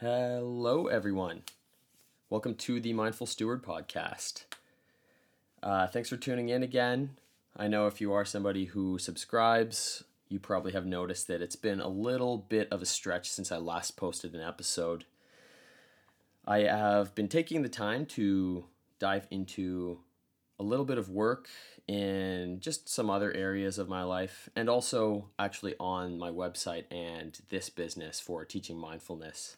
Hello, 0.00 0.88
everyone. 0.88 1.42
Welcome 2.28 2.56
to 2.56 2.80
the 2.80 2.92
Mindful 2.92 3.28
Steward 3.28 3.62
podcast. 3.62 4.42
Uh, 5.62 5.86
thanks 5.86 6.08
for 6.08 6.16
tuning 6.16 6.48
in 6.48 6.64
again. 6.64 7.10
I 7.56 7.68
know 7.68 7.86
if 7.86 8.00
you 8.00 8.12
are 8.12 8.24
somebody 8.24 8.64
who 8.64 8.98
subscribes, 8.98 10.02
you 10.28 10.40
probably 10.40 10.72
have 10.72 10.84
noticed 10.84 11.28
that 11.28 11.40
it's 11.40 11.54
been 11.54 11.80
a 11.80 11.86
little 11.86 12.38
bit 12.38 12.66
of 12.72 12.82
a 12.82 12.86
stretch 12.86 13.30
since 13.30 13.52
I 13.52 13.58
last 13.58 13.96
posted 13.96 14.34
an 14.34 14.40
episode. 14.40 15.04
I 16.44 16.62
have 16.62 17.14
been 17.14 17.28
taking 17.28 17.62
the 17.62 17.68
time 17.68 18.04
to 18.06 18.64
dive 18.98 19.28
into 19.30 20.00
a 20.58 20.64
little 20.64 20.84
bit 20.84 20.98
of 20.98 21.08
work 21.08 21.48
in 21.86 22.58
just 22.58 22.88
some 22.88 23.10
other 23.10 23.32
areas 23.32 23.78
of 23.78 23.88
my 23.88 24.02
life 24.02 24.48
and 24.56 24.68
also 24.68 25.28
actually 25.38 25.76
on 25.78 26.18
my 26.18 26.30
website 26.30 26.84
and 26.90 27.38
this 27.48 27.70
business 27.70 28.18
for 28.18 28.44
teaching 28.44 28.76
mindfulness 28.76 29.56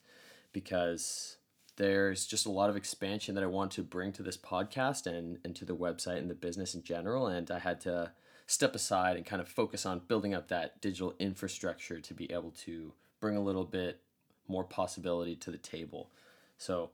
because 0.56 1.36
there's 1.76 2.24
just 2.24 2.46
a 2.46 2.50
lot 2.50 2.70
of 2.70 2.76
expansion 2.76 3.34
that 3.34 3.44
I 3.44 3.46
want 3.46 3.72
to 3.72 3.82
bring 3.82 4.10
to 4.12 4.22
this 4.22 4.38
podcast 4.38 5.06
and, 5.06 5.36
and 5.44 5.54
to 5.54 5.66
the 5.66 5.76
website 5.76 6.16
and 6.16 6.30
the 6.30 6.34
business 6.34 6.74
in 6.74 6.82
general. 6.82 7.26
And 7.26 7.50
I 7.50 7.58
had 7.58 7.78
to 7.82 8.12
step 8.46 8.74
aside 8.74 9.18
and 9.18 9.26
kind 9.26 9.42
of 9.42 9.48
focus 9.48 9.84
on 9.84 10.00
building 10.08 10.32
up 10.32 10.48
that 10.48 10.80
digital 10.80 11.14
infrastructure 11.18 12.00
to 12.00 12.14
be 12.14 12.32
able 12.32 12.52
to 12.64 12.94
bring 13.20 13.36
a 13.36 13.42
little 13.42 13.64
bit 13.64 14.00
more 14.48 14.64
possibility 14.64 15.36
to 15.36 15.50
the 15.50 15.58
table. 15.58 16.08
So, 16.56 16.88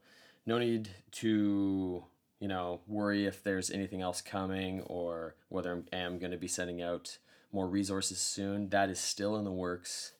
no 0.45 0.59
need 0.59 0.89
to, 1.13 2.03
you 2.41 2.49
know, 2.49 2.81
worry 2.89 3.27
if 3.27 3.45
there's 3.45 3.71
anything 3.71 4.01
else 4.01 4.21
coming 4.21 4.81
or 4.87 5.37
whether 5.51 5.85
I 5.93 5.97
am 5.97 6.19
going 6.19 6.33
to 6.33 6.37
be 6.37 6.49
sending 6.49 6.83
out 6.83 7.19
more 7.53 7.69
resources 7.69 8.19
soon. 8.19 8.71
That 8.71 8.91
is 8.91 8.99
still 8.99 9.37
in 9.37 9.45
the 9.45 9.53
works, 9.53 10.15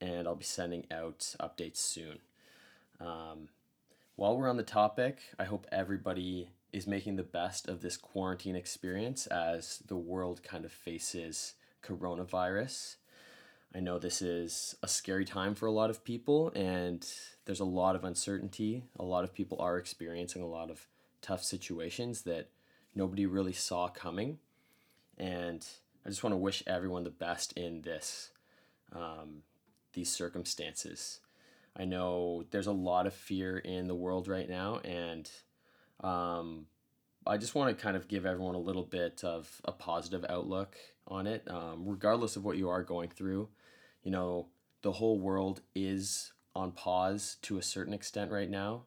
and 0.00 0.26
I'll 0.26 0.34
be 0.34 0.42
sending 0.42 0.84
out 0.90 1.36
updates 1.40 1.76
soon. 1.76 2.18
Um, 3.00 3.48
while 4.16 4.36
we're 4.36 4.48
on 4.48 4.56
the 4.56 4.62
topic, 4.62 5.20
I 5.38 5.44
hope 5.44 5.66
everybody 5.70 6.50
is 6.72 6.86
making 6.86 7.16
the 7.16 7.22
best 7.22 7.68
of 7.68 7.80
this 7.80 7.96
quarantine 7.96 8.56
experience 8.56 9.26
as 9.28 9.78
the 9.86 9.96
world 9.96 10.42
kind 10.42 10.64
of 10.64 10.72
faces 10.72 11.54
coronavirus. 11.82 12.96
I 13.74 13.80
know 13.80 13.98
this 13.98 14.22
is 14.22 14.74
a 14.82 14.88
scary 14.88 15.24
time 15.24 15.54
for 15.54 15.66
a 15.66 15.72
lot 15.72 15.90
of 15.90 16.04
people, 16.04 16.50
and 16.54 17.06
there's 17.44 17.60
a 17.60 17.64
lot 17.64 17.96
of 17.96 18.04
uncertainty. 18.04 18.84
A 18.98 19.04
lot 19.04 19.24
of 19.24 19.34
people 19.34 19.60
are 19.60 19.78
experiencing 19.78 20.42
a 20.42 20.48
lot 20.48 20.70
of 20.70 20.86
tough 21.20 21.44
situations 21.44 22.22
that 22.22 22.48
nobody 22.94 23.26
really 23.26 23.52
saw 23.52 23.88
coming. 23.88 24.38
And 25.18 25.66
I 26.04 26.08
just 26.08 26.22
want 26.22 26.32
to 26.32 26.38
wish 26.38 26.62
everyone 26.66 27.04
the 27.04 27.10
best 27.10 27.52
in 27.52 27.82
this, 27.82 28.30
um, 28.92 29.42
these 29.92 30.10
circumstances. 30.10 31.20
I 31.76 31.84
know 31.84 32.44
there's 32.50 32.66
a 32.66 32.72
lot 32.72 33.06
of 33.06 33.14
fear 33.14 33.58
in 33.58 33.86
the 33.86 33.94
world 33.94 34.28
right 34.28 34.48
now, 34.48 34.78
and 34.78 35.30
um, 36.00 36.66
I 37.26 37.36
just 37.36 37.54
want 37.54 37.76
to 37.76 37.82
kind 37.82 37.96
of 37.96 38.08
give 38.08 38.26
everyone 38.26 38.54
a 38.54 38.60
little 38.60 38.84
bit 38.84 39.22
of 39.24 39.60
a 39.64 39.72
positive 39.72 40.24
outlook 40.28 40.76
on 41.06 41.26
it, 41.26 41.46
um, 41.48 41.84
regardless 41.86 42.36
of 42.36 42.44
what 42.44 42.56
you 42.56 42.68
are 42.68 42.82
going 42.82 43.10
through. 43.10 43.48
You 44.02 44.10
know, 44.10 44.46
the 44.82 44.92
whole 44.92 45.18
world 45.18 45.60
is 45.74 46.32
on 46.54 46.72
pause 46.72 47.36
to 47.42 47.58
a 47.58 47.62
certain 47.62 47.92
extent 47.92 48.30
right 48.30 48.50
now. 48.50 48.84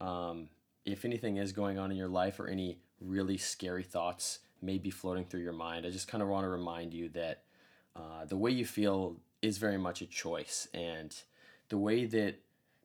Um, 0.00 0.48
if 0.84 1.04
anything 1.04 1.36
is 1.36 1.52
going 1.52 1.78
on 1.78 1.90
in 1.90 1.96
your 1.96 2.08
life 2.08 2.40
or 2.40 2.48
any 2.48 2.78
really 3.00 3.36
scary 3.36 3.82
thoughts 3.82 4.40
may 4.62 4.78
be 4.78 4.90
floating 4.90 5.24
through 5.24 5.40
your 5.40 5.52
mind, 5.52 5.86
I 5.86 5.90
just 5.90 6.08
kind 6.08 6.22
of 6.22 6.28
want 6.28 6.44
to 6.44 6.48
remind 6.48 6.94
you 6.94 7.08
that 7.10 7.42
uh, 7.96 8.24
the 8.26 8.36
way 8.36 8.50
you 8.50 8.64
feel 8.64 9.16
is 9.42 9.58
very 9.58 9.78
much 9.78 10.00
a 10.02 10.06
choice. 10.06 10.68
And 10.72 11.14
the 11.70 11.78
way 11.78 12.04
that 12.04 12.36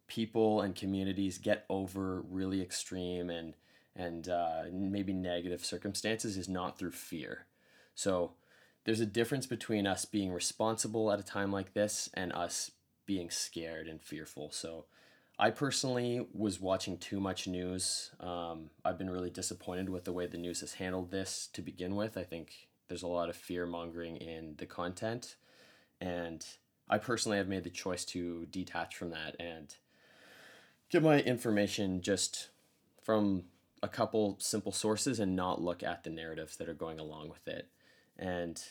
people 0.08 0.62
and 0.62 0.76
communities 0.76 1.38
get 1.38 1.66
over 1.70 2.22
really 2.22 2.62
extreme 2.62 3.30
and 3.30 3.54
and 3.98 4.28
uh, 4.28 4.64
maybe 4.74 5.14
negative 5.14 5.64
circumstances 5.64 6.36
is 6.36 6.50
not 6.50 6.78
through 6.78 6.92
fear. 6.92 7.46
So 7.94 8.32
there's 8.84 9.00
a 9.00 9.06
difference 9.06 9.46
between 9.46 9.88
us 9.88 10.04
being 10.04 10.34
responsible 10.34 11.12
at 11.14 11.20
a 11.20 11.24
time 11.24 11.50
like 11.50 11.74
this 11.74 12.10
and 12.14 12.34
us 12.34 12.72
being 13.06 13.30
scared 13.30 13.88
and 13.88 14.02
fearful. 14.02 14.52
So 14.52 14.86
I 15.40 15.50
personally 15.50 16.28
was 16.34 16.60
watching 16.60 16.98
too 16.98 17.22
much 17.22 17.48
news. 17.48 18.12
Um, 18.20 18.70
I've 18.84 18.98
been 18.98 19.10
really 19.10 19.30
disappointed 19.30 19.90
with 19.90 20.04
the 20.04 20.14
way 20.14 20.28
the 20.28 20.38
news 20.38 20.60
has 20.60 20.74
handled 20.74 21.12
this 21.12 21.48
to 21.54 21.62
begin 21.62 21.96
with. 21.96 22.18
I 22.18 22.24
think 22.24 22.68
there's 22.90 23.04
a 23.04 23.08
lot 23.08 23.30
of 23.30 23.38
fear 23.38 23.66
mongering 23.66 24.18
in 24.18 24.56
the 24.58 24.66
content. 24.66 25.36
And 26.02 26.46
I 26.90 26.98
personally 26.98 27.38
have 27.38 27.48
made 27.48 27.64
the 27.64 27.70
choice 27.70 28.06
to 28.06 28.46
detach 28.46 28.96
from 28.96 29.10
that 29.12 29.36
and 29.40 29.74
get 30.90 31.04
my 31.04 31.20
information 31.22 32.02
just 32.02 32.50
from 33.04 33.44
a 33.82 33.88
couple 33.88 34.38
simple 34.40 34.72
sources 34.72 35.20
and 35.20 35.36
not 35.36 35.62
look 35.62 35.84
at 35.84 36.04
the 36.04 36.10
narratives 36.10 36.58
that 36.58 36.70
are 36.70 36.74
going 36.74 37.00
along 37.00 37.30
with 37.30 37.48
it. 37.48 37.70
And 38.18 38.62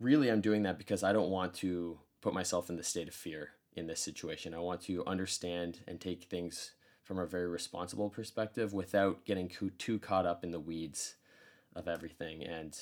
really, 0.00 0.30
I'm 0.30 0.40
doing 0.40 0.62
that 0.64 0.78
because 0.78 1.02
I 1.02 1.12
don't 1.12 1.30
want 1.30 1.54
to 1.54 1.98
put 2.20 2.34
myself 2.34 2.70
in 2.70 2.76
the 2.76 2.82
state 2.82 3.08
of 3.08 3.14
fear 3.14 3.50
in 3.74 3.86
this 3.86 4.00
situation. 4.00 4.54
I 4.54 4.58
want 4.58 4.82
to 4.82 5.04
understand 5.06 5.80
and 5.86 6.00
take 6.00 6.24
things 6.24 6.72
from 7.02 7.18
a 7.18 7.26
very 7.26 7.48
responsible 7.48 8.10
perspective 8.10 8.72
without 8.72 9.24
getting 9.24 9.50
too 9.78 9.98
caught 9.98 10.26
up 10.26 10.44
in 10.44 10.50
the 10.50 10.60
weeds 10.60 11.16
of 11.74 11.88
everything. 11.88 12.42
And 12.42 12.78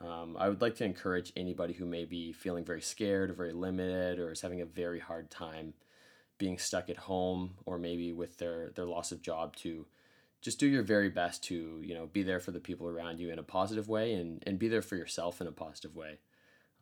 um, 0.00 0.36
I 0.38 0.48
would 0.48 0.60
like 0.60 0.76
to 0.76 0.84
encourage 0.84 1.32
anybody 1.36 1.72
who 1.72 1.86
may 1.86 2.04
be 2.04 2.32
feeling 2.32 2.64
very 2.64 2.82
scared 2.82 3.30
or 3.30 3.34
very 3.34 3.52
limited 3.52 4.18
or 4.18 4.30
is 4.30 4.42
having 4.42 4.60
a 4.60 4.66
very 4.66 5.00
hard 5.00 5.30
time 5.30 5.74
being 6.38 6.58
stuck 6.58 6.90
at 6.90 6.98
home 6.98 7.54
or 7.64 7.78
maybe 7.78 8.12
with 8.12 8.36
their, 8.38 8.70
their 8.74 8.84
loss 8.84 9.10
of 9.10 9.22
job 9.22 9.56
to 9.56 9.86
just 10.42 10.60
do 10.60 10.66
your 10.66 10.82
very 10.82 11.08
best 11.08 11.42
to 11.42 11.80
you 11.82 11.94
know 11.94 12.06
be 12.06 12.22
there 12.22 12.40
for 12.40 12.50
the 12.50 12.60
people 12.60 12.86
around 12.86 13.18
you 13.18 13.30
in 13.32 13.38
a 13.38 13.42
positive 13.42 13.88
way 13.88 14.12
and, 14.12 14.42
and 14.46 14.58
be 14.58 14.68
there 14.68 14.82
for 14.82 14.96
yourself 14.96 15.40
in 15.40 15.46
a 15.46 15.52
positive 15.52 15.96
way. 15.96 16.18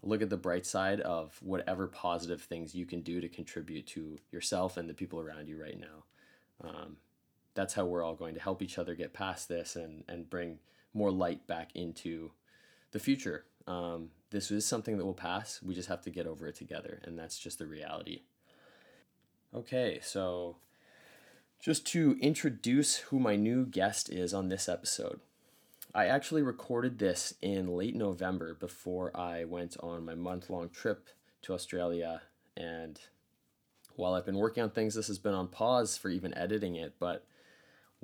Look 0.03 0.21
at 0.21 0.29
the 0.29 0.37
bright 0.37 0.67
side 0.67 1.01
of 1.01 1.39
whatever 1.41 1.87
positive 1.87 2.43
things 2.43 2.75
you 2.75 2.85
can 2.85 3.01
do 3.01 3.21
to 3.21 3.29
contribute 3.29 3.87
to 3.89 4.19
yourself 4.31 4.77
and 4.77 4.91
the 4.91 4.93
people 4.93 5.19
around 5.19 5.49
you 5.49 5.59
right 5.59 5.79
now. 5.81 6.69
Um, 6.69 6.97
that's 7.55 7.73
how 7.73 7.87
we're 7.87 8.03
all 8.03 8.15
going 8.17 8.35
to 8.35 8.41
help 8.41 8.61
each 8.61 8.77
other 8.77 8.95
get 8.95 9.15
past 9.15 9.49
this 9.49 9.77
and, 9.77 10.05
and 10.09 10.29
bring 10.29 10.59
more 10.93 11.11
light 11.11 11.47
back 11.47 11.71
into 11.75 12.33
the 12.95 13.01
future. 13.01 13.45
Um, 13.67 14.11
this 14.31 14.51
is 14.51 14.65
something 14.65 14.97
that 14.97 15.05
will 15.05 15.15
pass. 15.15 15.61
We 15.63 15.75
just 15.75 15.89
have 15.89 16.01
to 16.03 16.11
get 16.11 16.27
over 16.27 16.47
it 16.47 16.55
together, 16.55 17.03
and 17.05 17.19
that's 17.19 17.39
just 17.39 17.59
the 17.59 17.67
reality. 17.67 18.23
Okay, 19.53 19.99
so 20.03 20.57
just 21.61 21.87
to 21.89 22.17
introduce 22.21 22.97
who 22.97 23.19
my 23.19 23.37
new 23.37 23.67
guest 23.67 24.11
is 24.11 24.33
on 24.33 24.49
this 24.49 24.69
episode. 24.69 25.21
I 25.93 26.07
actually 26.07 26.43
recorded 26.43 26.99
this 26.99 27.35
in 27.43 27.69
late 27.69 27.97
November 27.97 28.55
before 28.55 29.17
I 29.17 29.45
went 29.45 29.77
on 29.81 30.05
my 30.05 30.15
month 30.15 30.49
long 30.49 30.69
trip 30.69 31.09
to 31.43 31.53
Australia. 31.53 32.23
And 32.57 33.01
while 33.97 34.15
I've 34.15 34.27
been 34.27 34.39
working 34.39 34.63
on 34.63 34.71
things, 34.71 34.95
this 34.95 35.07
has 35.09 35.19
been 35.19 35.35
on 35.35 35.49
pause 35.49 35.97
for 35.97 36.11
even 36.11 36.37
editing 36.37 36.77
it. 36.77 36.95
But 36.99 37.25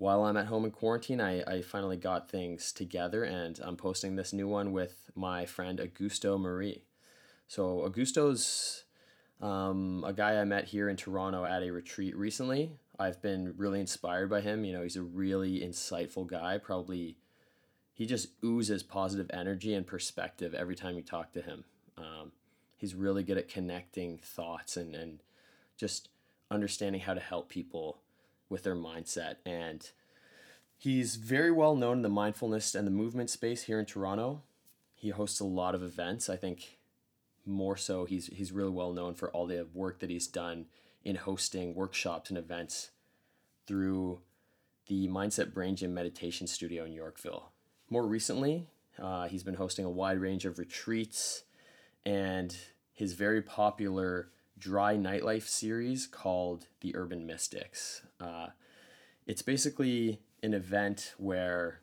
while 0.00 0.24
I'm 0.24 0.38
at 0.38 0.46
home 0.46 0.64
in 0.64 0.70
quarantine, 0.70 1.20
I, 1.20 1.42
I 1.42 1.60
finally 1.60 1.98
got 1.98 2.30
things 2.30 2.72
together 2.72 3.22
and 3.22 3.60
I'm 3.62 3.76
posting 3.76 4.16
this 4.16 4.32
new 4.32 4.48
one 4.48 4.72
with 4.72 5.10
my 5.14 5.44
friend 5.44 5.78
Augustto 5.78 6.40
Javier. 6.40 6.80
So, 7.48 7.84
Augustto's 7.84 8.84
um, 9.42 10.02
a 10.06 10.14
guy 10.14 10.40
I 10.40 10.44
met 10.44 10.64
here 10.64 10.88
in 10.88 10.96
Toronto 10.96 11.44
at 11.44 11.62
a 11.62 11.70
retreat 11.70 12.16
recently. 12.16 12.72
I've 12.98 13.20
been 13.20 13.52
really 13.58 13.78
inspired 13.78 14.30
by 14.30 14.40
him. 14.40 14.64
You 14.64 14.72
know, 14.72 14.82
he's 14.82 14.96
a 14.96 15.02
really 15.02 15.60
insightful 15.60 16.26
guy. 16.26 16.56
Probably, 16.56 17.18
he 17.92 18.06
just 18.06 18.28
oozes 18.42 18.82
positive 18.82 19.30
energy 19.34 19.74
and 19.74 19.86
perspective 19.86 20.54
every 20.54 20.76
time 20.76 20.96
you 20.96 21.02
talk 21.02 21.30
to 21.32 21.42
him. 21.42 21.64
Um, 21.98 22.32
he's 22.78 22.94
really 22.94 23.22
good 23.22 23.36
at 23.36 23.50
connecting 23.50 24.16
thoughts 24.16 24.78
and, 24.78 24.94
and 24.94 25.22
just 25.76 26.08
understanding 26.50 27.02
how 27.02 27.12
to 27.12 27.20
help 27.20 27.50
people 27.50 27.98
with 28.50 28.64
their 28.64 28.76
mindset. 28.76 29.36
And 29.46 29.88
he's 30.76 31.16
very 31.16 31.50
well 31.50 31.74
known 31.74 31.98
in 31.98 32.02
the 32.02 32.10
mindfulness 32.10 32.74
and 32.74 32.86
the 32.86 32.90
movement 32.90 33.30
space 33.30 33.62
here 33.62 33.78
in 33.78 33.86
Toronto. 33.86 34.42
He 34.94 35.08
hosts 35.08 35.40
a 35.40 35.44
lot 35.44 35.74
of 35.74 35.82
events. 35.82 36.28
I 36.28 36.36
think 36.36 36.78
more 37.46 37.76
so 37.76 38.04
he's 38.04 38.26
he's 38.26 38.52
really 38.52 38.70
well 38.70 38.92
known 38.92 39.14
for 39.14 39.30
all 39.30 39.46
the 39.46 39.66
work 39.72 40.00
that 40.00 40.10
he's 40.10 40.26
done 40.26 40.66
in 41.02 41.16
hosting 41.16 41.74
workshops 41.74 42.28
and 42.28 42.38
events 42.38 42.90
through 43.66 44.20
the 44.88 45.08
Mindset 45.08 45.54
Brain 45.54 45.76
Gym 45.76 45.94
Meditation 45.94 46.46
Studio 46.46 46.84
in 46.84 46.92
Yorkville. 46.92 47.52
More 47.88 48.06
recently, 48.06 48.66
uh, 48.98 49.28
he's 49.28 49.42
been 49.42 49.54
hosting 49.54 49.84
a 49.84 49.90
wide 49.90 50.18
range 50.18 50.44
of 50.44 50.58
retreats 50.58 51.44
and 52.04 52.54
his 52.92 53.14
very 53.14 53.40
popular 53.40 54.30
dry 54.60 54.94
nightlife 54.94 55.48
series 55.48 56.06
called 56.06 56.66
The 56.82 56.94
Urban 56.94 57.26
Mystics. 57.26 58.02
Uh, 58.20 58.48
it's 59.26 59.42
basically 59.42 60.20
an 60.42 60.54
event 60.54 61.14
where 61.16 61.80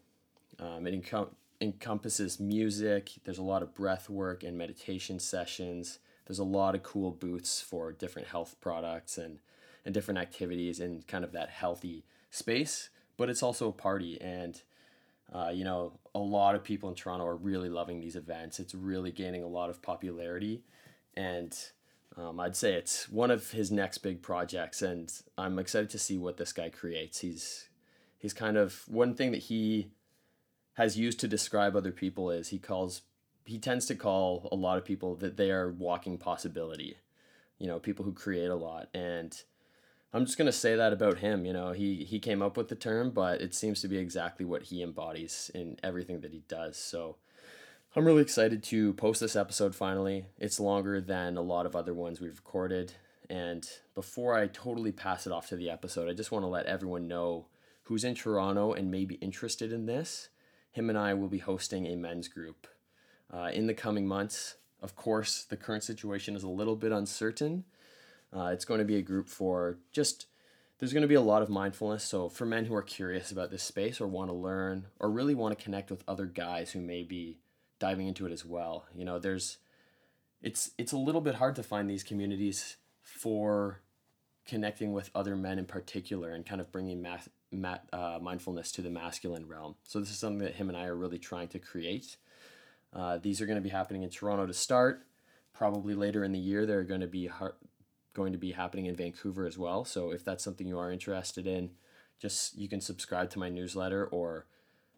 um, 0.60 0.86
it 0.86 0.94
encom- 0.94 1.34
encompasses 1.60 2.40
music, 2.40 3.12
there's 3.24 3.40
a 3.40 3.44
lot 3.44 3.64
of 3.64 3.74
breath 3.74 4.10
work 4.10 4.44
and 4.44 4.58
meditation 4.58 5.20
sessions, 5.20 6.00
there's 6.28 6.40
a 6.40 6.44
lot 6.44 6.76
of 6.76 6.84
cool 6.84 7.12
booths 7.12 7.62
for 7.62 7.92
different 7.92 8.28
health 8.28 8.56
products 8.62 9.18
and, 9.18 9.40
and 9.84 9.94
different 9.94 10.20
activities 10.20 10.80
in 10.80 11.02
kind 11.08 11.24
of 11.24 11.32
that 11.32 11.50
healthy 11.50 12.06
space. 12.30 12.90
But 13.18 13.30
it's 13.30 13.42
also 13.42 13.70
a 13.70 13.74
party, 13.74 14.22
and 14.22 14.62
uh, 15.34 15.50
you 15.52 15.64
know, 15.64 15.94
a 16.14 16.20
lot 16.20 16.54
of 16.54 16.64
people 16.64 16.88
in 16.90 16.94
Toronto 16.94 17.26
are 17.26 17.36
really 17.36 17.70
loving 17.70 18.00
these 18.00 18.16
events. 18.16 18.60
It's 18.60 18.76
really 18.76 19.12
gaining 19.12 19.42
a 19.42 19.48
lot 19.48 19.72
of 19.72 19.82
popularity, 19.82 20.62
and 21.16 21.58
um, 22.18 22.40
I'd 22.40 22.56
say 22.56 22.74
it's 22.74 23.08
one 23.10 23.30
of 23.30 23.52
his 23.52 23.72
next 23.72 24.00
big 24.00 24.22
projects, 24.22 24.82
and 24.82 25.12
I'm 25.38 25.60
excited 25.60 25.90
to 25.92 26.00
see 26.00 26.18
what 26.18 26.38
this 26.38 26.52
guy 26.52 26.70
creates. 26.70 27.20
He's 27.20 27.70
he's 28.18 28.34
kind 28.34 28.58
of 28.58 28.84
one 28.88 29.14
thing 29.14 29.32
that 29.32 29.44
he 29.44 29.92
has 30.74 30.98
used 30.98 31.20
to 31.20 31.28
describe 31.28 31.76
other 31.76 31.92
people 31.92 32.32
is 32.32 32.50
he 32.50 32.60
calls 32.60 33.02
he 33.46 33.60
tends 33.60 33.86
to 33.86 33.96
call 33.96 34.50
a 34.52 34.56
lot 34.56 34.78
of 34.78 34.86
people 34.86 35.16
that 35.16 35.38
they 35.38 35.52
are 35.52 35.72
walking 35.72 36.18
possibility. 36.18 36.98
You 37.60 37.68
know, 37.68 37.80
people 37.80 38.06
who 38.06 38.14
create 38.14 38.50
a 38.50 38.56
lot 38.56 38.90
and 38.94 39.40
I'm 40.14 40.26
just 40.26 40.38
gonna 40.38 40.52
say 40.52 40.76
that 40.76 40.94
about 40.94 41.20
him. 41.20 41.46
You 41.46 41.54
know, 41.54 41.72
he 41.74 42.04
he 42.04 42.20
came 42.20 42.42
up 42.42 42.58
with 42.58 42.70
the 42.70 42.76
term, 42.76 43.12
but 43.12 43.42
it 43.42 43.54
seems 43.54 43.82
to 43.82 43.88
be 43.88 43.98
exactly 43.98 44.46
what 44.46 44.64
he 44.64 44.82
embodies 44.82 45.52
in 45.54 45.78
everything 45.84 46.22
that 46.22 46.32
he 46.32 46.44
does. 46.48 46.78
So 46.78 47.18
I'm 47.98 48.06
really 48.06 48.22
excited 48.22 48.62
to 48.66 48.94
post 48.94 49.22
this 49.22 49.36
episode 49.36 49.74
finally. 49.74 50.28
It's 50.38 50.60
longer 50.60 51.02
than 51.02 51.36
a 51.36 51.42
lot 51.42 51.66
of 51.66 51.76
other 51.76 51.96
ones 51.96 52.22
we've 52.22 52.38
recorded. 52.38 52.94
And 53.28 53.68
before 53.96 54.36
I 54.36 54.46
totally 54.46 54.92
pass 54.92 55.26
it 55.26 55.34
off 55.34 55.48
to 55.48 55.56
the 55.56 55.72
episode, 55.72 56.08
I 56.08 56.14
just 56.14 56.32
want 56.32 56.44
to 56.44 56.48
let 56.48 56.68
everyone 56.68 57.08
know 57.08 57.48
who's 57.86 58.04
in 58.04 58.14
Toronto 58.14 58.72
and 58.72 58.92
may 58.92 59.06
be 59.06 59.16
interested 59.16 59.74
in 59.74 59.88
this. 59.88 60.30
Him 60.72 60.92
and 60.92 61.00
I 61.00 61.16
will 61.16 61.28
be 61.28 61.40
hosting 61.40 61.88
a 61.88 61.96
men's 61.96 62.28
group 62.28 62.68
uh, 63.34 63.50
in 63.52 63.66
the 63.66 63.74
coming 63.74 64.06
months. 64.06 64.58
Of 64.80 64.96
course, 64.96 65.44
the 65.44 65.58
current 65.58 65.84
situation 65.84 66.36
is 66.36 66.44
a 66.44 66.50
little 66.50 66.76
bit 66.76 66.92
uncertain. 66.92 67.64
Uh, 68.32 68.52
it's 68.54 68.66
going 68.66 68.78
to 68.78 68.86
be 68.86 68.98
a 68.98 69.02
group 69.02 69.28
for 69.28 69.80
just, 69.92 70.28
there's 70.78 70.94
going 70.94 71.02
to 71.02 71.08
be 71.08 71.16
a 71.16 71.22
lot 71.22 71.42
of 71.42 71.50
mindfulness. 71.50 72.04
So, 72.04 72.30
for 72.30 72.46
men 72.46 72.66
who 72.66 72.76
are 72.76 72.84
curious 72.84 73.32
about 73.32 73.50
this 73.50 73.64
space 73.64 74.00
or 74.00 74.06
want 74.06 74.30
to 74.30 74.36
learn 74.36 74.86
or 75.00 75.10
really 75.10 75.34
want 75.34 75.58
to 75.58 75.64
connect 75.64 75.90
with 75.90 76.04
other 76.08 76.28
guys 76.28 76.74
who 76.74 76.80
may 76.80 77.02
be 77.02 77.40
diving 77.80 78.08
into 78.08 78.26
it 78.26 78.32
as 78.32 78.46
well. 78.46 78.86
You 78.96 79.06
know, 79.06 79.20
there's 79.20 79.58
it's 80.42 80.72
it's 80.78 80.92
a 80.92 80.98
little 80.98 81.22
bit 81.22 81.36
hard 81.36 81.56
to 81.56 81.64
find 81.64 81.90
these 81.90 82.04
communities 82.04 82.78
for 83.02 83.82
connecting 84.46 84.94
with 84.94 85.10
other 85.14 85.36
men 85.36 85.60
in 85.60 85.66
particular 85.66 86.32
and 86.32 86.46
kind 86.46 86.62
of 86.62 86.72
bringing 86.72 87.02
math, 87.02 87.28
mat, 87.52 87.88
uh, 87.92 88.18
mindfulness 88.22 88.72
to 88.72 88.82
the 88.82 88.90
masculine 88.90 89.48
realm. 89.48 89.76
So 89.84 90.00
this 90.00 90.10
is 90.10 90.18
something 90.18 90.40
that 90.40 90.56
him 90.56 90.70
and 90.70 90.78
I 90.78 90.86
are 90.86 90.96
really 90.96 91.20
trying 91.20 91.50
to 91.50 91.60
create. 91.60 92.18
Uh, 92.94 93.18
these 93.18 93.42
are 93.42 93.46
going 93.46 93.58
to 93.58 93.62
be 93.62 93.70
happening 93.70 94.04
in 94.04 94.10
Toronto 94.10 94.46
to 94.46 94.54
start. 94.54 95.06
Probably 95.54 95.96
later 95.96 96.24
in 96.24 96.32
the 96.32 96.40
year, 96.40 96.66
they're 96.66 96.84
going 96.84 97.02
to 97.02 97.08
be 97.08 97.28
har- 97.28 97.56
going 98.14 98.32
to 98.32 98.38
be 98.38 98.52
happening 98.52 98.86
in 98.86 98.96
Vancouver 98.96 99.46
as 99.46 99.58
well. 99.58 99.84
So 99.84 100.12
if 100.12 100.24
that's 100.24 100.44
something 100.44 100.68
you 100.68 100.80
are 100.80 100.92
interested 100.92 101.46
in, 101.46 101.72
just 102.20 102.58
you 102.58 102.70
can 102.70 102.82
subscribe 102.82 103.30
to 103.32 103.40
my 103.40 103.50
newsletter 103.50 104.06
or 104.06 104.48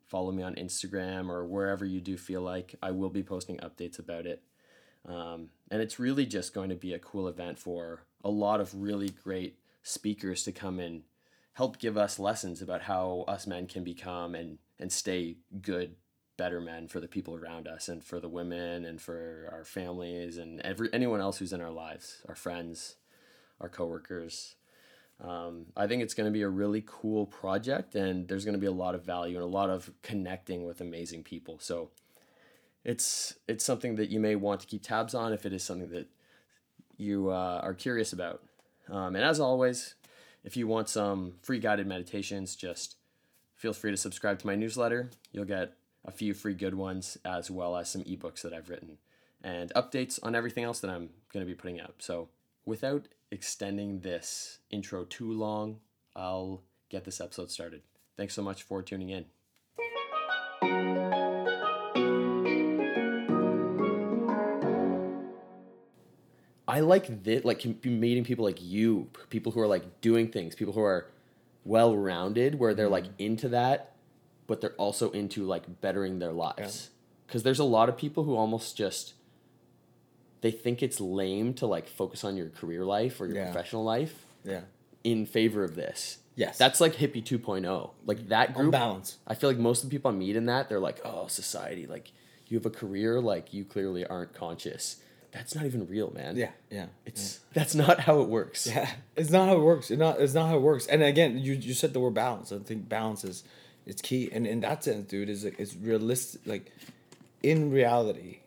follow 0.10 0.32
me 0.32 0.44
on 0.44 0.56
Instagram 0.56 1.30
or 1.30 1.46
wherever 1.46 1.86
you 1.86 2.02
do 2.02 2.18
feel 2.18 2.42
like. 2.42 2.76
I 2.82 2.92
will 2.92 3.10
be 3.10 3.24
posting 3.24 3.58
updates 3.58 4.00
about 4.00 4.26
it. 4.26 4.44
Um, 5.08 5.50
and 5.72 5.82
it's 5.82 6.00
really 6.00 6.26
just 6.26 6.54
going 6.54 6.70
to 6.70 6.76
be 6.76 6.94
a 6.94 7.00
cool 7.00 7.28
event 7.28 7.58
for 7.60 8.02
a 8.24 8.30
lot 8.30 8.60
of 8.60 8.74
really 8.74 9.10
great 9.10 9.58
speakers 9.84 10.44
to 10.44 10.52
come 10.52 10.80
and 10.80 11.04
help 11.54 11.78
give 11.80 11.98
us 11.98 12.20
lessons 12.20 12.62
about 12.62 12.82
how 12.82 13.24
us 13.28 13.48
men 13.48 13.68
can 13.68 13.84
become 13.84 14.36
and, 14.36 14.58
and 14.80 14.92
stay 14.92 15.38
good, 15.62 15.96
better 16.38 16.60
men 16.60 16.88
for 16.88 17.00
the 17.00 17.08
people 17.08 17.36
around 17.36 17.68
us 17.68 17.88
and 17.88 18.04
for 18.04 18.20
the 18.20 18.30
women 18.30 18.86
and 18.86 19.02
for 19.02 19.50
our 19.52 19.64
families 19.64 20.38
and 20.38 20.60
every 20.62 20.90
anyone 20.92 21.22
else 21.22 21.38
who's 21.38 21.54
in 21.54 21.62
our 21.62 21.72
lives, 21.72 22.24
our 22.28 22.36
friends, 22.36 22.96
our 23.62 23.70
coworkers. 23.70 24.56
Um, 25.22 25.66
I 25.76 25.88
think 25.88 26.02
it's 26.02 26.14
going 26.14 26.26
to 26.26 26.32
be 26.32 26.44
a 26.44 26.50
really 26.50 26.84
cool 26.86 27.26
project, 27.26 27.96
and 27.96 28.28
there's 28.28 28.46
going 28.46 28.54
to 28.54 28.60
be 28.60 28.68
a 28.68 28.72
lot 28.72 28.96
of 28.96 29.04
value 29.04 29.36
and 29.36 29.44
a 29.44 29.48
lot 29.48 29.70
of 29.70 29.92
connecting 30.02 30.66
with 30.66 30.80
amazing 30.80 31.24
people. 31.24 31.60
So 31.60 31.90
it's 32.86 33.36
it's 33.48 33.66
something 33.66 33.96
that 33.96 34.10
you 34.10 34.20
may 34.20 34.36
want 34.36 34.62
to 34.62 34.68
keep 34.68 34.84
tabs 34.84 35.14
on 35.14 35.34
if 35.34 35.46
it 35.46 35.52
is 35.52 35.64
something 35.64 35.90
that 35.90 36.08
you 36.98 37.30
uh, 37.30 37.60
are 37.64 37.74
curious 37.74 38.14
about. 38.14 38.44
Um, 38.90 39.16
and 39.16 39.26
as 39.26 39.40
always, 39.40 39.96
if 40.44 40.56
you 40.56 40.68
want 40.68 40.90
some 40.90 41.34
free 41.42 41.60
guided 41.60 41.88
meditations, 41.88 42.56
just 42.56 42.96
feel 43.56 43.74
free 43.74 43.92
to 43.92 43.98
subscribe 43.98 44.40
to 44.40 44.48
my 44.48 44.56
newsletter. 44.56 45.12
You'll 45.34 45.46
get 45.46 45.74
a 46.06 46.12
few 46.12 46.34
free 46.34 46.54
good 46.54 46.76
ones 46.76 47.18
as 47.26 47.52
well 47.52 47.76
as 47.76 47.92
some 47.92 48.04
ebooks 48.04 48.42
that 48.42 48.54
I've 48.54 48.70
written 48.70 48.98
and 49.44 49.72
updates 49.76 50.20
on 50.24 50.36
everything 50.36 50.64
else 50.64 50.80
that 50.80 50.90
I'm 50.90 51.10
going 51.32 51.46
to 51.46 51.50
be 51.50 51.56
putting 51.56 51.80
out. 51.80 51.96
So 52.00 52.30
without 52.66 53.08
extending 53.32 54.00
this 54.00 54.60
intro 54.70 55.06
too 55.06 55.32
long, 55.32 55.80
I'll 56.16 56.64
get 56.90 57.06
this 57.06 57.22
episode 57.22 57.52
started. 57.52 57.82
Thanks 58.18 58.34
so 58.34 58.42
much 58.42 58.64
for 58.64 58.82
tuning 58.82 59.10
in. 59.10 59.26
I 66.68 66.82
like 66.82 67.24
this, 67.24 67.44
like 67.46 67.66
meeting 67.84 68.24
people 68.24 68.46
like 68.46 68.62
you, 68.62 69.10
people 69.30 69.52
who 69.52 69.60
are 69.60 69.68
like 69.68 70.02
doing 70.02 70.32
things, 70.32 70.54
people 70.54 70.74
who 70.74 70.82
are 70.82 71.08
well 71.66 71.98
rounded, 71.98 72.60
where 72.60 72.74
they're 72.74 72.90
like 72.90 73.06
mm-hmm. 73.06 73.24
into 73.24 73.50
that, 73.50 73.96
but 74.46 74.62
they're 74.62 74.74
also 74.74 75.10
into 75.12 75.46
like 75.46 75.82
bettering 75.82 76.20
their 76.20 76.32
lives. 76.32 76.92
Because 77.26 77.44
there's 77.44 77.60
a 77.60 77.64
lot 77.64 77.90
of 77.90 77.98
people 77.98 78.24
who 78.24 78.36
almost 78.36 78.78
just 78.78 79.14
they 80.42 80.52
think 80.52 80.82
it's 80.82 81.00
lame 81.00 81.54
to 81.56 81.66
like 81.66 81.88
focus 81.88 82.24
on 82.24 82.38
your 82.38 82.50
career 82.50 82.86
life 82.86 83.20
or 83.20 83.26
your 83.28 83.36
Yeah. 83.38 83.52
professional 83.52 83.84
life 83.84 84.26
Yeah. 84.44 84.62
in 85.04 85.26
favor 85.26 85.64
of 85.64 85.76
this. 85.76 86.18
Yes. 86.36 86.58
That's 86.58 86.80
like 86.80 86.96
hippie 86.96 87.24
2.0. 87.24 87.92
Like 88.06 88.30
that 88.30 88.54
group. 88.54 88.72
balance. 88.72 89.18
I 89.28 89.36
feel 89.36 89.50
like 89.50 89.60
most 89.60 89.84
of 89.84 89.90
the 89.90 89.96
people 89.96 90.10
I 90.12 90.14
meet 90.14 90.36
in 90.38 90.46
that, 90.46 90.70
they're 90.70 90.80
like, 90.80 91.02
oh, 91.04 91.28
society, 91.28 91.86
like 91.86 92.12
you 92.48 92.58
have 92.58 92.66
a 92.66 92.70
career, 92.70 93.20
like 93.20 93.54
you 93.54 93.66
clearly 93.66 94.06
aren't 94.06 94.34
conscious. 94.34 94.98
That's 95.32 95.54
not 95.54 95.66
even 95.66 95.86
real, 95.88 96.12
man. 96.12 96.38
Yeah. 96.38 96.52
Yeah. 96.72 96.88
It's 97.06 97.42
that's 97.54 97.76
not 97.76 98.00
how 98.00 98.22
it 98.22 98.30
works. 98.30 98.66
Yeah, 98.66 98.90
it's 99.16 99.30
not 99.30 99.48
how 99.50 99.58
it 99.58 99.62
works. 99.64 99.92
It's 99.92 100.00
not. 100.00 100.20
It's 100.20 100.34
not 100.34 100.48
how 100.50 100.56
it 100.58 100.62
works. 100.62 100.88
And 100.88 101.04
again, 101.04 101.38
you 101.38 101.54
you 101.54 101.74
said 101.76 101.94
the 101.94 102.00
word 102.00 102.16
balance. 102.16 102.52
I 102.52 102.58
think 102.60 102.90
balance 102.90 103.24
is, 103.24 103.44
it's 103.86 104.02
key. 104.02 104.30
And 104.32 104.48
in 104.48 104.62
that 104.62 104.84
sense, 104.84 105.06
dude, 105.08 105.30
is 105.30 105.44
it's 105.46 105.76
realistic. 105.76 106.42
Like, 106.48 106.72
in 107.44 107.70
reality, 107.70 108.40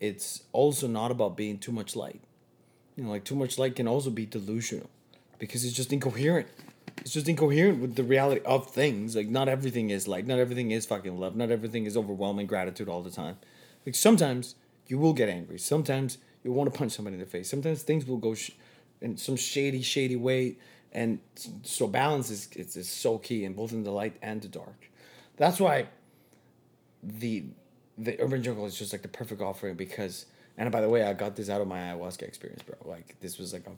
it's 0.00 0.42
also 0.52 0.86
not 0.86 1.10
about 1.10 1.36
being 1.36 1.58
too 1.58 1.72
much 1.72 1.96
light. 1.96 2.20
You 2.96 3.04
know, 3.04 3.10
like 3.10 3.24
too 3.24 3.34
much 3.36 3.58
light 3.58 3.76
can 3.76 3.86
also 3.86 4.10
be 4.10 4.26
delusional, 4.26 4.90
because 5.38 5.64
it's 5.64 5.74
just 5.74 5.92
incoherent. 5.92 6.48
It's 6.98 7.12
just 7.12 7.28
incoherent 7.28 7.80
with 7.80 7.94
the 7.94 8.02
reality 8.02 8.40
of 8.44 8.70
things. 8.70 9.14
Like 9.14 9.28
not 9.28 9.48
everything 9.48 9.90
is 9.90 10.08
light. 10.08 10.26
Not 10.26 10.38
everything 10.38 10.70
is 10.70 10.86
fucking 10.86 11.18
love. 11.18 11.36
Not 11.36 11.50
everything 11.50 11.84
is 11.84 11.96
overwhelming 11.96 12.46
gratitude 12.46 12.88
all 12.88 13.02
the 13.02 13.10
time. 13.10 13.36
Like 13.84 13.94
sometimes 13.94 14.54
you 14.86 14.98
will 14.98 15.12
get 15.12 15.28
angry. 15.28 15.58
Sometimes 15.58 16.18
you 16.42 16.52
want 16.52 16.72
to 16.72 16.76
punch 16.76 16.92
somebody 16.92 17.14
in 17.14 17.20
the 17.20 17.26
face. 17.26 17.50
Sometimes 17.50 17.82
things 17.82 18.06
will 18.06 18.16
go 18.16 18.34
sh- 18.34 18.52
in 19.00 19.16
some 19.16 19.36
shady, 19.36 19.82
shady 19.82 20.16
way. 20.16 20.56
And 20.92 21.20
so 21.62 21.86
balance 21.86 22.30
is, 22.30 22.48
is, 22.56 22.76
is 22.76 22.88
so 22.88 23.18
key 23.18 23.44
in 23.44 23.52
both 23.52 23.72
in 23.72 23.84
the 23.84 23.90
light 23.90 24.16
and 24.22 24.40
the 24.40 24.48
dark. 24.48 24.90
That's 25.36 25.60
why 25.60 25.88
the 27.02 27.44
the 27.98 28.20
urban 28.20 28.42
jungle 28.42 28.66
is 28.66 28.78
just 28.78 28.92
like 28.92 29.02
the 29.02 29.08
perfect 29.08 29.40
offering 29.40 29.74
because 29.74 30.26
and 30.58 30.72
by 30.72 30.80
the 30.80 30.88
way, 30.88 31.02
I 31.02 31.12
got 31.12 31.36
this 31.36 31.50
out 31.50 31.60
of 31.60 31.68
my 31.68 31.78
ayahuasca 31.78 32.22
experience, 32.22 32.62
bro. 32.62 32.76
Like 32.84 33.20
this 33.20 33.38
was 33.38 33.52
like 33.52 33.66
a 33.66 33.72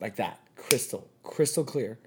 like 0.00 0.16
that 0.16 0.40
crystal, 0.56 1.08
crystal 1.22 1.64
clear. 1.64 1.98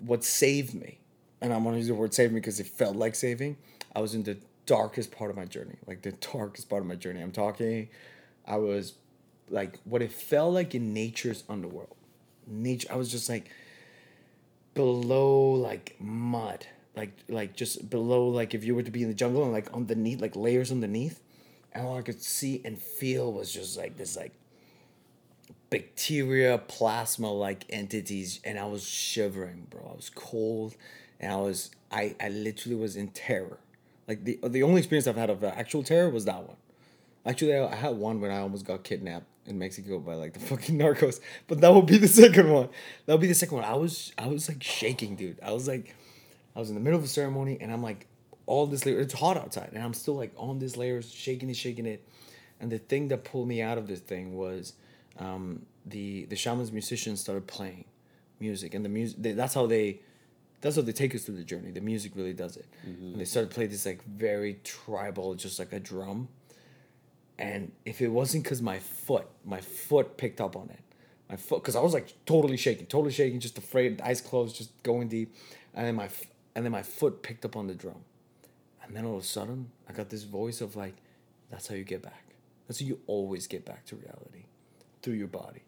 What 0.00 0.24
saved 0.24 0.74
me, 0.74 0.98
and 1.40 1.52
I'm 1.52 1.64
gonna 1.64 1.76
use 1.76 1.88
the 1.88 1.94
word 1.94 2.14
save 2.14 2.32
me 2.32 2.40
because 2.40 2.58
it 2.60 2.66
felt 2.66 2.96
like 2.96 3.14
saving. 3.14 3.56
I 3.94 4.00
was 4.00 4.14
in 4.14 4.22
the 4.22 4.38
darkest 4.64 5.12
part 5.12 5.30
of 5.30 5.36
my 5.36 5.44
journey, 5.44 5.76
like 5.86 6.02
the 6.02 6.12
darkest 6.12 6.68
part 6.68 6.82
of 6.82 6.88
my 6.88 6.96
journey. 6.96 7.20
I'm 7.20 7.32
talking, 7.32 7.88
I 8.46 8.56
was 8.56 8.94
like 9.50 9.78
what 9.84 10.02
it 10.02 10.12
felt 10.12 10.54
like 10.54 10.74
in 10.74 10.94
nature's 10.94 11.44
underworld. 11.48 11.96
Nature, 12.46 12.88
I 12.90 12.96
was 12.96 13.10
just 13.10 13.28
like 13.28 13.50
below 14.74 15.52
like 15.52 15.96
mud 15.98 16.66
like 16.96 17.12
like 17.28 17.54
just 17.54 17.88
below 17.90 18.28
like 18.28 18.54
if 18.54 18.64
you 18.64 18.74
were 18.74 18.82
to 18.82 18.90
be 18.90 19.02
in 19.02 19.08
the 19.08 19.14
jungle 19.14 19.42
and 19.44 19.52
like 19.52 19.72
underneath 19.72 20.20
like 20.20 20.34
layers 20.34 20.72
underneath 20.72 21.22
and 21.72 21.86
all 21.86 21.96
i 21.96 22.02
could 22.02 22.22
see 22.22 22.60
and 22.64 22.78
feel 22.78 23.32
was 23.32 23.52
just 23.52 23.76
like 23.76 23.96
this 23.96 24.16
like 24.16 24.32
bacteria 25.68 26.58
plasma 26.58 27.30
like 27.30 27.64
entities 27.70 28.40
and 28.44 28.58
i 28.58 28.64
was 28.64 28.82
shivering 28.88 29.66
bro 29.68 29.88
i 29.92 29.96
was 29.96 30.10
cold 30.10 30.74
and 31.20 31.32
i 31.32 31.36
was 31.36 31.70
i 31.90 32.14
i 32.20 32.28
literally 32.28 32.76
was 32.76 32.96
in 32.96 33.08
terror 33.08 33.58
like 34.08 34.24
the 34.24 34.38
the 34.44 34.62
only 34.62 34.78
experience 34.78 35.06
i've 35.06 35.16
had 35.16 35.28
of 35.28 35.42
actual 35.44 35.82
terror 35.82 36.08
was 36.08 36.24
that 36.24 36.42
one 36.46 36.56
Actually, 37.26 37.56
I 37.56 37.74
had 37.74 37.96
one 37.96 38.20
when 38.20 38.30
I 38.30 38.38
almost 38.38 38.64
got 38.64 38.84
kidnapped 38.84 39.26
in 39.46 39.58
Mexico 39.58 39.98
by 39.98 40.14
like 40.14 40.32
the 40.32 40.38
fucking 40.46 40.78
narcos, 40.78 41.20
but 41.48 41.60
that 41.60 41.74
would 41.74 41.86
be 41.86 41.98
the 41.98 42.08
second 42.08 42.50
one. 42.50 42.68
That 43.04 43.14
would 43.14 43.20
be 43.20 43.26
the 43.26 43.34
second 43.34 43.56
one. 43.56 43.64
I 43.64 43.74
was 43.74 44.12
I 44.16 44.28
was 44.28 44.48
like 44.48 44.62
shaking, 44.62 45.16
dude. 45.16 45.38
I 45.42 45.52
was 45.52 45.66
like, 45.66 45.96
I 46.56 46.58
was 46.58 46.70
in 46.70 46.74
the 46.74 46.80
middle 46.80 46.98
of 46.98 47.04
a 47.04 47.08
ceremony, 47.08 47.58
and 47.60 47.70
I'm 47.70 47.82
like, 47.82 48.06
all 48.46 48.66
this 48.66 48.86
layer. 48.86 48.98
It's 49.00 49.12
hot 49.12 49.36
outside, 49.36 49.70
and 49.74 49.84
I'm 49.84 49.92
still 49.92 50.16
like 50.16 50.32
on 50.36 50.58
this 50.58 50.76
layer, 50.76 51.02
shaking 51.02 51.50
it, 51.50 51.56
shaking 51.56 51.84
it. 51.84 52.08
And 52.60 52.72
the 52.72 52.78
thing 52.78 53.08
that 53.08 53.24
pulled 53.24 53.46
me 53.46 53.60
out 53.60 53.76
of 53.76 53.86
this 53.86 54.00
thing 54.00 54.34
was, 54.34 54.72
um, 55.18 55.66
the 55.84 56.24
the 56.26 56.36
shamans 56.36 56.72
musicians 56.72 57.20
started 57.20 57.46
playing, 57.46 57.84
music, 58.40 58.72
and 58.72 58.84
the 58.84 58.88
music. 58.88 59.18
They, 59.20 59.32
that's 59.32 59.52
how 59.52 59.66
they, 59.66 60.00
that's 60.62 60.76
how 60.76 60.82
they 60.82 60.92
take 60.92 61.14
us 61.14 61.24
through 61.24 61.36
the 61.36 61.44
journey. 61.44 61.72
The 61.72 61.80
music 61.82 62.12
really 62.14 62.32
does 62.32 62.56
it. 62.56 62.66
And 63.12 63.20
they 63.20 63.26
started 63.26 63.50
to 63.50 63.54
play 63.54 63.66
this 63.66 63.84
like 63.84 64.02
very 64.04 64.60
tribal, 64.64 65.34
just 65.34 65.58
like 65.58 65.72
a 65.72 65.80
drum. 65.80 66.28
And 67.38 67.72
if 67.84 68.00
it 68.00 68.08
wasn't 68.08 68.44
because 68.44 68.62
my 68.62 68.78
foot, 68.78 69.26
my 69.44 69.60
foot 69.60 70.16
picked 70.16 70.40
up 70.40 70.56
on 70.56 70.70
it, 70.70 70.80
my 71.28 71.36
foot, 71.36 71.62
because 71.62 71.76
I 71.76 71.80
was 71.80 71.92
like 71.92 72.14
totally 72.24 72.56
shaking, 72.56 72.86
totally 72.86 73.12
shaking, 73.12 73.40
just 73.40 73.58
afraid, 73.58 74.00
eyes 74.00 74.22
closed, 74.22 74.56
just 74.56 74.70
going 74.82 75.08
deep, 75.08 75.34
and 75.74 75.86
then 75.86 75.96
my, 75.96 76.08
and 76.56 76.64
then 76.64 76.72
my 76.72 76.82
foot 76.82 77.22
picked 77.22 77.44
up 77.44 77.54
on 77.54 77.66
the 77.66 77.74
drum, 77.74 78.00
and 78.82 78.96
then 78.96 79.04
all 79.04 79.18
of 79.18 79.22
a 79.22 79.26
sudden 79.26 79.70
I 79.88 79.92
got 79.92 80.08
this 80.08 80.22
voice 80.24 80.62
of 80.62 80.74
like, 80.74 80.94
that's 81.50 81.68
how 81.68 81.74
you 81.74 81.84
get 81.84 82.02
back. 82.02 82.24
That's 82.66 82.80
how 82.80 82.86
you 82.86 82.98
always 83.06 83.46
get 83.46 83.64
back 83.66 83.84
to 83.86 83.96
reality, 83.96 84.46
through 85.02 85.14
your 85.14 85.28
body, 85.28 85.62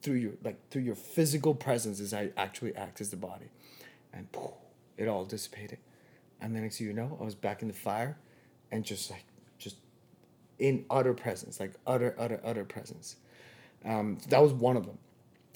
through 0.00 0.14
your 0.14 0.32
like 0.44 0.70
through 0.70 0.82
your 0.82 0.94
physical 0.94 1.54
presence 1.54 1.98
is 1.98 2.12
how 2.12 2.20
you 2.20 2.32
actually 2.36 2.74
act 2.76 3.00
as 3.00 3.10
the 3.10 3.16
body, 3.16 3.50
and 4.12 4.30
poof, 4.30 4.52
it 4.96 5.08
all 5.08 5.24
dissipated, 5.24 5.78
and 6.40 6.54
then 6.54 6.70
thing 6.70 6.86
you 6.86 6.92
know, 6.92 7.18
I 7.20 7.24
was 7.24 7.34
back 7.34 7.60
in 7.60 7.68
the 7.68 7.74
fire, 7.74 8.16
and 8.70 8.84
just 8.84 9.10
like 9.10 9.24
just 9.58 9.76
in 10.60 10.84
utter 10.88 11.14
presence, 11.14 11.58
like 11.58 11.72
utter 11.84 12.14
utter 12.16 12.40
utter 12.44 12.64
presence. 12.64 13.16
Um, 13.84 14.18
that 14.28 14.40
was 14.40 14.52
one 14.52 14.76
of 14.76 14.86
them, 14.86 14.98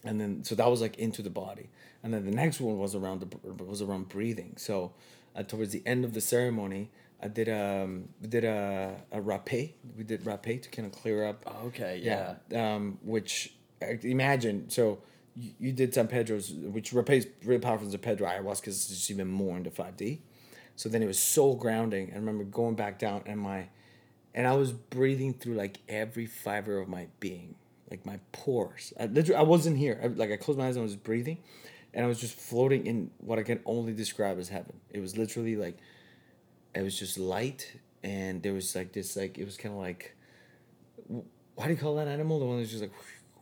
and 0.05 0.21
then 0.21 0.45
so 0.45 0.55
that 0.55 0.69
was 0.69 0.81
like 0.81 0.99
into 0.99 1.23
the 1.23 1.31
body, 1.31 1.71
and 2.03 2.13
then 2.13 2.25
the 2.25 2.31
next 2.31 2.61
one 2.61 2.79
was 2.79 2.95
around 2.95 3.21
the 3.21 3.65
was 3.65 3.83
around 3.83 4.09
breathing. 4.09 4.55
So, 4.57 4.93
uh, 5.37 5.43
towards 5.43 5.73
the 5.73 5.83
end 5.87 6.05
of 6.05 6.15
the 6.15 6.21
ceremony, 6.21 6.91
I 7.23 7.29
did 7.29 7.49
um 7.49 8.09
we 8.21 8.29
did 8.29 8.45
a 8.45 8.97
a 9.13 9.21
rapé. 9.21 9.73
We 9.97 10.05
did 10.05 10.25
rapé 10.25 10.61
to 10.63 10.69
kind 10.71 10.87
of 10.87 10.93
clear 10.93 11.25
up. 11.27 11.45
Okay, 11.67 12.01
yeah. 12.03 12.35
Um, 12.55 12.99
which 13.03 13.55
imagine 13.81 14.71
so. 14.71 14.99
You, 15.35 15.51
you 15.59 15.73
did 15.73 15.95
San 15.95 16.09
Pedro's, 16.09 16.53
which 16.53 16.93
rapé 16.93 17.13
is 17.17 17.27
really 17.43 17.59
powerful 17.59 17.89
as 17.89 17.95
a 17.95 17.99
Pedro 17.99 18.29
ayahuasca 18.29 18.67
it's 18.67 18.89
just 18.89 19.11
even 19.11 19.29
more 19.29 19.57
into 19.57 19.71
five 19.71 19.97
D. 19.97 20.21
So 20.77 20.91
then 20.91 21.03
it 21.03 21.07
was 21.07 21.19
so 21.19 21.55
grounding. 21.55 22.11
I 22.13 22.17
remember 22.17 22.45
going 22.45 22.75
back 22.75 22.99
down 22.99 23.23
and 23.25 23.41
my, 23.41 23.69
and 24.35 24.47
I 24.47 24.55
was 24.55 24.73
breathing 24.73 25.33
through 25.33 25.55
like 25.55 25.79
every 25.89 26.27
fiber 26.27 26.79
of 26.79 26.87
my 26.89 27.07
being, 27.19 27.55
like 27.93 28.03
my 28.13 28.19
pores. 28.33 28.85
I 28.99 29.05
literally, 29.17 29.39
I 29.45 29.47
wasn't 29.55 29.77
here. 29.85 29.97
I, 30.03 30.07
like 30.23 30.31
I 30.33 30.37
closed 30.45 30.59
my 30.59 30.67
eyes 30.69 30.77
and 30.77 30.83
I 30.87 30.89
was 30.93 30.97
breathing, 31.11 31.39
and 31.95 32.01
I 32.05 32.09
was 32.13 32.21
just 32.25 32.35
floating 32.49 32.83
in 32.91 32.97
what 33.29 33.39
I 33.39 33.45
can 33.51 33.61
only 33.75 33.93
describe 34.03 34.37
as 34.43 34.49
heaven. 34.57 34.75
It 34.97 35.01
was 35.01 35.13
literally 35.23 35.57
like, 35.65 35.77
it 36.75 36.83
was 36.89 36.99
just 36.99 37.15
light, 37.19 37.63
and 38.03 38.43
there 38.43 38.55
was 38.61 38.75
like 38.79 38.91
this 38.93 39.17
like 39.21 39.35
it 39.43 39.45
was 39.45 39.57
kind 39.63 39.75
of 39.77 39.81
like, 39.89 40.03
why 41.55 41.67
do 41.67 41.73
you 41.75 41.79
call 41.79 41.97
that 41.97 42.09
animal? 42.09 42.39
The 42.39 42.47
one 42.47 42.59
that's 42.59 42.71
just 42.71 42.83
like, 42.83 42.93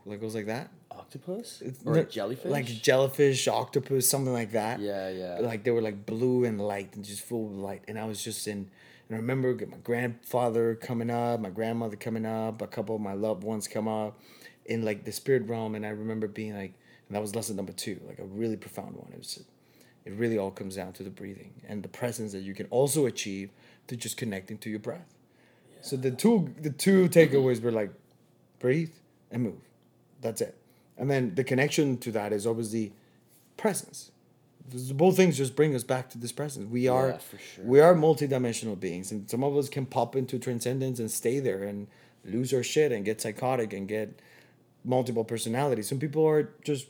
like 0.05 0.21
goes 0.21 0.35
like 0.35 0.47
that. 0.47 0.67
Octopus 0.93 1.63
It's 1.65 1.83
or 1.87 1.95
no- 1.95 2.03
jellyfish? 2.05 2.51
like 2.51 2.67
jellyfish, 2.67 3.47
octopus, 3.49 4.09
something 4.09 4.33
like 4.33 4.53
that 4.53 4.81
yeah, 4.81 5.09
yeah. 5.09 5.39
like 5.41 5.65
they 5.65 5.71
were 5.71 5.81
like 5.81 6.05
blue 6.05 6.45
and 6.45 6.61
light 6.61 6.95
and 6.95 7.05
just 7.05 7.23
full 7.23 7.47
of 7.47 7.53
light 7.69 7.83
and 7.89 7.99
i 7.99 8.05
was 8.05 8.23
just 8.23 8.47
in 8.47 8.59
and 9.09 9.13
i 9.13 9.17
remember 9.17 9.55
my 9.67 9.79
grandfather 9.79 10.75
coming 10.75 11.09
up 11.11 11.41
my 11.41 11.49
grandmother 11.49 11.97
coming 11.97 12.27
up 12.27 12.61
a 12.61 12.67
couple 12.67 12.95
of 12.97 13.01
my 13.01 13.15
loved 13.15 13.43
ones 13.45 13.67
come 13.67 13.89
up 13.89 14.21
in 14.71 14.83
like 14.85 15.05
the 15.05 15.13
spirit 15.13 15.47
realm 15.47 15.75
and 15.75 15.85
i 15.85 15.91
remember 15.91 16.27
being 16.29 16.55
like 16.55 16.73
and 17.09 17.17
that 17.17 17.21
was 17.21 17.35
lesson 17.35 17.57
number 17.57 17.73
two 17.73 18.01
like 18.07 18.19
a 18.21 18.25
really 18.25 18.57
profound 18.57 18.95
one. 18.97 19.11
It 19.13 19.19
was 19.19 19.43
it 20.07 20.13
really 20.15 20.39
all 20.39 20.51
comes 20.51 20.77
down 20.77 20.93
to 20.95 21.03
the 21.03 21.11
breathing 21.11 21.53
and 21.69 21.83
the 21.83 21.89
presence 21.89 22.33
that 22.33 22.41
you 22.43 22.55
can 22.55 22.67
also 22.71 23.05
achieve 23.05 23.51
through 23.87 23.99
just 23.99 24.17
connecting 24.17 24.57
to 24.59 24.71
your 24.71 24.79
breath. 24.79 25.13
So 25.83 25.97
the 25.97 26.13
two 26.13 26.55
the 26.63 26.71
two 26.71 27.09
takeaways 27.09 27.61
were 27.61 27.73
like 27.73 27.91
breathe 28.61 28.93
and 29.31 29.43
move. 29.43 29.63
That's 30.21 30.41
it. 30.41 30.57
And 30.97 31.11
then 31.11 31.35
the 31.35 31.45
connection 31.45 31.99
to 31.99 32.13
that 32.13 32.33
is 32.33 32.47
obviously 32.47 32.93
presence. 33.57 34.13
Both 34.93 35.17
things 35.17 35.37
just 35.37 35.57
bring 35.57 35.75
us 35.75 35.83
back 35.83 36.11
to 36.11 36.19
this 36.19 36.31
presence. 36.31 36.71
We 36.71 36.87
are 36.87 37.09
Yeah, 37.09 37.19
for 37.19 37.39
sure. 37.39 37.65
we 37.65 37.81
are 37.81 37.95
multidimensional 37.95 38.79
beings 38.79 39.11
and 39.11 39.29
some 39.29 39.43
of 39.43 39.57
us 39.57 39.69
can 39.69 39.85
pop 39.85 40.15
into 40.15 40.39
transcendence 40.39 41.01
and 41.01 41.11
stay 41.11 41.41
there 41.41 41.65
and 41.65 41.89
lose 42.25 42.55
our 42.55 42.63
shit 42.63 42.93
and 42.93 43.05
get 43.05 43.21
psychotic 43.21 43.73
and 43.73 43.89
get 43.89 44.21
multiple 44.85 45.25
personalities. 45.25 45.89
Some 45.89 45.99
people 45.99 46.27
are 46.27 46.51
just 46.65 46.87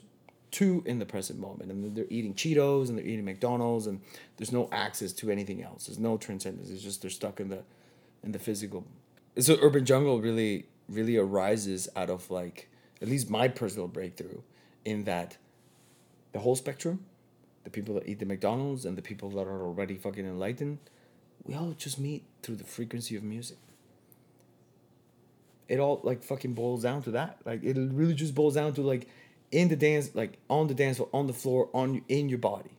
too 0.51 0.83
in 0.85 0.99
the 0.99 1.05
present 1.05 1.39
moment 1.39 1.71
and 1.71 1.95
they're 1.95 2.05
eating 2.09 2.33
cheetos 2.33 2.89
and 2.89 2.97
they're 2.97 3.05
eating 3.05 3.23
mcdonald's 3.23 3.87
and 3.87 4.01
there's 4.35 4.51
no 4.51 4.67
access 4.71 5.13
to 5.13 5.31
anything 5.31 5.63
else. 5.63 5.87
There's 5.87 5.99
no 5.99 6.17
transcendence. 6.17 6.69
It's 6.69 6.83
just 6.83 7.01
they're 7.01 7.09
stuck 7.09 7.39
in 7.39 7.49
the 7.49 7.63
in 8.23 8.33
the 8.33 8.39
physical. 8.39 8.85
So 9.39 9.57
urban 9.61 9.85
jungle 9.85 10.21
really 10.21 10.65
really 10.89 11.17
arises 11.17 11.87
out 11.95 12.09
of 12.09 12.29
like 12.29 12.69
at 13.01 13.07
least 13.07 13.29
my 13.29 13.47
personal 13.47 13.87
breakthrough 13.87 14.41
in 14.83 15.05
that 15.05 15.37
the 16.33 16.39
whole 16.39 16.55
spectrum 16.55 17.05
the 17.63 17.69
people 17.69 17.95
that 17.95 18.07
eat 18.07 18.19
the 18.19 18.25
mcdonald's 18.25 18.85
and 18.85 18.97
the 18.97 19.01
people 19.01 19.29
that 19.29 19.47
are 19.47 19.63
already 19.63 19.95
fucking 19.95 20.25
enlightened 20.25 20.79
we 21.43 21.53
all 21.53 21.73
just 21.77 21.99
meet 21.99 22.23
through 22.41 22.55
the 22.55 22.63
frequency 22.63 23.15
of 23.15 23.23
music 23.23 23.57
it 25.71 25.79
all 25.79 26.01
like 26.03 26.21
fucking 26.21 26.53
boils 26.53 26.83
down 26.83 27.01
to 27.03 27.11
that. 27.11 27.37
Like 27.45 27.63
it 27.63 27.77
really 27.77 28.13
just 28.13 28.35
boils 28.35 28.55
down 28.55 28.73
to 28.73 28.81
like 28.81 29.07
in 29.53 29.69
the 29.69 29.77
dance 29.77 30.13
like 30.13 30.37
on 30.49 30.67
the 30.67 30.73
dance 30.73 30.97
floor 30.97 31.09
on 31.13 31.27
the 31.27 31.33
floor 31.33 31.69
on 31.73 32.01
in 32.09 32.27
your 32.27 32.39
body. 32.39 32.77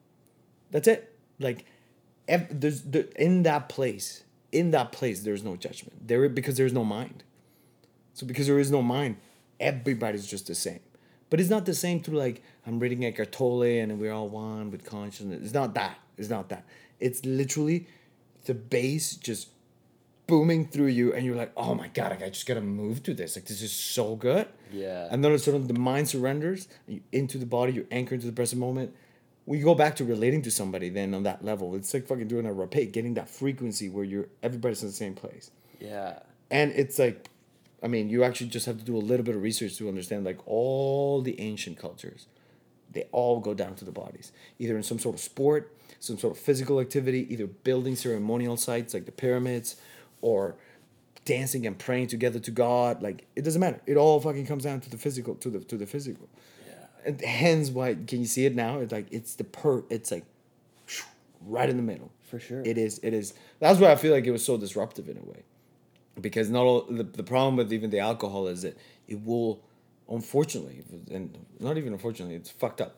That's 0.70 0.86
it. 0.86 1.16
Like 1.40 1.64
there's 2.28 2.82
the, 2.82 3.10
in 3.20 3.44
that 3.44 3.70
place 3.70 4.24
in 4.52 4.72
that 4.72 4.92
place 4.92 5.22
there's 5.22 5.42
no 5.42 5.56
judgment. 5.56 6.06
There 6.06 6.28
because 6.28 6.58
there's 6.58 6.74
no 6.74 6.84
mind. 6.84 7.24
So 8.12 8.26
because 8.26 8.46
there 8.46 8.58
is 8.58 8.70
no 8.70 8.82
mind 8.82 9.16
everybody's 9.58 10.26
just 10.26 10.46
the 10.46 10.54
same. 10.54 10.80
But 11.30 11.40
it's 11.40 11.48
not 11.48 11.64
the 11.64 11.74
same 11.74 12.02
through 12.02 12.18
like 12.18 12.42
i'm 12.66 12.78
reading 12.78 13.06
Eckhart 13.06 13.32
Tolle 13.32 13.62
and 13.62 13.98
we're 13.98 14.12
all 14.12 14.28
one 14.28 14.70
with 14.70 14.84
consciousness. 14.84 15.40
It's 15.42 15.54
not 15.54 15.72
that. 15.74 15.96
It's 16.18 16.28
not 16.28 16.50
that. 16.50 16.66
It's 17.00 17.24
literally 17.24 17.86
the 18.44 18.52
base 18.52 19.16
just 19.16 19.48
booming 20.32 20.66
through 20.66 20.86
you 20.86 21.12
and 21.12 21.26
you're 21.26 21.36
like 21.36 21.52
oh 21.58 21.74
my 21.74 21.88
god 21.88 22.10
like, 22.12 22.22
i 22.22 22.28
just 22.30 22.46
gotta 22.46 22.62
move 22.62 23.02
to 23.02 23.12
this. 23.12 23.36
Like 23.36 23.44
this 23.44 23.60
is 23.60 23.70
so 23.70 24.16
good. 24.16 24.48
Yeah. 24.72 25.06
and 25.10 25.22
then 25.22 25.30
all 25.30 25.34
of 25.34 25.42
a 25.42 25.44
sudden 25.44 25.66
the 25.66 25.78
mind 25.90 26.08
surrenders 26.08 26.68
into 27.20 27.36
the 27.36 27.44
body 27.44 27.74
you 27.74 27.86
anchor 27.90 28.14
into 28.14 28.26
the 28.26 28.32
present 28.40 28.58
moment. 28.58 28.94
We 29.44 29.58
go 29.60 29.74
back 29.74 29.96
to 29.96 30.04
relating 30.06 30.40
to 30.42 30.50
somebody 30.50 30.88
then 30.88 31.12
on 31.12 31.24
that 31.24 31.44
level. 31.44 31.74
It's 31.74 31.92
like 31.92 32.06
fucking 32.06 32.28
doing 32.28 32.46
a 32.46 32.50
rapé 32.50 32.90
getting 32.90 33.12
that 33.14 33.28
frequency 33.28 33.90
where 33.90 34.04
you're 34.04 34.28
everybody's 34.42 34.82
in 34.82 34.88
the 34.88 34.94
same 35.04 35.14
place. 35.14 35.50
Yeah. 35.80 36.20
and 36.50 36.72
it's 36.82 36.98
like 36.98 37.28
i 37.82 37.88
mean 37.88 38.08
you 38.08 38.24
actually 38.24 38.50
just 38.56 38.66
have 38.66 38.78
to 38.78 38.84
do 38.84 38.96
a 38.96 39.04
little 39.10 39.26
bit 39.28 39.34
of 39.34 39.42
research 39.42 39.76
to 39.78 39.88
understand 39.88 40.24
like 40.24 40.40
all 40.46 41.20
the 41.20 41.38
ancient 41.40 41.76
cultures. 41.78 42.26
They 42.90 43.04
all 43.12 43.38
go 43.48 43.52
down 43.62 43.74
to 43.80 43.84
the 43.84 43.92
bodies 44.04 44.32
either 44.58 44.76
in 44.80 44.82
some 44.82 44.98
sort 44.98 45.14
of 45.14 45.20
sport 45.20 45.62
some 46.08 46.18
sort 46.18 46.32
of 46.34 46.38
physical 46.48 46.80
activity 46.80 47.20
either 47.32 47.46
building 47.68 47.96
ceremonial 47.96 48.56
sites 48.56 48.94
like 48.94 49.06
the 49.06 49.12
pyramids 49.24 49.76
or 50.22 50.56
dancing 51.24 51.66
and 51.66 51.78
praying 51.78 52.08
together 52.08 52.40
to 52.40 52.50
god 52.50 53.02
like 53.02 53.26
it 53.36 53.42
doesn't 53.42 53.60
matter. 53.60 53.80
It 53.86 53.96
all 53.96 54.20
fucking 54.20 54.46
comes 54.46 54.64
down 54.64 54.80
to 54.80 54.90
the 54.90 54.98
physical 54.98 55.34
to 55.36 55.50
the 55.50 55.60
to 55.60 55.76
the 55.76 55.86
physical. 55.86 56.28
Yeah. 56.66 56.74
and 57.06 57.20
hence 57.20 57.70
why 57.70 57.94
can 57.94 58.20
you 58.20 58.26
see 58.26 58.46
it 58.46 58.54
now? 58.54 58.80
It's 58.80 58.92
like 58.92 59.06
it's 59.10 59.34
the 59.34 59.44
per 59.44 59.84
it's 59.88 60.10
like 60.10 60.24
right 61.46 61.68
in 61.68 61.76
the 61.76 61.82
middle. 61.82 62.10
For 62.24 62.40
sure. 62.40 62.62
it 62.64 62.78
is 62.78 62.98
it 63.02 63.12
is. 63.12 63.34
That's 63.60 63.78
why 63.78 63.92
i 63.92 63.96
feel 63.96 64.12
like 64.12 64.24
it 64.24 64.30
was 64.30 64.44
so 64.44 64.56
disruptive 64.56 65.08
in 65.08 65.18
a 65.18 65.22
way. 65.22 65.42
Because 66.20 66.50
not 66.50 66.64
all 66.64 66.82
the, 66.82 67.04
the 67.04 67.22
problem 67.22 67.56
with 67.56 67.72
even 67.72 67.90
the 67.90 68.00
alcohol 68.00 68.46
is 68.48 68.62
that 68.62 68.76
it 69.06 69.24
will 69.24 69.60
unfortunately 70.10 70.82
and 71.10 71.38
not 71.60 71.78
even 71.78 71.92
unfortunately 71.92 72.34
it's 72.34 72.50
fucked 72.50 72.80
up. 72.80 72.96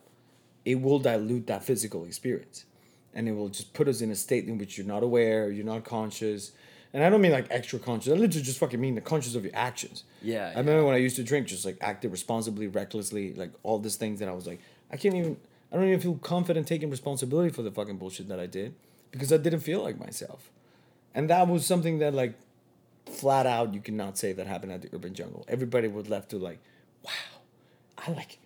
It 0.65 0.81
will 0.81 0.99
dilute 0.99 1.47
that 1.49 1.63
physical 1.63 2.05
experience. 2.05 2.65
And 3.13 3.29
it 3.29 3.33
will 3.33 3.51
just 3.51 3.75
put 3.75 3.87
us 3.87 4.01
in 4.01 4.11
a 4.11 4.15
state 4.15 4.49
in 4.49 4.57
which 4.57 4.79
you're 4.79 4.87
not 4.87 5.03
aware 5.03 5.51
you're 5.51 5.65
not 5.65 5.85
conscious 5.85 6.53
and 6.95 7.05
i 7.05 7.11
don't 7.11 7.21
mean 7.21 7.33
like 7.33 7.47
extra 7.51 7.79
conscious. 7.79 8.11
I 8.11 8.17
literally 8.17 8.43
just 8.43 8.59
fucking 8.59 8.81
mean 8.81 8.95
the 8.95 9.03
conscious 9.03 9.35
of 9.35 9.45
your 9.45 9.55
actions. 9.55 10.05
Yeah, 10.23 10.53
i 10.55 10.59
remember 10.61 10.87
when 10.87 10.95
i 10.95 10.99
used 10.99 11.17
to 11.17 11.23
drink 11.23 11.47
just 11.47 11.67
like 11.67 11.77
acted 11.83 12.11
responsibly 12.11 12.69
recklessly 12.69 13.35
like 13.35 13.51
all 13.63 13.79
these 13.79 13.97
things 13.97 14.21
that 14.21 14.29
i 14.29 14.33
was 14.33 14.47
like 14.47 14.61
i 14.91 14.97
can't 14.97 15.15
even 15.15 15.37
i 15.71 15.77
don't 15.77 15.87
even 15.87 16.01
feel 16.01 16.15
confident 16.15 16.67
taking 16.67 16.89
responsibility 16.89 17.51
for 17.51 17.61
the 17.63 17.71
fucking 17.71 17.99
bullshit 17.99 18.29
that 18.29 18.41
i 18.41 18.47
did 18.47 18.75
because 19.11 19.31
i 19.31 19.37
didn't 19.37 19.61
feel 19.61 19.83
like 19.83 20.01
myself. 20.01 20.51
And 21.17 21.31
that 21.31 21.47
was 21.47 21.65
something 21.67 21.99
that 21.99 22.15
like 22.15 22.35
flat 23.07 23.47
out 23.47 23.75
you 23.75 23.81
cannot 23.81 24.17
say 24.17 24.33
that 24.33 24.47
happened 24.47 24.73
at 24.73 24.83
the 24.83 24.89
urban 24.95 25.15
jungle. 25.15 25.45
Everybody 25.47 25.89
was 25.89 26.09
left 26.09 26.31
to 26.31 26.39
like 26.39 26.59
wow 27.05 27.11
i 27.99 28.11
like 28.13 28.39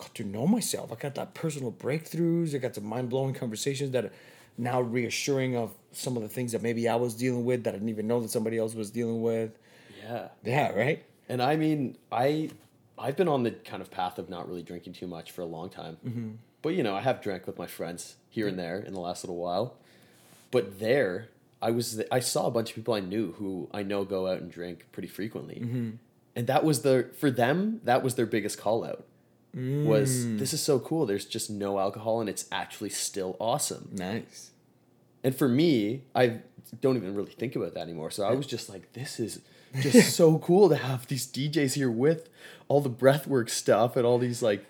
got 0.00 0.14
to 0.14 0.24
know 0.24 0.46
myself. 0.46 0.90
I 0.90 0.94
got 0.96 1.14
that 1.16 1.34
personal 1.34 1.72
breakthroughs. 1.72 2.54
I 2.54 2.58
got 2.58 2.74
some 2.74 2.86
mind-blowing 2.86 3.34
conversations 3.34 3.90
that 3.92 4.06
are 4.06 4.12
now 4.60 4.80
reassuring 4.80 5.56
of 5.56 5.72
some 5.92 6.16
of 6.16 6.22
the 6.22 6.28
things 6.28 6.52
that 6.52 6.62
maybe 6.62 6.88
i 6.88 6.94
was 6.96 7.14
dealing 7.14 7.44
with 7.44 7.64
that 7.64 7.70
i 7.70 7.76
didn't 7.78 7.88
even 7.88 8.06
know 8.06 8.20
that 8.20 8.30
somebody 8.30 8.56
else 8.58 8.74
was 8.74 8.90
dealing 8.90 9.20
with 9.22 9.50
Yeah. 10.02 10.28
yeah 10.44 10.70
right 10.72 11.04
And 11.28 11.40
I 11.42 11.56
mean, 11.56 11.96
I 12.10 12.50
I've 12.98 13.16
been 13.16 13.28
on 13.28 13.44
the 13.44 13.52
kind 13.52 13.80
of 13.80 13.90
path 13.90 14.18
of 14.18 14.28
not 14.28 14.48
really 14.48 14.62
drinking 14.62 14.92
too 14.94 15.06
much 15.06 15.30
for 15.32 15.42
a 15.42 15.46
long 15.56 15.68
time. 15.70 15.96
Mm-hmm. 16.06 16.30
But 16.62 16.70
you 16.76 16.82
know, 16.82 16.94
I 16.94 17.00
have 17.00 17.22
drank 17.22 17.46
with 17.46 17.56
my 17.58 17.66
friends 17.66 18.16
here 18.28 18.46
and 18.48 18.58
there 18.58 18.78
in 18.78 18.92
the 18.92 19.00
last 19.00 19.24
little 19.24 19.36
while. 19.38 19.66
But 20.50 20.80
there, 20.80 21.28
I 21.62 21.70
was 21.70 22.02
I 22.10 22.20
saw 22.20 22.46
a 22.46 22.50
bunch 22.50 22.70
of 22.70 22.76
people 22.76 22.94
I 22.94 23.00
knew 23.12 23.32
who 23.38 23.68
I 23.72 23.82
know 23.84 24.04
go 24.04 24.26
out 24.26 24.38
and 24.42 24.50
drink 24.50 24.86
pretty 24.92 25.08
frequently. 25.08 25.60
Mm-hmm. 25.64 25.90
And 26.36 26.46
that 26.48 26.62
was 26.64 26.82
the 26.82 27.08
for 27.16 27.30
them, 27.30 27.80
that 27.84 28.02
was 28.02 28.16
their 28.16 28.26
biggest 28.26 28.58
call 28.58 28.84
out. 28.84 29.04
Was 29.54 30.36
this 30.36 30.52
is 30.52 30.62
so 30.62 30.78
cool. 30.78 31.06
There's 31.06 31.24
just 31.24 31.50
no 31.50 31.78
alcohol 31.78 32.20
and 32.20 32.28
it's 32.28 32.46
actually 32.52 32.90
still 32.90 33.36
awesome. 33.40 33.90
Nice. 33.92 34.50
And 35.22 35.34
for 35.34 35.48
me, 35.48 36.02
I 36.14 36.38
don't 36.80 36.96
even 36.96 37.14
really 37.14 37.32
think 37.32 37.56
about 37.56 37.74
that 37.74 37.80
anymore. 37.80 38.10
So 38.10 38.24
I 38.24 38.32
was 38.32 38.46
just 38.46 38.68
like, 38.68 38.92
this 38.92 39.20
is 39.20 39.40
just 39.80 40.16
so 40.16 40.38
cool 40.38 40.68
to 40.68 40.76
have 40.76 41.06
these 41.08 41.26
DJs 41.26 41.74
here 41.74 41.90
with 41.90 42.28
all 42.68 42.80
the 42.80 42.90
breathwork 42.90 43.50
stuff 43.50 43.96
and 43.96 44.06
all 44.06 44.18
these 44.18 44.42
like 44.42 44.64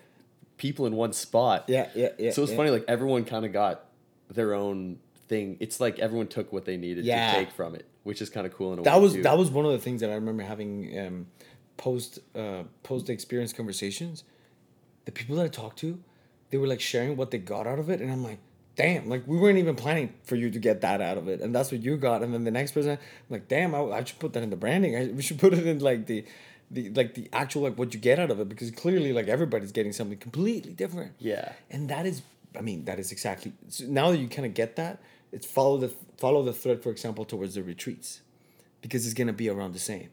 people 0.57 0.85
in 0.85 0.95
one 0.95 1.13
spot. 1.13 1.65
Yeah, 1.67 1.87
yeah, 1.95 2.09
yeah. 2.17 2.31
So 2.31 2.41
it's 2.43 2.51
yeah. 2.51 2.57
funny, 2.57 2.69
like 2.71 2.85
everyone 2.87 3.23
kind 3.23 3.45
of 3.45 3.53
got 3.53 3.85
their 4.29 4.53
own 4.53 4.97
thing. 5.27 5.57
It's 5.59 5.79
like 5.79 5.99
everyone 5.99 6.27
took 6.27 6.51
what 6.51 6.65
they 6.65 6.75
needed 6.77 7.05
Yeah. 7.05 7.31
to 7.33 7.37
take 7.39 7.51
from 7.51 7.75
it, 7.75 7.85
which 8.03 8.21
is 8.21 8.29
kind 8.29 8.45
of 8.47 8.53
cool 8.53 8.73
in 8.73 8.79
a 8.79 8.81
That 8.83 8.95
way. 8.97 9.01
was 9.03 9.13
too. 9.13 9.23
that 9.23 9.37
was 9.37 9.49
one 9.51 9.65
of 9.65 9.71
the 9.71 9.79
things 9.79 10.01
that 10.01 10.09
I 10.09 10.15
remember 10.15 10.43
having 10.43 10.99
um, 10.99 11.27
post 11.77 12.19
uh, 12.35 12.63
post 12.83 13.09
experience 13.09 13.53
conversations. 13.53 14.23
The 15.05 15.11
people 15.11 15.35
that 15.37 15.45
I 15.45 15.47
talked 15.47 15.79
to, 15.79 15.99
they 16.49 16.57
were 16.57 16.67
like 16.67 16.81
sharing 16.81 17.15
what 17.17 17.31
they 17.31 17.37
got 17.37 17.67
out 17.67 17.79
of 17.79 17.89
it, 17.89 18.01
and 18.01 18.11
I'm 18.11 18.23
like, 18.23 18.39
damn, 18.75 19.09
like 19.09 19.27
we 19.27 19.37
weren't 19.37 19.57
even 19.57 19.75
planning 19.75 20.13
for 20.23 20.35
you 20.35 20.49
to 20.51 20.59
get 20.59 20.81
that 20.81 21.01
out 21.01 21.17
of 21.17 21.27
it, 21.27 21.41
and 21.41 21.53
that's 21.53 21.71
what 21.71 21.81
you 21.81 21.97
got. 21.97 22.21
And 22.23 22.33
then 22.33 22.43
the 22.43 22.51
next 22.51 22.71
person, 22.73 22.91
I'm 22.91 22.97
like, 23.29 23.47
damn, 23.47 23.73
I, 23.75 23.79
I 23.81 24.03
should 24.03 24.19
put 24.19 24.33
that 24.33 24.43
in 24.43 24.49
the 24.49 24.55
branding. 24.55 24.95
I, 24.95 25.05
we 25.07 25.21
should 25.21 25.39
put 25.39 25.53
it 25.53 25.65
in 25.65 25.79
like 25.79 26.05
the. 26.07 26.25
The, 26.73 26.89
like 26.91 27.15
the 27.15 27.27
actual 27.33 27.63
like 27.63 27.77
what 27.77 27.93
you 27.93 27.99
get 27.99 28.17
out 28.17 28.31
of 28.31 28.39
it 28.39 28.47
because 28.47 28.71
clearly 28.71 29.11
like 29.11 29.27
everybody's 29.27 29.73
getting 29.73 29.91
something 29.91 30.17
completely 30.17 30.71
different 30.71 31.11
Yeah. 31.19 31.51
and 31.69 31.89
that 31.89 32.05
is 32.05 32.21
i 32.57 32.61
mean 32.61 32.85
that 32.85 32.97
is 32.97 33.11
exactly 33.11 33.51
so 33.67 33.83
now 33.87 34.09
that 34.11 34.19
you 34.19 34.29
kind 34.29 34.45
of 34.45 34.53
get 34.53 34.77
that 34.77 35.01
it's 35.33 35.45
follow 35.45 35.75
the 35.77 35.89
follow 36.15 36.41
the 36.43 36.53
thread 36.53 36.81
for 36.81 36.89
example 36.89 37.25
towards 37.25 37.55
the 37.55 37.61
retreats 37.61 38.21
because 38.81 39.03
it's 39.05 39.13
going 39.13 39.27
to 39.27 39.33
be 39.33 39.49
around 39.49 39.73
the 39.73 39.79
same 39.79 40.11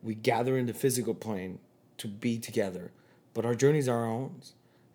we 0.00 0.14
gather 0.14 0.56
in 0.56 0.66
the 0.66 0.74
physical 0.74 1.12
plane 1.12 1.58
to 1.98 2.06
be 2.06 2.38
together 2.38 2.92
but 3.36 3.44
our 3.44 3.54
journeys 3.54 3.88
are 3.88 3.98
our 3.98 4.06
own 4.06 4.34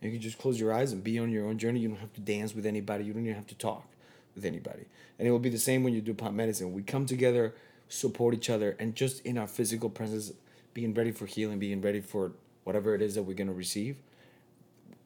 you 0.01 0.09
can 0.09 0.19
just 0.19 0.39
close 0.39 0.59
your 0.59 0.73
eyes 0.73 0.91
and 0.91 1.03
be 1.03 1.19
on 1.19 1.29
your 1.29 1.45
own 1.45 1.57
journey 1.57 1.79
you 1.79 1.87
don't 1.87 1.99
have 1.99 2.13
to 2.13 2.21
dance 2.21 2.53
with 2.53 2.65
anybody 2.65 3.05
you 3.05 3.13
don't 3.13 3.23
even 3.23 3.35
have 3.35 3.47
to 3.47 3.55
talk 3.55 3.87
with 4.35 4.43
anybody 4.43 4.85
and 5.17 5.27
it 5.27 5.31
will 5.31 5.39
be 5.39 5.49
the 5.49 5.57
same 5.57 5.83
when 5.83 5.93
you 5.93 6.01
do 6.01 6.13
plant 6.13 6.35
medicine 6.35 6.73
we 6.73 6.81
come 6.81 7.05
together 7.05 7.53
support 7.87 8.33
each 8.33 8.49
other 8.49 8.75
and 8.79 8.95
just 8.95 9.25
in 9.25 9.37
our 9.37 9.47
physical 9.47 9.89
presence 9.89 10.33
being 10.73 10.93
ready 10.93 11.11
for 11.11 11.25
healing 11.25 11.59
being 11.59 11.81
ready 11.81 12.01
for 12.01 12.33
whatever 12.63 12.95
it 12.95 13.01
is 13.01 13.15
that 13.15 13.23
we're 13.23 13.35
going 13.35 13.47
to 13.47 13.53
receive 13.53 13.95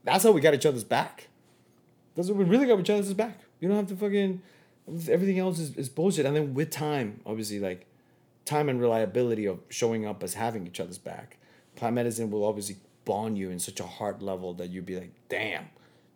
that's 0.06 0.24
how 0.24 0.32
we 0.32 0.39
got 0.39 0.54
each 0.54 0.65
other's 0.65 0.84
back. 0.84 1.27
That's 2.15 2.30
what 2.30 2.38
we 2.38 2.46
really 2.46 2.68
got 2.68 2.80
each 2.80 2.89
other's 2.89 3.13
back. 3.13 3.39
You 3.60 3.68
don't 3.68 3.75
have 3.75 3.88
to 3.88 3.96
fucking 3.96 4.42
everything 5.10 5.39
else 5.39 5.60
is, 5.60 5.75
is 5.75 5.89
bullshit. 5.89 6.25
And 6.25 6.36
then 6.36 6.54
with 6.54 6.70
time, 6.70 7.20
obviously, 7.25 7.60
like 7.60 7.88
time 8.46 8.70
and 8.70 8.80
reliability 8.80 9.48
of 9.48 9.60
showing 9.70 10.06
up 10.06 10.24
as 10.24 10.36
having 10.36 10.68
each 10.68 10.80
other's 10.80 11.00
back. 11.00 11.38
Plant 11.75 11.96
medicine 11.96 12.30
will 12.30 12.46
obviously 12.46 12.77
bond 13.05 13.38
you 13.38 13.50
in 13.50 13.59
such 13.59 13.79
a 13.79 13.85
heart 13.85 14.21
level 14.21 14.53
that 14.55 14.69
you'd 14.69 14.85
be 14.85 15.00
like, 15.00 15.13
damn, 15.29 15.65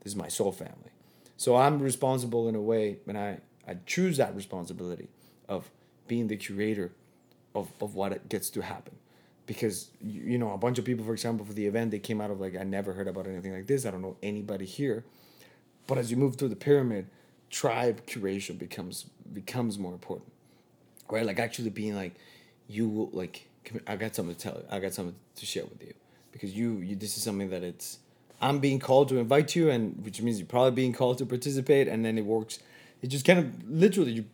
this 0.01 0.11
is 0.11 0.15
my 0.15 0.27
soul 0.27 0.51
family. 0.51 0.91
So 1.37 1.55
I'm 1.55 1.79
responsible 1.79 2.49
in 2.49 2.55
a 2.55 2.61
way, 2.61 2.97
and 3.07 3.17
I, 3.17 3.39
I 3.67 3.77
choose 3.85 4.17
that 4.17 4.35
responsibility 4.35 5.07
of 5.47 5.69
being 6.07 6.27
the 6.27 6.35
curator 6.35 6.91
of, 7.55 7.71
of 7.79 7.95
what 7.95 8.27
gets 8.27 8.49
to 8.51 8.61
happen. 8.61 8.95
Because 9.45 9.89
you, 10.01 10.21
you 10.21 10.37
know, 10.37 10.53
a 10.53 10.57
bunch 10.57 10.77
of 10.77 10.85
people, 10.85 11.05
for 11.05 11.13
example, 11.13 11.45
for 11.45 11.53
the 11.53 11.65
event, 11.65 11.91
they 11.91 11.99
came 11.99 12.21
out 12.21 12.29
of 12.29 12.39
like, 12.39 12.55
I 12.57 12.63
never 12.63 12.93
heard 12.93 13.07
about 13.07 13.25
anything 13.25 13.53
like 13.53 13.67
this. 13.67 13.85
I 13.85 13.91
don't 13.91 14.01
know 14.01 14.17
anybody 14.21 14.65
here. 14.65 15.05
But 15.87 15.97
as 15.97 16.11
you 16.11 16.17
move 16.17 16.35
through 16.35 16.49
the 16.49 16.55
pyramid, 16.55 17.07
tribe 17.49 18.05
curation 18.05 18.59
becomes 18.59 19.05
becomes 19.33 19.79
more 19.79 19.93
important, 19.93 20.31
right? 21.09 21.25
Like 21.25 21.39
actually 21.39 21.69
being 21.71 21.95
like, 21.95 22.13
you 22.67 22.87
will 22.87 23.09
like, 23.11 23.47
I 23.87 23.95
got 23.95 24.15
something 24.15 24.35
to 24.35 24.39
tell 24.39 24.53
you. 24.53 24.65
I 24.69 24.79
got 24.79 24.93
something 24.93 25.15
to 25.35 25.45
share 25.45 25.65
with 25.65 25.81
you, 25.81 25.93
because 26.39 26.55
you, 26.55 26.77
you 26.77 26.95
this 26.95 27.17
is 27.17 27.23
something 27.23 27.49
that 27.49 27.63
it's, 27.63 27.99
I'm 28.41 28.59
being 28.59 28.79
called 28.79 29.09
to 29.09 29.17
invite 29.17 29.55
you, 29.55 29.69
and 29.69 30.03
which 30.05 30.21
means 30.21 30.39
you're 30.39 30.47
probably 30.47 30.71
being 30.71 30.93
called 30.93 31.17
to 31.17 31.25
participate, 31.25 31.87
and 31.89 32.05
then 32.05 32.17
it 32.17 32.25
works. 32.25 32.59
It 33.01 33.07
just 33.07 33.25
kind 33.25 33.39
of 33.39 33.69
literally 33.69 34.11
you, 34.13 34.25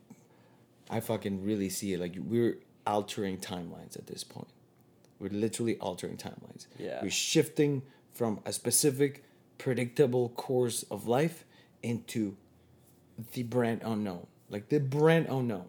I 0.90 1.00
fucking 1.00 1.44
really 1.44 1.70
see 1.70 1.94
it 1.94 2.00
like 2.00 2.14
we're 2.18 2.58
altering 2.86 3.38
timelines 3.40 3.98
at 3.98 4.06
this 4.08 4.24
point. 4.24 4.48
We're 5.20 5.30
literally 5.32 5.78
altering 5.78 6.18
timelines. 6.18 6.68
Yeah. 6.78 7.00
We're 7.02 7.10
shifting 7.10 7.82
from 8.14 8.40
a 8.46 8.54
specific, 8.54 9.24
predictable 9.58 10.30
course 10.30 10.84
of 10.92 11.08
life 11.08 11.46
into 11.82 12.36
the 13.34 13.44
brand 13.44 13.82
unknown. 13.84 14.28
Like 14.50 14.70
the 14.70 14.80
brand 14.80 15.28
unknown. 15.30 15.66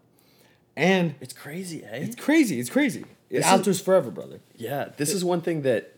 And 0.75 1.15
It's 1.21 1.33
crazy, 1.33 1.83
eh? 1.83 1.97
it's 1.97 2.15
crazy. 2.15 2.59
It's 2.59 2.69
crazy. 2.69 3.01
It 3.29 3.37
This 3.37 3.45
is- 3.45 3.51
alters 3.51 3.81
forever, 3.81 4.11
brother. 4.11 4.41
Yeah, 4.55 4.89
this 4.97 5.11
is 5.13 5.25
one 5.25 5.41
thing 5.41 5.63
that, 5.63 5.96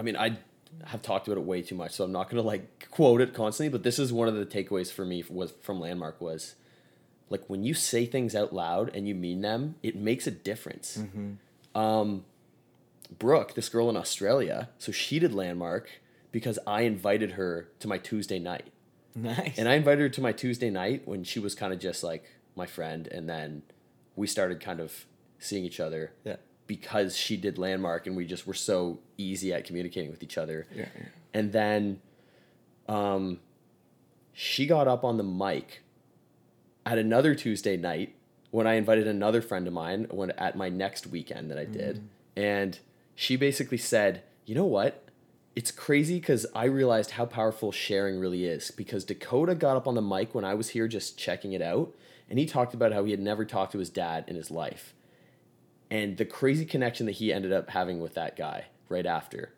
I 0.00 0.02
mean, 0.02 0.16
I 0.16 0.38
have 0.86 1.02
talked 1.02 1.28
about 1.28 1.38
it 1.38 1.44
way 1.44 1.60
too 1.60 1.74
much, 1.74 1.92
so 1.92 2.04
I'm 2.04 2.12
not 2.12 2.30
gonna 2.30 2.42
like 2.42 2.88
quote 2.90 3.20
it 3.20 3.34
constantly. 3.34 3.68
But 3.68 3.82
this 3.82 3.98
is 3.98 4.14
one 4.14 4.28
of 4.28 4.34
the 4.34 4.46
takeaways 4.46 4.90
for 4.90 5.04
me 5.04 5.22
was 5.28 5.52
from 5.60 5.78
Landmark 5.78 6.22
was, 6.22 6.54
like 7.28 7.44
when 7.48 7.64
you 7.64 7.74
say 7.74 8.06
things 8.06 8.34
out 8.34 8.54
loud 8.54 8.90
and 8.94 9.06
you 9.06 9.14
mean 9.14 9.42
them, 9.42 9.74
it 9.82 9.96
makes 9.96 10.26
a 10.26 10.30
difference. 10.30 11.02
Um, 11.74 12.24
Brooke, 13.18 13.54
this 13.54 13.68
girl 13.68 13.90
in 13.90 13.96
Australia, 13.96 14.70
so 14.78 14.90
she 14.90 15.18
did 15.18 15.34
Landmark 15.34 15.90
because 16.32 16.58
I 16.66 16.82
invited 16.82 17.32
her 17.32 17.68
to 17.80 17.86
my 17.86 17.98
Tuesday 17.98 18.38
night. 18.38 18.72
Nice. 19.14 19.58
And 19.58 19.68
I 19.68 19.74
invited 19.74 20.00
her 20.00 20.08
to 20.08 20.20
my 20.22 20.32
Tuesday 20.32 20.70
night 20.70 21.02
when 21.04 21.24
she 21.24 21.40
was 21.40 21.54
kind 21.54 21.74
of 21.74 21.78
just 21.78 22.02
like 22.02 22.24
my 22.56 22.64
friend, 22.64 23.06
and 23.06 23.28
then 23.28 23.64
we 24.16 24.26
started 24.26 24.60
kind 24.60 24.80
of 24.80 25.04
seeing 25.38 25.64
each 25.64 25.78
other 25.78 26.12
yeah. 26.24 26.36
Because 26.70 27.16
she 27.16 27.36
did 27.36 27.58
landmark, 27.58 28.06
and 28.06 28.16
we 28.16 28.24
just 28.24 28.46
were 28.46 28.54
so 28.54 29.00
easy 29.18 29.52
at 29.52 29.64
communicating 29.64 30.08
with 30.08 30.22
each 30.22 30.38
other. 30.38 30.68
Yeah. 30.72 30.86
yeah. 30.96 31.06
And 31.34 31.50
then, 31.50 32.00
um, 32.86 33.40
she 34.32 34.66
got 34.66 34.86
up 34.86 35.02
on 35.02 35.16
the 35.16 35.24
mic 35.24 35.82
at 36.86 36.96
another 36.96 37.34
Tuesday 37.34 37.76
night 37.76 38.14
when 38.52 38.68
I 38.68 38.74
invited 38.74 39.08
another 39.08 39.42
friend 39.42 39.66
of 39.66 39.72
mine 39.72 40.06
when 40.12 40.30
at 40.30 40.54
my 40.54 40.68
next 40.68 41.08
weekend 41.08 41.50
that 41.50 41.58
I 41.58 41.64
did, 41.64 42.08
and 42.36 42.78
she 43.16 43.34
basically 43.34 43.78
said, 43.78 44.22
"You 44.46 44.54
know 44.54 44.64
what? 44.64 45.08
It's 45.56 45.72
crazy 45.72 46.20
because 46.20 46.46
I 46.54 46.66
realized 46.66 47.10
how 47.10 47.26
powerful 47.26 47.72
sharing 47.72 48.20
really 48.20 48.44
is. 48.44 48.70
Because 48.70 49.04
Dakota 49.04 49.56
got 49.56 49.76
up 49.76 49.88
on 49.88 49.96
the 49.96 50.02
mic 50.02 50.36
when 50.36 50.44
I 50.44 50.54
was 50.54 50.68
here 50.68 50.86
just 50.86 51.18
checking 51.18 51.52
it 51.52 51.62
out, 51.62 51.92
and 52.28 52.38
he 52.38 52.46
talked 52.46 52.74
about 52.74 52.92
how 52.92 53.02
he 53.02 53.10
had 53.10 53.18
never 53.18 53.44
talked 53.44 53.72
to 53.72 53.78
his 53.78 53.90
dad 53.90 54.24
in 54.28 54.36
his 54.36 54.52
life, 54.52 54.94
and 55.90 56.16
the 56.16 56.24
crazy 56.24 56.64
connection 56.64 57.06
that 57.06 57.12
he 57.12 57.32
ended 57.32 57.52
up 57.52 57.70
having 57.70 58.00
with 58.00 58.14
that 58.14 58.36
guy 58.36 58.66
right 58.88 59.06
after, 59.06 59.52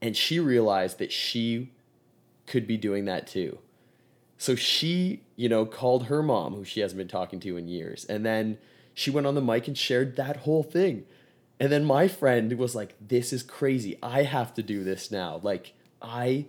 and 0.00 0.16
she 0.16 0.38
realized 0.40 0.98
that 0.98 1.12
she 1.12 1.70
could 2.46 2.66
be 2.66 2.76
doing 2.76 3.04
that 3.06 3.26
too." 3.26 3.58
So 4.38 4.56
she, 4.56 5.22
you 5.36 5.48
know, 5.48 5.64
called 5.64 6.06
her 6.06 6.20
mom, 6.22 6.54
who 6.54 6.64
she 6.64 6.80
hasn't 6.80 6.98
been 6.98 7.06
talking 7.06 7.38
to 7.40 7.56
in 7.56 7.68
years. 7.68 8.04
And 8.06 8.26
then 8.26 8.58
she 8.92 9.08
went 9.08 9.24
on 9.26 9.36
the 9.36 9.40
mic 9.40 9.68
and 9.68 9.78
shared 9.78 10.16
that 10.16 10.38
whole 10.38 10.64
thing. 10.64 11.04
And 11.60 11.70
then 11.70 11.84
my 11.84 12.08
friend 12.08 12.52
was 12.58 12.74
like, 12.74 12.96
This 13.00 13.32
is 13.32 13.44
crazy. 13.44 13.98
I 14.02 14.24
have 14.24 14.52
to 14.54 14.62
do 14.64 14.82
this 14.82 15.12
now. 15.12 15.38
Like, 15.44 15.74
I, 16.00 16.46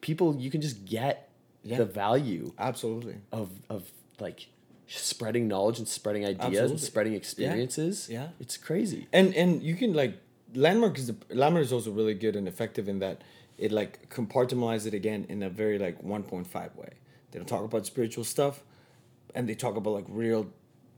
people, 0.00 0.36
you 0.36 0.50
can 0.52 0.60
just 0.60 0.84
get 0.84 1.28
Yeah. 1.64 1.78
the 1.78 1.84
value 1.84 2.52
Absolutely. 2.60 3.16
of, 3.32 3.50
of 3.68 3.90
like 4.20 4.46
spreading 4.88 5.48
knowledge 5.48 5.78
and 5.78 5.88
spreading 5.88 6.24
ideas 6.24 6.70
and 6.70 6.80
spreading 6.80 7.14
experiences. 7.14 8.08
Yeah. 8.10 8.28
It's 8.40 8.56
crazy. 8.56 9.08
and 9.12 9.34
and 9.34 9.62
you 9.62 9.74
can 9.74 9.92
like 9.94 10.18
landmark 10.54 10.98
is 10.98 11.08
the 11.08 11.16
landmark 11.34 11.64
is 11.64 11.72
also 11.72 11.90
really 11.90 12.14
good 12.14 12.36
and 12.36 12.46
effective 12.48 12.88
in 12.88 12.98
that 13.00 13.22
it 13.58 13.72
like 13.72 14.08
compartmentalizes 14.10 14.86
it 14.86 14.94
again 14.94 15.26
in 15.28 15.42
a 15.42 15.50
very 15.50 15.78
like 15.78 16.02
1.5 16.02 16.76
way 16.76 16.90
they 17.30 17.38
don't 17.38 17.48
talk 17.48 17.64
about 17.64 17.84
spiritual 17.84 18.24
stuff 18.24 18.62
and 19.34 19.48
they 19.48 19.54
talk 19.54 19.76
about 19.76 19.90
like 19.92 20.04
real 20.08 20.46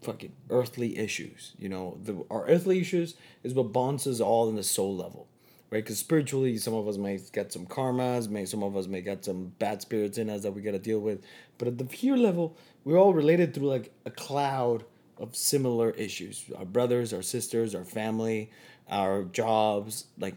fucking 0.02 0.32
earthly 0.50 0.98
issues 0.98 1.54
you 1.58 1.68
know 1.68 1.96
the 2.04 2.14
our 2.30 2.46
earthly 2.46 2.78
issues 2.80 3.14
is 3.42 3.54
what 3.54 3.72
bonds 3.72 4.06
us 4.06 4.20
all 4.20 4.48
in 4.48 4.54
the 4.54 4.62
soul 4.62 4.94
level 4.94 5.26
right 5.70 5.82
because 5.82 5.98
spiritually 5.98 6.56
some 6.56 6.74
of 6.74 6.86
us 6.86 6.96
may 6.96 7.18
get 7.32 7.52
some 7.52 7.66
karmas 7.66 8.28
may 8.28 8.44
some 8.44 8.62
of 8.62 8.76
us 8.76 8.86
may 8.86 9.00
get 9.00 9.24
some 9.24 9.46
bad 9.58 9.80
spirits 9.82 10.18
in 10.18 10.30
us 10.30 10.42
that 10.42 10.52
we 10.52 10.62
got 10.62 10.72
to 10.72 10.78
deal 10.78 11.00
with 11.00 11.20
but 11.56 11.66
at 11.66 11.78
the 11.78 11.84
pure 11.84 12.16
level 12.16 12.56
we're 12.88 12.96
all 12.96 13.12
related 13.12 13.52
through 13.52 13.68
like 13.68 13.92
a 14.06 14.10
cloud 14.10 14.82
of 15.18 15.36
similar 15.36 15.90
issues. 15.90 16.46
Our 16.56 16.64
brothers 16.64 17.12
our 17.12 17.20
sisters 17.20 17.74
our 17.74 17.84
family 17.84 18.50
our 18.90 19.24
jobs 19.24 20.06
like 20.18 20.36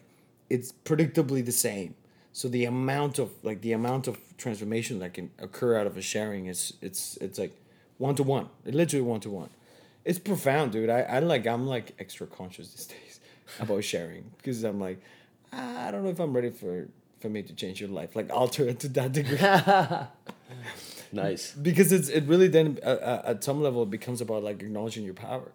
it's 0.50 0.74
predictably 0.84 1.46
the 1.46 1.54
same. 1.54 1.96
So 2.34 2.50
the 2.50 2.66
amount 2.66 3.20
of 3.20 3.30
like 3.42 3.62
the 3.62 3.72
amount 3.72 4.10
of 4.10 4.18
transformation 4.38 5.00
that 5.00 5.14
can 5.14 5.32
occur 5.40 5.78
out 5.78 5.88
of 5.88 5.96
a 5.96 6.02
sharing 6.02 6.48
is 6.48 6.74
it's 6.82 7.16
it's 7.22 7.40
like 7.40 7.56
one 7.98 8.16
to 8.16 8.24
one 8.24 8.50
literally 8.66 9.06
one 9.06 9.22
to 9.22 9.30
one 9.30 9.50
it's 10.04 10.20
profound 10.20 10.74
dude. 10.74 10.90
I, 10.90 11.04
I 11.04 11.20
like 11.20 11.48
i'm 11.48 11.68
like 11.68 11.94
extra 12.00 12.28
conscious 12.28 12.68
these 12.74 12.88
days 12.96 13.20
about 13.62 13.82
sharing 13.86 14.24
because 14.38 14.64
i'm 14.66 14.80
like 14.82 15.00
"Ah, 15.54 15.88
i 15.88 15.92
don't 15.92 16.04
know 16.04 16.10
if 16.10 16.20
i'm 16.20 16.34
ready 16.34 16.50
for 16.50 16.88
for 17.22 17.30
me 17.30 17.44
to 17.44 17.54
change 17.54 17.80
your 17.80 17.90
life. 17.90 18.16
Like 18.16 18.32
alter 18.34 18.68
it 18.68 18.80
to 18.82 18.88
that 18.90 19.14
degree 19.14 19.38
Nice. 21.12 21.52
because 21.54 21.91
it's 21.91 22.10
it 22.10 22.24
really 22.26 22.47
then 22.47 22.80
uh, 22.84 22.88
uh, 22.89 23.21
at 23.26 23.43
some 23.43 23.62
level 23.62 23.84
it 23.84 23.89
becomes 23.89 24.21
about 24.21 24.43
like 24.43 24.62
acknowledging 24.62 25.04
your 25.04 25.13
power 25.13 25.52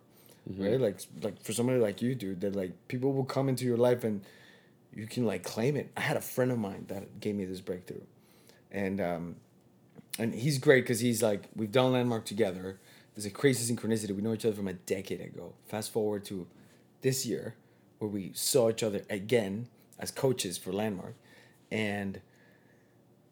right 0.59 0.81
like 0.81 1.01
like 1.23 1.43
for 1.43 1.53
somebody 1.53 1.79
like 1.79 2.03
you 2.03 2.15
dude 2.15 2.41
that 2.41 2.55
like 2.55 2.73
people 2.89 3.13
will 3.13 3.25
come 3.25 3.49
into 3.49 3.65
your 3.65 3.77
life 3.77 4.05
and 4.05 4.21
you 4.97 5.07
can 5.07 5.27
like 5.27 5.45
claim 5.45 5.77
it. 5.77 5.93
I 5.97 6.01
had 6.01 6.17
a 6.17 6.23
friend 6.23 6.51
of 6.51 6.59
mine 6.59 6.87
that 6.89 7.21
gave 7.21 7.35
me 7.35 7.45
this 7.45 7.61
breakthrough, 7.61 8.01
and 8.73 9.01
um, 9.01 9.37
and 10.19 10.35
he's 10.35 10.59
great 10.59 10.85
because 10.85 11.01
he's 11.01 11.23
like 11.23 11.45
we've 11.55 11.71
done 11.71 11.93
landmark 11.93 12.25
together. 12.25 12.79
There's 13.15 13.27
a 13.27 13.31
crazy 13.31 13.73
synchronicity. 13.73 14.17
We 14.17 14.23
know 14.23 14.33
each 14.33 14.45
other 14.45 14.57
from 14.57 14.69
a 14.69 14.73
decade 14.73 15.21
ago. 15.21 15.53
Fast 15.67 15.93
forward 15.93 16.25
to 16.27 16.47
this 17.03 17.27
year, 17.27 17.55
where 17.99 18.11
we 18.11 18.33
saw 18.35 18.71
each 18.71 18.83
other 18.83 19.03
again 19.11 19.69
as 19.99 20.11
coaches 20.11 20.57
for 20.57 20.73
landmark, 20.73 21.15
and 21.71 22.21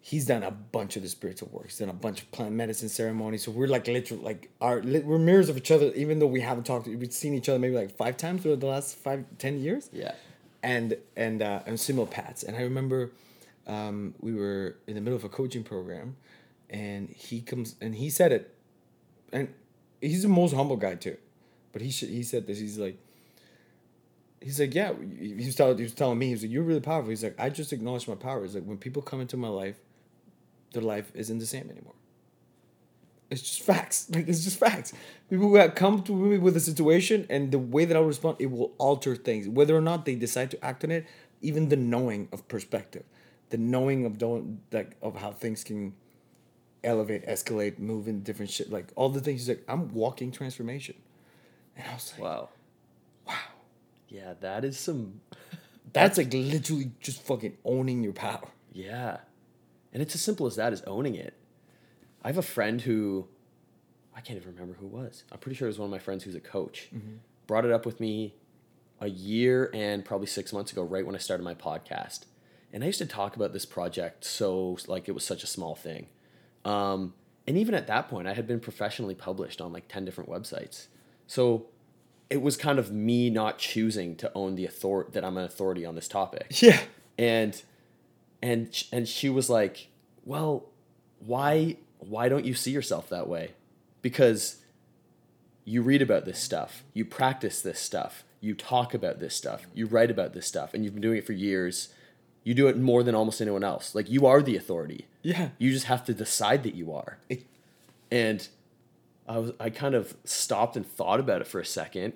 he's 0.07 0.27
done 0.27 0.43
a 0.43 0.51
bunch 0.51 0.97
of 0.97 1.03
the 1.03 1.09
spiritual 1.09 1.49
work. 1.51 1.65
He's 1.65 1.79
done 1.79 1.89
a 1.89 1.95
bunch 1.95 2.21
of 2.21 2.31
plant 2.31 2.53
medicine 2.53 2.91
ceremonies. 2.91 3.43
So 3.43 3.51
we're 3.51 3.69
like 3.69 3.87
literally 3.87 4.23
like 4.23 4.51
our 4.61 4.83
we're 4.83 5.19
mirrors 5.19 5.49
of 5.49 5.57
each 5.57 5.71
other, 5.71 5.91
even 5.95 6.19
though 6.19 6.27
we 6.27 6.43
haven't 6.43 6.65
talked. 6.65 6.87
We've 6.87 7.11
seen 7.11 7.33
each 7.33 7.49
other 7.49 7.59
maybe 7.59 7.75
like 7.75 7.97
five 7.97 8.19
times 8.19 8.43
through 8.43 8.57
the 8.57 8.67
last 8.67 8.99
five 8.99 9.25
ten 9.39 9.59
years. 9.59 9.89
Yeah. 9.95 10.13
And 10.63 10.99
and 11.17 11.41
uh, 11.41 11.63
and 11.65 11.79
simulpats. 11.79 12.47
And 12.47 12.55
I 12.55 12.61
remember 12.61 13.13
um, 13.67 14.15
we 14.21 14.35
were 14.35 14.77
in 14.87 14.95
the 14.95 15.01
middle 15.01 15.17
of 15.17 15.25
a 15.25 15.31
coaching 15.31 15.65
program, 15.65 16.17
and 16.69 17.09
he 17.09 17.41
comes 17.41 17.75
and 17.81 17.95
he 17.95 18.11
said 18.11 18.31
it, 18.31 18.55
and 19.33 19.55
he's 20.03 20.21
the 20.21 20.29
most 20.29 20.53
humble 20.53 20.77
guy 20.77 20.97
too, 20.97 21.17
but 21.73 21.81
he 21.81 21.91
should, 21.91 22.11
he 22.11 22.23
said 22.23 22.47
this. 22.47 22.59
He's 22.59 22.79
like. 22.79 22.99
He's 24.43 24.61
like, 24.61 24.75
yeah. 24.75 24.93
He 25.19 25.47
was 25.47 25.55
telling 25.55 25.79
he 25.79 25.85
was 25.85 25.95
telling 25.95 26.19
me. 26.19 26.29
He's 26.29 26.43
like, 26.43 26.53
you're 26.53 26.63
really 26.63 26.81
powerful. 26.81 27.09
He's 27.09 27.25
like, 27.25 27.37
I 27.39 27.49
just 27.49 27.73
acknowledge 27.73 28.07
my 28.07 28.15
power. 28.15 28.43
He's 28.43 28.55
like, 28.55 28.65
when 28.65 28.77
people 28.77 29.01
come 29.01 29.23
into 29.23 29.39
my 29.39 29.49
life, 29.49 29.79
their 30.75 30.83
life 30.83 31.11
isn't 31.15 31.39
the 31.39 31.47
same 31.47 31.71
anymore. 31.71 31.95
It's 33.31 33.43
just 33.43 33.63
facts. 33.63 34.09
Like 34.15 34.29
it's 34.29 34.45
just 34.45 34.59
facts. 34.59 34.93
People 35.31 35.49
who 35.49 35.57
have 35.57 35.75
come 35.75 36.03
to 36.03 36.13
me 36.15 36.39
with 36.39 36.57
a 36.57 36.61
situation 36.61 37.27
and 37.31 37.51
the 37.51 37.59
way 37.59 37.85
that 37.87 37.97
I'll 37.97 38.05
respond, 38.05 38.37
it 38.39 38.51
will 38.51 38.73
alter 38.79 39.17
things. 39.17 39.49
Whether 39.49 39.77
or 39.77 39.81
not 39.81 40.05
they 40.05 40.15
decide 40.15 40.51
to 40.53 40.65
act 40.65 40.85
on 40.85 40.91
it, 40.91 41.07
even 41.41 41.69
the 41.71 41.77
knowing 41.77 42.29
of 42.33 42.47
perspective, 42.49 43.05
the 43.51 43.59
knowing 43.59 44.05
of 44.05 44.19
don't 44.19 44.61
like 44.73 44.97
of 45.03 45.17
how 45.17 45.33
things 45.33 45.65
can 45.65 45.95
elevate, 46.85 47.27
escalate, 47.27 47.79
move 47.79 48.07
in 48.09 48.23
different 48.23 48.51
shit. 48.51 48.71
Like 48.71 48.89
all 48.95 49.09
the 49.09 49.21
things. 49.21 49.41
He's 49.41 49.49
like, 49.49 49.65
I'm 49.69 49.93
walking 49.95 50.31
transformation. 50.31 50.97
And 51.77 51.87
I 51.91 51.95
was 51.95 52.13
like, 52.13 52.21
Wow. 52.23 52.49
wow. 53.27 53.35
Yeah, 54.09 54.35
that 54.41 54.65
is 54.65 54.79
some. 54.79 55.21
That's 55.93 56.19
like 56.19 56.33
literally 56.33 56.93
just 57.01 57.23
fucking 57.23 57.57
owning 57.65 58.03
your 58.05 58.13
power. 58.13 58.49
Yeah. 58.73 59.19
And 59.95 60.03
it's 60.03 60.15
as 60.15 60.21
simple 60.21 60.47
as 60.47 60.57
that 60.57 60.73
is 60.73 60.83
owning 60.83 61.15
it. 61.15 61.35
I 62.23 62.29
have 62.29 62.37
a 62.39 62.43
friend 62.43 62.81
who 62.83 63.27
I 64.15 64.21
can't 64.21 64.39
even 64.39 64.53
remember 64.53 64.75
who 64.75 64.87
it 64.87 64.93
was. 64.93 65.25
I'm 65.33 65.39
pretty 65.39 65.57
sure 65.57 65.67
it 65.67 65.71
was 65.71 65.79
one 65.79 65.87
of 65.87 65.91
my 65.91 65.99
friends 65.99 66.25
who's 66.25 66.35
a 66.35 66.41
coach. 66.41 66.91
Brought 67.47 67.65
it 67.65 67.73
up 67.73 67.87
with 67.87 68.01
me 68.01 68.35
a 69.01 69.09
year 69.09 69.71
and 69.75 70.05
probably 70.05 70.27
six 70.27 70.53
months 70.53 70.73
ago, 70.73 70.83
right 70.83 71.05
when 71.07 71.15
I 71.15 71.19
started 71.19 71.43
my 71.45 71.55
podcast. 71.55 72.21
And 72.73 72.83
I 72.83 72.87
used 72.87 72.99
to 72.99 73.07
talk 73.07 73.37
about 73.37 73.53
this 73.53 73.65
project 73.67 74.25
so 74.25 74.79
like 74.89 75.09
it 75.09 75.13
was 75.13 75.25
such 75.25 75.43
a 75.45 75.47
small 75.47 75.75
thing. 75.75 76.07
Um, 76.65 77.15
and 77.47 77.57
even 77.59 77.75
at 77.75 77.87
that 77.89 78.09
point, 78.09 78.27
I 78.27 78.35
had 78.35 78.47
been 78.47 78.61
professionally 78.61 79.15
published 79.15 79.61
on 79.61 79.73
like 79.73 79.87
10 79.89 80.05
different 80.05 80.31
websites. 80.31 80.87
So 81.27 81.67
it 82.31 82.41
was 82.41 82.57
kind 82.57 82.79
of 82.79 82.91
me 82.91 83.31
not 83.31 83.59
choosing 83.59 84.17
to 84.17 84.33
own 84.35 84.55
the 84.55 84.65
authority 84.65 85.11
that 85.13 85.25
I'm 85.25 85.37
an 85.37 85.45
authority 85.45 85.85
on 85.85 85.95
this 85.95 86.09
topic 86.09 86.47
Yeah. 86.63 86.81
and 87.19 87.61
and 88.45 88.85
and 88.93 89.09
she 89.09 89.31
was 89.31 89.49
like 89.49 89.89
well 90.25 90.67
why 91.19 91.77
why 91.99 92.29
don't 92.29 92.45
you 92.45 92.53
see 92.53 92.71
yourself 92.71 93.09
that 93.09 93.27
way? 93.27 93.53
Because 94.03 94.61
you 95.65 95.81
read 95.81 96.03
about 96.03 96.27
this 96.27 96.39
stuff 96.39 96.85
you 96.93 97.05
practice 97.07 97.63
this 97.63 97.81
stuff 97.81 98.23
you 98.43 98.55
talk 98.55 98.93
about 98.93 99.19
this 99.19 99.35
stuff 99.35 99.67
you 99.73 99.87
write 99.87 100.11
about 100.11 100.35
this 100.35 100.47
stuff 100.47 100.75
and 100.75 100.85
you've 100.85 100.93
been 100.93 101.03
doing 101.03 101.19
it 101.19 101.27
for 101.27 101.33
years. 101.33 101.89
You 102.45 102.53
do 102.53 102.69
it 102.69 102.77
more 102.77 103.03
than 103.03 103.15
almost 103.15 103.41
anyone 103.41 103.65
else. 103.65 103.95
Like 103.95 104.11
you 104.11 104.27
are 104.27 104.43
the 104.43 104.55
authority. 104.55 105.07
Yeah. 105.23 105.49
you 105.57 105.73
just 105.73 105.87
have 105.87 106.05
to 106.05 106.13
decide 106.13 106.63
that 106.65 106.75
you 106.75 106.93
are. 106.93 107.17
And 108.11 108.47
I 109.27 109.39
was 109.39 109.53
I 109.59 109.71
kind 109.71 109.95
of 109.95 110.15
stopped 110.25 110.77
and 110.77 110.87
thought 110.87 111.19
about 111.19 111.41
it 111.41 111.47
for 111.47 111.59
a 111.59 111.65
second, 111.65 112.13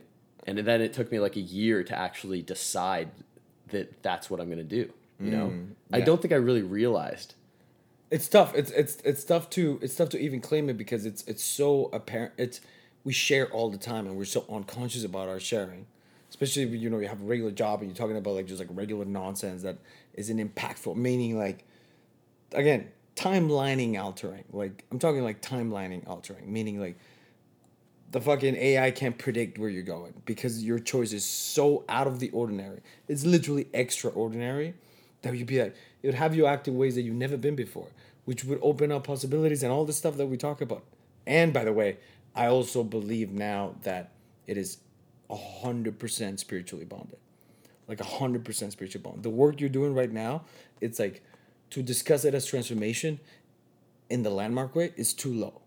and 0.46 0.58
then 0.58 0.82
it 0.82 0.92
took 0.92 1.10
me 1.10 1.18
like 1.18 1.36
a 1.36 1.40
year 1.40 1.82
to 1.82 1.98
actually 1.98 2.42
decide 2.42 3.08
that 3.68 4.02
that's 4.02 4.28
what 4.28 4.40
I'm 4.40 4.50
gonna 4.50 4.62
do. 4.62 4.92
You 5.20 5.30
know, 5.30 5.48
mm, 5.48 5.70
I 5.92 5.98
yeah. 5.98 6.04
don't 6.04 6.22
think 6.22 6.32
I 6.32 6.36
really 6.36 6.62
realized. 6.62 7.34
it's 8.10 8.28
tough. 8.28 8.54
It's 8.54 8.70
it's 8.70 8.96
it's 9.04 9.24
tough 9.24 9.50
to 9.50 9.78
it's 9.82 9.94
tough 9.96 10.10
to 10.10 10.18
even 10.18 10.40
claim 10.40 10.68
it 10.70 10.78
because 10.78 11.04
it's 11.06 11.24
it's 11.26 11.44
so 11.44 11.90
apparent. 11.92 12.32
It's 12.38 12.60
we 13.04 13.12
share 13.12 13.46
all 13.50 13.70
the 13.70 13.78
time 13.78 14.06
and 14.06 14.16
we're 14.16 14.24
so 14.24 14.44
unconscious 14.48 15.04
about 15.04 15.28
our 15.28 15.40
sharing, 15.40 15.86
especially 16.30 16.66
when 16.66 16.80
you 16.80 16.88
know 16.90 16.98
you 16.98 17.08
have 17.08 17.20
a 17.20 17.24
regular 17.24 17.50
job 17.50 17.80
and 17.80 17.90
you're 17.90 17.96
talking 17.96 18.16
about 18.16 18.34
like 18.34 18.46
just 18.46 18.60
like 18.60 18.68
regular 18.72 19.04
nonsense 19.04 19.62
that 19.62 19.78
isn't 20.14 20.38
impactful. 20.38 20.94
Meaning 20.96 21.36
like, 21.36 21.64
again, 22.52 22.88
timelining 23.16 24.00
altering. 24.00 24.44
Like 24.52 24.84
I'm 24.92 24.98
talking 25.00 25.24
like 25.24 25.42
timelining 25.42 26.06
altering. 26.08 26.52
Meaning 26.52 26.80
like. 26.80 26.98
The 28.10 28.22
fucking 28.22 28.56
AI 28.56 28.90
can't 28.90 29.18
predict 29.18 29.58
where 29.58 29.68
you're 29.68 29.82
going 29.82 30.14
because 30.24 30.64
your 30.64 30.78
choice 30.78 31.12
is 31.12 31.26
so 31.26 31.84
out 31.90 32.06
of 32.06 32.20
the 32.20 32.30
ordinary. 32.30 32.80
It's 33.06 33.26
literally 33.26 33.68
extraordinary 33.74 34.72
that 35.22 35.34
you'd 35.34 35.46
be 35.46 35.60
like, 35.60 35.74
it 36.02 36.06
would 36.08 36.14
have 36.14 36.34
you 36.34 36.46
act 36.46 36.68
in 36.68 36.76
ways 36.76 36.94
that 36.94 37.02
you've 37.02 37.14
never 37.14 37.36
been 37.36 37.56
before, 37.56 37.88
which 38.24 38.44
would 38.44 38.58
open 38.62 38.92
up 38.92 39.04
possibilities 39.04 39.62
and 39.62 39.72
all 39.72 39.84
the 39.84 39.92
stuff 39.92 40.16
that 40.16 40.26
we 40.26 40.36
talk 40.36 40.60
about. 40.60 40.84
And 41.26 41.52
by 41.52 41.64
the 41.64 41.72
way, 41.72 41.98
I 42.34 42.46
also 42.46 42.84
believe 42.84 43.32
now 43.32 43.74
that 43.82 44.12
it 44.46 44.56
is 44.56 44.78
hundred 45.30 45.98
percent 45.98 46.40
spiritually 46.40 46.84
bonded, 46.84 47.18
like 47.86 48.00
hundred 48.00 48.44
percent 48.44 48.72
spiritual 48.72 49.02
bond. 49.02 49.22
The 49.22 49.30
work 49.30 49.60
you're 49.60 49.68
doing 49.68 49.94
right 49.94 50.10
now, 50.10 50.44
it's 50.80 50.98
like 50.98 51.22
to 51.70 51.82
discuss 51.82 52.24
it 52.24 52.34
as 52.34 52.46
transformation 52.46 53.20
in 54.08 54.22
the 54.22 54.30
landmark 54.30 54.74
way 54.74 54.94
is 54.96 55.12
too 55.12 55.34
low. 55.34 55.60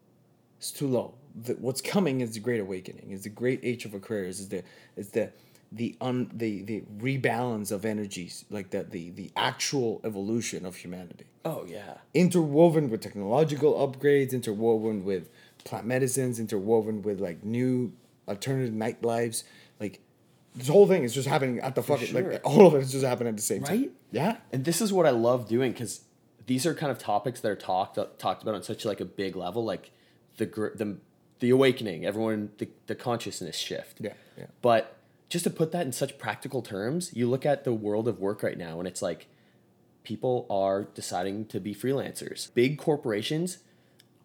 It's 0.57 0.71
too 0.71 0.87
low. 0.87 1.13
The, 1.43 1.53
what's 1.53 1.81
coming 1.81 2.21
is 2.21 2.33
the 2.33 2.39
great 2.39 2.59
awakening. 2.59 3.11
Is 3.11 3.23
the 3.23 3.29
great 3.29 3.59
age 3.63 3.85
of 3.85 3.93
Aquarius. 3.93 4.39
Is 4.39 4.49
the 4.49 4.63
is 4.95 5.09
the 5.09 5.31
the 5.71 5.95
un 6.01 6.29
the 6.33 6.61
the 6.63 6.83
rebalance 6.97 7.71
of 7.71 7.85
energies, 7.85 8.45
like 8.49 8.71
the 8.71 8.83
the 8.83 9.09
the 9.11 9.31
actual 9.35 10.01
evolution 10.03 10.65
of 10.65 10.75
humanity, 10.77 11.25
Oh 11.45 11.65
yeah, 11.67 11.95
interwoven 12.13 12.89
with 12.89 13.01
technological 13.01 13.73
upgrades, 13.75 14.33
interwoven 14.33 15.03
with 15.05 15.29
plant 15.63 15.85
medicines, 15.85 16.39
interwoven 16.39 17.01
with 17.01 17.19
like 17.19 17.43
new 17.43 17.93
alternative 18.27 18.73
night 18.73 19.03
lives. 19.03 19.43
Like 19.79 20.01
this 20.55 20.67
whole 20.67 20.87
thing 20.87 21.03
is 21.03 21.13
just 21.13 21.27
happening 21.27 21.59
at 21.59 21.75
the 21.75 21.83
fucking 21.83 22.07
sure. 22.07 22.31
like 22.33 22.41
all 22.43 22.67
of 22.67 22.75
it 22.75 22.79
is 22.79 22.91
just 22.91 23.05
happening 23.05 23.29
at 23.29 23.37
the 23.37 23.43
same 23.43 23.63
time. 23.63 23.79
Right? 23.79 23.91
Yeah. 24.11 24.37
and 24.51 24.65
this 24.65 24.81
is 24.81 24.91
what 24.91 25.05
I 25.05 25.11
love 25.11 25.47
doing 25.47 25.71
because 25.71 26.01
these 26.47 26.65
are 26.65 26.73
kind 26.73 26.91
of 26.91 26.99
topics 26.99 27.39
that 27.39 27.49
are 27.49 27.55
talked 27.55 27.97
talked 28.19 28.43
about 28.43 28.55
on 28.55 28.63
such 28.63 28.83
like 28.83 28.99
a 28.99 29.05
big 29.05 29.37
level, 29.37 29.63
like 29.63 29.91
the 30.35 30.45
gr- 30.45 30.75
the 30.75 30.97
the 31.39 31.49
awakening, 31.49 32.05
everyone 32.05 32.51
the, 32.57 32.67
the 32.87 32.95
consciousness 32.95 33.55
shift. 33.55 33.99
Yeah, 34.01 34.13
yeah. 34.37 34.45
But 34.61 34.97
just 35.31 35.45
to 35.45 35.49
put 35.49 35.71
that 35.71 35.85
in 35.85 35.93
such 35.93 36.17
practical 36.17 36.61
terms, 36.61 37.09
you 37.13 37.29
look 37.29 37.45
at 37.45 37.63
the 37.63 37.71
world 37.71 38.09
of 38.09 38.19
work 38.19 38.43
right 38.43 38.57
now, 38.57 38.79
and 38.79 38.87
it's 38.87 39.01
like 39.01 39.27
people 40.03 40.45
are 40.49 40.83
deciding 40.83 41.45
to 41.45 41.59
be 41.61 41.73
freelancers. 41.73 42.53
Big 42.53 42.77
corporations. 42.77 43.59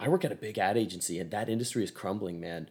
I 0.00 0.08
work 0.08 0.24
at 0.24 0.32
a 0.32 0.34
big 0.34 0.58
ad 0.58 0.76
agency, 0.76 1.20
and 1.20 1.30
that 1.30 1.48
industry 1.48 1.84
is 1.84 1.92
crumbling, 1.92 2.40
man, 2.40 2.68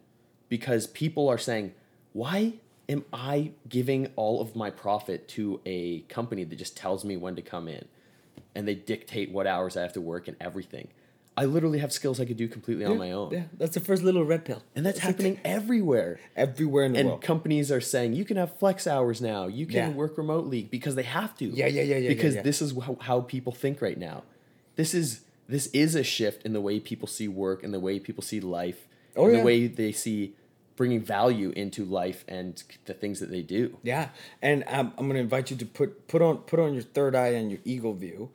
because 0.49 0.85
people 0.85 1.29
are 1.29 1.37
saying, 1.37 1.75
"Why 2.11 2.55
am 2.89 3.05
I 3.13 3.53
giving 3.69 4.11
all 4.17 4.41
of 4.41 4.53
my 4.53 4.69
profit 4.69 5.29
to 5.29 5.61
a 5.65 6.01
company 6.01 6.43
that 6.43 6.57
just 6.57 6.75
tells 6.75 7.05
me 7.05 7.15
when 7.15 7.37
to 7.37 7.41
come 7.41 7.69
in, 7.69 7.85
and 8.53 8.67
they 8.67 8.75
dictate 8.75 9.31
what 9.31 9.47
hours 9.47 9.77
I 9.77 9.81
have 9.81 9.93
to 9.93 10.01
work 10.01 10.27
and 10.27 10.35
everything?" 10.41 10.89
I 11.37 11.45
literally 11.45 11.79
have 11.79 11.91
skills 11.91 12.19
I 12.21 12.25
could 12.25 12.37
do 12.37 12.47
completely 12.47 12.85
on 12.85 12.97
my 12.97 13.11
own, 13.11 13.31
Yeah, 13.31 13.43
that's 13.57 13.73
the 13.73 13.81
first 13.81 14.03
little 14.03 14.23
red 14.23 14.45
pill. 14.45 14.63
and 14.75 14.85
that's 14.85 14.99
happening 14.99 15.39
everywhere 15.43 16.19
everywhere 16.35 16.85
in 16.85 16.93
the 16.93 16.99
and 16.99 17.07
world. 17.09 17.19
And 17.19 17.27
companies 17.27 17.71
are 17.71 17.81
saying 17.81 18.13
you 18.13 18.23
can 18.25 18.37
have 18.37 18.57
flex 18.57 18.87
hours 18.87 19.21
now 19.21 19.47
you 19.47 19.65
can 19.65 19.75
Yeah. 19.75 19.89
work 19.89 20.17
remotely 20.17 20.63
because 20.63 20.95
they 20.95 21.03
have 21.03 21.35
to 21.39 21.45
Yeah, 21.45 21.67
yeah, 21.67 21.81
yeah, 21.81 21.97
yeah, 21.97 22.09
because 22.09 22.35
yeah, 22.35 22.39
yeah. 22.39 22.43
this 22.43 22.61
is 22.61 22.73
how, 22.81 22.97
how 23.01 23.21
people 23.21 23.51
think 23.53 23.81
right 23.81 23.97
now 23.97 24.23
this 24.75 24.93
is 24.93 25.21
this 25.47 25.67
is 25.67 25.93
a 25.95 26.03
shift 26.03 26.43
in 26.45 26.53
the 26.53 26.61
way 26.61 26.79
people 26.79 27.07
see 27.07 27.27
work 27.27 27.63
and 27.63 27.73
the 27.73 27.79
way 27.79 27.99
people 27.99 28.23
see 28.23 28.39
life 28.39 28.87
Oh, 29.17 29.25
and 29.25 29.33
yeah. 29.33 29.39
the 29.39 29.45
way 29.45 29.67
they 29.67 29.91
see 29.91 30.35
bringing 30.77 31.01
value 31.01 31.51
into 31.55 31.85
life 31.85 32.25
and 32.27 32.61
the 32.85 32.93
things 32.93 33.19
that 33.21 33.29
they 33.29 33.41
do 33.41 33.77
Yeah, 33.83 34.09
and 34.41 34.63
um, 34.67 34.93
I'm 34.97 35.07
gonna 35.07 35.19
invite 35.19 35.51
you 35.51 35.57
to 35.57 35.65
put 35.65 36.07
put 36.07 36.21
on 36.21 36.37
put 36.39 36.59
on 36.59 36.73
your 36.73 36.83
third 36.83 37.13
eye 37.15 37.33
and 37.39 37.49
your 37.51 37.59
eagle 37.65 37.93
view, 37.93 38.29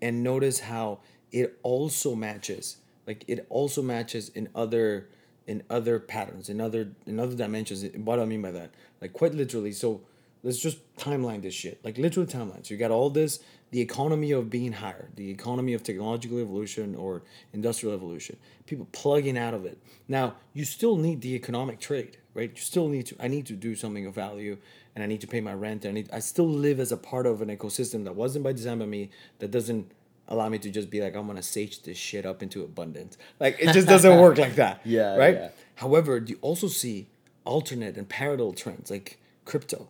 and 0.00 0.22
notice 0.22 0.60
how 0.60 1.00
it 1.32 1.58
also 1.62 2.14
matches. 2.14 2.76
Like 3.06 3.24
it 3.26 3.46
also 3.48 3.82
matches 3.82 4.28
in 4.28 4.48
other 4.54 5.08
in 5.46 5.64
other 5.68 5.98
patterns, 5.98 6.48
in 6.48 6.60
other 6.60 6.92
in 7.06 7.18
other 7.18 7.34
dimensions. 7.34 7.84
What 7.96 8.16
do 8.16 8.22
I 8.22 8.26
mean 8.26 8.42
by 8.42 8.52
that? 8.52 8.70
Like 9.00 9.12
quite 9.12 9.34
literally. 9.34 9.72
So 9.72 10.02
let's 10.42 10.58
just 10.58 10.78
timeline 10.96 11.42
this 11.42 11.54
shit. 11.54 11.84
Like 11.84 11.98
literal 11.98 12.26
timelines 12.26 12.70
you 12.70 12.76
got 12.76 12.90
all 12.90 13.10
this, 13.10 13.40
the 13.70 13.80
economy 13.80 14.30
of 14.30 14.50
being 14.50 14.72
higher, 14.72 15.08
the 15.16 15.30
economy 15.30 15.72
of 15.74 15.82
technological 15.82 16.38
evolution 16.38 16.94
or 16.94 17.22
industrial 17.52 17.94
evolution. 17.94 18.36
People 18.66 18.86
plugging 18.92 19.36
out 19.38 19.54
of 19.54 19.64
it. 19.64 19.78
Now 20.06 20.36
you 20.52 20.64
still 20.64 20.96
need 20.96 21.22
the 21.22 21.34
economic 21.34 21.80
trade, 21.80 22.18
right? 22.34 22.50
You 22.54 22.60
still 22.62 22.88
need 22.88 23.06
to. 23.06 23.16
I 23.18 23.28
need 23.28 23.46
to 23.46 23.54
do 23.54 23.74
something 23.74 24.06
of 24.06 24.14
value. 24.14 24.58
and 24.94 25.02
I 25.02 25.06
need 25.06 25.22
to 25.22 25.26
pay 25.26 25.40
my 25.40 25.54
rent. 25.54 25.84
And 25.84 25.98
I 25.98 26.16
I 26.16 26.20
still 26.20 26.48
live 26.48 26.78
as 26.78 26.92
a 26.92 26.96
part 26.96 27.26
of 27.26 27.42
an 27.42 27.48
ecosystem 27.48 28.04
that 28.04 28.14
wasn't 28.14 28.44
by 28.44 28.52
design 28.52 28.78
by 28.78 28.86
me 28.86 29.10
that 29.38 29.50
doesn't 29.50 29.90
allow 30.28 30.48
me 30.48 30.58
to 30.58 30.70
just 30.70 30.90
be 30.90 31.00
like 31.00 31.14
I'm 31.14 31.26
gonna 31.26 31.42
sage 31.42 31.82
this 31.82 31.96
shit 31.96 32.24
up 32.26 32.42
into 32.42 32.62
abundance. 32.62 33.16
Like 33.40 33.56
it 33.60 33.72
just 33.72 33.88
doesn't 33.88 34.18
work 34.24 34.38
like 34.38 34.56
that. 34.56 34.80
Yeah, 34.84 35.16
Right. 35.16 35.34
yeah. 35.34 35.48
However, 35.76 36.18
you 36.24 36.38
also 36.42 36.68
see 36.68 37.08
alternate 37.44 37.96
and 37.96 38.08
parallel 38.08 38.52
trends 38.52 38.90
like 38.90 39.18
crypto, 39.44 39.88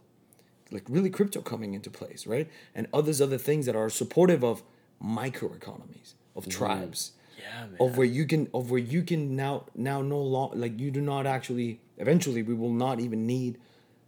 like 0.70 0.84
really 0.88 1.10
crypto 1.10 1.42
coming 1.42 1.74
into 1.74 1.90
place, 1.90 2.26
right? 2.26 2.48
And 2.74 2.86
others 2.92 3.20
other 3.20 3.38
things 3.38 3.66
that 3.66 3.76
are 3.76 3.90
supportive 3.90 4.42
of 4.42 4.62
microeconomies 5.02 6.14
of 6.36 6.46
mm. 6.46 6.50
tribes 6.50 7.12
Yeah, 7.38 7.66
man. 7.66 7.76
of 7.80 7.96
where 7.96 8.06
you 8.06 8.24
can 8.26 8.48
of 8.54 8.70
where 8.70 8.80
you 8.80 9.02
can 9.02 9.36
now 9.36 9.64
now 9.74 10.00
no 10.02 10.20
long 10.20 10.52
like 10.54 10.78
you 10.78 10.90
do 10.90 11.00
not 11.00 11.26
actually 11.26 11.80
eventually 11.98 12.42
we 12.42 12.54
will 12.54 12.72
not 12.72 13.00
even 13.00 13.26
need 13.26 13.58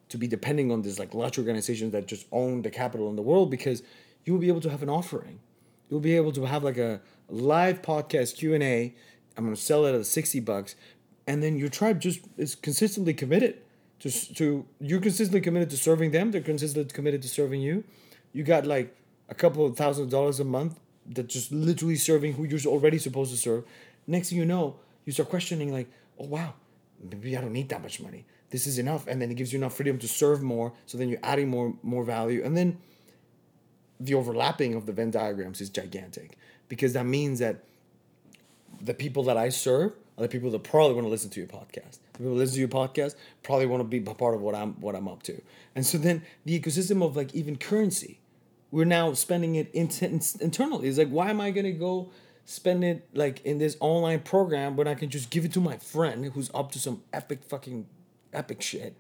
to 0.08 0.16
be 0.18 0.26
depending 0.26 0.70
on 0.70 0.82
this 0.82 0.98
like 0.98 1.12
large 1.14 1.38
organizations 1.38 1.92
that 1.92 2.06
just 2.06 2.26
own 2.32 2.62
the 2.62 2.70
capital 2.70 3.08
in 3.10 3.16
the 3.16 3.22
world 3.22 3.50
because 3.50 3.82
you 4.24 4.32
will 4.32 4.40
be 4.40 4.48
able 4.48 4.60
to 4.60 4.70
have 4.70 4.82
an 4.82 4.88
offering 4.88 5.40
you'll 5.88 6.00
be 6.00 6.16
able 6.16 6.32
to 6.32 6.44
have 6.44 6.64
like 6.64 6.78
a 6.78 7.00
live 7.28 7.82
podcast 7.82 8.36
q&a 8.36 8.94
i'm 9.36 9.44
going 9.44 9.56
to 9.56 9.60
sell 9.60 9.84
it 9.86 9.94
at 9.94 10.06
60 10.06 10.40
bucks. 10.40 10.76
And 11.26 11.42
then 11.42 11.56
your 11.56 11.68
tribe 11.68 12.00
just 12.00 12.20
is 12.36 12.54
consistently 12.54 13.14
committed 13.14 13.62
to, 14.00 14.10
to 14.34 14.66
you're 14.80 15.00
consistently 15.00 15.40
committed 15.40 15.70
to 15.70 15.76
serving 15.76 16.10
them. 16.10 16.30
They're 16.30 16.40
consistently 16.40 16.92
committed 16.92 17.22
to 17.22 17.28
serving 17.28 17.62
you. 17.62 17.84
You 18.32 18.42
got 18.42 18.66
like 18.66 18.94
a 19.28 19.34
couple 19.34 19.64
of 19.64 19.76
thousand 19.76 20.10
dollars 20.10 20.40
a 20.40 20.44
month 20.44 20.78
that 21.06 21.28
just 21.28 21.52
literally 21.52 21.96
serving 21.96 22.34
who 22.34 22.44
you're 22.44 22.60
already 22.66 22.98
supposed 22.98 23.30
to 23.30 23.38
serve. 23.38 23.64
Next 24.06 24.30
thing 24.30 24.38
you 24.38 24.44
know 24.44 24.76
you 25.04 25.12
start 25.12 25.28
questioning 25.28 25.72
like 25.72 25.88
oh 26.18 26.26
wow 26.26 26.54
maybe 27.02 27.36
i 27.36 27.40
don't 27.40 27.52
need 27.52 27.68
that 27.70 27.82
much 27.82 28.00
money. 28.00 28.26
This 28.50 28.66
is 28.66 28.78
enough. 28.78 29.06
And 29.06 29.20
then 29.20 29.30
it 29.30 29.34
gives 29.34 29.52
you 29.52 29.58
enough 29.58 29.74
freedom 29.74 29.98
to 29.98 30.08
serve 30.08 30.42
more. 30.42 30.72
So 30.86 30.98
then 30.98 31.08
you're 31.08 31.18
adding 31.22 31.48
more 31.48 31.74
more 31.82 32.04
value. 32.04 32.42
And 32.44 32.56
then 32.56 32.78
the 34.00 34.14
overlapping 34.14 34.74
of 34.74 34.86
the 34.86 34.92
venn 34.92 35.10
diagrams 35.10 35.60
is 35.60 35.70
gigantic 35.70 36.36
because 36.68 36.92
that 36.94 37.06
means 37.06 37.38
that 37.38 37.64
the 38.80 38.94
people 38.94 39.22
that 39.24 39.36
I 39.36 39.48
serve 39.48 39.92
are 40.16 40.22
the 40.22 40.28
people 40.28 40.50
that 40.50 40.62
probably 40.62 40.94
want 40.94 41.06
to 41.06 41.10
listen 41.10 41.30
to 41.30 41.40
your 41.40 41.48
podcast. 41.48 41.98
The 42.12 42.18
people 42.18 42.34
listen 42.34 42.54
to 42.54 42.60
your 42.60 42.68
podcast 42.68 43.14
probably 43.42 43.66
want 43.66 43.80
to 43.80 43.84
be 43.84 44.00
part 44.00 44.34
of 44.34 44.40
what 44.40 44.54
I'm 44.54 44.80
what 44.80 44.94
I'm 44.94 45.08
up 45.08 45.22
to. 45.24 45.40
And 45.74 45.84
so 45.84 45.98
then 45.98 46.22
the 46.44 46.58
ecosystem 46.58 47.04
of 47.04 47.16
like 47.16 47.34
even 47.34 47.56
currency, 47.56 48.20
we're 48.70 48.84
now 48.84 49.12
spending 49.14 49.56
it 49.56 49.70
in, 49.72 49.90
in, 50.00 50.20
internally. 50.40 50.88
It's 50.88 50.98
like 50.98 51.08
why 51.08 51.30
am 51.30 51.40
I 51.40 51.50
gonna 51.50 51.72
go 51.72 52.10
spend 52.44 52.84
it 52.84 53.08
like 53.14 53.44
in 53.44 53.58
this 53.58 53.76
online 53.80 54.20
program 54.20 54.76
when 54.76 54.86
I 54.86 54.94
can 54.94 55.08
just 55.08 55.30
give 55.30 55.44
it 55.44 55.52
to 55.54 55.60
my 55.60 55.78
friend 55.78 56.26
who's 56.26 56.50
up 56.54 56.72
to 56.72 56.78
some 56.78 57.02
epic 57.12 57.40
fucking 57.44 57.86
epic 58.32 58.60
shit. 58.62 58.94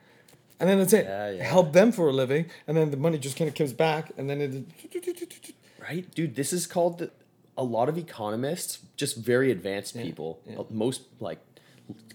And 0.60 0.68
then 0.68 0.78
that's 0.78 0.92
it. 0.92 1.04
Yeah, 1.04 1.30
yeah. 1.30 1.44
Help 1.44 1.72
them 1.72 1.90
for 1.90 2.08
a 2.08 2.12
living, 2.12 2.46
and 2.66 2.76
then 2.76 2.90
the 2.90 2.96
money 2.96 3.18
just 3.18 3.36
kind 3.36 3.48
of 3.48 3.54
comes 3.54 3.72
back, 3.72 4.12
and 4.16 4.30
then 4.30 4.40
it. 4.40 5.54
right 5.88 6.14
dude 6.14 6.34
this 6.34 6.52
is 6.52 6.66
called 6.66 6.98
the, 6.98 7.10
a 7.56 7.64
lot 7.64 7.88
of 7.88 7.98
economists 7.98 8.80
just 8.96 9.16
very 9.16 9.50
advanced 9.50 9.96
people 9.96 10.40
yeah. 10.46 10.58
Uh, 10.58 10.64
most 10.70 11.02
like 11.20 11.38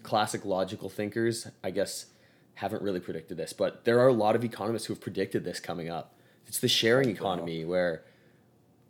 classic 0.04 0.44
logical 0.46 0.90
thinkers 0.90 1.48
i 1.64 1.70
guess 1.70 2.08
haven't 2.56 2.82
really 2.82 3.00
predicted 3.00 3.38
this 3.38 3.54
but 3.54 3.86
there 3.86 4.00
are 4.00 4.08
a 4.08 4.14
lot 4.14 4.36
of 4.36 4.44
economists 4.44 4.86
who 4.86 4.94
have 4.94 5.02
predicted 5.02 5.44
this 5.44 5.60
coming 5.60 5.90
up 5.90 6.16
it's 6.48 6.60
the 6.60 6.68
sharing 6.68 7.10
economy 7.10 7.64
where 7.64 8.04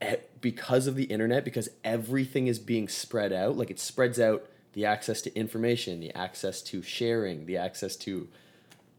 e- 0.04 0.16
because 0.42 0.88
of 0.88 0.96
the 0.96 1.04
internet 1.06 1.44
because 1.44 1.70
everything 1.84 2.48
is 2.48 2.58
being 2.58 2.88
spread 2.88 3.34
out 3.34 3.58
like 3.58 3.70
it 3.70 3.80
spreads 3.80 4.20
out 4.20 4.46
the 4.74 4.86
access 4.86 5.22
to 5.22 5.36
information 5.36 6.00
the 6.00 6.14
access 6.16 6.62
to 6.62 6.82
sharing 6.82 7.46
the 7.46 7.58
access 7.58 7.96
to 7.96 8.28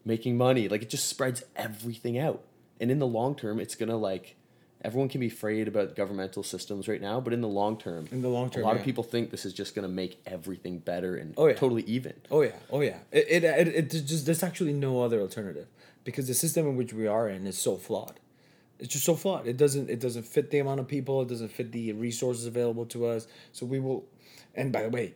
making 0.04 0.36
money 0.36 0.68
like 0.68 0.82
it 0.82 0.90
just 0.90 1.08
spreads 1.08 1.42
everything 1.56 2.18
out 2.18 2.42
and 2.80 2.90
in 2.90 2.98
the 2.98 3.06
long 3.06 3.34
term 3.34 3.60
it's 3.60 3.74
gonna 3.74 3.96
like 3.96 4.36
everyone 4.82 5.08
can 5.10 5.20
be 5.20 5.26
afraid 5.26 5.68
about 5.68 5.94
governmental 5.94 6.42
systems 6.42 6.88
right 6.88 7.02
now 7.02 7.20
but 7.20 7.32
in 7.32 7.40
the 7.42 7.48
long 7.48 7.76
term 7.76 8.08
In 8.10 8.22
the 8.22 8.28
long 8.28 8.48
term, 8.48 8.62
a 8.62 8.66
lot 8.66 8.74
yeah. 8.74 8.80
of 8.80 8.84
people 8.84 9.04
think 9.04 9.30
this 9.30 9.44
is 9.44 9.52
just 9.52 9.74
gonna 9.74 9.88
make 9.88 10.20
everything 10.26 10.78
better 10.78 11.16
and 11.16 11.34
Oh, 11.36 11.46
yeah. 11.48 11.54
totally 11.54 11.82
even 11.82 12.14
Oh 12.30 12.40
yeah, 12.42 12.56
oh 12.70 12.80
yeah. 12.80 12.98
It, 13.12 13.44
it, 13.44 13.44
it, 13.44 13.68
it 13.68 13.90
just 13.90 14.24
there's 14.26 14.42
actually 14.42 14.72
no 14.72 15.02
other 15.02 15.20
alternative 15.20 15.66
because 16.04 16.26
the 16.28 16.34
system 16.34 16.66
in 16.66 16.76
which 16.76 16.94
we 16.94 17.06
are 17.06 17.28
in 17.28 17.46
is 17.46 17.58
so 17.58 17.76
flawed. 17.76 18.18
It's 18.78 18.94
just 18.94 19.04
so 19.04 19.14
flawed. 19.14 19.46
It 19.46 19.58
doesn't 19.58 19.90
it 19.90 20.00
doesn't 20.00 20.22
fit 20.22 20.50
the 20.50 20.58
amount 20.60 20.80
of 20.80 20.88
people. 20.88 21.20
It 21.20 21.28
doesn't 21.28 21.50
fit 21.52 21.70
the 21.72 21.92
resources 21.92 22.46
available 22.46 22.86
to 22.86 23.04
us. 23.04 23.26
So 23.52 23.66
we 23.66 23.78
will. 23.78 24.06
And 24.54 24.72
by 24.72 24.84
the 24.84 24.88
way, 24.88 25.12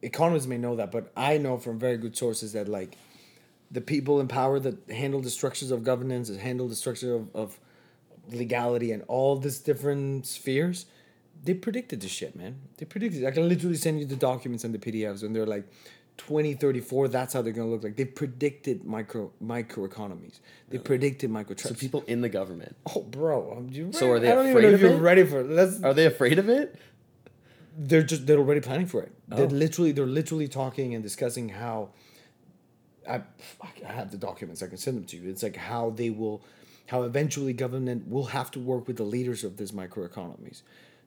economists 0.00 0.46
may 0.46 0.56
know 0.56 0.76
that, 0.76 0.90
but 0.90 1.12
I 1.14 1.36
know 1.36 1.58
from 1.58 1.78
very 1.78 1.98
good 1.98 2.16
sources 2.16 2.54
that 2.54 2.68
like 2.68 2.96
the 3.70 3.80
people 3.80 4.20
in 4.20 4.28
power 4.28 4.58
that 4.60 4.90
handle 4.90 5.20
the 5.20 5.30
structures 5.30 5.70
of 5.70 5.82
governance 5.82 6.28
and 6.28 6.40
handle 6.40 6.68
the 6.68 6.76
structure 6.76 7.14
of, 7.14 7.28
of 7.34 7.58
legality 8.30 8.92
and 8.92 9.02
all 9.08 9.36
these 9.36 9.58
different 9.58 10.26
spheres, 10.26 10.86
they 11.44 11.54
predicted 11.54 12.00
this 12.00 12.10
shit, 12.10 12.34
man. 12.36 12.56
They 12.78 12.86
predicted. 12.86 13.24
I 13.24 13.30
can 13.30 13.48
literally 13.48 13.76
send 13.76 14.00
you 14.00 14.06
the 14.06 14.16
documents 14.16 14.64
and 14.64 14.74
the 14.74 14.78
PDFs, 14.78 15.22
and 15.22 15.34
they're 15.34 15.46
like 15.46 15.66
2034, 16.18 17.08
that's 17.08 17.34
how 17.34 17.42
they're 17.42 17.52
gonna 17.52 17.68
look 17.68 17.84
like. 17.84 17.96
They 17.96 18.04
predicted 18.06 18.84
micro 18.84 19.30
microeconomies. 19.42 20.40
They 20.70 20.78
predicted 20.78 21.30
micro 21.30 21.56
so 21.56 21.74
people 21.74 22.04
in 22.06 22.22
the 22.22 22.28
government 22.30 22.74
Oh, 22.94 23.02
bro, 23.02 23.52
um, 23.58 23.68
you 23.70 23.92
So 23.92 24.10
are 24.12 24.18
they 24.18 24.32
I 24.32 24.34
don't 24.34 24.48
afraid 24.48 24.60
even 24.60 24.62
know 24.62 24.68
of 24.68 24.74
if 24.74 24.80
you're 24.80 24.98
it? 24.98 25.00
ready 25.00 25.24
for 25.24 25.40
it. 25.40 25.84
Are 25.84 25.92
they 25.94 26.06
afraid 26.06 26.38
of 26.38 26.48
it 26.48 26.78
they're 27.78 28.02
just 28.02 28.26
they're 28.26 28.38
already 28.38 28.60
planning 28.62 28.86
for 28.86 29.02
it. 29.02 29.12
They're 29.28 29.44
Oh. 29.44 29.48
literally 29.48 29.92
they're 29.92 30.06
literally 30.06 30.48
talking 30.48 30.94
and 30.94 31.02
discussing 31.02 31.50
how 31.50 31.90
I 33.08 33.22
I 33.88 33.92
have 33.92 34.10
the 34.10 34.16
documents 34.16 34.62
I 34.62 34.66
can 34.66 34.78
send 34.78 34.96
them 34.96 35.04
to 35.06 35.16
you. 35.16 35.30
It's 35.30 35.42
like 35.42 35.56
how 35.56 35.90
they 35.90 36.10
will 36.10 36.42
how 36.86 37.02
eventually 37.02 37.52
government 37.52 38.08
will 38.08 38.26
have 38.26 38.50
to 38.52 38.60
work 38.60 38.86
with 38.86 38.96
the 38.96 39.02
leaders 39.04 39.42
of 39.44 39.56
these 39.56 39.72
microeconomies 39.72 40.62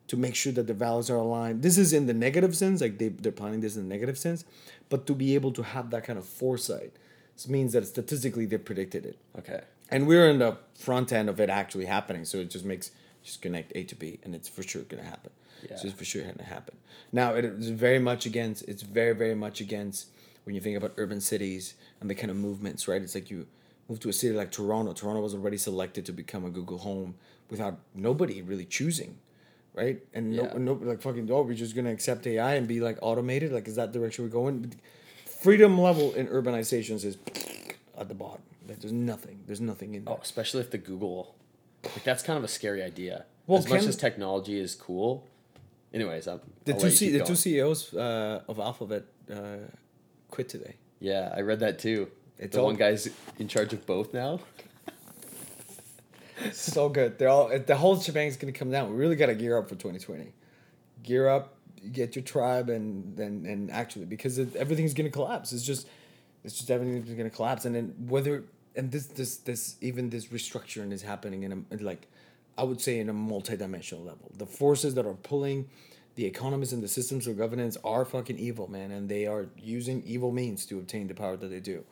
to 0.07 0.17
make 0.17 0.35
sure 0.35 0.51
that 0.51 0.67
the 0.67 0.73
values 0.73 1.09
are 1.09 1.15
aligned. 1.17 1.61
This 1.61 1.77
is 1.77 1.93
in 1.93 2.05
the 2.07 2.13
negative 2.13 2.57
sense, 2.57 2.81
like 2.81 2.97
they, 2.97 3.09
they're 3.09 3.31
planning 3.31 3.61
this 3.61 3.77
in 3.77 3.83
the 3.87 3.89
negative 3.95 4.17
sense, 4.17 4.43
but 4.89 5.05
to 5.07 5.13
be 5.13 5.35
able 5.35 5.51
to 5.53 5.61
have 5.63 5.89
that 5.91 6.03
kind 6.03 6.19
of 6.19 6.25
foresight 6.25 6.93
this 7.35 7.47
means 7.47 7.71
that 7.71 7.87
statistically 7.87 8.45
they 8.45 8.57
predicted 8.57 9.05
it 9.05 9.17
okay 9.37 9.61
and 9.89 10.05
we're 10.07 10.29
in 10.29 10.39
the 10.39 10.57
front 10.75 11.13
end 11.13 11.29
of 11.29 11.39
it 11.39 11.49
actually 11.49 11.85
happening 11.85 12.25
so 12.25 12.37
it 12.39 12.49
just 12.49 12.65
makes 12.65 12.91
just 13.23 13.41
connect 13.41 13.71
a 13.75 13.83
to 13.85 13.95
b 13.95 14.19
and 14.23 14.35
it's 14.35 14.49
for 14.49 14.61
sure 14.61 14.81
gonna 14.83 15.03
happen 15.03 15.31
it's 15.63 15.71
Yeah. 15.71 15.81
just 15.89 15.95
for 15.95 16.03
sure 16.03 16.23
gonna 16.23 16.43
happen 16.43 16.75
now 17.13 17.35
it 17.35 17.45
is 17.45 17.69
very 17.69 17.99
much 17.99 18.25
against 18.25 18.67
it's 18.67 18.81
very 18.81 19.13
very 19.15 19.35
much 19.35 19.61
against 19.61 20.07
when 20.49 20.55
you 20.55 20.61
think 20.61 20.75
about 20.75 20.93
urban 20.97 21.21
cities 21.21 21.75
and 22.01 22.09
the 22.09 22.15
kind 22.15 22.31
of 22.31 22.37
movements 22.37 22.87
right? 22.87 23.03
It's 23.03 23.13
like 23.13 23.29
you 23.29 23.45
move 23.87 23.99
to 23.99 24.09
a 24.09 24.13
city 24.13 24.35
like 24.35 24.51
toronto. 24.51 24.93
Toronto 24.93 25.21
was 25.21 25.35
already 25.35 25.57
selected 25.57 26.07
to 26.07 26.11
become 26.11 26.43
a 26.43 26.49
google 26.49 26.79
home 26.79 27.13
without 27.51 27.77
nobody 27.93 28.41
really 28.41 28.65
choosing 28.65 29.19
right? 29.75 29.99
And 30.15 30.31
no, 30.35 30.43
Yeah. 30.45 30.57
no 30.57 30.73
like 30.73 31.01
fucking 31.01 31.29
oh 31.31 31.43
we're 31.43 31.53
just 31.53 31.75
gonna 31.75 31.91
accept 31.91 32.25
ai 32.25 32.55
and 32.55 32.67
be 32.67 32.79
like 32.81 32.97
automated? 33.03 33.51
Like 33.51 33.67
is 33.67 33.75
that 33.75 33.93
the 33.93 33.99
direction 33.99 34.25
we're 34.25 34.31
going? 34.41 34.73
Freedom 35.45 35.79
level 35.79 36.13
in 36.13 36.25
urbanizations 36.27 37.05
is 37.05 37.15
at 38.01 38.07
the 38.09 38.15
bottom. 38.15 38.41
Like 38.67 38.79
there's 38.81 38.91
nothing 39.13 39.37
there's 39.45 39.61
nothing 39.61 39.93
in 39.93 40.05
there. 40.05 40.15
oh 40.15 40.19
especially 40.29 40.61
if 40.61 40.71
the 40.71 40.79
google 40.79 41.35
like 41.95 42.03
that's 42.03 42.23
kind 42.23 42.37
of 42.37 42.43
a 42.43 42.47
scary 42.59 42.81
idea. 42.81 43.25
Well, 43.45 43.59
as 43.59 43.69
much 43.69 43.85
as 43.85 43.95
technology 43.95 44.59
is 44.59 44.73
cool. 44.75 45.11
Anyways 45.93 46.27
I'm, 46.27 46.39
The 46.65 46.73
I'll 46.73 46.79
two 46.81 46.91
C, 46.91 47.09
the 47.09 47.19
going. 47.19 47.27
two 47.29 47.35
CEOs 47.35 47.93
uh, 47.95 48.41
of 48.51 48.59
Alphabet 48.59 49.03
uh, 49.31 49.35
quit 50.39 50.47
today. 50.49 50.75
yeah 51.01 51.33
i 51.35 51.41
read 51.41 51.59
that 51.59 51.79
too 51.79 52.07
It's 52.37 52.55
the 52.55 52.61
all- 52.61 52.67
one 52.67 52.75
guy's 52.75 53.09
in 53.37 53.49
charge 53.49 53.73
of 53.73 53.85
both 53.85 54.13
now 54.13 54.39
so 56.53 56.87
good. 56.87 57.19
They're 57.19 57.27
all 57.27 57.49
the 57.59 57.75
whole 57.75 57.99
shebang's 57.99 58.37
gonna 58.37 58.53
come 58.53 58.71
down. 58.71 58.91
We 58.91 58.95
really 58.97 59.17
gotta 59.17 59.35
gear 59.35 59.57
up 59.57 59.67
for 59.67 59.75
twenty 59.75 59.99
twenty. 59.99 60.31
Gear 61.03 61.27
up, 61.27 61.55
get 61.91 62.15
your 62.15 62.23
tribe, 62.23 62.69
and 62.69 63.17
then 63.17 63.43
and 63.45 63.69
actually 63.69 64.05
because 64.05 64.37
it, 64.37 64.55
everything's 64.55 64.93
gonna 64.93 65.09
collapse. 65.09 65.51
It's 65.51 65.65
just 65.65 65.85
it's 66.45 66.57
just 66.57 66.71
everything's 66.71 67.09
gonna 67.11 67.29
collapse, 67.29 67.65
and 67.65 67.75
then 67.75 67.93
whether 68.07 68.45
and 68.73 68.89
this 68.89 69.07
this 69.07 69.35
this 69.37 69.75
even 69.81 70.09
this 70.09 70.27
restructuring 70.27 70.93
is 70.93 71.01
happening 71.01 71.43
in 71.43 71.51
a 71.51 71.73
in 71.73 71.83
like 71.83 72.07
I 72.57 72.63
would 72.63 72.79
say 72.79 72.99
in 72.99 73.09
a 73.09 73.13
multi-dimensional 73.13 74.05
level. 74.05 74.31
The 74.37 74.45
forces 74.45 74.95
that 74.95 75.05
are 75.05 75.15
pulling 75.15 75.67
the 76.15 76.25
economies 76.25 76.73
and 76.73 76.83
the 76.83 76.87
systems 76.87 77.27
of 77.27 77.37
governance 77.37 77.77
are 77.83 78.05
fucking 78.05 78.37
evil, 78.37 78.69
man, 78.69 78.91
and 78.91 79.09
they 79.09 79.25
are 79.25 79.47
using 79.57 80.03
evil 80.05 80.31
means 80.31 80.65
to 80.65 80.77
obtain 80.79 81.07
the 81.07 81.13
power 81.13 81.37
that 81.37 81.47
they 81.47 81.59
do. 81.59 81.85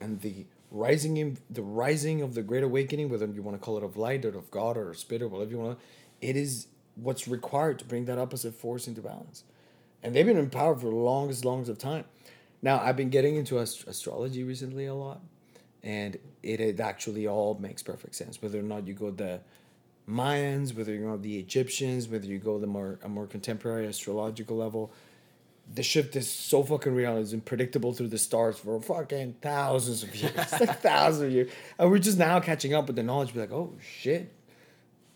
And 0.00 0.20
the 0.20 0.46
rising 0.70 1.16
in 1.18 1.38
the 1.50 1.62
rising 1.62 2.22
of 2.22 2.34
the 2.34 2.42
great 2.42 2.62
awakening, 2.62 3.08
whether 3.08 3.26
you 3.26 3.42
want 3.42 3.58
to 3.58 3.64
call 3.64 3.76
it 3.76 3.84
of 3.84 3.96
light 3.96 4.24
or 4.24 4.36
of 4.36 4.50
God 4.50 4.76
or 4.76 4.94
spirit 4.94 5.22
or 5.22 5.28
whatever 5.28 5.50
you 5.50 5.58
want 5.58 5.78
to, 5.78 5.84
it 6.26 6.36
is 6.36 6.68
what's 6.94 7.26
required 7.28 7.78
to 7.78 7.84
bring 7.84 8.04
that 8.06 8.18
opposite 8.18 8.54
force 8.54 8.86
into 8.86 9.00
balance. 9.00 9.44
And 10.02 10.14
they've 10.14 10.26
been 10.26 10.38
in 10.38 10.50
power 10.50 10.74
for 10.74 10.86
the 10.86 10.96
longest, 10.96 11.44
longest 11.44 11.70
of 11.70 11.78
time. 11.78 12.04
Now 12.60 12.80
I've 12.80 12.96
been 12.96 13.10
getting 13.10 13.36
into 13.36 13.60
ast- 13.60 13.86
astrology 13.86 14.44
recently 14.44 14.86
a 14.86 14.94
lot, 14.94 15.20
and 15.82 16.16
it, 16.42 16.60
it 16.60 16.80
actually 16.80 17.26
all 17.26 17.58
makes 17.60 17.82
perfect 17.82 18.14
sense. 18.14 18.40
Whether 18.40 18.58
or 18.58 18.62
not 18.64 18.86
you 18.86 18.94
go 18.94 19.10
the 19.10 19.40
Mayans, 20.12 20.76
whether 20.76 20.92
you 20.92 21.00
go 21.00 21.16
the 21.16 21.38
Egyptians, 21.38 22.08
whether 22.08 22.26
you 22.26 22.38
go 22.38 22.58
the 22.58 22.66
more 22.66 22.98
a 23.02 23.08
more 23.08 23.26
contemporary 23.26 23.86
astrological 23.86 24.56
level, 24.56 24.92
the 25.72 25.82
shift 25.82 26.16
is 26.16 26.30
so 26.30 26.62
fucking 26.62 26.94
real. 26.94 27.16
It's 27.16 27.30
been 27.30 27.40
predictable 27.40 27.92
through 27.92 28.08
the 28.08 28.18
stars 28.18 28.58
for 28.58 28.80
fucking 28.80 29.36
thousands 29.40 30.02
of 30.02 30.14
years, 30.14 30.34
like 30.60 30.80
thousands 30.80 31.24
of 31.24 31.32
years, 31.32 31.50
and 31.78 31.90
we're 31.90 31.98
just 31.98 32.18
now 32.18 32.40
catching 32.40 32.74
up 32.74 32.86
with 32.86 32.96
the 32.96 33.02
knowledge. 33.02 33.32
Be 33.32 33.40
like, 33.40 33.52
oh 33.52 33.72
shit, 33.80 34.32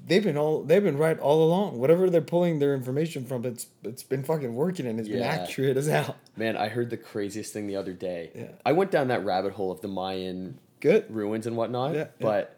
they've 0.05 0.23
been 0.23 0.37
all 0.37 0.63
they've 0.63 0.83
been 0.83 0.99
right 0.99 1.19
all 1.19 1.43
along. 1.43 1.79
Whatever 1.79 2.09
they're 2.09 2.21
pulling 2.21 2.59
their 2.59 2.75
information 2.75 3.25
from, 3.25 3.45
it's 3.45 3.67
it's 3.83 4.03
been 4.03 4.23
fucking 4.23 4.55
working 4.55 4.87
and 4.87 4.99
it's 4.99 5.09
been 5.09 5.23
accurate 5.23 5.77
as 5.77 5.87
hell. 5.87 6.17
Man, 6.37 6.57
I 6.57 6.69
heard 6.69 6.91
the 6.91 6.97
craziest 6.97 7.53
thing 7.53 7.67
the 7.67 7.77
other 7.77 7.93
day. 7.93 8.31
Yeah. 8.35 8.49
I 8.65 8.73
went 8.73 8.91
down 8.91 9.09
that 9.09 9.25
rabbit 9.25 9.55
hole 9.55 9.71
of 9.71 9.81
the 9.81 9.89
Mayan 9.89 10.59
Good. 10.81 11.07
ruins 11.11 11.47
and 11.47 11.57
whatnot. 11.57 11.95
Yeah, 11.95 11.99
yeah. 11.99 12.07
But 12.21 12.56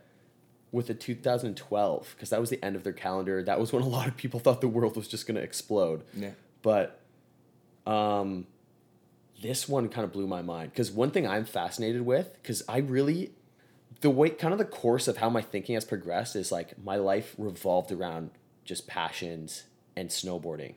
with 0.71 0.89
the 0.89 0.95
2012, 0.95 2.15
because 2.15 2.31
that 2.31 2.41
was 2.41 2.51
the 2.51 2.63
end 2.65 2.77
of 2.77 2.85
their 2.85 2.93
calendar, 2.93 3.43
that 3.43 3.59
was 3.59 3.73
when 3.73 3.83
a 3.83 3.89
lot 3.89 4.07
of 4.07 4.17
people 4.17 4.41
thought 4.41 4.61
the 4.61 4.69
world 4.69 4.97
was 4.97 5.09
just 5.09 5.27
going 5.27 5.37
to 5.37 5.43
explode. 5.43 6.05
Yeah. 6.15 6.33
But 6.63 7.01
um, 7.87 8.47
this 9.41 9.69
one 9.69 9.89
kind 9.89 10.05
of 10.05 10.13
blew 10.13 10.27
my 10.27 10.43
mind 10.43 10.73
because 10.73 10.91
one 10.91 11.11
thing 11.11 11.27
I'm 11.27 11.45
fascinated 11.45 12.03
with, 12.03 12.35
because 12.43 12.63
I 12.69 12.79
really, 12.79 13.33
the 14.01 14.11
way, 14.11 14.31
kind 14.31 14.53
of 14.53 14.59
the 14.59 14.65
course 14.65 15.09
of 15.09 15.19
how 15.19 15.31
my 15.31 15.41
thinking 15.41 15.75
has 15.75 15.85
progressed 15.85 16.37
is 16.37 16.53
like 16.53 16.83
my 16.83 16.97
life 16.97 17.35
revolved 17.39 17.91
around 17.91 18.31
just 18.65 18.87
passions 18.87 19.65
and 19.97 20.11
snowboarding. 20.11 20.75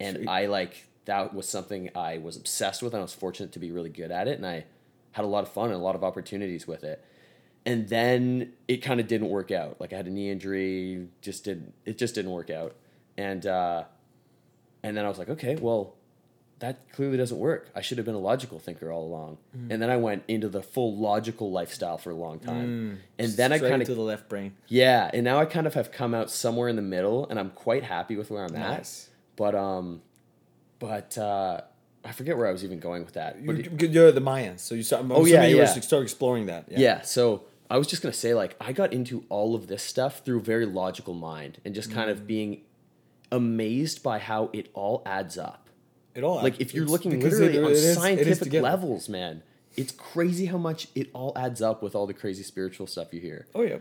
And 0.00 0.16
Sweet. 0.16 0.28
I 0.28 0.46
like, 0.46 0.88
that 1.04 1.34
was 1.34 1.48
something 1.48 1.90
I 1.94 2.18
was 2.18 2.36
obsessed 2.36 2.82
with 2.82 2.92
and 2.94 3.00
I 3.00 3.02
was 3.02 3.14
fortunate 3.14 3.52
to 3.52 3.58
be 3.58 3.70
really 3.70 3.90
good 3.90 4.10
at 4.10 4.26
it. 4.26 4.36
And 4.36 4.46
I 4.46 4.64
had 5.12 5.24
a 5.24 5.28
lot 5.28 5.44
of 5.44 5.52
fun 5.52 5.66
and 5.66 5.74
a 5.74 5.78
lot 5.78 5.94
of 5.94 6.02
opportunities 6.02 6.66
with 6.66 6.82
it. 6.82 7.04
And 7.64 7.88
then 7.88 8.52
it 8.66 8.78
kind 8.78 8.98
of 9.00 9.06
didn't 9.06 9.28
work 9.28 9.50
out. 9.50 9.80
Like 9.80 9.92
I 9.92 9.96
had 9.96 10.06
a 10.06 10.10
knee 10.10 10.30
injury, 10.30 11.06
just 11.20 11.44
didn't, 11.44 11.74
it 11.84 11.96
just 11.98 12.14
didn't 12.14 12.32
work 12.32 12.50
out. 12.50 12.74
And, 13.16 13.46
uh, 13.46 13.84
and 14.82 14.96
then 14.96 15.04
I 15.04 15.08
was 15.08 15.18
like, 15.18 15.28
okay, 15.28 15.54
well, 15.56 15.94
that 16.58 16.90
clearly 16.92 17.16
doesn't 17.16 17.38
work. 17.38 17.70
I 17.74 17.80
should 17.80 17.98
have 17.98 18.04
been 18.04 18.14
a 18.14 18.20
logical 18.20 18.58
thinker 18.58 18.90
all 18.90 19.04
along. 19.04 19.38
Mm. 19.56 19.72
And 19.72 19.82
then 19.82 19.90
I 19.90 19.96
went 19.96 20.22
into 20.28 20.48
the 20.48 20.62
full 20.62 20.96
logical 20.96 21.50
lifestyle 21.52 21.98
for 21.98 22.10
a 22.10 22.14
long 22.14 22.38
time. 22.40 23.00
And 23.18 23.32
then 23.32 23.52
I 23.52 23.58
kind 23.58 23.82
of 23.82 23.88
to 23.88 23.94
the 23.94 24.00
left 24.00 24.28
brain. 24.28 24.54
yeah, 24.68 25.10
and 25.12 25.24
now 25.24 25.38
I 25.38 25.44
kind 25.44 25.66
of 25.66 25.74
have 25.74 25.90
come 25.92 26.14
out 26.14 26.30
somewhere 26.30 26.68
in 26.68 26.76
the 26.76 26.82
middle 26.82 27.28
and 27.28 27.38
I'm 27.38 27.50
quite 27.50 27.82
happy 27.84 28.16
with 28.16 28.30
where 28.30 28.44
I'm 28.44 28.52
Nice. 28.54 29.08
at. 29.08 29.36
But, 29.36 29.54
um, 29.54 30.02
but, 30.78 31.16
uh, 31.18 31.60
I 32.04 32.10
forget 32.12 32.36
where 32.36 32.48
I 32.48 32.52
was 32.52 32.64
even 32.64 32.80
going 32.80 33.04
with 33.04 33.14
that. 33.14 33.44
But 33.46 33.80
You, 33.80 33.88
you're 33.88 34.10
the 34.12 34.20
Mayans, 34.20 34.58
so 34.60 34.74
you 34.74 34.82
start. 34.82 35.02
I'm 35.02 35.12
Oh, 35.12 35.24
yeah, 35.24 35.46
you 35.46 35.56
yeah. 35.58 35.72
were 35.74 35.80
start 35.82 36.02
exploring 36.02 36.46
that. 36.46 36.64
yeah. 36.68 37.02
so 37.02 37.44
I 37.72 37.78
was 37.78 37.86
just 37.86 38.02
gonna 38.02 38.12
say, 38.12 38.34
like, 38.34 38.54
I 38.60 38.72
got 38.72 38.92
into 38.92 39.24
all 39.30 39.54
of 39.54 39.66
this 39.66 39.82
stuff 39.82 40.22
through 40.24 40.38
a 40.38 40.42
very 40.42 40.66
logical 40.66 41.14
mind 41.14 41.58
and 41.64 41.74
just 41.74 41.90
kind 41.90 42.08
Mm. 42.08 42.12
of 42.12 42.26
being 42.26 42.60
amazed 43.30 44.02
by 44.02 44.18
how 44.18 44.50
it 44.52 44.68
all 44.74 45.02
adds 45.06 45.38
up. 45.38 45.68
It 46.14 46.22
all 46.22 46.42
Like 46.42 46.60
if 46.60 46.74
you're 46.74 46.84
looking 46.84 47.18
literally 47.18 47.56
it- 47.56 47.64
on 47.64 47.70
it 47.70 47.72
is- 47.72 47.84
it 47.84 47.88
is 47.88 47.96
scientific 47.96 48.52
levels, 48.52 49.08
man, 49.08 49.42
it's 49.74 49.90
crazy 49.90 50.46
how 50.46 50.58
much 50.58 50.88
it 50.94 51.08
all 51.14 51.32
adds 51.34 51.62
up 51.62 51.82
with 51.82 51.94
all 51.94 52.06
the 52.06 52.12
crazy 52.12 52.42
spiritual 52.42 52.86
stuff 52.86 53.14
you 53.14 53.20
hear. 53.20 53.46
Oh 53.54 53.62
yeah, 53.62 53.78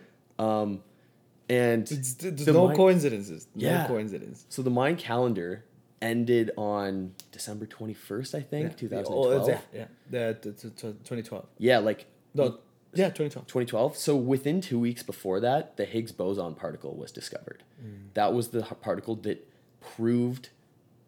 And 1.49 1.91
it's, 1.91 2.13
there's 2.13 2.45
the 2.45 2.53
no 2.53 2.67
mind- 2.67 2.77
coincidences. 2.77 3.47
No 3.55 3.67
Yeah. 3.67 3.87
coincidence. 3.87 4.45
so 4.47 4.61
the 4.61 4.69
Mayan 4.69 4.95
calendar 4.95 5.65
ended 6.01 6.51
on 6.57 7.13
December 7.33 7.65
21st, 7.65 8.33
I 8.33 8.39
think, 8.41 8.69
Yeah. 8.71 8.75
2012. 8.77 9.43
Oh, 9.43 9.47
yeah, 9.49 9.59
yeah. 9.73 9.85
The, 10.09 10.37
the, 10.41 10.51
the, 10.51 10.69
the 10.69 10.93
2012. 11.03 11.45
yeah, 11.57 11.79
like 11.79 12.05
No, 12.33 12.59
yeah, 12.93 13.05
2012. 13.09 13.47
2012. 13.47 13.97
So 13.97 14.15
within 14.15 14.61
two 14.61 14.79
weeks 14.79 15.03
before 15.03 15.39
that, 15.39 15.77
the 15.77 15.85
Higgs 15.85 16.11
boson 16.11 16.55
particle 16.55 16.95
was 16.95 17.11
discovered. 17.11 17.63
Mm. 17.83 18.13
That 18.13 18.33
was 18.33 18.49
the 18.49 18.61
particle 18.63 19.15
that 19.17 19.47
proved 19.79 20.49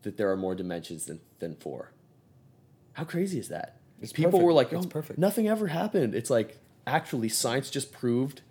that 0.04 0.18
there 0.18 0.30
are 0.32 0.38
more 0.38 0.56
dimensions 0.56 1.06
than, 1.06 1.20
than 1.40 1.56
four. 1.56 1.92
How 2.94 3.04
crazy 3.04 3.40
is 3.40 3.50
that? 3.50 3.78
It's 4.02 4.12
People 4.12 4.32
perfect. 4.32 4.46
were 4.46 4.54
like, 4.54 4.74
It's 4.74 4.86
"Oh, 4.86 4.90
perfect." 4.90 5.18
nothing 5.20 5.48
ever 5.48 5.68
happened. 5.68 6.14
It's 6.14 6.30
like, 6.30 6.60
actually, 6.86 7.30
science 7.30 7.70
just 7.70 7.92
proved 7.92 8.42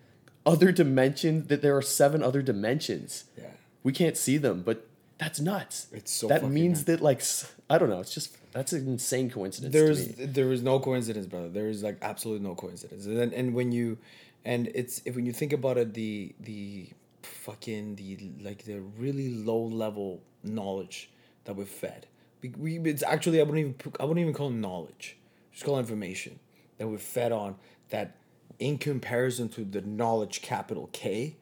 other 0.44 0.72
dimensions, 0.72 1.46
that 1.48 1.62
there 1.62 1.76
are 1.76 1.82
seven 1.82 2.22
other 2.22 2.42
dimensions. 2.42 3.24
Yeah. 3.38 3.44
We 3.84 3.92
can't 3.92 4.16
see 4.16 4.38
them, 4.38 4.62
but 4.62 4.86
that's 5.18 5.38
nuts. 5.40 5.86
It's 5.92 6.10
so 6.10 6.26
That 6.26 6.42
means 6.48 6.78
nuts. 6.78 6.84
that, 6.86 7.00
like, 7.00 7.22
I 7.70 7.78
don't 7.78 7.90
know. 7.90 8.00
It's 8.00 8.12
just, 8.14 8.36
that's 8.52 8.72
an 8.72 8.86
insane 8.86 9.30
coincidence. 9.30 9.72
There's 9.72 10.14
to 10.14 10.20
me. 10.20 10.26
there 10.26 10.52
is 10.52 10.62
no 10.62 10.78
coincidence, 10.78 11.26
brother. 11.26 11.48
There 11.48 11.68
is 11.68 11.82
like 11.82 11.98
absolutely 12.02 12.46
no 12.46 12.54
coincidence. 12.54 13.06
And 13.06 13.18
then, 13.18 13.32
and 13.32 13.54
when 13.54 13.72
you, 13.72 13.98
and 14.44 14.70
it's 14.74 15.02
if 15.04 15.16
when 15.16 15.26
you 15.26 15.32
think 15.32 15.52
about 15.52 15.78
it, 15.78 15.94
the 15.94 16.34
the 16.38 16.88
fucking 17.22 17.96
the 17.96 18.18
like 18.42 18.64
the 18.64 18.80
really 18.98 19.34
low 19.34 19.62
level 19.62 20.22
knowledge 20.44 21.10
that 21.44 21.56
we're 21.56 21.64
fed. 21.64 22.06
We, 22.42 22.50
we 22.50 22.90
it's 22.90 23.02
actually 23.02 23.40
I 23.40 23.44
wouldn't 23.44 23.58
even 23.58 23.92
I 23.98 24.04
wouldn't 24.04 24.22
even 24.22 24.34
call 24.34 24.48
it 24.48 24.54
knowledge. 24.54 25.16
Just 25.52 25.64
call 25.64 25.76
it 25.76 25.80
information 25.80 26.38
that 26.78 26.86
we're 26.86 26.98
fed 26.98 27.32
on. 27.32 27.56
That 27.90 28.16
in 28.58 28.78
comparison 28.78 29.48
to 29.50 29.64
the 29.64 29.80
knowledge 29.80 30.42
capital 30.42 30.90
K, 30.92 31.36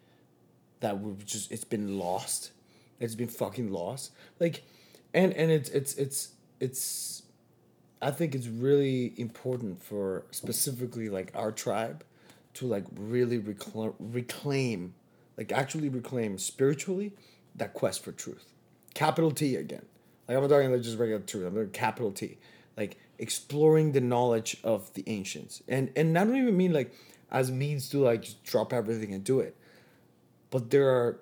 that 0.81 1.01
we've 1.01 1.25
just 1.27 1.51
it's 1.51 1.65
been 1.65 1.99
lost. 1.99 2.53
It's 3.01 3.15
been 3.15 3.29
fucking 3.29 3.73
lost. 3.73 4.13
Like, 4.39 4.63
and 5.13 5.33
and 5.33 5.51
it's 5.51 5.71
it's 5.71 5.95
it's 5.95 6.29
it's. 6.61 7.23
I 8.03 8.11
think 8.11 8.35
it's 8.35 8.47
really 8.47 9.13
important 9.19 9.83
for 9.83 10.25
specifically 10.31 11.11
like 11.11 11.33
our 11.35 11.53
tribe, 11.53 12.05
to 12.55 12.67
like 12.67 12.85
really 12.97 13.39
reclaim 13.39 13.95
reclaim, 13.99 14.95
like 15.37 15.53
actually 15.53 15.89
reclaim 15.89 16.39
spiritually, 16.39 17.13
that 17.57 17.75
quest 17.75 18.03
for 18.05 18.13
truth, 18.13 18.53
capital 18.95 19.31
T 19.31 19.57
again. 19.57 19.85
Like 20.29 20.37
I'm 20.37 20.43
not 20.43 20.51
talking 20.51 20.73
like 20.73 20.83
just 20.83 20.99
regular 20.99 21.21
truth. 21.21 21.47
I'm 21.47 21.55
talking 21.55 21.71
capital 21.71 22.13
T, 22.13 22.39
like 22.77 22.97
exploring 23.19 23.93
the 23.93 24.01
knowledge 24.01 24.57
of 24.65 24.93
the 24.95 25.05
ancients, 25.07 25.63
and 25.69 25.91
and 25.97 26.17
I 26.19 26.25
don't 26.25 26.37
even 26.37 26.57
mean 26.57 26.73
like 26.73 26.95
as 27.31 27.51
means 27.51 27.89
to 27.91 27.99
like 27.99 28.23
just 28.23 28.43
drop 28.45 28.73
everything 28.73 29.13
and 29.15 29.23
do 29.23 29.41
it 29.41 29.57
but 30.51 30.71
there 30.71 30.89
are 30.89 31.21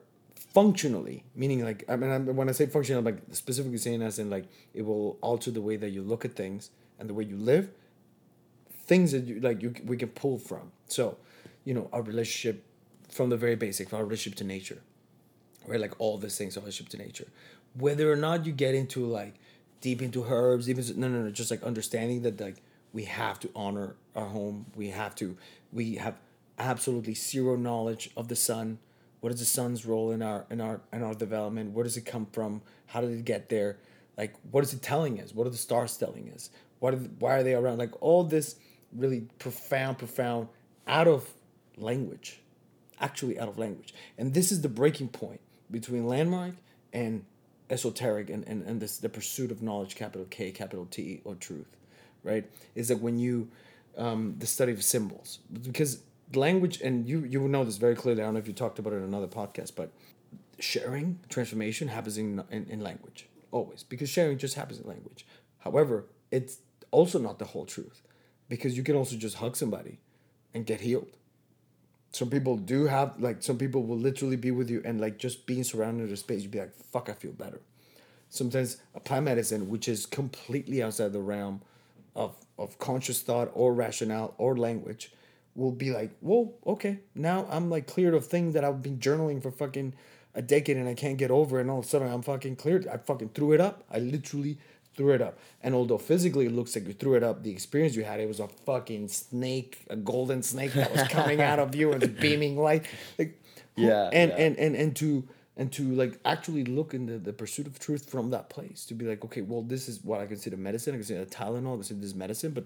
functionally 0.54 1.24
meaning 1.34 1.62
like 1.62 1.84
i 1.88 1.96
mean 1.96 2.11
I'm, 2.11 2.34
when 2.34 2.48
i 2.48 2.52
say 2.52 2.66
functional 2.66 3.00
i'm 3.00 3.04
like 3.04 3.22
specifically 3.32 3.78
saying 3.78 4.02
as 4.02 4.18
in 4.18 4.30
like 4.30 4.46
it 4.74 4.82
will 4.82 5.18
alter 5.20 5.50
the 5.50 5.61
way 5.61 5.76
that 5.76 5.90
you 5.90 6.02
look 6.02 6.24
at 6.24 6.32
things 6.34 6.70
and 6.98 7.08
the 7.08 7.14
way 7.14 7.24
you 7.24 7.37
live 7.37 7.70
things 8.88 9.12
that 9.12 9.24
you 9.24 9.38
like 9.40 9.62
you 9.62 9.72
we 9.84 9.96
can 9.96 10.08
pull 10.08 10.38
from. 10.38 10.72
So 10.88 11.18
you 11.64 11.74
know 11.74 11.88
our 11.92 12.02
relationship 12.02 12.64
from 13.11 13.28
the 13.28 13.37
very 13.37 13.54
basic 13.54 13.90
from 13.90 13.98
our 13.98 14.04
relationship 14.04 14.38
to 14.38 14.44
nature 14.44 14.80
right? 15.66 15.80
Like 15.80 15.94
all 15.98 16.16
these 16.16 16.37
things 16.37 16.56
our 16.56 16.62
relationship 16.62 16.90
to 16.92 16.96
nature. 16.96 17.28
Whether 17.74 18.11
or 18.11 18.16
not 18.16 18.46
you 18.46 18.52
get 18.52 18.74
into 18.74 19.06
like 19.06 19.34
deep 19.80 20.00
into 20.02 20.24
herbs 20.24 20.68
even 20.68 20.84
no 20.98 21.08
no 21.08 21.22
no 21.22 21.30
just 21.30 21.50
like 21.50 21.62
understanding 21.62 22.22
that 22.22 22.40
like 22.40 22.62
we 22.92 23.04
have 23.04 23.38
to 23.40 23.50
honor 23.54 23.94
our 24.16 24.26
home. 24.26 24.66
We 24.74 24.88
have 24.88 25.14
to 25.16 25.37
we 25.72 25.96
have 25.96 26.16
absolutely 26.58 27.14
zero 27.14 27.54
knowledge 27.54 28.11
of 28.16 28.28
the 28.28 28.37
sun 28.37 28.78
what 29.20 29.33
is 29.33 29.40
the 29.40 29.44
sun's 29.44 29.85
role 29.85 30.11
in 30.11 30.22
our 30.22 30.46
in 30.50 30.61
our 30.61 30.81
in 30.92 31.02
our 31.02 31.14
development 31.14 31.72
where 31.72 31.85
does 31.85 31.96
it 31.96 32.02
come 32.02 32.26
from 32.33 32.62
how 32.87 33.00
did 33.00 33.11
it 33.11 33.24
get 33.24 33.48
there 33.48 33.78
like 34.16 34.35
what 34.50 34.64
is 34.64 34.72
it 34.72 34.83
telling 34.83 35.20
us 35.20 35.35
what 35.35 35.46
are 35.46 35.50
the 35.50 35.57
stars 35.57 35.96
telling 35.96 36.31
us 36.35 36.50
what 36.78 36.94
are 36.94 36.98
the, 36.98 37.11
why 37.18 37.35
are 37.35 37.42
they 37.42 37.54
around 37.54 37.78
like 37.78 37.92
all 38.00 38.24
this 38.24 38.57
really 38.92 39.26
profound 39.38 39.98
profound 39.98 40.48
out 40.87 41.09
of 41.09 41.31
language 41.76 42.40
actually 43.00 43.38
out 43.38 43.48
of 43.48 43.59
language. 43.59 43.94
And 44.16 44.35
this 44.35 44.52
is 44.52 44.61
the 44.62 44.68
breaking 44.68 45.09
point 45.09 45.40
between 45.70 46.07
landmark 46.07 46.54
and 46.92 47.24
esoteric 47.70 48.31
and, 48.31 48.46
and, 48.46 48.62
and 48.62 48.81
this 48.81 48.98
the 48.98 49.09
pursuit 49.09 49.50
of 49.50 49.62
knowledge, 49.62 49.94
capital 49.94 50.26
K, 50.31 50.50
capital 50.50 50.87
T, 50.87 51.20
or 51.24 51.35
truth, 51.35 51.76
right? 52.22 52.48
Is 52.74 52.88
that 52.88 53.00
when 53.00 53.18
you 53.18 53.48
um, 53.96 54.37
the 54.38 54.46
study 54.46 54.72
of 54.72 54.83
symbols. 54.83 55.40
Because 55.52 56.02
language 56.34 56.80
and 56.80 57.08
you 57.08 57.20
you 57.24 57.46
know 57.48 57.64
this 57.64 57.76
very 57.76 57.94
clearly. 57.94 58.22
I 58.22 58.26
don't 58.26 58.34
know 58.34 58.40
if 58.40 58.46
you 58.46 58.52
talked 58.52 58.78
about 58.78 58.92
it 58.92 58.96
in 58.96 59.04
another 59.04 59.26
podcast, 59.26 59.74
but 59.74 59.92
sharing 60.58 61.20
transformation 61.28 61.88
happens 61.88 62.18
in, 62.18 62.42
in, 62.50 62.66
in 62.68 62.80
language 62.80 63.28
always 63.50 63.82
because 63.82 64.10
sharing 64.10 64.38
just 64.38 64.54
happens 64.54 64.80
in 64.80 64.88
language. 64.88 65.26
However 65.58 66.06
it's 66.30 66.58
also 66.90 67.18
not 67.18 67.38
the 67.38 67.46
whole 67.46 67.64
truth 67.64 68.02
because 68.48 68.76
you 68.76 68.82
can 68.82 68.96
also 68.96 69.16
just 69.16 69.36
hug 69.36 69.56
somebody 69.56 69.98
and 70.54 70.66
get 70.66 70.80
healed. 70.80 71.08
Some 72.12 72.30
people 72.30 72.57
do 72.57 72.86
have 72.86 73.20
like 73.20 73.42
some 73.42 73.59
people 73.59 73.84
will 73.84 73.98
literally 73.98 74.36
be 74.36 74.50
with 74.50 74.70
you 74.70 74.82
and 74.84 75.00
like 75.00 75.18
just 75.18 75.46
being 75.46 75.64
surrounded 75.64 76.09
in 76.09 76.12
a 76.12 76.16
space 76.16 76.42
you'd 76.42 76.50
be 76.50 76.61
like 76.61 76.74
fuck 76.74 77.09
i 77.09 77.12
feel 77.12 77.32
better. 77.32 77.61
Sometimes 78.30 78.78
plant 79.05 79.24
medicine 79.24 79.68
which 79.68 79.88
is 79.88 80.07
completely 80.07 80.82
outside 80.82 81.12
the 81.12 81.20
realm 81.20 81.62
of 82.16 82.34
of 82.59 82.78
conscious 82.78 83.20
thought 83.20 83.50
or 83.55 83.72
rationale 83.72 84.34
or 84.38 84.57
language 84.57 85.12
will 85.59 85.72
be 85.72 85.90
like 85.90 86.11
whoa 86.20 86.54
okay 86.66 87.00
now 87.14 87.46
i'm 87.50 87.68
like 87.68 87.86
cleared 87.86 88.14
of 88.14 88.24
things 88.24 88.54
that 88.54 88.64
i've 88.64 88.80
been 88.82 88.98
journaling 88.98 89.42
for 89.42 89.50
fucking 89.50 89.92
a 90.34 90.40
decade 90.40 90.76
and 90.76 90.88
i 90.88 90.94
can't 90.94 91.18
get 91.18 91.30
over 91.30 91.59
and 91.59 91.68
all 91.70 91.80
of 91.80 91.84
a 91.84 91.88
sudden 91.88 92.09
i'm 92.11 92.22
fucking 92.22 92.54
cleared. 92.56 92.86
I 92.86 92.96
fucking 92.98 93.30
threw 93.30 93.52
it 93.52 93.61
up. 93.61 93.82
I 93.90 93.98
literally 93.98 94.59
threw 94.96 95.12
it 95.14 95.22
up. 95.22 95.38
And 95.62 95.74
although 95.74 95.98
physically 95.98 96.46
it 96.46 96.52
looks 96.52 96.74
like 96.76 96.86
you 96.86 96.92
threw 96.92 97.14
it 97.14 97.22
up 97.22 97.42
the 97.42 97.50
experience 97.50 97.96
you 97.96 98.04
had 98.04 98.20
it 98.20 98.28
was 98.28 98.40
a 98.40 98.48
fucking 98.48 99.09
snake 99.09 99.84
a 99.88 99.96
golden 99.96 100.42
snake 100.42 100.72
that 100.74 100.92
was 100.92 101.02
coming 101.09 101.40
out 101.50 101.59
of 101.59 101.74
you 101.74 101.92
and 101.92 102.18
beaming 102.18 102.56
light. 102.59 102.84
Like 103.18 103.40
Yeah, 103.76 104.11
and 104.12 104.30
yeah. 104.30 104.36
and 104.36 104.56
and 104.59 104.76
and 104.76 104.96
to 104.96 105.26
and 105.59 105.72
to 105.72 105.82
like 105.94 106.18
actually 106.24 106.64
look 106.64 106.94
in 106.94 107.22
the, 107.22 107.32
pursuit 107.32 107.66
of 107.66 107.78
truth 107.78 108.09
from 108.09 108.30
that 108.30 108.48
place 108.48 108.86
to 108.86 108.94
be 108.94 109.04
like 109.04 109.24
okay 109.24 109.42
well 109.42 109.61
this 109.61 109.88
is 109.88 110.02
what 110.02 110.20
i 110.20 110.26
consider 110.26 110.56
medicine. 110.56 110.94
I 110.94 110.98
consider 110.98 111.24
tylenol 111.26 111.76
this 111.76 111.90
is 111.90 112.14
medicine 112.14 112.52
but 112.52 112.64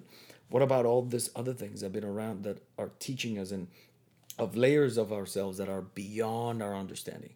what 0.50 0.62
about 0.62 0.84
all 0.84 1.02
this 1.02 1.30
other 1.34 1.54
things 1.54 1.80
that 1.80 1.86
have 1.86 1.92
been 1.92 2.04
around 2.04 2.44
that 2.44 2.62
are 2.78 2.90
teaching 3.00 3.38
us 3.38 3.50
and 3.50 3.66
of 4.38 4.56
layers 4.56 4.96
of 4.98 5.12
ourselves 5.12 5.58
that 5.58 5.68
are 5.68 5.82
beyond 5.82 6.62
our 6.62 6.76
understanding 6.76 7.32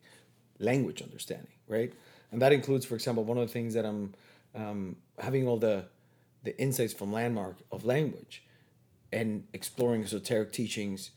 language 0.59 1.02
understanding 1.02 1.52
right? 1.66 1.92
And 2.30 2.42
that 2.42 2.52
includes 2.52 2.84
for 2.84 2.94
example 2.94 3.24
one 3.24 3.38
of 3.38 3.46
the 3.46 3.52
things 3.52 3.74
that 3.74 3.86
i'm 3.86 4.14
um, 4.54 4.96
having 5.18 5.48
all 5.48 5.57
the 5.57 5.86
the 6.44 6.59
insights 6.61 6.92
from 6.92 7.12
landmark 7.12 7.57
of 7.72 7.84
language 7.84 8.44
and 9.12 9.44
exploring 9.52 10.04
esoteric 10.04 10.52
teachings 10.52 11.11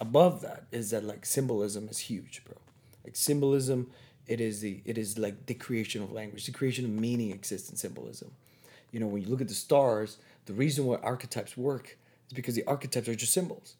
above 0.00 0.40
that 0.40 0.64
is 0.72 0.90
that 0.90 1.04
like 1.04 1.26
symbolism 1.26 1.88
is 1.88 1.98
huge 1.98 2.42
bro 2.44 2.61
like 3.04 3.16
symbolism 3.16 3.90
it 4.26 4.40
is 4.40 4.60
the 4.60 4.80
it 4.84 4.98
is 4.98 5.18
like 5.18 5.46
the 5.46 5.54
creation 5.54 6.02
of 6.02 6.12
language. 6.12 6.46
The 6.46 6.52
creation 6.52 6.84
of 6.84 6.90
meaning 6.90 7.32
exists 7.32 7.70
in 7.70 7.76
symbolism. 7.76 8.30
You 8.90 9.00
know 9.00 9.06
when 9.06 9.22
you 9.22 9.28
look 9.28 9.40
at 9.40 9.48
the 9.48 9.54
stars 9.54 10.18
the 10.46 10.52
reason 10.52 10.86
why 10.86 10.96
archetypes 10.96 11.56
work 11.56 11.96
is 12.28 12.32
because 12.32 12.54
the 12.54 12.64
archetypes 12.64 13.08
are 13.08 13.14
just 13.14 13.32
symbols. 13.32 13.74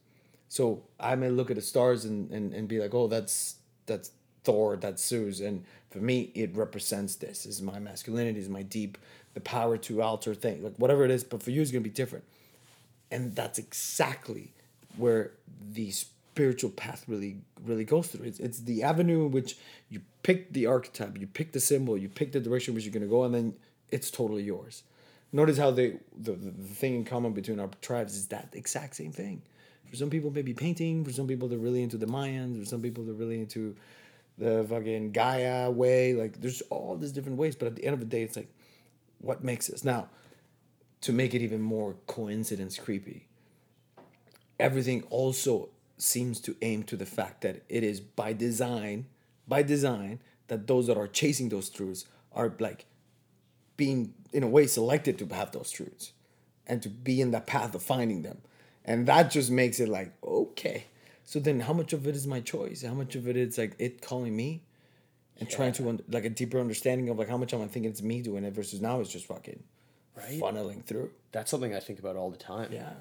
So 0.48 0.82
i 0.98 1.14
may 1.14 1.30
look 1.30 1.50
at 1.50 1.56
the 1.56 1.62
stars 1.62 2.04
and 2.04 2.30
and, 2.30 2.52
and 2.52 2.68
be 2.68 2.80
like 2.80 2.94
oh 2.94 3.06
that's 3.06 3.56
that's 3.86 4.10
thor 4.44 4.76
that's 4.76 5.06
zeus 5.06 5.40
and 5.40 5.64
for 5.90 5.98
me 5.98 6.32
it 6.34 6.54
represents 6.56 7.14
this, 7.16 7.44
this 7.44 7.46
is 7.46 7.62
my 7.62 7.78
masculinity 7.78 8.40
is 8.40 8.48
my 8.48 8.62
deep 8.62 8.98
the 9.34 9.40
power 9.40 9.78
to 9.78 10.02
alter 10.02 10.34
things 10.34 10.62
like 10.64 10.74
whatever 10.76 11.04
it 11.04 11.10
is 11.10 11.22
but 11.22 11.42
for 11.42 11.50
you 11.50 11.62
it's 11.62 11.70
going 11.70 11.82
to 11.82 11.88
be 11.88 11.94
different. 11.94 12.24
And 13.10 13.36
that's 13.36 13.58
exactly 13.58 14.52
where 14.96 15.32
the 15.72 15.92
spiritual 16.32 16.70
path 16.70 17.04
really 17.08 17.36
really 17.62 17.84
goes 17.84 18.06
through. 18.08 18.24
It's, 18.24 18.40
it's 18.40 18.60
the 18.60 18.82
avenue 18.82 19.26
in 19.26 19.32
which 19.32 19.58
you 19.90 20.00
pick 20.22 20.52
the 20.52 20.64
archetype 20.66 21.18
you 21.18 21.26
pick 21.26 21.52
the 21.52 21.60
symbol 21.60 21.98
you 21.98 22.08
pick 22.08 22.32
the 22.32 22.40
direction 22.40 22.74
which 22.74 22.84
you're 22.84 23.00
to 23.00 23.06
go 23.06 23.24
and 23.24 23.34
then 23.34 23.54
it's 23.90 24.10
totally 24.10 24.42
yours. 24.42 24.82
Notice 25.30 25.58
how 25.58 25.70
they 25.70 25.98
the, 26.16 26.32
the, 26.32 26.50
the 26.50 26.74
thing 26.74 26.94
in 26.94 27.04
common 27.04 27.32
between 27.34 27.60
our 27.60 27.68
tribes 27.82 28.16
is 28.16 28.28
that 28.28 28.48
exact 28.54 28.96
same 28.96 29.12
thing. 29.12 29.42
For 29.90 29.96
some 29.96 30.08
people 30.08 30.30
maybe 30.30 30.54
painting 30.54 31.04
for 31.04 31.12
some 31.12 31.26
people 31.26 31.48
they're 31.48 31.58
really 31.58 31.82
into 31.82 31.98
the 31.98 32.06
mayans 32.06 32.58
for 32.58 32.64
some 32.64 32.80
people 32.80 33.04
they're 33.04 33.14
really 33.14 33.40
into 33.40 33.76
the 34.38 34.64
fucking 34.70 35.12
gaia 35.12 35.70
way 35.70 36.14
like 36.14 36.40
there's 36.40 36.62
all 36.70 36.96
these 36.96 37.12
different 37.12 37.36
ways 37.36 37.54
but 37.54 37.66
at 37.66 37.76
the 37.76 37.84
end 37.84 37.92
of 37.92 38.00
the 38.00 38.06
day 38.06 38.22
it's 38.22 38.36
like 38.36 38.50
what 39.20 39.44
makes 39.44 39.68
us 39.68 39.84
now 39.84 40.08
to 41.02 41.12
make 41.12 41.34
it 41.34 41.42
even 41.42 41.60
more 41.60 41.94
coincidence 42.06 42.78
creepy 42.78 43.28
everything 44.58 45.02
also 45.10 45.68
seems 45.98 46.40
to 46.40 46.56
aim 46.62 46.82
to 46.84 46.96
the 46.96 47.06
fact 47.06 47.42
that 47.42 47.62
it 47.68 47.82
is 47.84 48.00
by 48.00 48.32
design 48.32 49.06
by 49.46 49.62
design 49.62 50.20
that 50.48 50.66
those 50.66 50.86
that 50.86 50.96
are 50.96 51.08
chasing 51.08 51.48
those 51.48 51.68
truths 51.70 52.04
are 52.32 52.52
like 52.58 52.86
being 53.76 54.14
in 54.32 54.42
a 54.42 54.48
way 54.48 54.66
selected 54.66 55.18
to 55.18 55.26
have 55.34 55.52
those 55.52 55.70
truths 55.70 56.12
and 56.66 56.82
to 56.82 56.88
be 56.88 57.20
in 57.20 57.30
that 57.32 57.46
path 57.46 57.74
of 57.74 57.82
finding 57.82 58.22
them. 58.22 58.38
And 58.84 59.06
that 59.06 59.30
just 59.30 59.50
makes 59.50 59.80
it 59.80 59.88
like 59.88 60.12
okay. 60.24 60.84
So 61.24 61.38
then 61.40 61.60
how 61.60 61.72
much 61.72 61.92
of 61.92 62.06
it 62.06 62.14
is 62.16 62.26
my 62.26 62.40
choice? 62.40 62.82
How 62.82 62.94
much 62.94 63.14
of 63.14 63.28
it 63.28 63.36
is 63.36 63.58
like 63.58 63.74
it 63.78 64.02
calling 64.02 64.34
me? 64.36 64.62
And 65.40 65.48
trying 65.50 65.72
to 65.74 65.88
un- 65.88 66.00
like 66.08 66.24
a 66.24 66.30
deeper 66.30 66.60
understanding 66.60 67.08
of 67.08 67.18
like 67.18 67.28
how 67.28 67.36
much 67.36 67.52
am 67.52 67.62
i 67.62 67.66
thinking 67.66 67.90
it's 67.90 68.02
me 68.02 68.22
doing 68.22 68.44
it 68.44 68.52
versus 68.54 68.80
now 68.80 69.00
it's 69.00 69.10
just 69.10 69.26
fucking 69.26 69.62
Right. 70.16 70.38
funneling 70.40 70.84
through. 70.84 71.10
That's 71.32 71.50
something 71.50 71.74
I 71.74 71.80
think 71.80 71.98
about 71.98 72.16
all 72.16 72.30
the 72.30 72.36
time. 72.36 72.70
yeah 72.72 72.92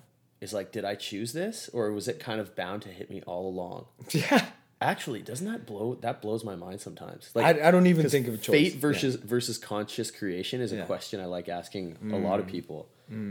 Is 0.42 0.54
like, 0.54 0.72
did 0.72 0.84
I 0.86 0.96
choose 0.96 1.34
this, 1.34 1.70
or 1.72 1.92
was 1.92 2.08
it 2.08 2.20
kind 2.20 2.42
of 2.42 2.56
bound 2.56 2.82
to 2.82 2.90
hit 2.90 3.10
me 3.10 3.22
all 3.28 3.48
along? 3.48 3.86
yeah 4.12 4.46
Actually, 4.84 5.22
doesn't 5.22 5.46
that 5.46 5.68
blow? 5.68 5.94
That 6.02 6.24
blows 6.24 6.44
my 6.44 6.56
mind 6.56 6.82
sometimes. 6.82 7.30
Like, 7.36 7.62
I, 7.62 7.68
I 7.68 7.72
don't 7.72 7.86
even 7.86 8.10
think 8.10 8.28
of 8.28 8.34
a 8.34 8.38
choice 8.38 8.52
fate 8.56 8.74
Yeah. 8.74 8.80
versus 8.80 9.16
versus 9.16 9.60
conscious 9.60 10.10
creation 10.10 10.60
is 10.60 10.72
a 10.74 10.78
Yeah. 10.78 10.82
Mm. 10.82 10.88
question 10.88 11.20
I 11.22 11.26
like 11.26 11.48
asking 11.50 11.98
a 12.12 12.18
lot 12.18 12.40
of 12.40 12.48
people 12.48 12.90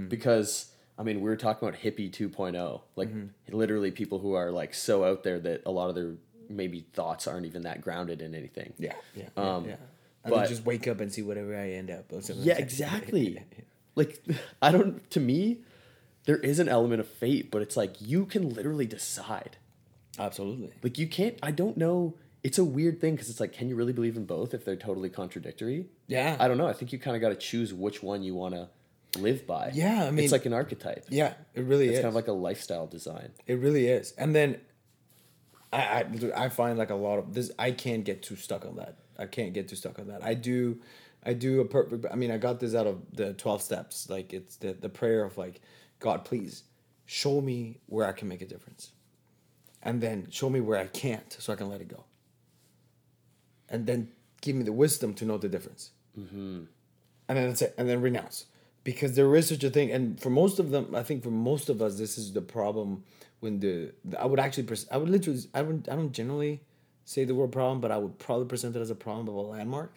because 0.09 0.71
I 0.97 1.03
mean 1.03 1.17
we 1.21 1.29
were 1.29 1.37
talking 1.37 1.67
about 1.69 1.81
hippie 1.81 2.09
2.0 2.11 2.81
like 2.95 3.09
Mm-hmm. 3.09 3.57
literally 3.57 3.91
people 3.91 4.21
who 4.21 4.35
are 4.35 4.53
like 4.53 4.75
so 4.75 5.03
out 5.05 5.25
there 5.25 5.41
that 5.41 5.63
a 5.67 5.71
lot 5.73 5.89
of 5.89 5.97
their 5.97 6.13
maybe 6.49 6.87
thoughts 6.93 7.27
aren't 7.27 7.47
even 7.47 7.63
that 7.63 7.81
grounded 7.81 8.23
in 8.23 8.33
anything. 8.35 8.73
Yeah, 8.79 8.93
yeah, 9.17 9.29
Um, 9.37 9.65
yeah. 9.67 9.77
And 10.23 10.33
but- 10.35 10.49
just 10.49 10.65
wake 10.65 10.87
up 10.87 11.01
and 11.01 11.13
see 11.13 11.23
whatever 11.23 11.57
I 11.57 11.71
end 11.71 11.91
up. 11.91 12.05
Yeah, 12.13 12.55
like 12.55 12.59
exactly. 12.61 13.43
Like 13.97 14.23
I 14.63 14.71
don't 14.71 15.11
to 15.11 15.19
me 15.21 15.59
there 16.31 16.39
is 16.51 16.59
an 16.61 16.68
element 16.68 17.01
of 17.01 17.09
fate, 17.09 17.51
but 17.51 17.61
it's 17.62 17.76
like 17.76 17.95
you 18.01 18.24
can 18.26 18.51
literally 18.55 18.87
decide. 18.87 19.57
Absolutely. 20.18 20.70
Like 20.83 20.97
you 20.99 21.07
can't 21.09 21.37
I 21.43 21.51
don't 21.51 21.76
know 21.76 22.14
it's 22.43 22.59
a 22.59 22.64
weird 22.64 23.01
thing 23.01 23.14
because 23.14 23.28
it's 23.31 23.41
like 23.41 23.53
can 23.53 23.68
you 23.68 23.74
really 23.76 23.93
believe 23.93 24.16
in 24.16 24.24
both 24.26 24.55
if 24.55 24.64
they're 24.64 24.76
totally 24.89 25.11
contradictory? 25.11 25.87
Yeah. 26.07 26.37
I 26.39 26.47
don't 26.49 26.57
know. 26.59 26.66
I 26.68 26.72
think 26.72 26.93
you 26.93 26.99
kind 26.99 27.16
of 27.16 27.20
got 27.20 27.31
to 27.31 27.37
choose 27.37 27.72
which 27.74 28.03
one 28.03 28.22
you 28.22 28.35
want 28.35 28.55
to 28.55 28.68
live 29.18 29.47
by. 29.47 29.72
Yeah, 29.74 30.05
I 30.07 30.11
mean- 30.11 30.22
it's 30.24 30.33
like 30.33 30.47
an 30.47 30.53
archetype. 30.53 31.05
yeah, 31.11 31.35
it 31.55 31.62
really 31.64 31.87
It's 31.89 31.95
is. 31.95 31.99
kind 32.05 32.09
of 32.09 32.14
like 32.14 32.28
a 32.28 32.33
lifestyle 32.33 32.87
design. 32.87 33.31
it 33.47 33.59
really 33.59 33.89
is. 33.89 34.12
And 34.16 34.35
then 34.35 34.61
I, 35.72 36.05
I 36.37 36.45
I 36.45 36.49
find 36.49 36.78
like 36.78 36.91
a 36.91 36.95
lot 36.95 37.18
of 37.18 37.35
this. 37.35 37.51
I 37.59 37.70
can't 37.72 38.05
get 38.05 38.22
too 38.22 38.37
stuck 38.37 38.64
on 38.64 38.76
that. 38.76 38.97
I 39.18 39.26
can't 39.26 39.53
get 39.53 39.68
too 39.68 39.76
stuck 39.76 39.99
on 39.99 40.09
that. 40.09 40.24
I 40.24 40.35
do, 40.35 40.78
I 41.24 41.33
do 41.35 41.61
a 41.61 41.64
perfect. 41.64 42.07
I 42.11 42.16
mean, 42.16 42.31
I 42.31 42.39
got 42.39 42.59
this 42.61 42.74
out 42.74 42.87
of 42.87 43.03
the 43.12 43.35
twelve 43.35 43.62
steps. 43.62 44.09
Like 44.11 44.33
it's 44.33 44.57
the 44.57 44.72
the 44.72 44.89
prayer 44.89 45.22
of 45.24 45.37
like, 45.39 45.61
God, 46.01 46.25
please 46.25 46.65
show 47.07 47.41
me 47.41 47.79
where 47.87 48.07
I 48.07 48.13
can 48.13 48.29
make 48.29 48.43
a 48.43 48.47
difference, 48.47 48.91
and 49.83 50.01
then 50.01 50.27
show 50.31 50.51
me 50.51 50.61
where 50.61 50.79
I 50.79 50.87
can't, 50.87 51.33
so 51.39 51.53
I 51.53 51.57
can 51.57 51.69
let 51.69 51.81
it 51.81 51.89
go. 51.89 52.05
And 53.69 53.87
then 53.87 54.09
give 54.41 54.57
me 54.57 54.65
the 54.65 54.73
wisdom 54.73 55.15
to 55.15 55.25
know 55.25 55.39
the 55.39 55.49
difference. 55.49 55.91
Mm-hmm. 56.19 56.63
And 57.29 57.39
then 57.39 57.49
that's 57.49 57.63
it. 57.63 57.75
And 57.79 57.89
then 57.89 58.01
renounce. 58.01 58.47
Because 58.83 59.15
there 59.15 59.35
is 59.37 59.49
such 59.49 59.63
a 59.63 59.71
thing. 59.71 59.93
And 59.93 60.21
for 60.21 60.31
most 60.31 60.59
of 60.59 60.71
them, 60.71 60.95
I 60.95 61.03
think 61.03 61.23
for 61.23 61.31
most 61.31 61.69
of 61.69 61.81
us, 61.81 61.99
this 61.99 62.19
is 62.19 62.33
the 62.33 62.41
problem 62.41 63.05
when 63.39 63.61
the, 63.61 63.93
I 64.19 64.27
would 64.27 64.41
actually, 64.41 64.65
pres- 64.65 64.89
I 64.91 64.97
would 64.97 65.09
literally, 65.09 65.41
I, 65.55 65.63
would, 65.63 65.89
I 65.91 65.95
don't 65.95 66.13
generally 66.13 66.63
say 67.05 67.25
the 67.25 67.35
word 67.35 67.53
problem, 67.53 67.81
but 67.81 67.93
I 67.93 67.99
would 67.99 68.19
probably 68.19 68.47
present 68.47 68.75
it 68.75 68.81
as 68.81 68.91
a 68.91 68.95
problem 68.95 69.29
of 69.29 69.35
a 69.35 69.41
landmark 69.41 69.95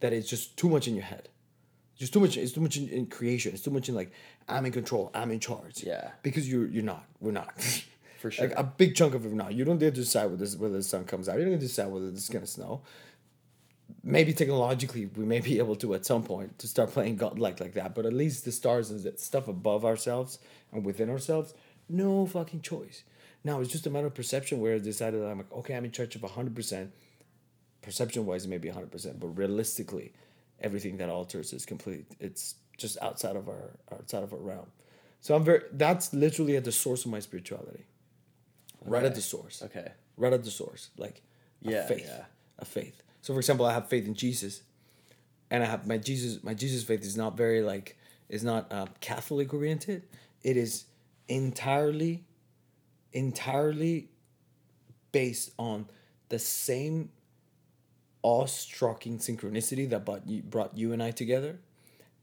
that 0.00 0.12
it's 0.12 0.28
just 0.28 0.56
too 0.56 0.68
much 0.68 0.86
in 0.86 0.94
your 0.94 1.04
head. 1.04 1.28
Just 2.02 2.12
too 2.12 2.18
much. 2.18 2.36
It's 2.36 2.50
too 2.50 2.60
much 2.60 2.76
in, 2.76 2.88
in 2.88 3.06
creation. 3.06 3.52
It's 3.54 3.62
too 3.62 3.70
much 3.70 3.88
in 3.88 3.94
like 3.94 4.10
I'm 4.48 4.66
in 4.66 4.72
control. 4.72 5.12
I'm 5.14 5.30
in 5.30 5.38
charge. 5.38 5.84
Yeah. 5.84 6.10
Because 6.24 6.50
you're 6.50 6.66
you're 6.66 6.82
not. 6.82 7.04
We're 7.20 7.30
not. 7.30 7.54
For 8.18 8.28
sure. 8.28 8.48
Like 8.48 8.58
a 8.58 8.64
big 8.64 8.96
chunk 8.96 9.14
of 9.14 9.24
it, 9.24 9.28
we're 9.28 9.36
not. 9.36 9.54
You 9.54 9.64
don't 9.64 9.78
get 9.78 9.94
to 9.94 10.00
decide 10.00 10.24
whether 10.24 10.38
this, 10.38 10.56
whether 10.56 10.74
the 10.74 10.82
sun 10.82 11.04
comes 11.04 11.28
out. 11.28 11.38
You 11.38 11.44
don't 11.44 11.52
get 11.52 11.60
to 11.60 11.66
decide 11.68 11.92
whether 11.92 12.08
it's 12.08 12.28
gonna 12.28 12.48
snow. 12.48 12.82
Maybe 14.02 14.32
technologically 14.32 15.06
we 15.06 15.24
may 15.24 15.38
be 15.38 15.58
able 15.58 15.76
to 15.76 15.94
at 15.94 16.04
some 16.04 16.24
point 16.24 16.58
to 16.58 16.66
start 16.66 16.90
playing 16.90 17.18
God 17.18 17.38
like 17.38 17.60
like 17.60 17.74
that. 17.74 17.94
But 17.94 18.04
at 18.04 18.12
least 18.12 18.44
the 18.44 18.50
stars 18.50 18.90
and 18.90 19.00
the 19.00 19.16
stuff 19.16 19.46
above 19.46 19.84
ourselves 19.84 20.40
and 20.72 20.84
within 20.84 21.08
ourselves, 21.08 21.54
no 21.88 22.26
fucking 22.26 22.62
choice. 22.62 23.04
Now 23.44 23.60
it's 23.60 23.70
just 23.70 23.86
a 23.86 23.90
matter 23.90 24.08
of 24.08 24.14
perception 24.14 24.58
where 24.58 24.74
I 24.74 24.78
decided 24.80 25.22
that 25.22 25.28
I'm 25.28 25.38
like, 25.38 25.52
okay, 25.52 25.76
I'm 25.76 25.84
in 25.84 25.92
charge 25.92 26.16
of 26.16 26.22
hundred 26.22 26.56
percent 26.56 26.90
perception 27.80 28.26
wise, 28.26 28.44
it 28.44 28.48
may 28.48 28.58
be 28.58 28.70
100%, 28.70 29.20
but 29.20 29.26
realistically, 29.36 30.12
everything 30.62 30.96
that 30.98 31.08
alters 31.10 31.52
is 31.52 31.66
complete. 31.66 32.06
It's 32.20 32.54
just 32.78 32.96
outside 33.02 33.36
of 33.36 33.48
our 33.48 33.78
outside 33.92 34.22
of 34.22 34.32
our 34.32 34.38
realm. 34.38 34.66
So 35.20 35.34
I'm 35.36 35.44
very, 35.44 35.62
that's 35.72 36.12
literally 36.12 36.56
at 36.56 36.64
the 36.64 36.72
source 36.72 37.04
of 37.04 37.10
my 37.12 37.20
spirituality. 37.20 37.84
Right 38.84 39.04
at 39.04 39.14
the 39.14 39.20
source. 39.20 39.62
Okay. 39.62 39.92
Right 40.16 40.32
at 40.32 40.42
the 40.42 40.50
source. 40.50 40.90
Like 40.96 41.22
Yeah, 41.60 41.84
a 41.84 41.86
faith. 41.86 42.06
yeah. 42.08 42.24
A 42.58 42.64
faith. 42.64 43.02
So 43.20 43.32
for 43.32 43.38
example, 43.38 43.64
I 43.64 43.72
have 43.72 43.88
faith 43.88 44.06
in 44.06 44.14
Jesus. 44.14 44.62
And 45.48 45.62
I 45.62 45.66
have 45.66 45.86
my 45.86 45.98
Jesus, 45.98 46.42
my 46.42 46.54
Jesus 46.54 46.82
faith 46.82 47.02
is 47.02 47.16
not 47.16 47.36
very 47.36 47.62
like, 47.62 47.96
is 48.28 48.42
not 48.42 48.72
uh, 48.72 48.86
Catholic 49.00 49.52
oriented. 49.54 50.02
It 50.42 50.56
is 50.56 50.86
entirely, 51.28 52.24
entirely 53.12 54.08
based 55.12 55.52
on 55.58 55.86
the 56.30 56.38
same 56.38 57.10
awe-striking 58.22 59.18
synchronicity 59.18 59.88
that 59.90 60.04
brought 60.04 60.26
you, 60.26 60.42
brought 60.42 60.76
you 60.76 60.92
and 60.92 61.02
I 61.02 61.10
together, 61.10 61.58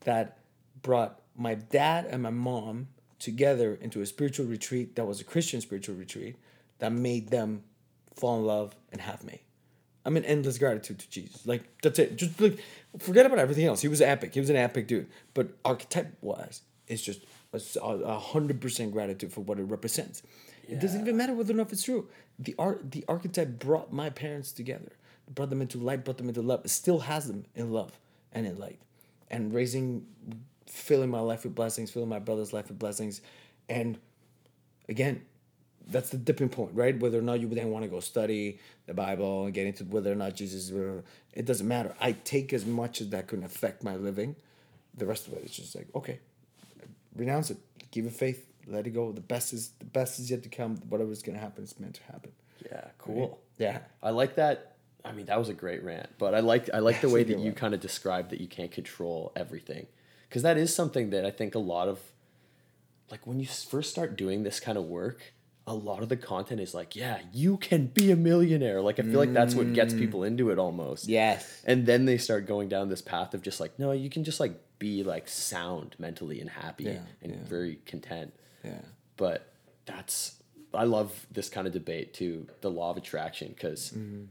that 0.02 0.40
brought 0.82 1.22
my 1.36 1.56
dad 1.56 2.06
and 2.06 2.24
my 2.24 2.30
mom 2.30 2.88
together 3.20 3.78
into 3.82 4.02
a 4.02 4.06
spiritual 4.06 4.46
retreat 4.46 4.96
that 4.96 5.06
was 5.06 5.20
a 5.20 5.24
Christian 5.24 5.62
spiritual 5.62 5.96
retreat 5.96 6.38
that 6.80 6.92
made 6.92 7.30
them 7.30 7.64
fall 8.16 8.38
in 8.40 8.46
love 8.46 8.76
and 8.92 9.02
have 9.02 9.24
me. 9.24 9.42
I'm 10.06 10.16
in 10.16 10.26
endless 10.26 10.58
gratitude 10.58 11.00
to 11.00 11.10
Jesus. 11.10 11.46
Like 11.46 11.64
that's 11.82 12.00
it. 12.00 12.16
Just 12.16 12.40
like 12.40 12.60
forget 12.98 13.26
about 13.26 13.40
everything 13.40 13.66
else. 13.66 13.82
He 13.82 13.88
was 13.88 14.02
epic. 14.02 14.34
He 14.34 14.40
was 14.40 14.50
an 14.50 14.56
epic 14.56 14.88
dude. 14.88 15.08
But 15.34 15.50
archetype 15.66 16.18
wise, 16.22 16.62
it's 16.88 17.02
just 17.02 17.22
a 17.54 17.60
a 17.82 18.18
hundred 18.18 18.62
percent 18.62 18.94
gratitude 18.94 19.34
for 19.34 19.42
what 19.42 19.60
it 19.60 19.64
represents. 19.64 20.24
It 20.68 20.80
doesn't 20.80 21.02
even 21.02 21.18
matter 21.18 21.34
whether 21.34 21.54
or 21.54 21.58
not 21.58 21.72
it's 21.74 21.84
true. 21.84 22.08
The 22.38 22.56
art, 22.60 22.92
the 22.92 23.04
archetype 23.08 23.60
brought 23.60 23.92
my 23.92 24.10
parents 24.10 24.52
together, 24.52 24.92
brought 25.34 25.50
them 25.50 25.62
into 25.62 25.78
light, 25.78 26.04
brought 26.04 26.18
them 26.18 26.28
into 26.28 26.42
love. 26.42 26.66
It 26.66 26.70
still 26.70 27.00
has 27.00 27.28
them 27.28 27.46
in 27.56 27.72
love 27.72 27.98
and 28.32 28.46
in 28.46 28.58
light, 28.58 28.80
and 29.30 29.54
raising, 29.54 30.06
filling 30.68 31.10
my 31.10 31.20
life 31.20 31.44
with 31.44 31.56
blessings, 31.56 31.92
filling 31.92 32.10
my 32.10 32.20
brother's 32.20 32.54
life 32.54 32.68
with 32.68 32.80
blessings, 32.80 33.22
and 33.68 33.98
again, 34.88 35.22
that's 35.88 36.10
the 36.10 36.18
dipping 36.18 36.50
point, 36.50 36.72
right? 36.74 37.00
Whether 37.00 37.18
or 37.18 37.24
not 37.24 37.40
you 37.40 37.48
then 37.48 37.72
want 37.72 37.84
to 37.84 37.90
go 37.90 38.00
study 38.00 38.60
the 38.86 38.94
Bible 38.94 39.46
and 39.46 39.54
get 39.54 39.66
into 39.66 39.84
whether 39.86 40.12
or 40.12 40.16
not 40.16 40.36
Jesus, 40.36 40.72
it 41.34 41.46
doesn't 41.46 41.68
matter. 41.68 41.96
I 42.00 42.12
take 42.12 42.54
as 42.54 42.66
much 42.66 43.02
as 43.02 43.10
that 43.10 43.28
can 43.28 43.44
affect 43.44 43.84
my 43.84 43.96
living. 43.96 44.36
The 44.96 45.06
rest 45.06 45.28
of 45.28 45.34
it 45.34 45.46
is 45.46 45.52
just 45.52 45.76
like 45.76 45.88
okay, 45.96 46.20
renounce 47.16 47.50
it, 47.52 47.58
give 47.92 48.06
it 48.06 48.14
faith, 48.14 48.46
let 48.68 48.86
it 48.86 48.92
go. 48.92 49.12
The 49.12 49.22
best 49.22 49.54
is 49.54 49.72
the 49.80 49.86
best 49.86 50.20
is 50.20 50.30
yet 50.30 50.44
to 50.44 50.50
come. 50.50 50.78
Whatever's 50.90 51.24
gonna 51.24 51.40
happen 51.40 51.64
is 51.64 51.80
meant 51.80 51.96
to 51.96 52.04
happen. 52.04 52.32
Yeah, 52.66 52.86
cool. 52.98 53.40
Yeah. 53.58 53.80
I 54.04 54.10
like 54.12 54.36
that. 54.36 54.69
I 55.06 55.12
mean, 55.14 55.26
that 55.28 55.40
was 55.40 55.50
a 55.50 55.54
great 55.54 55.84
rant, 55.84 56.10
but 56.18 56.34
I 56.36 56.40
like 56.42 56.70
I 56.74 56.80
like 56.80 57.02
the 57.02 57.10
way 57.10 57.24
that 57.24 57.40
you 57.40 57.52
kind 57.54 57.74
of 57.74 57.80
described 57.80 58.30
that 58.32 58.42
you 58.42 58.48
can't 58.48 58.72
control 58.72 59.32
everything, 59.36 59.88
because 60.28 60.44
that 60.44 60.58
is 60.58 60.76
something 60.76 61.10
that 61.12 61.26
I 61.26 61.32
think 61.32 61.56
a 61.56 61.60
lot 61.60 61.88
of, 61.88 62.00
like 63.10 63.26
when 63.26 63.40
you 63.40 63.46
first 63.48 63.90
start 63.92 64.18
doing 64.18 64.44
this 64.44 64.60
kind 64.60 64.78
of 64.78 64.86
work, 64.86 65.34
a 65.66 65.74
lot 65.74 66.04
of 66.04 66.10
the 66.10 66.18
content 66.18 66.60
is 66.60 66.74
like, 66.74 66.96
yeah, 66.96 67.20
you 67.32 67.58
can 67.58 67.88
be 67.88 68.12
a 68.12 68.16
millionaire. 68.16 68.82
Like 68.82 69.00
I 69.00 69.04
feel 69.04 69.20
like 69.20 69.34
that's 69.34 69.56
what 69.56 69.72
gets 69.74 69.94
people 69.94 70.24
into 70.24 70.50
it 70.50 70.60
almost. 70.60 71.08
Yes. 71.08 71.62
And 71.66 71.86
then 71.86 72.06
they 72.06 72.18
start 72.18 72.46
going 72.46 72.68
down 72.70 72.90
this 72.90 73.02
path 73.02 73.34
of 73.34 73.42
just 73.42 73.60
like, 73.60 73.78
no, 73.80 73.92
you 73.92 74.10
can 74.10 74.24
just 74.24 74.40
like 74.40 74.54
be 74.80 75.04
like 75.04 75.28
sound 75.28 75.96
mentally 76.00 76.40
and 76.42 76.50
happy 76.50 76.86
Yeah, 76.86 77.00
and 77.22 77.32
yeah. 77.34 77.38
very 77.46 77.80
content 77.86 78.34
Yeah. 78.64 78.80
but 79.18 79.52
that's 79.86 80.36
i 80.74 80.86
love 80.86 81.26
this 81.32 81.50
kind 81.50 81.68
of 81.68 81.74
debate 81.74 82.14
too 82.14 82.48
the 82.62 82.70
law 82.72 82.90
of 82.92 82.96
attraction 82.98 83.50
because 83.50 83.92
Mm-hmm. 83.92 84.26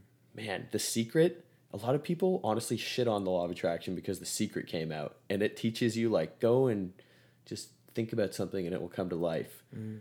Man 0.47 0.69
the 0.71 0.79
secret 0.79 1.45
a 1.73 1.77
lot 1.77 1.95
of 1.95 2.03
people 2.03 2.41
honestly 2.43 2.77
shit 2.77 3.07
on 3.09 3.25
the 3.25 3.31
law 3.31 3.45
of 3.45 3.51
attraction 3.51 3.95
because 3.95 4.19
the 4.21 4.27
secret 4.27 4.67
came 4.67 4.91
out 4.91 5.17
and 5.29 5.43
it 5.43 5.57
teaches 5.57 5.97
you 5.97 6.09
like 6.09 6.41
go 6.41 6.67
and 6.67 6.93
just 7.45 7.69
think 7.95 8.13
about 8.13 8.35
something 8.35 8.65
and 8.67 8.75
it 8.75 8.81
will 8.81 8.89
come 8.89 9.09
to 9.09 9.17
life 9.17 9.63
Mm-hmm. 9.77 9.99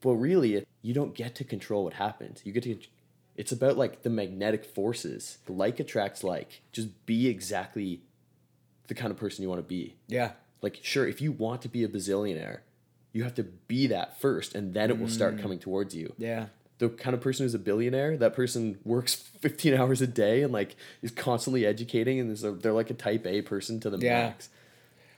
but 0.00 0.12
really 0.14 0.54
it, 0.54 0.68
you 0.82 0.92
don't 0.94 1.14
get 1.14 1.34
to 1.36 1.44
control 1.44 1.84
what 1.84 1.94
happens 1.94 2.40
you 2.44 2.52
get 2.52 2.64
to 2.64 2.76
it's 3.36 3.52
about 3.52 3.76
like 3.76 4.02
the 4.02 4.10
magnetic 4.10 4.64
forces 4.64 5.38
like 5.48 5.78
attracts 5.78 6.24
like 6.24 6.62
just 6.72 6.88
be 7.06 7.28
exactly 7.28 8.02
the 8.88 8.94
kind 8.94 9.10
of 9.12 9.16
person 9.16 9.42
you 9.42 9.48
want 9.48 9.60
to 9.60 9.68
be 9.68 9.94
Yeah. 10.08 10.32
like 10.62 10.78
sure 10.82 11.06
if 11.06 11.20
you 11.20 11.30
want 11.30 11.62
to 11.62 11.68
be 11.68 11.84
a 11.84 11.88
bazillionaire 11.88 12.60
you 13.12 13.22
have 13.24 13.34
to 13.36 13.44
be 13.44 13.86
that 13.88 14.20
first 14.20 14.54
and 14.54 14.74
then 14.74 14.90
it 14.90 14.98
will 14.98 15.06
Mm. 15.06 15.10
start 15.10 15.38
coming 15.38 15.58
towards 15.58 15.94
you 15.94 16.14
Yeah. 16.18 16.46
The 16.78 16.88
kind 16.88 17.14
of 17.14 17.20
person 17.20 17.44
who's 17.44 17.54
a 17.54 17.58
billionaire 17.58 18.16
that 18.16 18.34
person 18.34 18.78
works 18.84 19.14
15 19.40 19.74
hours 19.74 20.00
a 20.00 20.06
day 20.06 20.42
and 20.42 20.52
like 20.52 20.76
is 21.02 21.10
constantly 21.10 21.66
educating 21.66 22.20
and 22.20 22.30
a, 22.44 22.52
they're 22.52 22.72
like 22.72 22.90
a 22.90 22.94
type 22.94 23.26
a 23.26 23.42
person 23.42 23.80
to 23.80 23.90
the 23.90 23.98
Yeah. 23.98 24.32
max 24.32 24.48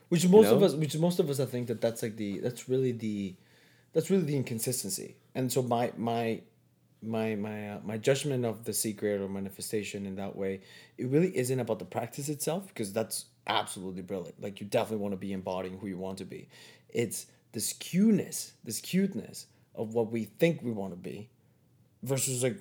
Which 0.09 0.27
most 0.27 0.51
of 0.51 0.59
know? 0.59 0.65
us, 0.65 0.73
which 0.73 0.97
most 0.97 1.19
of 1.19 1.29
us, 1.29 1.39
I 1.39 1.45
think 1.45 1.67
that 1.67 1.79
that's 1.81 2.03
like 2.03 2.17
the 2.17 2.39
that's 2.39 2.67
really 2.67 2.91
the, 2.91 3.35
that's 3.93 4.09
really 4.09 4.23
the 4.23 4.35
inconsistency. 4.35 5.15
And 5.35 5.51
so 5.51 5.61
my 5.61 5.91
my, 5.97 6.41
my 7.01 7.35
my 7.35 7.69
uh, 7.69 7.79
my 7.83 7.97
judgment 7.97 8.45
of 8.45 8.65
the 8.65 8.73
secret 8.73 9.21
or 9.21 9.29
manifestation 9.29 10.05
in 10.05 10.15
that 10.15 10.35
way, 10.35 10.61
it 10.97 11.07
really 11.07 11.35
isn't 11.37 11.59
about 11.59 11.79
the 11.79 11.85
practice 11.85 12.27
itself 12.29 12.67
because 12.67 12.91
that's 12.91 13.25
absolutely 13.47 14.01
brilliant. 14.01 14.41
Like 14.41 14.59
you 14.59 14.67
definitely 14.67 15.01
want 15.01 15.13
to 15.13 15.17
be 15.17 15.31
embodying 15.33 15.77
who 15.79 15.87
you 15.87 15.97
want 15.97 16.17
to 16.19 16.25
be. 16.25 16.49
It's 16.89 17.27
this 17.53 17.73
cuteness, 17.73 18.53
this 18.63 18.79
cuteness 18.81 19.47
of 19.75 19.93
what 19.93 20.11
we 20.11 20.25
think 20.25 20.61
we 20.61 20.71
want 20.71 20.91
to 20.93 20.97
be, 20.97 21.29
versus 22.03 22.43
like 22.43 22.57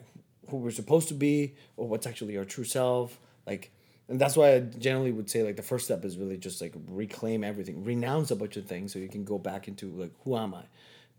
who 0.49 0.57
we're 0.57 0.71
supposed 0.71 1.09
to 1.09 1.15
be 1.15 1.55
or 1.77 1.87
what's 1.89 2.07
actually 2.07 2.37
our 2.37 2.45
true 2.45 2.65
self. 2.65 3.19
Like 3.47 3.71
and 4.11 4.21
that's 4.21 4.37
why 4.37 4.55
i 4.55 4.61
generally 4.61 5.13
would 5.13 5.31
say 5.31 5.43
like 5.43 5.57
the 5.57 5.63
first 5.63 5.87
step 5.87 6.05
is 6.05 6.19
really 6.19 6.37
just 6.37 6.61
like 6.61 6.75
reclaim 6.89 7.43
everything 7.45 7.83
renounce 7.85 8.31
a 8.31 8.37
bunch 8.37 8.57
of 8.57 8.67
things 8.67 8.93
so 8.93 8.99
you 8.99 9.09
can 9.09 9.25
go 9.25 9.39
back 9.39 9.69
into 9.69 9.91
like 9.93 10.11
who 10.25 10.37
am 10.37 10.53
i? 10.55 10.65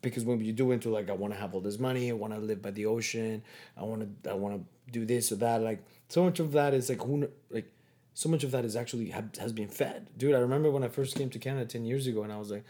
Because 0.01 0.25
when 0.25 0.39
you 0.41 0.51
do 0.51 0.71
into 0.71 0.89
like 0.89 1.09
i 1.09 1.13
want 1.13 1.33
to 1.33 1.39
have 1.39 1.55
all 1.55 1.61
this 1.61 1.79
money 1.79 2.09
i 2.11 2.13
want 2.13 2.33
to 2.33 2.39
live 2.39 2.61
by 2.61 2.71
the 2.71 2.85
ocean 2.85 3.41
i 3.77 3.83
want 3.83 4.23
to 4.23 4.29
i 4.29 4.33
want 4.33 4.55
to 4.55 4.91
do 4.91 5.05
this 5.05 5.31
or 5.31 5.37
that 5.37 5.61
like 5.61 5.79
so 6.09 6.23
much 6.23 6.39
of 6.39 6.51
that 6.51 6.73
is 6.73 6.89
like 6.89 7.01
who 7.01 7.29
like 7.49 7.71
so 8.13 8.27
much 8.27 8.43
of 8.43 8.51
that 8.51 8.65
is 8.65 8.75
actually 8.75 9.09
have, 9.09 9.33
has 9.37 9.53
been 9.53 9.69
fed. 9.69 10.07
Dude 10.17 10.35
i 10.35 10.39
remember 10.39 10.69
when 10.69 10.83
i 10.83 10.89
first 10.89 11.15
came 11.15 11.29
to 11.29 11.39
canada 11.39 11.65
10 11.65 11.85
years 11.85 12.07
ago 12.07 12.23
and 12.23 12.33
i 12.33 12.37
was 12.37 12.51
like 12.51 12.65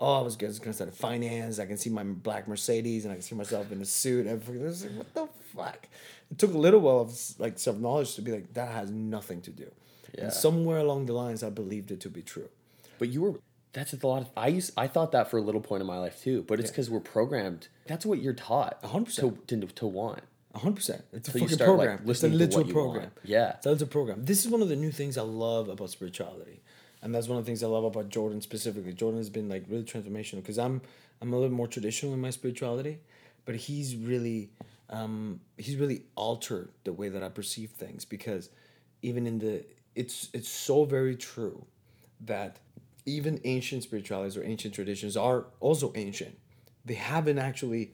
oh 0.00 0.20
i 0.20 0.22
was 0.22 0.36
gonna, 0.36 0.52
gonna 0.54 0.72
start 0.72 0.94
finance 0.94 1.58
i 1.58 1.66
can 1.66 1.76
see 1.76 1.90
my 1.90 2.02
black 2.02 2.46
mercedes 2.48 3.04
and 3.04 3.12
i 3.12 3.14
can 3.14 3.22
see 3.22 3.34
myself 3.34 3.70
in 3.72 3.80
a 3.80 3.84
suit 3.84 4.26
and. 4.26 4.42
I 4.42 4.64
was 4.64 4.84
like 4.84 4.92
what 4.94 5.14
the 5.14 5.28
fuck 5.56 5.88
it 6.30 6.38
took 6.38 6.52
a 6.54 6.58
little 6.58 6.80
while 6.80 7.00
of 7.00 7.18
like 7.38 7.58
self-knowledge 7.58 8.14
to 8.16 8.22
be 8.22 8.32
like 8.32 8.52
that 8.54 8.70
has 8.72 8.90
nothing 8.90 9.40
to 9.42 9.50
do 9.50 9.70
Yeah. 10.14 10.24
and 10.24 10.32
somewhere 10.32 10.78
along 10.78 11.06
the 11.06 11.12
lines 11.12 11.42
i 11.42 11.50
believed 11.50 11.90
it 11.90 12.00
to 12.00 12.10
be 12.10 12.22
true 12.22 12.48
but 12.98 13.08
you 13.08 13.22
were 13.22 13.34
that's 13.72 13.92
a 13.92 14.06
lot 14.06 14.22
of 14.22 14.28
i 14.36 14.48
used 14.48 14.72
i 14.76 14.86
thought 14.86 15.12
that 15.12 15.30
for 15.30 15.38
a 15.38 15.42
little 15.42 15.60
point 15.60 15.80
in 15.80 15.86
my 15.86 15.98
life 15.98 16.20
too 16.22 16.42
but 16.48 16.60
it's 16.60 16.70
because 16.70 16.88
we're 16.90 17.00
programmed 17.00 17.68
that's 17.86 18.04
what 18.04 18.20
you're 18.22 18.32
taught 18.34 18.82
100%. 18.82 19.14
to, 19.16 19.38
to, 19.60 19.66
to 19.66 19.86
want 19.86 20.22
hundred 20.54 20.76
percent. 20.76 21.04
It's 21.12 21.28
a 21.28 21.32
So 21.32 21.38
fucking 21.40 21.54
start, 21.54 21.68
like, 21.76 21.88
program. 21.88 22.10
it's 22.10 22.24
a 22.24 22.28
literal 22.28 22.64
program. 22.64 23.10
Yeah. 23.24 23.56
So 23.60 23.72
it's 23.72 23.82
a 23.82 23.86
program. 23.86 24.24
This 24.24 24.42
is 24.42 24.50
one 24.50 24.62
of 24.62 24.70
the 24.70 24.76
new 24.76 24.90
things 24.90 25.18
I 25.18 25.22
love 25.22 25.68
about 25.68 25.90
spirituality, 25.90 26.62
and 27.02 27.14
that's 27.14 27.28
one 27.28 27.38
of 27.38 27.44
the 27.44 27.48
things 27.48 27.62
I 27.62 27.66
love 27.66 27.84
about 27.84 28.08
Jordan 28.08 28.40
specifically. 28.40 28.92
Jordan 28.92 29.18
has 29.18 29.30
been 29.30 29.48
like 29.48 29.64
really 29.68 29.84
transformational 29.84 30.36
because 30.36 30.58
I'm 30.58 30.80
I'm 31.20 31.32
a 31.32 31.36
little 31.36 31.54
more 31.54 31.66
traditional 31.66 32.14
in 32.14 32.20
my 32.20 32.30
spirituality, 32.30 32.98
but 33.44 33.56
he's 33.56 33.96
really 33.96 34.50
um, 34.90 35.40
he's 35.56 35.76
really 35.76 36.02
altered 36.14 36.70
the 36.84 36.92
way 36.92 37.08
that 37.08 37.22
I 37.22 37.28
perceive 37.28 37.70
things 37.70 38.04
because 38.04 38.50
even 39.02 39.26
in 39.26 39.38
the 39.38 39.64
it's 39.94 40.28
it's 40.32 40.48
so 40.48 40.84
very 40.84 41.16
true 41.16 41.64
that 42.20 42.58
even 43.04 43.40
ancient 43.44 43.84
spiritualities 43.84 44.36
or 44.36 44.44
ancient 44.44 44.74
traditions 44.74 45.16
are 45.16 45.46
also 45.60 45.92
ancient. 45.94 46.36
They 46.84 46.94
haven't 46.94 47.38
actually 47.38 47.92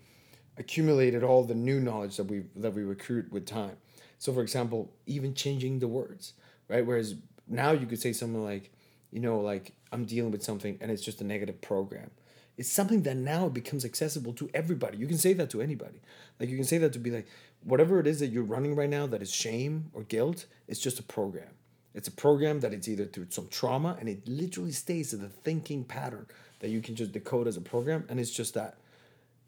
accumulated 0.56 1.22
all 1.22 1.44
the 1.44 1.54
new 1.54 1.80
knowledge 1.80 2.16
that 2.16 2.24
we 2.24 2.44
that 2.56 2.74
we 2.74 2.82
recruit 2.82 3.30
with 3.32 3.46
time. 3.46 3.76
So, 4.18 4.32
for 4.32 4.42
example, 4.42 4.92
even 5.06 5.34
changing 5.34 5.80
the 5.80 5.88
words, 5.88 6.34
right? 6.68 6.84
Whereas 6.84 7.16
now 7.48 7.72
you 7.72 7.86
could 7.86 8.00
say 8.00 8.12
something 8.12 8.44
like, 8.44 8.72
you 9.12 9.20
know, 9.20 9.40
like 9.40 9.72
I'm 9.92 10.04
dealing 10.04 10.32
with 10.32 10.42
something 10.42 10.78
and 10.80 10.90
it's 10.90 11.02
just 11.02 11.20
a 11.20 11.24
negative 11.24 11.60
program. 11.60 12.10
It's 12.56 12.70
something 12.70 13.02
that 13.02 13.16
now 13.16 13.48
becomes 13.48 13.84
accessible 13.84 14.32
to 14.34 14.50
everybody. 14.52 14.98
You 14.98 15.06
can 15.06 15.18
say 15.18 15.32
that 15.34 15.50
to 15.50 15.62
anybody. 15.62 16.00
Like 16.40 16.48
you 16.48 16.56
can 16.56 16.64
say 16.64 16.78
that 16.78 16.92
to 16.94 16.98
be 16.98 17.10
like, 17.10 17.26
whatever 17.62 18.00
it 18.00 18.06
is 18.06 18.20
that 18.20 18.28
you're 18.28 18.42
running 18.42 18.74
right 18.74 18.90
now 18.90 19.06
that 19.06 19.22
is 19.22 19.32
shame 19.32 19.90
or 19.94 20.02
guilt, 20.02 20.46
it's 20.66 20.80
just 20.80 20.98
a 20.98 21.02
program. 21.02 21.48
It's 21.94 22.08
a 22.08 22.12
program 22.12 22.60
that 22.60 22.72
it's 22.72 22.88
either 22.88 23.04
through 23.04 23.26
some 23.30 23.48
trauma 23.48 23.96
and 24.00 24.08
it 24.08 24.26
literally 24.26 24.72
stays 24.72 25.12
as 25.12 25.22
a 25.22 25.28
thinking 25.28 25.84
pattern 25.84 26.26
that 26.60 26.70
you 26.70 26.80
can 26.80 26.94
just 26.94 27.12
decode 27.12 27.46
as 27.46 27.56
a 27.56 27.60
program. 27.60 28.04
And 28.08 28.18
it's 28.18 28.30
just 28.30 28.54
that 28.54 28.76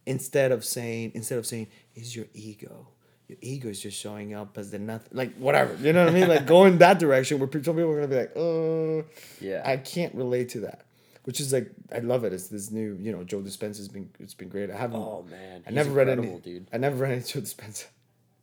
instead 0.07 0.53
of 0.53 0.65
saying 0.65 1.13
instead 1.15 1.39
of 1.39 1.47
saying 1.47 1.69
is 1.95 2.15
your 2.15 2.27
ego 2.35 2.89
your 3.29 3.39
ego 3.41 3.69
is 3.69 3.81
just 3.81 3.99
showing 3.99 4.35
up 4.35 4.57
as 4.59 4.71
the 4.71 4.79
nothing 4.79 5.09
like 5.13 5.35
whatever 5.37 5.75
you 5.77 5.93
know 5.93 6.05
what 6.05 6.15
i 6.15 6.19
mean 6.19 6.29
like 6.29 6.47
going 6.47 6.79
that 6.79 6.99
direction 6.99 7.39
where 7.39 7.47
people, 7.49 7.65
some 7.65 7.77
people 7.77 7.91
are 7.91 7.95
gonna 7.97 8.09
be 8.09 8.17
like 8.17 8.37
oh 8.37 9.05
Yeah. 9.41 9.63
i 9.65 9.77
can't 9.79 10.15
relate 10.15 10.51
to 10.51 10.61
that 10.61 10.83
which 11.25 11.41
is 11.41 11.53
like 11.53 11.71
i 11.93 11.99
love 12.01 12.25
it 12.25 12.33
it's 12.33 12.49
this 12.49 12.71
new 12.71 12.97
you 13.01 13.13
know 13.13 13.25
joe 13.25 13.41
dispenza 13.41 13.79
has 13.79 13.89
been 13.89 14.11
it's 14.21 14.35
been 14.35 14.49
great 14.49 14.71
i 14.71 14.77
haven't 14.77 15.01
Oh, 15.01 15.25
man. 15.31 15.63
i 15.67 15.71
never 15.71 15.91
read 15.91 16.09
any 16.09 16.39
dude. 16.41 16.67
i 16.73 16.77
never 16.77 16.97
read 16.97 17.13
any 17.13 17.23
joe 17.23 17.41
dispenza 17.41 17.87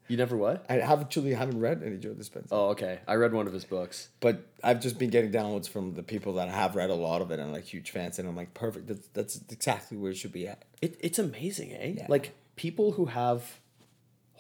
you 0.08 0.18
never 0.18 0.36
what 0.36 0.66
i 0.68 0.74
have 0.76 1.00
actually 1.00 1.34
haven't 1.34 1.60
read 1.60 1.84
any 1.86 1.98
joe 1.98 2.14
dispenza 2.16 2.48
oh 2.52 2.70
okay 2.70 3.00
i 3.08 3.14
read 3.14 3.34
one 3.34 3.46
of 3.48 3.54
his 3.54 3.66
books 3.66 4.10
but 4.20 4.46
I've 4.64 4.80
just 4.80 5.00
been 5.00 5.10
getting 5.10 5.32
downloads 5.32 5.68
from 5.68 5.94
the 5.96 6.04
people 6.04 6.34
that 6.34 6.48
have 6.50 6.76
read 6.76 6.90
a 6.92 6.94
lot 6.96 7.22
of 7.24 7.32
it 7.32 7.40
and 7.40 7.52
like 7.52 7.64
huge 7.64 7.90
fans, 7.90 8.20
and 8.20 8.30
I'm 8.30 8.36
like, 8.36 8.54
perfect. 8.54 8.86
That's 8.88 9.08
that's 9.14 9.42
exactly 9.50 9.98
where 9.98 10.12
it 10.12 10.18
should 10.18 10.32
be 10.32 10.48
at. 10.48 10.62
It, 10.84 10.98
it's 11.00 11.18
amazing, 11.18 11.74
eh? 11.74 11.94
Yeah. 11.98 12.06
Like 12.08 12.34
people 12.56 12.92
who 12.92 13.06
have 13.08 13.60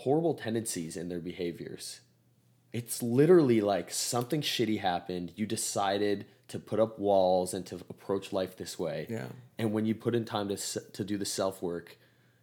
horrible 0.03 0.33
tendencies 0.33 0.97
in 0.97 1.09
their 1.09 1.19
behaviors. 1.19 2.01
It's 2.73 3.03
literally 3.03 3.61
like 3.61 3.91
something 3.91 4.41
shitty 4.41 4.79
happened. 4.79 5.33
You 5.35 5.45
decided 5.45 6.25
to 6.47 6.59
put 6.59 6.79
up 6.79 6.99
walls 6.99 7.53
and 7.53 7.65
to 7.67 7.75
approach 7.89 8.31
life 8.33 8.57
this 8.57 8.79
way. 8.79 9.07
Yeah. 9.09 9.27
And 9.57 9.73
when 9.73 9.85
you 9.85 9.95
put 9.95 10.15
in 10.15 10.25
time 10.25 10.47
to 10.49 10.57
to 10.57 11.03
do 11.03 11.17
the 11.17 11.25
self 11.25 11.61
work, 11.61 11.97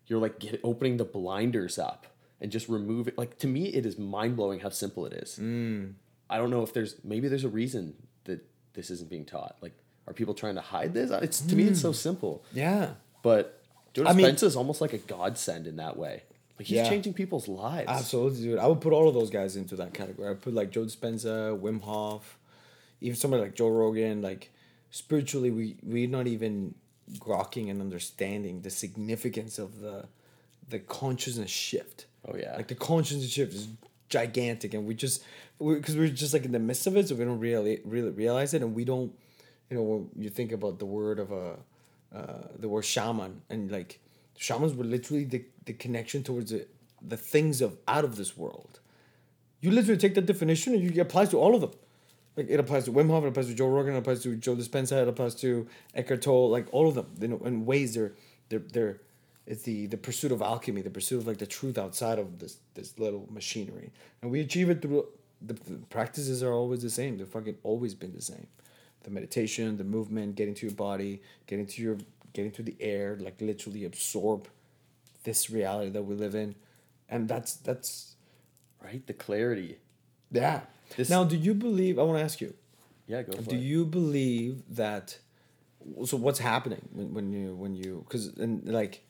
you're 0.06 0.18
like 0.18 0.38
get, 0.38 0.60
opening 0.62 0.96
the 0.96 1.04
blinders 1.04 1.78
up 1.78 2.06
and 2.40 2.52
just 2.52 2.68
remove 2.68 3.08
it. 3.08 3.18
Like 3.18 3.38
to 3.38 3.46
me, 3.46 3.66
it 3.66 3.86
is 3.86 3.98
mind 3.98 4.36
blowing 4.36 4.60
how 4.60 4.70
simple 4.70 5.06
it 5.06 5.12
is. 5.14 5.38
Mm. 5.40 5.94
I 6.30 6.36
don't 6.36 6.50
know 6.50 6.62
if 6.62 6.72
there's 6.72 6.96
maybe 7.04 7.28
there's 7.28 7.44
a 7.44 7.48
reason 7.48 7.94
that 8.24 8.40
this 8.74 8.90
isn't 8.90 9.08
being 9.10 9.24
taught. 9.24 9.56
Like, 9.60 9.72
are 10.06 10.12
people 10.12 10.34
trying 10.34 10.54
to 10.56 10.60
hide 10.60 10.92
this? 10.94 11.10
It's 11.10 11.40
to 11.40 11.56
me, 11.56 11.64
it's 11.64 11.80
so 11.80 11.92
simple. 11.92 12.44
Yeah. 12.52 12.90
But 13.22 13.62
Joe 13.94 14.04
I 14.06 14.12
mean- 14.12 14.26
is 14.26 14.56
almost 14.56 14.80
like 14.80 14.92
a 14.92 14.98
godsend 14.98 15.66
in 15.66 15.76
that 15.76 15.96
way. 15.96 16.22
Like 16.58 16.66
he's 16.66 16.76
Yeah. 16.78 16.88
changing 16.88 17.14
people's 17.14 17.46
lives. 17.48 17.88
Absolutely, 17.88 18.42
dude. 18.42 18.58
I 18.58 18.66
would 18.66 18.80
put 18.80 18.92
all 18.92 19.08
of 19.08 19.14
those 19.14 19.30
guys 19.30 19.56
into 19.56 19.76
that 19.76 19.94
category. 19.94 20.28
I 20.30 20.34
put 20.34 20.54
like 20.54 20.70
Joe 20.70 20.84
Dispenza, 20.84 21.58
Wim 21.58 21.80
Hof, 21.82 22.38
even 23.00 23.16
somebody 23.16 23.42
like 23.44 23.54
Joe 23.54 23.68
Rogan. 23.68 24.22
Like 24.22 24.50
spiritually, 24.90 25.50
we 25.50 25.76
we're 25.82 26.08
not 26.08 26.26
even 26.26 26.74
grokking 27.18 27.70
and 27.70 27.80
understanding 27.80 28.62
the 28.62 28.70
significance 28.70 29.58
of 29.58 29.80
the 29.80 30.06
the 30.68 30.78
consciousness 30.80 31.50
shift. 31.50 32.06
Oh, 32.26 32.36
yeah. 32.36 32.56
like 32.56 32.68
the 32.68 32.74
consciousness 32.74 33.30
shift 33.30 33.54
is 33.54 33.68
gigantic, 34.08 34.74
and 34.74 34.84
we 34.86 34.94
just 34.94 35.22
because 35.58 35.96
we're 35.96 36.08
just 36.08 36.34
like 36.34 36.44
in 36.44 36.52
the 36.52 36.58
midst 36.58 36.86
of 36.86 36.96
it, 36.96 37.08
so 37.08 37.14
we 37.14 37.24
don't 37.24 37.38
really 37.40 37.80
really 37.84 38.10
realize 38.10 38.52
it, 38.52 38.62
and 38.62 38.74
we 38.74 38.84
don't, 38.84 39.12
you 39.70 39.76
know, 39.76 39.82
when 39.82 40.10
you 40.18 40.28
think 40.28 40.50
about 40.52 40.78
the 40.78 40.86
word 40.86 41.18
of 41.20 41.30
a, 41.32 41.56
uh, 42.14 42.48
the 42.58 42.68
word 42.68 42.84
shaman, 42.84 43.42
and 43.48 43.70
like 43.70 44.00
Shamans 44.38 44.74
were 44.74 44.84
literally 44.84 45.24
the, 45.24 45.44
the 45.64 45.72
connection 45.72 46.22
towards 46.22 46.52
the, 46.52 46.66
the 47.02 47.16
things 47.16 47.60
of 47.60 47.76
out 47.86 48.04
of 48.04 48.16
this 48.16 48.36
world. 48.36 48.80
You 49.60 49.72
literally 49.72 49.98
take 49.98 50.14
that 50.14 50.26
definition 50.26 50.74
and 50.74 50.82
you 50.82 50.90
it 50.90 50.98
applies 50.98 51.30
to 51.30 51.38
all 51.38 51.54
of 51.54 51.60
them. 51.60 51.72
Like 52.36 52.48
it 52.48 52.60
applies 52.60 52.84
to 52.84 52.92
Wim 52.92 53.10
Hof, 53.10 53.24
it 53.24 53.28
applies 53.28 53.48
to 53.48 53.54
Joe 53.54 53.66
Rogan, 53.66 53.94
it 53.94 53.98
applies 53.98 54.22
to 54.22 54.36
Joe 54.36 54.54
Dispenza, 54.54 55.02
it 55.02 55.08
applies 55.08 55.34
to 55.36 55.66
Eckhart 55.94 56.22
Tolle, 56.22 56.50
like 56.50 56.68
all 56.70 56.88
of 56.88 56.94
them. 56.94 57.06
You 57.20 57.28
know, 57.28 57.40
in 57.44 57.66
ways 57.66 57.94
they're 57.94 58.12
they're 58.48 58.60
they're 58.60 59.00
it's 59.44 59.62
the 59.62 59.86
the 59.86 59.96
pursuit 59.96 60.30
of 60.30 60.40
alchemy, 60.40 60.82
the 60.82 60.90
pursuit 60.90 61.18
of 61.18 61.26
like 61.26 61.38
the 61.38 61.46
truth 61.46 61.76
outside 61.76 62.20
of 62.20 62.38
this 62.38 62.58
this 62.74 62.96
little 62.96 63.26
machinery, 63.30 63.90
and 64.22 64.30
we 64.30 64.40
achieve 64.40 64.70
it 64.70 64.82
through 64.82 65.08
the, 65.42 65.54
the 65.54 65.78
practices 65.90 66.42
are 66.42 66.52
always 66.52 66.82
the 66.82 66.90
same. 66.90 67.18
They've 67.18 67.26
fucking 67.26 67.58
always 67.64 67.94
been 67.94 68.14
the 68.14 68.22
same. 68.22 68.46
The 69.02 69.10
meditation, 69.10 69.76
the 69.76 69.84
movement, 69.84 70.36
getting 70.36 70.54
to 70.54 70.66
your 70.66 70.74
body, 70.74 71.22
getting 71.46 71.66
to 71.66 71.82
your 71.82 71.96
getting 72.32 72.50
into 72.50 72.62
the 72.62 72.76
air, 72.80 73.16
like 73.20 73.40
literally 73.40 73.84
absorb 73.84 74.48
this 75.24 75.50
reality 75.50 75.90
that 75.90 76.02
we 76.02 76.14
live 76.14 76.34
in, 76.34 76.54
and 77.08 77.28
that's 77.28 77.54
that's 77.56 78.14
Right? 78.82 79.04
The 79.06 79.12
clarity. 79.12 79.78
yeah. 80.30 80.60
This- 80.96 81.10
now, 81.10 81.24
do 81.24 81.36
you 81.36 81.52
believe? 81.52 81.98
I 81.98 82.02
want 82.02 82.18
to 82.18 82.24
ask 82.24 82.40
you. 82.40 82.54
Yeah, 83.06 83.22
go 83.22 83.32
for 83.32 83.42
Do 83.50 83.56
it. 83.56 83.60
you 83.60 83.84
believe 83.84 84.62
that? 84.76 85.18
So 86.04 86.16
what's 86.16 86.38
happening 86.38 86.88
when, 86.92 87.14
when 87.14 87.32
you 87.32 87.54
when 87.54 87.74
you 87.74 88.04
because 88.06 88.28
and 88.38 88.64
like, 88.68 89.02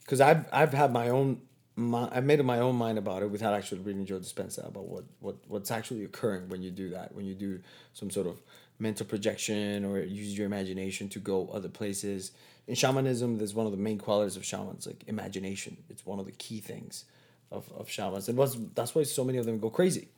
because 0.00 0.20
I've 0.20 0.44
I've 0.52 0.72
had 0.72 0.92
my 0.92 1.08
own. 1.08 1.40
My, 1.76 2.08
I've 2.12 2.24
made 2.24 2.38
up 2.40 2.44
my 2.46 2.58
own 2.58 2.76
mind 2.76 2.98
about 2.98 3.22
it 3.22 3.30
without 3.30 3.54
actually 3.54 3.80
reading 3.80 4.04
Joe 4.04 4.18
Dispenza 4.18 4.68
about 4.68 4.84
what, 4.86 5.04
what 5.20 5.36
what's 5.48 5.70
actually 5.70 6.04
occurring 6.04 6.48
when 6.50 6.62
you 6.62 6.70
do 6.70 6.90
that 6.90 7.14
when 7.14 7.24
you 7.24 7.34
do 7.34 7.60
some 7.94 8.10
sort 8.10 8.26
of 8.26 8.42
mental 8.80 9.06
projection 9.06 9.84
or 9.84 10.00
use 10.00 10.36
your 10.36 10.46
imagination 10.46 11.08
to 11.10 11.18
go 11.20 11.48
other 11.52 11.68
places. 11.68 12.32
In 12.66 12.74
shamanism, 12.74 13.38
there's 13.38 13.54
one 13.54 13.66
of 13.66 13.72
the 13.72 13.78
main 13.78 13.98
qualities 13.98 14.36
of 14.36 14.44
shamans 14.44 14.86
like 14.86 15.04
imagination. 15.06 15.76
It's 15.88 16.04
one 16.06 16.18
of 16.18 16.26
the 16.26 16.32
key 16.32 16.60
things 16.60 17.04
of, 17.52 17.70
of 17.76 17.88
shamans, 17.90 18.28
and 18.28 18.38
was 18.38 18.56
that's 18.74 18.94
why 18.94 19.02
so 19.04 19.24
many 19.24 19.38
of 19.38 19.44
them 19.46 19.58
go 19.58 19.70
crazy, 19.70 20.08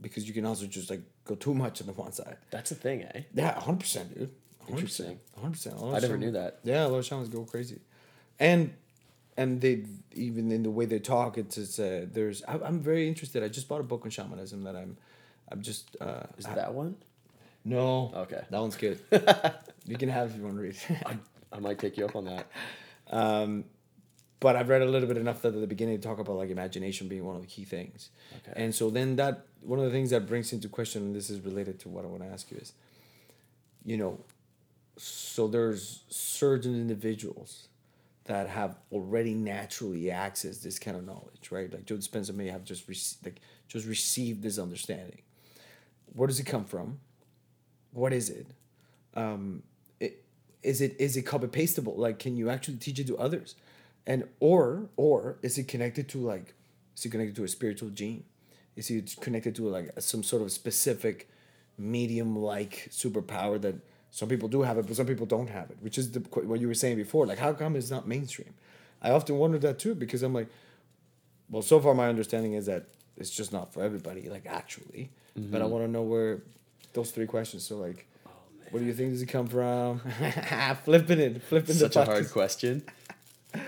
because 0.00 0.26
you 0.26 0.34
can 0.34 0.44
also 0.44 0.66
just 0.66 0.90
like 0.90 1.02
go 1.24 1.34
too 1.34 1.54
much 1.54 1.80
on 1.80 1.86
the 1.86 1.92
one 1.92 2.12
side. 2.12 2.36
That's 2.50 2.70
the 2.70 2.76
thing, 2.76 3.02
eh? 3.02 3.22
Yeah, 3.34 3.58
hundred 3.58 3.80
percent, 3.80 4.18
dude. 4.18 4.30
Interesting. 4.68 5.18
Hundred 5.36 5.52
percent. 5.52 5.76
I 5.82 5.98
never 6.00 6.16
knew 6.16 6.32
that. 6.32 6.60
Yeah, 6.64 6.86
a 6.86 6.88
lot 6.88 6.98
of 6.98 7.04
shamans 7.04 7.28
go 7.28 7.44
crazy, 7.44 7.80
and 8.40 8.74
and 9.36 9.60
they 9.60 9.84
even 10.14 10.50
in 10.50 10.62
the 10.64 10.70
way 10.70 10.84
they 10.86 10.98
talk, 10.98 11.38
it's 11.38 11.56
it's 11.56 11.78
uh, 11.78 12.06
there's. 12.10 12.42
I, 12.44 12.58
I'm 12.58 12.80
very 12.80 13.06
interested. 13.08 13.42
I 13.44 13.48
just 13.48 13.68
bought 13.68 13.80
a 13.80 13.84
book 13.84 14.02
on 14.04 14.10
shamanism 14.10 14.64
that 14.64 14.74
I'm, 14.76 14.96
I'm 15.50 15.62
just. 15.62 15.96
Uh, 16.00 16.24
Is 16.36 16.46
I- 16.46 16.54
that 16.56 16.74
one? 16.74 16.96
No? 17.64 18.12
Okay. 18.14 18.42
that 18.50 18.60
one's 18.60 18.76
good. 18.76 19.00
you 19.86 19.96
can 19.96 20.08
have 20.08 20.30
if 20.30 20.36
you 20.36 20.42
want 20.42 20.56
to 20.56 20.62
read. 20.62 20.76
I, 21.06 21.16
I 21.52 21.58
might 21.60 21.78
take 21.78 21.96
you 21.96 22.04
up 22.04 22.16
on 22.16 22.24
that. 22.24 22.46
Um, 23.10 23.64
but 24.40 24.56
I've 24.56 24.68
read 24.68 24.82
a 24.82 24.86
little 24.86 25.06
bit 25.06 25.16
enough 25.16 25.42
that 25.42 25.54
at 25.54 25.60
the 25.60 25.68
beginning 25.68 26.00
to 26.00 26.02
talk 26.02 26.18
about 26.18 26.36
like 26.36 26.50
imagination 26.50 27.06
being 27.06 27.24
one 27.24 27.36
of 27.36 27.42
the 27.42 27.48
key 27.48 27.64
things. 27.64 28.10
Okay. 28.38 28.64
And 28.64 28.74
so 28.74 28.90
then 28.90 29.16
that 29.16 29.46
one 29.60 29.78
of 29.78 29.84
the 29.84 29.92
things 29.92 30.10
that 30.10 30.26
brings 30.26 30.52
into 30.52 30.68
question, 30.68 31.02
and 31.02 31.14
this 31.14 31.30
is 31.30 31.40
related 31.40 31.78
to 31.80 31.88
what 31.88 32.04
I 32.04 32.08
want 32.08 32.22
to 32.22 32.28
ask 32.28 32.50
you 32.50 32.56
is, 32.56 32.72
you 33.84 33.96
know, 33.96 34.18
so 34.96 35.46
there's 35.46 36.02
certain 36.08 36.74
individuals 36.74 37.68
that 38.24 38.48
have 38.48 38.76
already 38.90 39.34
naturally 39.34 40.04
accessed 40.04 40.62
this 40.62 40.78
kind 40.78 40.96
of 40.96 41.04
knowledge, 41.04 41.50
right? 41.50 41.72
Like 41.72 41.86
Joe 41.86 41.96
Dispenza 41.96 42.34
may 42.34 42.48
have 42.48 42.64
just 42.64 42.88
like 43.24 43.40
just 43.68 43.86
received 43.86 44.42
this 44.42 44.58
understanding. 44.58 45.22
Where 46.12 46.26
does 46.26 46.40
it 46.40 46.46
come 46.46 46.64
from? 46.64 46.98
What 47.92 48.12
is 48.12 48.30
it? 48.30 48.46
Um, 49.14 49.62
it 50.00 50.22
is 50.62 50.80
it 50.80 50.96
is 50.98 51.16
it 51.16 51.22
copy 51.22 51.46
pastable? 51.46 51.94
Like, 51.96 52.18
can 52.18 52.36
you 52.36 52.50
actually 52.50 52.76
teach 52.76 52.98
it 52.98 53.06
to 53.08 53.18
others? 53.18 53.54
And 54.06 54.28
or 54.40 54.88
or 54.96 55.38
is 55.42 55.58
it 55.58 55.68
connected 55.68 56.08
to 56.10 56.18
like 56.18 56.54
is 56.96 57.04
it 57.04 57.10
connected 57.10 57.36
to 57.36 57.44
a 57.44 57.48
spiritual 57.48 57.90
gene? 57.90 58.24
Is 58.76 58.90
it 58.90 59.16
connected 59.20 59.54
to 59.56 59.68
like 59.68 59.90
some 59.98 60.22
sort 60.22 60.42
of 60.42 60.50
specific 60.50 61.28
medium 61.78 62.36
like 62.36 62.88
superpower 62.90 63.60
that 63.60 63.74
some 64.10 64.28
people 64.28 64.48
do 64.48 64.62
have 64.62 64.78
it, 64.78 64.86
but 64.86 64.96
some 64.96 65.06
people 65.06 65.26
don't 65.26 65.48
have 65.50 65.70
it? 65.70 65.76
Which 65.80 65.98
is 65.98 66.12
the 66.12 66.20
what 66.20 66.60
you 66.60 66.68
were 66.68 66.74
saying 66.74 66.96
before. 66.96 67.26
Like, 67.26 67.38
how 67.38 67.52
come 67.52 67.76
it's 67.76 67.90
not 67.90 68.08
mainstream? 68.08 68.54
I 69.02 69.10
often 69.10 69.36
wonder 69.36 69.58
that 69.58 69.78
too 69.78 69.94
because 69.94 70.22
I'm 70.22 70.32
like, 70.32 70.48
well, 71.50 71.62
so 71.62 71.80
far 71.80 71.92
my 71.94 72.08
understanding 72.08 72.54
is 72.54 72.66
that 72.66 72.86
it's 73.16 73.30
just 73.30 73.52
not 73.52 73.72
for 73.74 73.82
everybody. 73.82 74.28
Like, 74.28 74.46
actually, 74.46 75.10
but 75.36 75.60
I 75.60 75.66
want 75.66 75.84
to 75.84 75.90
know 75.90 76.02
where 76.02 76.42
those 76.92 77.10
three 77.10 77.26
questions. 77.26 77.64
So 77.64 77.76
like. 77.76 78.08
Where 78.70 78.80
do 78.80 78.86
you 78.86 78.94
think 78.94 79.10
does 79.10 79.20
it 79.20 79.26
come 79.26 79.48
from? 79.48 80.00
flipping 80.84 81.20
it, 81.20 81.42
flipping 81.42 81.74
Such 81.74 81.96
a 81.96 82.06
hard 82.06 82.30
question. 82.30 82.82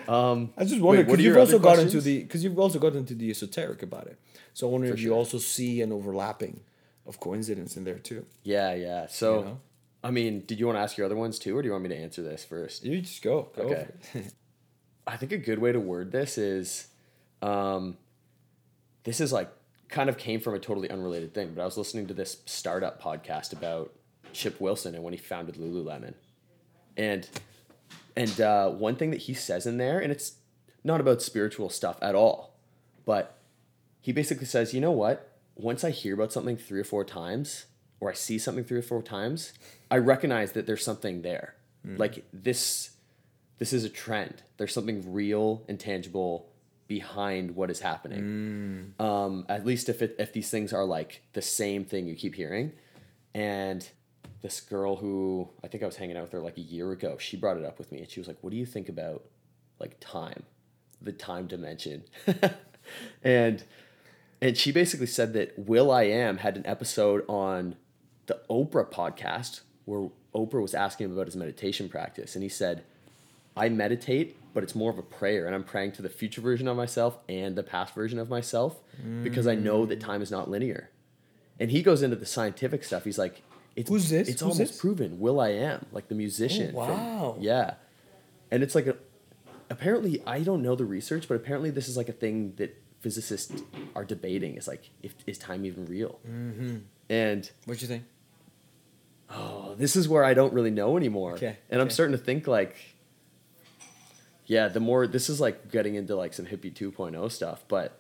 Um, 0.09 0.51
I 0.57 0.65
just 0.65 0.81
what 0.81 0.97
because 0.97 1.21
you've 1.21 1.37
also 1.37 1.59
got 1.59 1.79
into 1.79 2.01
the 2.01 2.23
because 2.23 2.43
you've 2.43 2.59
also 2.59 2.79
got 2.79 2.95
into 2.95 3.15
the 3.15 3.31
esoteric 3.31 3.83
about 3.83 4.07
it. 4.07 4.19
So 4.55 4.67
I 4.67 4.71
wonder 4.71 4.89
For 4.89 4.95
if 4.95 5.01
you 5.01 5.13
also 5.13 5.37
see 5.39 5.83
an 5.83 5.93
overlapping 5.93 6.61
of 7.07 7.21
coincidence 7.21 7.77
in 7.77 7.85
there 7.85 7.99
too. 7.99 8.25
yeah, 8.45 8.75
yeah. 8.75 9.07
So, 9.09 9.39
You 9.39 9.45
know? 9.45 9.61
I 10.03 10.11
mean, 10.11 10.45
did 10.47 10.59
you 10.59 10.67
want 10.67 10.79
to 10.79 10.81
ask 10.81 10.97
your 10.97 11.05
other 11.07 11.17
ones 11.17 11.39
too, 11.39 11.57
or 11.57 11.63
do 11.63 11.67
you 11.67 11.73
want 11.73 11.85
me 11.85 11.91
to 11.91 11.97
answer 11.97 12.23
this 12.23 12.45
first? 12.45 12.85
You 12.85 13.01
just 13.01 13.23
go. 13.23 13.49
go 13.55 13.63
Okay. 13.65 13.89
I 15.07 15.17
think 15.17 15.33
a 15.33 15.39
good 15.39 15.59
way 15.59 15.73
to 15.73 15.81
word 15.81 16.13
this 16.13 16.39
is 16.39 16.89
um, 17.43 17.99
this 19.03 19.21
is 19.21 19.33
like 19.33 19.51
kind 19.95 20.11
of 20.11 20.19
came 20.19 20.41
from 20.41 20.55
a 20.55 20.59
totally 20.59 20.91
unrelated 20.91 21.33
thing, 21.33 21.53
but 21.55 21.63
I 21.63 21.65
was 21.65 21.79
listening 21.79 22.09
to 22.09 22.15
this 22.15 22.39
startup 22.47 23.01
podcast 23.01 23.53
about 23.53 23.95
Chip 24.33 24.61
Wilson 24.61 24.97
and 24.97 25.05
when 25.05 25.13
he 25.13 25.19
founded 25.19 25.55
Lululemon. 25.55 26.15
And 26.97 27.29
and 28.17 28.41
uh, 28.41 28.71
one 28.71 28.97
thing 28.97 29.13
that 29.13 29.23
he 29.23 29.35
says 29.35 29.67
in 29.67 29.79
there, 29.79 30.01
and 30.01 30.11
it's 30.11 30.33
not 30.83 31.01
about 31.01 31.23
spiritual 31.23 31.71
stuff 31.71 31.97
at 32.03 32.17
all, 32.17 32.57
but 33.05 33.39
he 34.01 34.13
basically 34.13 34.47
says, 34.47 34.75
you 34.75 34.81
know 34.81 34.91
what? 34.91 35.39
Once 35.55 35.85
I 35.85 35.91
hear 35.91 36.15
about 36.15 36.33
something 36.33 36.57
three 36.57 36.81
or 36.81 36.85
four 36.85 37.05
times, 37.05 37.67
or 38.01 38.11
I 38.11 38.15
see 38.15 38.37
something 38.37 38.65
three 38.65 38.79
or 38.79 38.83
four 38.83 39.01
times, 39.01 39.53
I 39.93 39.99
recognize 39.99 40.53
that 40.53 40.67
there's 40.67 40.85
something 40.85 41.23
there. 41.23 41.55
Like 41.99 42.25
this 42.33 42.91
this 43.59 43.73
is 43.73 43.85
a 43.85 43.89
trend. 43.89 44.43
There's 44.57 44.75
something 44.75 45.13
real 45.13 45.63
and 45.69 45.79
tangible 45.79 46.49
behind 46.87 47.57
what 47.57 47.71
is 47.71 47.81
happening. 47.81 48.95
Um, 48.99 49.47
at 49.49 49.65
least 49.65 49.89
if 49.89 50.03
it, 50.03 50.17
if 50.19 50.33
these 50.33 50.51
things 50.51 50.73
are 50.73 50.85
like 50.85 51.23
the 51.33 51.43
same 51.43 51.85
thing 51.85 52.07
you 52.07 52.15
keep 52.15 52.35
hearing. 52.35 52.73
And 53.35 53.89
this 54.43 54.61
girl 54.61 54.97
who 54.97 55.49
I 55.63 55.69
think 55.69 55.83
I 55.83 55.87
was 55.87 55.97
hanging 55.97 56.17
out 56.17 56.25
with 56.25 56.33
her 56.33 56.41
like 56.41 56.59
a 56.59 56.63
year 56.63 56.93
ago, 56.93 57.17
she 57.19 57.37
brought 57.37 57.57
it 57.57 57.65
up 57.65 57.79
with 57.79 57.91
me 57.91 57.99
and 58.01 58.11
she 58.11 58.21
was 58.21 58.29
like, 58.29 58.37
"What 58.43 58.51
do 58.51 58.57
you 58.57 58.67
think 58.67 58.89
about 58.89 59.25
like 59.81 59.97
time, 60.01 60.45
the 61.01 61.13
time 61.13 61.47
dimension?" 61.47 62.05
and 63.25 63.65
and 64.41 64.57
she 64.57 64.71
basically 64.71 65.07
said 65.07 65.33
that 65.33 65.59
will.i.am 65.59 66.39
had 66.39 66.57
an 66.57 66.67
episode 66.67 67.25
on 67.29 67.77
the 68.27 68.41
Oprah 68.51 68.91
podcast 68.91 69.63
where 69.87 70.11
Oprah 70.35 70.61
was 70.61 70.75
asking 70.75 71.07
him 71.07 71.13
about 71.13 71.27
his 71.27 71.37
meditation 71.37 71.89
practice, 71.89 72.37
and 72.37 72.43
he 72.43 72.51
said, 72.51 72.85
"I 73.57 73.71
meditate, 73.71 74.37
but 74.55 74.63
it's 74.63 74.75
more 74.75 74.91
of 74.91 74.99
a 74.99 75.03
prayer, 75.03 75.47
and 75.47 75.55
I'm 75.55 75.65
praying 75.65 75.93
to 75.93 76.03
the 76.03 76.09
future 76.09 76.41
version 76.41 76.67
of 76.69 76.77
myself 76.77 77.19
and 77.29 77.57
the 77.57 77.63
past 77.63 77.95
version 77.95 78.19
of 78.19 78.29
myself 78.31 78.81
because 79.23 79.47
I 79.47 79.55
know 79.57 79.85
that 79.87 80.01
time 80.01 80.23
is 80.23 80.31
not 80.31 80.49
linear." 80.49 80.91
And 81.61 81.71
he 81.71 81.83
goes 81.83 82.03
into 82.03 82.17
the 82.17 82.27
scientific 82.27 82.83
stuff. 82.85 83.05
He's 83.05 83.19
like, 83.19 83.43
"It's 83.77 83.89
Who's 83.91 84.09
this? 84.11 84.29
It's 84.29 84.41
Who's 84.41 84.43
almost 84.43 84.59
this? 84.73 84.81
proven. 84.81 85.21
will.i.am, 85.21 85.87
like 85.93 86.09
the 86.09 86.15
musician. 86.15 86.69
from- 86.69 86.77
wow. 86.77 87.37
yeah, 87.41 87.75
and 88.51 88.63
it's 88.63 88.75
like 88.75 88.87
a. 88.87 88.97
Apparently, 89.71 90.23
I 90.27 90.41
don't 90.41 90.63
know 90.63 90.75
the 90.77 90.85
research, 90.85 91.27
but 91.29 91.35
apparently 91.37 91.71
this 91.71 91.89
is 91.89 91.97
like 91.97 92.09
a 92.09 92.13
thing 92.13 92.53
that 92.57 92.77
physicists 93.01 93.63
are 93.97 94.05
debating. 94.05 94.57
Is 94.57 94.69
like, 94.69 94.91
if 95.03 95.15
is 95.27 95.39
time 95.39 95.65
even 95.65 95.87
real? 95.87 96.21
Mm-hmm. 96.29 96.77
And 97.11 97.51
What 97.67 97.79
do 97.79 97.83
you 97.83 97.89
think? 97.89 98.05
oh, 99.31 99.75
this 99.77 99.97
is 99.97 100.09
where 100.09 100.23
I 100.25 100.35
don't 100.35 100.53
really 100.53 100.71
know 100.71 100.97
anymore. 100.97 101.33
Okay, 101.33 101.57
And 101.71 101.81
I'm 101.81 101.91
starting 101.91 102.17
to 102.17 102.23
think 102.23 102.47
like, 102.47 102.77
yeah, 104.47 104.69
the 104.69 104.81
more 104.81 105.07
this 105.07 105.29
is 105.29 105.41
like 105.41 105.71
getting 105.71 105.95
into 105.95 106.15
like 106.17 106.35
some 106.35 106.47
hippie 106.47 106.73
2.0 106.73 107.31
stuff, 107.31 107.65
but 107.69 107.99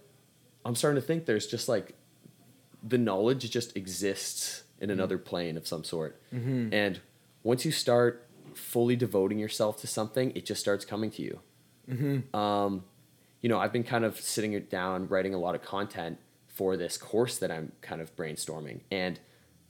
I'm 0.64 0.74
starting 0.74 1.01
to 1.01 1.07
think 1.07 1.26
there's 1.26 1.47
just 1.47 1.68
like 1.68 1.95
the 2.82 2.99
knowledge 2.99 3.49
just 3.51 3.76
exists 3.76 4.64
in 4.80 4.88
mm-hmm. 4.88 4.99
another 4.99 5.18
plane 5.18 5.57
of 5.57 5.66
some 5.66 5.84
sort. 5.84 6.20
Mm-hmm. 6.32 6.72
And 6.72 7.01
once 7.42 7.64
you 7.64 7.72
start 7.72 8.28
fully 8.55 8.97
devoting 8.97 9.38
yourself 9.38 9.80
to 9.80 9.86
something, 9.86 10.32
it 10.34 10.45
just 10.45 10.61
starts 10.61 10.84
coming 10.84 11.11
to 11.12 11.22
you. 11.22 11.40
Mm-hmm. 11.90 12.36
Um, 12.36 12.84
you 13.40 13.49
know, 13.49 13.59
I've 13.59 13.72
been 13.72 13.84
kind 13.84 14.05
of 14.05 14.20
sitting 14.20 14.53
it 14.53 14.70
down, 14.70 15.09
writing 15.09 15.34
a 15.34 15.38
lot 15.38 15.55
of 15.55 15.62
content 15.62 16.18
for 16.47 16.76
this 16.76 16.97
course 16.97 17.38
that 17.38 17.51
I'm 17.51 17.72
kind 17.82 18.01
of 18.01 18.14
brainstorming. 18.16 18.80
And 18.90 19.18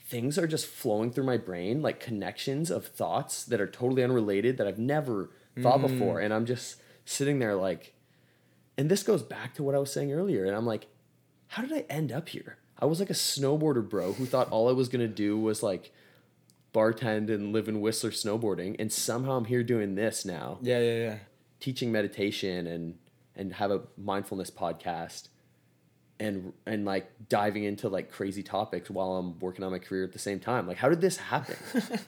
things 0.00 0.38
are 0.38 0.46
just 0.46 0.66
flowing 0.66 1.10
through 1.10 1.24
my 1.24 1.38
brain, 1.38 1.82
like 1.82 1.98
connections 1.98 2.70
of 2.70 2.86
thoughts 2.86 3.44
that 3.44 3.60
are 3.60 3.66
totally 3.66 4.04
unrelated 4.04 4.58
that 4.58 4.66
I've 4.66 4.78
never 4.78 5.30
thought 5.60 5.80
mm. 5.80 5.88
before. 5.88 6.20
And 6.20 6.32
I'm 6.32 6.46
just 6.46 6.80
sitting 7.04 7.38
there 7.38 7.54
like, 7.54 7.94
and 8.76 8.90
this 8.90 9.02
goes 9.02 9.22
back 9.22 9.54
to 9.54 9.62
what 9.62 9.74
I 9.74 9.78
was 9.78 9.92
saying 9.92 10.12
earlier. 10.12 10.44
And 10.44 10.56
I'm 10.56 10.66
like, 10.66 10.86
how 11.48 11.62
did 11.62 11.72
I 11.72 11.84
end 11.88 12.12
up 12.12 12.28
here? 12.28 12.58
I 12.78 12.86
was 12.86 13.00
like 13.00 13.10
a 13.10 13.14
snowboarder 13.14 13.88
bro 13.88 14.12
who 14.12 14.26
thought 14.26 14.50
all 14.50 14.68
I 14.68 14.72
was 14.72 14.88
gonna 14.88 15.08
do 15.08 15.38
was 15.38 15.62
like 15.62 15.92
bartend 16.72 17.32
and 17.32 17.52
live 17.52 17.68
in 17.68 17.80
Whistler 17.80 18.10
snowboarding, 18.10 18.76
and 18.78 18.92
somehow 18.92 19.36
I'm 19.36 19.44
here 19.44 19.62
doing 19.62 19.94
this 19.94 20.24
now. 20.24 20.58
Yeah, 20.60 20.80
yeah, 20.80 20.98
yeah. 20.98 21.18
teaching 21.60 21.92
meditation 21.92 22.66
and 22.66 22.98
and 23.36 23.52
have 23.54 23.70
a 23.70 23.82
mindfulness 23.96 24.50
podcast 24.50 25.28
and 26.20 26.52
and 26.66 26.84
like 26.84 27.10
diving 27.28 27.64
into 27.64 27.88
like 27.88 28.10
crazy 28.10 28.42
topics 28.42 28.90
while 28.90 29.16
I'm 29.16 29.38
working 29.38 29.64
on 29.64 29.72
my 29.72 29.78
career 29.78 30.04
at 30.04 30.12
the 30.12 30.18
same 30.18 30.40
time. 30.40 30.66
Like 30.66 30.76
how 30.76 30.88
did 30.88 31.00
this 31.00 31.16
happen? 31.16 31.56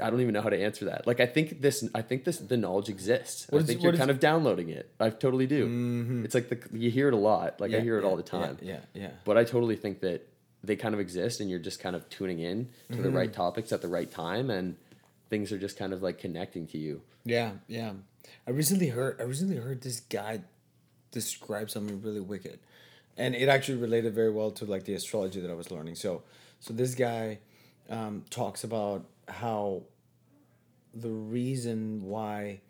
I, 0.00 0.10
don't 0.10 0.20
even 0.20 0.32
know 0.34 0.42
how 0.42 0.48
to 0.50 0.60
answer 0.62 0.84
that. 0.86 1.06
Like 1.06 1.20
I 1.20 1.26
think 1.26 1.60
this 1.60 1.88
I 1.94 2.02
think 2.02 2.24
this 2.24 2.38
the 2.38 2.56
knowledge 2.56 2.88
exists. 2.88 3.46
I 3.52 3.56
is- 3.56 3.66
think 3.66 3.82
you're 3.82 3.92
is- 3.92 3.98
kind 3.98 4.10
of 4.10 4.20
downloading 4.20 4.68
it. 4.68 4.90
I 5.00 5.10
totally 5.10 5.46
do. 5.46 6.22
It's 6.24 6.34
like 6.34 6.48
the 6.48 6.58
you 6.78 6.90
hear 6.90 7.08
it 7.08 7.14
a 7.14 7.18
lot. 7.18 7.60
Like 7.60 7.72
I 7.74 7.80
hear 7.80 7.98
it 7.98 8.02
yeah, 8.02 8.08
all 8.08 8.16
the 8.16 8.22
time. 8.22 8.58
Yeah, 8.62 8.78
yeah. 8.94 9.02
yeah. 9.02 9.10
But 9.24 9.36
I 9.38 9.44
totally 9.44 9.76
think 9.76 10.00
that 10.00 10.26
they 10.64 10.76
kind 10.76 10.94
of 10.94 11.00
exist 11.00 11.40
and 11.40 11.48
you're 11.48 11.58
just 11.60 11.80
kind 11.80 11.94
of 11.94 12.08
tuning 12.10 12.40
in 12.40 12.68
to 12.90 12.96
the 12.96 13.08
Mm-hmm. 13.08 13.16
right 13.16 13.32
topics 13.32 13.72
at 13.72 13.80
the 13.82 13.88
right 13.88 14.10
time 14.10 14.50
and 14.50 14.76
things 15.30 15.52
are 15.52 15.58
just 15.58 15.78
kind 15.78 15.92
of 15.92 16.02
like 16.02 16.18
connecting 16.18 16.66
to 16.68 16.78
you. 16.78 17.00
Yeah, 17.24 17.52
yeah. 17.68 17.92
I 18.46 18.50
recently 18.50 18.88
heard 18.88 19.20
I 19.20 19.24
recently 19.24 19.56
heard 19.56 19.82
this 19.82 20.00
guy 20.00 20.40
describe 21.10 21.70
something 21.70 22.02
really 22.02 22.20
wicked. 22.20 22.58
And 23.16 23.34
it 23.34 23.48
actually 23.48 23.78
related 23.78 24.14
very 24.14 24.30
well 24.30 24.50
to 24.52 24.64
like 24.64 24.84
the 24.84 24.94
astrology 24.94 25.40
that 25.40 25.50
I 25.50 25.54
was 25.54 25.70
learning. 25.70 25.96
So 25.96 26.22
so 26.60 26.72
this 26.72 26.94
guy 26.94 27.38
um, 27.90 28.24
talks 28.30 28.64
about 28.64 29.04
how 29.28 29.82
the 30.94 31.10
reason 31.10 32.02
why 32.02 32.60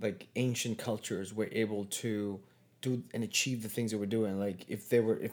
like 0.00 0.28
ancient 0.36 0.78
cultures 0.78 1.34
were 1.34 1.48
able 1.52 1.86
to 1.86 2.40
do 2.82 3.02
and 3.14 3.24
achieve 3.24 3.62
the 3.62 3.68
things 3.68 3.90
they 3.90 3.96
we're 3.96 4.06
doing. 4.06 4.38
Like 4.38 4.64
if 4.68 4.88
they 4.88 5.00
were 5.00 5.18
if 5.18 5.32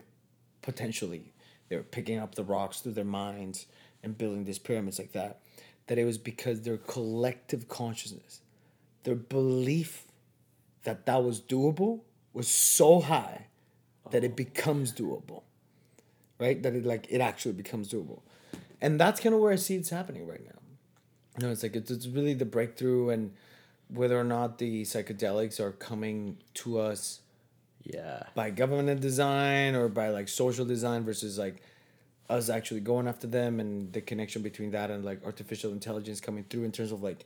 potentially 0.62 1.34
they 1.70 1.76
were 1.76 1.84
picking 1.84 2.18
up 2.18 2.36
the 2.36 2.44
rocks 2.44 2.82
through 2.82 2.94
their 2.94 3.04
minds 3.04 3.66
and 4.02 4.18
building 4.18 4.46
these 4.46 4.60
pyramids 4.60 5.00
like 5.00 5.12
that 5.12 5.40
that 5.88 5.98
it 5.98 6.06
was 6.06 6.18
because 6.18 6.62
their 6.62 6.78
collective 6.78 7.68
consciousness 7.68 8.40
their 9.04 9.16
belief 9.16 10.06
that 10.84 11.06
that 11.06 11.22
was 11.22 11.42
doable 11.42 12.02
was 12.32 12.48
so 12.48 13.02
high 13.02 13.48
that 14.12 14.24
it 14.24 14.32
oh. 14.32 14.36
becomes 14.36 14.94
doable 14.94 15.44
right? 16.44 16.62
That 16.62 16.76
it 16.76 16.86
like 16.86 17.08
it 17.10 17.22
actually 17.22 17.54
becomes 17.54 17.92
doable 17.92 18.22
and 18.84 19.00
that's 19.02 19.20
kind 19.24 19.34
of 19.36 19.42
where 19.42 19.52
i 19.52 19.56
see 19.68 19.76
it's 19.82 19.90
happening 20.00 20.26
right 20.34 20.46
now. 20.52 20.60
No, 21.42 21.50
it's 21.54 21.64
like 21.66 21.76
it's, 21.76 21.90
it's 21.90 22.06
really 22.16 22.36
the 22.36 22.46
breakthrough 22.46 23.10
and 23.10 23.32
whether 24.00 24.18
or 24.20 24.24
not 24.24 24.50
the 24.60 24.84
psychedelics 24.84 25.60
are 25.60 25.72
coming 25.90 26.38
to 26.62 26.80
us 26.90 27.02
Yeah. 27.84 28.24
by 28.36 28.52
government 28.52 29.02
design 29.02 29.74
or 29.80 29.90
by 30.02 30.08
like 30.18 30.28
social 30.44 30.66
design 30.76 31.04
versus 31.10 31.34
like 31.46 31.58
us 32.30 32.50
actually 32.58 32.82
going 32.92 33.08
after 33.08 33.28
them 33.38 33.60
and 33.60 33.92
the 33.94 34.02
connection 34.02 34.42
between 34.50 34.72
that 34.78 34.90
and 34.94 35.04
like 35.04 35.20
artificial 35.26 35.72
intelligence 35.72 36.20
coming 36.28 36.44
through 36.50 36.66
in 36.70 36.72
terms 36.72 36.92
of 36.92 37.00
like 37.10 37.22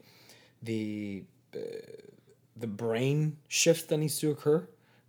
the 0.69 1.23
uh, 1.53 1.59
the 2.63 2.67
brain 2.83 3.19
shift 3.47 3.89
that 3.89 3.97
needs 3.97 4.17
to 4.19 4.31
occur 4.31 4.59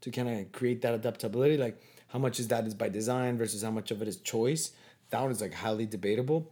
to 0.03 0.11
kind 0.11 0.29
of 0.29 0.53
create 0.53 0.83
that 0.83 0.95
adaptability. 0.95 1.57
Like 1.57 1.77
how 2.13 2.19
much 2.19 2.39
is 2.43 2.49
that 2.49 2.67
is 2.67 2.75
by 2.75 2.89
design 3.01 3.39
versus 3.39 3.63
how 3.63 3.71
much 3.71 3.91
of 3.91 4.03
it 4.03 4.09
is 4.09 4.17
choice 4.35 4.73
that 5.11 5.21
one 5.21 5.31
is 5.31 5.41
like 5.41 5.55
highly 5.55 5.87
debatable 5.87 6.51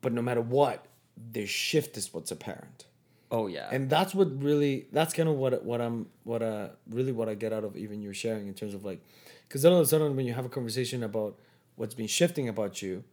but 0.00 0.12
no 0.12 0.22
matter 0.22 0.40
what 0.40 0.86
the 1.32 1.46
shift 1.46 1.96
is 1.96 2.12
what's 2.12 2.30
apparent. 2.30 2.86
Oh 3.32 3.46
yeah. 3.46 3.68
and 3.70 3.88
that's 3.88 4.12
what 4.12 4.42
really 4.42 4.86
that's 4.90 5.14
kind 5.14 5.28
of 5.28 5.36
what 5.36 5.64
what 5.64 5.80
I'm 5.80 6.08
what 6.24 6.42
uh 6.42 6.70
really 6.88 7.12
what 7.12 7.28
I 7.28 7.34
get 7.34 7.52
out 7.52 7.62
of 7.62 7.76
even 7.76 8.02
your 8.02 8.12
sharing 8.12 8.48
in 8.48 8.54
terms 8.54 8.74
of 8.74 8.84
like 8.84 9.00
because 9.46 9.62
then 9.62 9.72
all 9.72 9.78
of 9.78 9.84
a 9.84 9.88
sudden 9.88 10.16
when 10.16 10.26
you 10.26 10.34
have 10.34 10.44
a 10.44 10.48
conversation 10.48 11.04
about 11.04 11.38
what's 11.76 11.94
been 11.94 12.08
shifting 12.08 12.48
about 12.48 12.82
you 12.82 13.04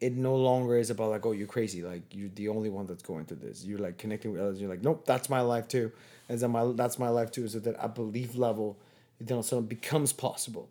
it 0.00 0.16
no 0.16 0.34
longer 0.34 0.78
is 0.78 0.88
about 0.88 1.10
like 1.10 1.26
oh 1.26 1.32
you're 1.32 1.46
crazy 1.46 1.82
like 1.82 2.02
you're 2.10 2.30
the 2.30 2.48
only 2.48 2.70
one 2.70 2.86
that's 2.86 3.02
going 3.02 3.26
through 3.26 3.36
this. 3.36 3.64
You're 3.64 3.78
like 3.78 3.98
connecting 3.98 4.32
with 4.32 4.40
others 4.40 4.60
you're 4.60 4.70
like 4.70 4.82
nope 4.82 5.04
that's 5.04 5.28
my 5.28 5.42
life 5.42 5.68
too. 5.68 5.92
And 6.30 6.40
then 6.40 6.50
my 6.50 6.72
that's 6.74 6.98
my 6.98 7.10
life 7.10 7.30
too 7.30 7.46
so 7.48 7.58
that 7.58 7.76
a 7.78 7.88
belief 7.88 8.34
level 8.36 8.78
then 9.20 9.34
all 9.34 9.40
of 9.40 9.44
a 9.44 9.48
sudden 9.48 9.66
becomes 9.66 10.14
possible 10.14 10.70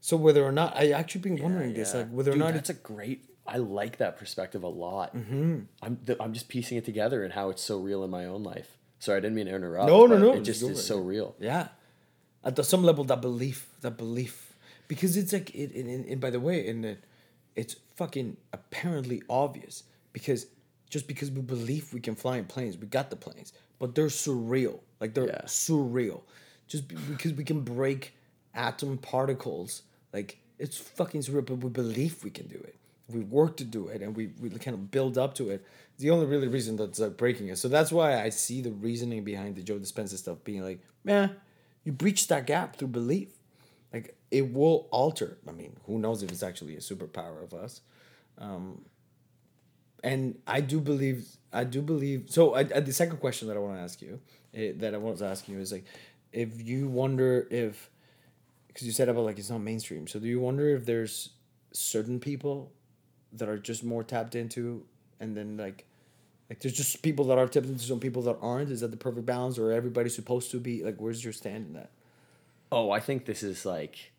so 0.00 0.16
whether 0.16 0.44
or 0.44 0.52
not 0.52 0.76
I 0.76 0.90
actually 0.90 1.22
been 1.22 1.42
wondering 1.42 1.74
this 1.74 1.92
Yeah. 1.92 2.00
like 2.00 2.10
whether 2.10 2.32
Dude, 2.32 2.40
or 2.40 2.44
not 2.44 2.54
that's 2.54 2.70
a 2.70 2.74
great. 2.74 3.24
I 3.46 3.56
like 3.56 3.96
that 3.98 4.18
perspective 4.18 4.62
a 4.62 4.68
lot. 4.68 5.16
Mm-hmm. 5.16 5.60
I'm 5.82 5.96
th- 5.96 6.18
I'm 6.20 6.32
just 6.34 6.48
piecing 6.48 6.76
it 6.78 6.84
together 6.84 7.24
and 7.24 7.32
how 7.32 7.48
it's 7.50 7.62
so 7.62 7.78
real 7.78 8.04
in 8.04 8.10
my 8.10 8.26
own 8.26 8.42
life. 8.42 8.76
Sorry, 8.98 9.16
I 9.18 9.20
didn't 9.20 9.36
mean 9.36 9.46
to 9.46 9.54
interrupt. 9.54 9.88
No, 9.88 10.06
no, 10.06 10.18
no, 10.18 10.32
It 10.34 10.42
just 10.42 10.62
is 10.62 10.70
it. 10.78 10.82
so 10.82 10.98
real. 10.98 11.34
Yeah, 11.40 11.68
at 12.44 12.56
the, 12.56 12.64
some 12.64 12.82
level, 12.84 13.04
that 13.04 13.20
belief, 13.22 13.68
that 13.80 13.96
belief, 13.96 14.54
because 14.86 15.16
it's 15.16 15.32
like 15.32 15.54
it. 15.54 15.74
And, 15.74 15.88
and, 15.88 16.04
and 16.06 16.20
by 16.20 16.30
the 16.30 16.40
way, 16.40 16.68
and 16.68 16.84
it, 16.84 17.04
it's 17.56 17.76
fucking 17.96 18.36
apparently 18.52 19.22
obvious 19.30 19.84
because 20.12 20.46
just 20.90 21.06
because 21.08 21.30
we 21.30 21.40
believe 21.42 21.92
we 21.94 22.00
can 22.00 22.14
fly 22.16 22.36
in 22.38 22.44
planes, 22.44 22.76
we 22.76 22.86
got 22.86 23.08
the 23.10 23.16
planes, 23.16 23.52
but 23.78 23.94
they're 23.94 24.06
surreal. 24.08 24.80
Like 25.00 25.14
they're 25.14 25.26
Yeah. 25.26 25.42
surreal, 25.46 26.22
just 26.66 26.88
because 26.88 27.32
we 27.32 27.44
can 27.44 27.60
break 27.62 28.14
atom 28.54 28.98
particles. 28.98 29.82
Like 30.12 30.38
it's 30.58 30.76
fucking 30.76 31.22
surreal, 31.22 31.46
but 31.46 31.56
we 31.56 31.70
believe 31.70 32.22
we 32.24 32.30
can 32.30 32.46
do 32.46 32.56
it. 32.56 32.76
We 33.08 33.20
work 33.20 33.56
to 33.56 33.64
do 33.64 33.88
it, 33.88 34.02
and 34.02 34.14
we, 34.14 34.32
we 34.38 34.50
kind 34.50 34.74
of 34.74 34.90
build 34.90 35.16
up 35.16 35.34
to 35.34 35.48
it. 35.50 35.64
The 35.98 36.10
only 36.10 36.26
really 36.26 36.48
reason 36.48 36.76
that's 36.76 36.98
like 36.98 37.16
breaking 37.16 37.48
it. 37.48 37.56
So 37.56 37.68
that's 37.68 37.90
why 37.90 38.22
I 38.22 38.28
see 38.28 38.60
the 38.60 38.70
reasoning 38.70 39.24
behind 39.24 39.56
the 39.56 39.62
Joe 39.62 39.78
Dispenza 39.78 40.18
stuff 40.18 40.38
being 40.44 40.62
like, 40.62 40.80
man, 41.04 41.36
you 41.84 41.92
breach 41.92 42.28
that 42.28 42.46
gap 42.46 42.76
through 42.76 42.88
belief. 42.88 43.30
Like 43.92 44.14
it 44.30 44.52
will 44.52 44.88
alter. 44.90 45.38
I 45.48 45.52
mean, 45.52 45.76
who 45.86 45.98
knows 45.98 46.22
if 46.22 46.30
it's 46.30 46.42
actually 46.42 46.76
a 46.76 46.80
superpower 46.80 47.42
of 47.42 47.54
us. 47.54 47.80
Um, 48.36 48.84
and 50.04 50.38
I 50.46 50.60
do 50.60 50.80
believe, 50.80 51.26
I 51.52 51.64
do 51.64 51.82
believe. 51.82 52.26
So 52.28 52.54
I, 52.54 52.60
I, 52.60 52.80
the 52.80 52.92
second 52.92 53.18
question 53.18 53.48
that 53.48 53.56
I 53.56 53.60
want 53.60 53.76
to 53.76 53.80
ask 53.80 54.00
you, 54.02 54.20
eh, 54.54 54.72
that 54.76 54.94
I 54.94 54.98
was 54.98 55.22
asking 55.22 55.54
you 55.54 55.60
is 55.60 55.72
like, 55.72 55.84
if 56.32 56.62
you 56.62 56.88
wonder 56.88 57.48
if, 57.50 57.90
because 58.68 58.86
you 58.86 58.92
said 58.92 59.08
about 59.08 59.24
like 59.24 59.38
it's 59.38 59.50
not 59.50 59.60
mainstream. 59.60 60.06
So 60.06 60.18
do 60.18 60.26
you 60.26 60.40
wonder 60.40 60.68
if 60.68 60.86
there's 60.86 61.30
certain 61.72 62.20
people 62.20 62.72
that 63.32 63.48
are 63.48 63.58
just 63.58 63.84
more 63.84 64.04
tapped 64.04 64.34
into, 64.34 64.84
and 65.20 65.36
then 65.36 65.56
like, 65.56 65.84
like 66.48 66.60
there's 66.60 66.74
just 66.74 67.02
people 67.02 67.26
that 67.26 67.38
are 67.38 67.46
tapped 67.46 67.66
into, 67.66 67.82
some 67.84 68.00
people 68.00 68.22
that 68.22 68.38
aren't. 68.40 68.70
Is 68.70 68.80
that 68.80 68.90
the 68.90 68.96
perfect 68.96 69.26
balance, 69.26 69.58
or 69.58 69.72
everybody's 69.72 70.14
supposed 70.14 70.50
to 70.52 70.60
be? 70.60 70.82
Like, 70.84 70.96
where's 70.98 71.22
your 71.22 71.32
stand 71.32 71.66
in 71.66 71.72
that? 71.74 71.90
Oh, 72.70 72.90
I 72.90 73.00
think 73.00 73.24
this 73.24 73.42
is 73.42 73.66
like. 73.66 74.12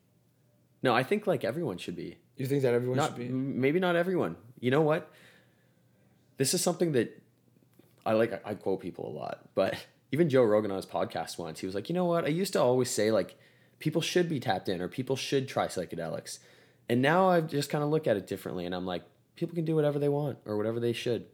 No, 0.81 0.93
I 0.93 1.03
think 1.03 1.27
like 1.27 1.43
everyone 1.43 1.77
should 1.77 1.95
be. 1.95 2.17
You 2.37 2.45
think 2.45 2.61
that 2.61 2.73
everyone 2.73 2.97
Not 2.97 3.09
should 3.09 3.17
be? 3.17 3.27
maybe 3.29 3.79
not 3.79 3.95
everyone. 3.95 4.37
You 4.59 4.71
know 4.71 4.81
what? 4.81 5.11
This 6.37 6.53
is 6.53 6.61
something 6.61 6.93
that 6.93 7.21
I 8.05 8.13
like. 8.13 8.41
I 8.45 8.53
quote 8.53 8.79
people 8.79 9.07
a 9.09 9.13
lot, 9.13 9.39
but 9.55 9.75
even 10.11 10.29
Joe 10.29 10.43
Rogan 10.43 10.71
on 10.71 10.77
his 10.77 10.85
podcast 10.85 11.37
once, 11.37 11.59
he 11.59 11.65
was 11.65 11.75
like, 11.75 11.89
you 11.89 11.95
know 11.95 12.05
what? 12.05 12.25
I 12.25 12.29
used 12.29 12.53
to 12.53 12.61
always 12.61 12.89
say 12.89 13.11
like 13.11 13.37
people 13.79 14.01
should 14.01 14.29
be 14.29 14.39
tapped 14.39 14.69
in 14.69 14.81
or 14.81 14.87
people 14.87 15.15
should 15.15 15.47
try 15.47 15.67
psychedelics, 15.67 16.39
and 16.87 17.01
now 17.01 17.29
I 17.29 17.41
just 17.41 17.69
kind 17.69 17.83
of 17.83 17.89
look 17.89 18.07
at 18.07 18.17
it 18.17 18.27
differently, 18.27 18.65
and 18.65 18.75
I'm 18.75 18.85
like, 18.85 19.03
people 19.35 19.55
can 19.55 19.65
do 19.65 19.75
whatever 19.75 19.99
they 19.99 20.09
want 20.09 20.37
or 20.45 20.57
whatever 20.57 20.79
they 20.79 20.93
should. 20.93 21.25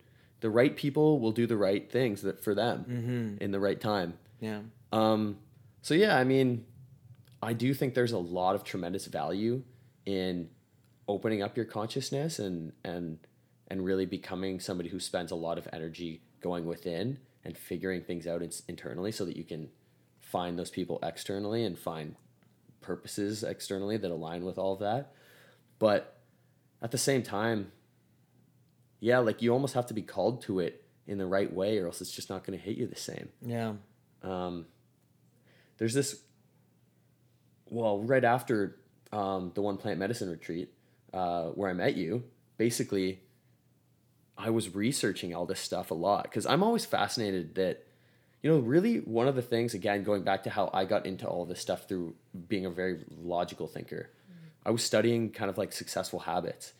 The 0.41 0.49
right 0.49 0.75
people 0.75 1.19
will 1.19 1.31
do 1.31 1.47
the 1.47 1.57
right 1.57 1.89
things 1.89 2.21
that 2.21 2.43
for 2.43 2.53
them 2.53 3.37
in 3.41 3.51
the 3.51 3.59
right 3.59 3.79
time. 3.79 4.19
Yeah. 4.39 4.61
Um, 4.91 5.37
so 5.81 5.93
yeah, 5.93 6.17
I 6.17 6.23
mean, 6.23 6.65
I 7.41 7.53
do 7.53 7.73
think 7.73 7.93
there's 7.93 8.11
a 8.11 8.17
lot 8.17 8.55
of 8.55 8.63
tremendous 8.63 9.05
value 9.05 9.63
in 10.05 10.49
opening 11.07 11.41
up 11.41 11.55
your 11.55 11.65
consciousness 11.65 12.39
and 12.39 12.73
and 12.83 13.19
and 13.67 13.83
really 13.83 14.05
becoming 14.05 14.59
somebody 14.59 14.89
who 14.89 14.99
spends 14.99 15.31
a 15.31 15.35
lot 15.35 15.57
of 15.57 15.67
energy 15.73 16.21
going 16.41 16.65
within 16.65 17.17
and 17.43 17.57
figuring 17.57 18.01
things 18.01 18.27
out 18.27 18.41
in, 18.41 18.51
internally 18.67 19.11
so 19.11 19.25
that 19.25 19.35
you 19.35 19.43
can 19.43 19.69
find 20.19 20.57
those 20.57 20.69
people 20.69 20.99
externally 21.01 21.63
and 21.63 21.77
find 21.77 22.15
purposes 22.85 23.43
externally 23.43 23.97
that 23.97 24.11
align 24.11 24.45
with 24.45 24.57
all 24.57 24.73
of 24.73 24.79
that. 24.79 25.13
But 25.79 26.17
at 26.81 26.91
the 26.91 26.97
same 26.97 27.23
time, 27.23 27.71
yeah, 28.99 29.19
like 29.19 29.41
you 29.41 29.51
almost 29.51 29.73
have 29.73 29.87
to 29.87 29.93
be 29.93 30.01
called 30.01 30.41
to 30.43 30.59
it 30.59 30.83
in 31.07 31.17
the 31.17 31.25
right 31.25 31.53
way 31.53 31.77
or 31.77 31.85
else 31.87 32.01
it's 32.01 32.11
just 32.11 32.29
not 32.29 32.43
going 32.43 32.57
to 32.57 32.63
hit 32.65 32.77
you 32.77 32.87
the 32.87 32.95
same 32.95 33.29
Yeah. 33.41 33.73
um, 34.23 34.65
there's 35.77 35.93
this 35.93 36.19
well 37.69 37.99
right 38.01 38.23
after 38.23 38.77
um, 39.11 39.51
the 39.53 39.61
one 39.61 39.77
plant 39.77 39.99
medicine 39.99 40.31
retreat 40.31 40.73
uh, 41.13 41.49
where 41.49 41.69
i 41.69 41.73
met 41.73 41.95
you 41.95 42.23
basically 42.57 43.19
i 44.35 44.49
was 44.49 44.73
researching 44.73 45.35
all 45.35 45.45
this 45.45 45.59
stuff 45.59 45.91
a 45.91 45.93
lot 45.93 46.23
because 46.23 46.47
i'm 46.47 46.63
always 46.63 46.85
fascinated 46.85 47.53
that 47.53 47.84
you 48.45 48.51
know 48.51 48.59
really 48.59 48.97
one 48.97 49.27
of 49.27 49.35
the 49.35 49.41
things 49.41 49.73
again 49.73 50.03
going 50.03 50.21
back 50.21 50.43
to 50.43 50.51
how 50.51 50.69
i 50.71 50.85
got 50.85 51.07
into 51.07 51.27
all 51.27 51.45
this 51.45 51.59
stuff 51.59 51.87
through 51.87 52.13
being 52.47 52.63
a 52.63 52.69
very 52.69 52.99
logical 53.23 53.65
thinker 53.65 54.11
i 54.63 54.69
was 54.69 54.83
studying 54.83 55.31
kind 55.31 55.49
of 55.49 55.57
like 55.57 55.71
successful 55.73 56.19
habits. 56.19 56.73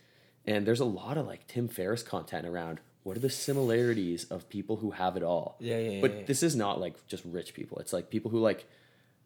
And 0.47 0.67
there's 0.67 0.79
a 0.79 0.85
lot 0.85 1.17
of 1.17 1.25
like 1.25 1.47
tim 1.47 1.67
ferriss 1.67 2.03
content 2.03 2.45
around 2.45 2.79
what 3.01 3.17
are 3.17 3.19
the 3.19 3.29
similarities 3.29 4.25
of 4.25 4.49
people 4.49 4.77
who 4.77 4.91
have 4.91 5.15
it 5.15 5.23
all. 5.23 5.57
Yeah, 5.59 5.77
yeah, 5.77 5.89
yeah, 5.89 6.01
but 6.01 6.11
yeah. 6.15 6.23
this 6.25 6.41
is 6.43 6.55
not 6.55 6.79
like 6.79 7.05
just 7.07 7.23
rich 7.25 7.53
people. 7.53 7.77
It's 7.79 7.93
like 7.93 8.09
people 8.09 8.31
who 8.31 8.39
like 8.39 8.67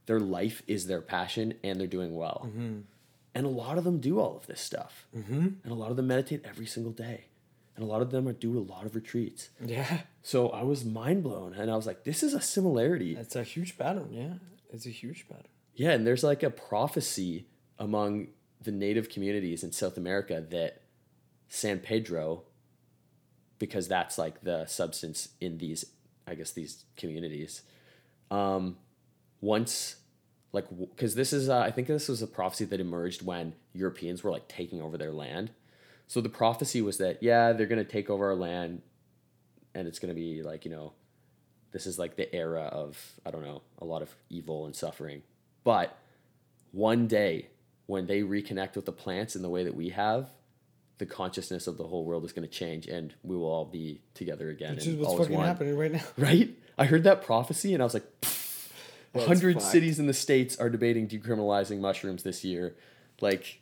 their 0.06 0.20
life 0.20 0.62
is 0.68 0.88
their 0.88 1.02
passion 1.02 1.54
and 1.64 1.80
they're 1.80 1.88
doing 1.88 2.14
well. 2.16 2.50
And 3.36 3.46
a 3.46 3.50
lot 3.50 3.78
of 3.78 3.86
them 3.86 4.00
do 4.00 4.20
all 4.20 4.36
of 4.36 4.48
this 4.48 4.60
stuff. 4.60 5.08
Mm-hmm. 5.16 5.48
and 5.64 5.72
a 5.72 5.76
lot 5.76 5.92
of 5.92 5.98
them 5.98 6.08
meditate 6.08 6.42
every 6.46 6.66
single 6.66 6.92
day 6.92 7.26
and 7.80 7.88
a 7.88 7.92
lot 7.92 8.02
of 8.02 8.12
them 8.12 8.28
are 8.28 8.34
do 8.34 8.58
a 8.58 8.60
lot 8.60 8.86
of 8.86 8.94
retreats. 8.94 9.50
Yeah. 9.64 10.02
So 10.22 10.50
I 10.50 10.64
was 10.64 10.84
mind 10.84 11.24
blown, 11.24 11.54
and 11.54 11.72
I 11.72 11.76
was 11.78 11.88
like, 11.88 12.04
"This 12.04 12.24
is 12.24 12.34
a 12.34 12.42
similarity." 12.42 13.16
It's 13.16 13.38
a 13.38 13.44
huge 13.44 13.78
pattern. 13.78 14.10
Yeah. 14.12 14.34
It's 14.70 14.86
a 14.86 14.90
huge 14.90 15.28
pattern. 15.30 15.48
Yeah, 15.76 15.92
and 15.92 16.06
there's 16.06 16.24
like 16.24 16.44
a 16.44 16.50
prophecy 16.50 17.48
among 17.78 18.28
the 18.62 18.72
native 18.72 19.08
communities 19.08 19.64
in 19.64 19.72
South 19.72 19.96
America 19.96 20.46
that 20.50 20.82
San 21.48 21.80
Pedro, 21.80 22.44
because 23.60 23.88
that's 23.88 24.18
like 24.18 24.42
the 24.42 24.66
substance 24.66 25.30
in 25.40 25.58
these, 25.58 25.86
I 26.28 26.36
guess 26.36 26.52
these 26.52 26.84
communities, 26.98 27.62
um, 28.30 28.76
once, 29.40 29.96
like, 30.52 30.66
because 30.78 31.16
this 31.16 31.32
is, 31.32 31.48
uh, 31.48 31.60
I 31.60 31.72
think 31.72 31.88
this 31.88 32.10
was 32.10 32.22
a 32.22 32.28
prophecy 32.28 32.66
that 32.66 32.82
emerged 32.82 33.22
when 33.22 33.54
Europeans 33.72 34.22
were 34.22 34.32
like 34.32 34.50
taking 34.50 34.82
over 34.82 34.98
their 34.98 35.14
land. 35.14 35.52
So 36.10 36.20
the 36.20 36.30
prophecy 36.30 36.82
was 36.82 36.98
that 36.98 37.24
yeah, 37.24 37.54
they're 37.54 37.68
gonna 37.68 37.86
take 37.86 38.10
over 38.10 38.28
our 38.28 38.36
land, 38.36 38.82
and 39.74 39.88
it's 39.88 40.00
gonna 40.00 40.14
be 40.14 40.44
like 40.44 40.66
you 40.66 40.72
know, 40.72 40.92
this 41.72 41.88
is 41.88 41.98
like 41.98 42.18
the 42.18 42.34
era 42.36 42.64
of 42.64 43.14
I 43.26 43.32
don't 43.32 43.44
know 43.44 43.62
a 43.78 43.86
lot 43.86 44.02
of 44.02 44.14
evil 44.30 44.66
and 44.66 44.76
suffering, 44.76 45.22
but 45.64 45.98
one 46.72 47.08
day 47.08 47.48
when 47.86 48.06
they 48.06 48.22
reconnect 48.22 48.76
with 48.76 48.86
the 48.86 48.92
plants 48.92 49.36
in 49.36 49.42
the 49.42 49.50
way 49.50 49.64
that 49.64 49.76
we 49.76 49.90
have, 49.90 50.30
the 51.00 51.06
consciousness 51.06 51.66
of 51.66 51.78
the 51.78 51.86
whole 51.86 52.06
world 52.06 52.24
is 52.24 52.32
going 52.32 52.48
to 52.48 52.54
change 52.54 52.86
and 52.86 53.16
we 53.24 53.36
will 53.36 53.48
all 53.48 53.66
be 53.66 54.02
together 54.14 54.50
again. 54.50 54.76
Which 54.76 54.86
and 54.86 55.00
is 55.00 55.08
what's 55.08 55.18
fucking 55.18 55.36
one. 55.36 55.48
happening 55.48 55.76
right 55.76 55.92
now. 55.92 56.04
Right? 56.18 56.56
I 56.78 56.86
heard 56.86 57.04
that 57.06 57.24
prophecy 57.24 57.74
and 57.74 57.82
I 57.82 57.86
was 57.86 57.96
like, 57.96 58.06
a 59.16 59.26
hundred 59.26 59.60
cities 59.62 59.98
in 59.98 60.06
the 60.06 60.14
states 60.14 60.58
are 60.60 60.70
debating 60.70 61.08
decriminalizing 61.08 61.80
mushrooms 61.80 62.22
this 62.22 62.44
year. 62.44 62.76
Like, 63.22 63.60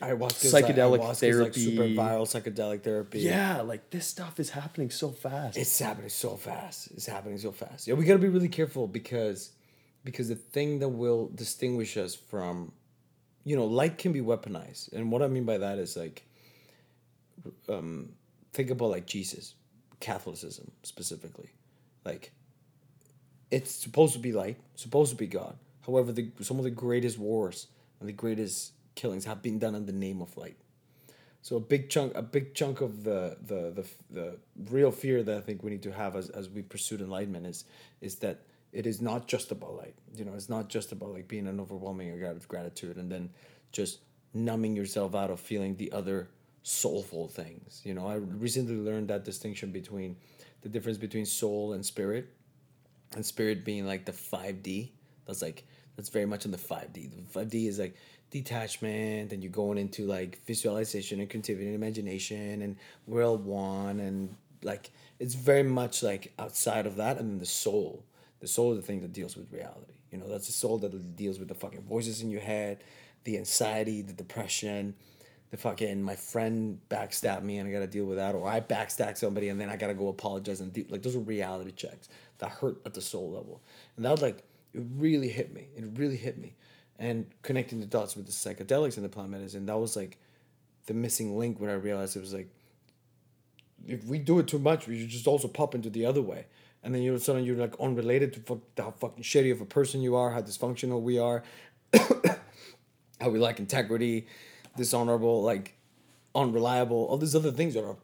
Ayahuasca's 0.00 0.52
Psychedelic 0.52 0.98
ayahuasca's 0.98 1.20
therapy. 1.20 1.44
Like 1.44 1.54
super 1.54 1.82
viral 1.84 2.26
psychedelic 2.26 2.82
therapy. 2.82 3.20
yeah, 3.20 3.60
like 3.60 3.90
this 3.90 4.06
stuff 4.06 4.40
is 4.40 4.50
happening 4.50 4.90
so 4.90 5.10
fast. 5.10 5.56
It's 5.56 5.78
happening 5.78 6.08
so 6.08 6.36
fast. 6.36 6.90
It's 6.92 7.06
happening 7.06 7.38
so 7.38 7.52
fast. 7.52 7.86
Yeah, 7.86 7.94
we 7.94 8.04
gotta 8.04 8.18
be 8.18 8.28
really 8.28 8.48
careful 8.48 8.88
because 8.88 9.50
because 10.04 10.28
the 10.28 10.34
thing 10.34 10.80
that 10.80 10.88
will 10.88 11.30
distinguish 11.34 11.96
us 11.96 12.14
from 12.14 12.72
you 13.44 13.56
know, 13.56 13.66
light 13.66 13.98
can 13.98 14.12
be 14.12 14.20
weaponized. 14.20 14.92
And 14.92 15.12
what 15.12 15.22
I 15.22 15.28
mean 15.28 15.44
by 15.44 15.58
that 15.58 15.78
is 15.78 15.96
like 15.96 16.24
um 17.68 18.10
think 18.52 18.70
about 18.70 18.90
like 18.90 19.06
Jesus, 19.06 19.54
Catholicism 20.00 20.70
specifically. 20.82 21.50
Like 22.04 22.32
it's 23.50 23.70
supposed 23.70 24.14
to 24.14 24.18
be 24.18 24.32
light, 24.32 24.56
supposed 24.74 25.10
to 25.10 25.16
be 25.16 25.26
God. 25.26 25.56
However, 25.86 26.10
the 26.10 26.30
some 26.40 26.58
of 26.58 26.64
the 26.64 26.70
greatest 26.70 27.18
wars 27.18 27.68
and 28.00 28.08
the 28.08 28.12
greatest 28.12 28.72
killings 28.94 29.24
have 29.24 29.42
been 29.42 29.58
done 29.58 29.74
in 29.74 29.86
the 29.86 29.92
name 29.92 30.20
of 30.20 30.36
light. 30.36 30.56
So 31.42 31.56
a 31.56 31.60
big 31.60 31.90
chunk, 31.90 32.14
a 32.14 32.22
big 32.22 32.54
chunk 32.54 32.80
of 32.80 33.04
the 33.04 33.36
the 33.42 33.70
the, 33.70 33.86
the 34.10 34.36
real 34.70 34.90
fear 34.90 35.22
that 35.22 35.36
I 35.36 35.40
think 35.40 35.62
we 35.62 35.70
need 35.70 35.82
to 35.82 35.92
have 35.92 36.16
as, 36.16 36.30
as 36.30 36.48
we 36.48 36.62
pursue 36.62 36.96
enlightenment 36.96 37.46
is 37.46 37.64
is 38.00 38.16
that 38.16 38.40
it 38.72 38.86
is 38.86 39.00
not 39.00 39.28
just 39.28 39.52
about 39.52 39.76
light. 39.76 39.94
You 40.16 40.24
know, 40.24 40.32
it's 40.34 40.48
not 40.48 40.68
just 40.68 40.90
about 40.90 41.12
like 41.12 41.28
being 41.28 41.46
an 41.46 41.60
overwhelming 41.60 42.22
of 42.24 42.48
gratitude 42.48 42.96
and 42.96 43.10
then 43.10 43.30
just 43.72 44.00
numbing 44.32 44.74
yourself 44.74 45.14
out 45.14 45.30
of 45.30 45.38
feeling 45.38 45.76
the 45.76 45.92
other 45.92 46.28
soulful 46.62 47.28
things. 47.28 47.82
You 47.84 47.94
know, 47.94 48.08
I 48.08 48.14
recently 48.16 48.74
learned 48.74 49.08
that 49.08 49.24
distinction 49.24 49.70
between 49.70 50.16
the 50.62 50.68
difference 50.68 50.98
between 50.98 51.26
soul 51.26 51.74
and 51.74 51.84
spirit, 51.84 52.30
and 53.14 53.24
spirit 53.24 53.64
being 53.64 53.86
like 53.86 54.06
the 54.06 54.12
5D. 54.12 54.90
That's 55.26 55.42
like 55.42 55.64
that's 55.94 56.08
very 56.08 56.26
much 56.26 56.44
in 56.44 56.50
the 56.50 56.58
5D. 56.58 57.32
The 57.32 57.38
5D 57.38 57.68
is 57.68 57.78
like 57.78 57.94
detachment 58.34 59.32
and 59.32 59.44
you're 59.44 59.52
going 59.52 59.78
into 59.78 60.04
like 60.06 60.44
visualization 60.44 61.20
and 61.20 61.32
and 61.32 61.74
imagination 61.74 62.62
and 62.62 62.76
world 63.06 63.44
one 63.44 64.00
and 64.00 64.34
like 64.64 64.90
it's 65.20 65.34
very 65.34 65.62
much 65.62 66.02
like 66.02 66.32
outside 66.36 66.84
of 66.84 66.96
that 66.96 67.16
and 67.16 67.30
then 67.30 67.38
the 67.38 67.46
soul. 67.46 68.02
The 68.40 68.48
soul 68.48 68.72
is 68.72 68.80
the 68.80 68.86
thing 68.86 69.02
that 69.02 69.12
deals 69.12 69.36
with 69.36 69.52
reality. 69.52 69.94
You 70.10 70.18
know, 70.18 70.28
that's 70.28 70.48
the 70.48 70.52
soul 70.52 70.78
that 70.78 71.16
deals 71.16 71.38
with 71.38 71.46
the 71.46 71.54
fucking 71.54 71.82
voices 71.82 72.22
in 72.22 72.30
your 72.30 72.40
head, 72.40 72.82
the 73.22 73.38
anxiety, 73.38 74.02
the 74.02 74.12
depression, 74.12 74.94
the 75.52 75.56
fucking 75.56 76.02
my 76.02 76.16
friend 76.16 76.80
backstabbed 76.90 77.44
me 77.44 77.58
and 77.58 77.68
I 77.68 77.72
gotta 77.72 77.86
deal 77.86 78.04
with 78.04 78.16
that, 78.16 78.34
or 78.34 78.48
I 78.48 78.60
backstab 78.60 79.16
somebody 79.16 79.48
and 79.48 79.60
then 79.60 79.70
I 79.70 79.76
gotta 79.76 79.94
go 79.94 80.08
apologize 80.08 80.60
and 80.60 80.72
deal 80.72 80.86
like 80.88 81.02
those 81.02 81.14
are 81.14 81.20
reality 81.20 81.70
checks 81.70 82.08
that 82.38 82.50
hurt 82.50 82.78
at 82.84 82.94
the 82.94 83.00
soul 83.00 83.30
level, 83.30 83.62
and 83.96 84.04
that 84.04 84.10
was 84.10 84.22
like 84.22 84.42
it 84.72 84.82
really 84.96 85.28
hit 85.28 85.54
me. 85.54 85.68
It 85.76 85.84
really 85.94 86.16
hit 86.16 86.36
me, 86.36 86.56
and 86.98 87.26
connecting 87.42 87.80
the 87.80 87.86
dots 87.86 88.16
with 88.16 88.26
the 88.26 88.32
psychedelics 88.32 88.96
and 88.96 89.04
the 89.04 89.08
plant 89.08 89.30
medicine, 89.30 89.66
that 89.66 89.78
was 89.78 89.96
like 89.96 90.18
the 90.86 90.94
missing 90.94 91.38
link 91.38 91.60
when 91.60 91.70
I 91.70 91.74
realized 91.74 92.16
it 92.16 92.20
was 92.20 92.34
like 92.34 92.48
if 93.86 94.04
we 94.04 94.18
do 94.18 94.38
it 94.38 94.48
too 94.48 94.58
much, 94.58 94.86
we 94.86 95.00
should 95.00 95.08
just 95.08 95.26
also 95.26 95.48
pop 95.48 95.74
into 95.74 95.90
the 95.90 96.06
other 96.06 96.22
way. 96.22 96.46
And 96.82 96.94
then 96.94 97.02
you're 97.02 97.18
suddenly 97.18 97.46
you're 97.46 97.56
like 97.56 97.74
unrelated 97.80 98.32
to 98.34 98.40
fuck, 98.40 98.58
how 98.76 98.90
fucking 98.90 99.22
shitty 99.22 99.50
of 99.52 99.60
a 99.60 99.64
person 99.64 100.02
you 100.02 100.16
are, 100.16 100.30
how 100.30 100.42
dysfunctional 100.42 101.00
we 101.00 101.18
are, 101.18 101.42
how 103.20 103.30
we 103.30 103.38
lack 103.38 103.58
integrity, 103.58 104.26
dishonorable, 104.76 105.42
like 105.42 105.76
unreliable, 106.34 107.06
all 107.06 107.16
these 107.16 107.34
other 107.34 107.52
things 107.52 107.74
that 107.74 107.84
are 107.84 107.96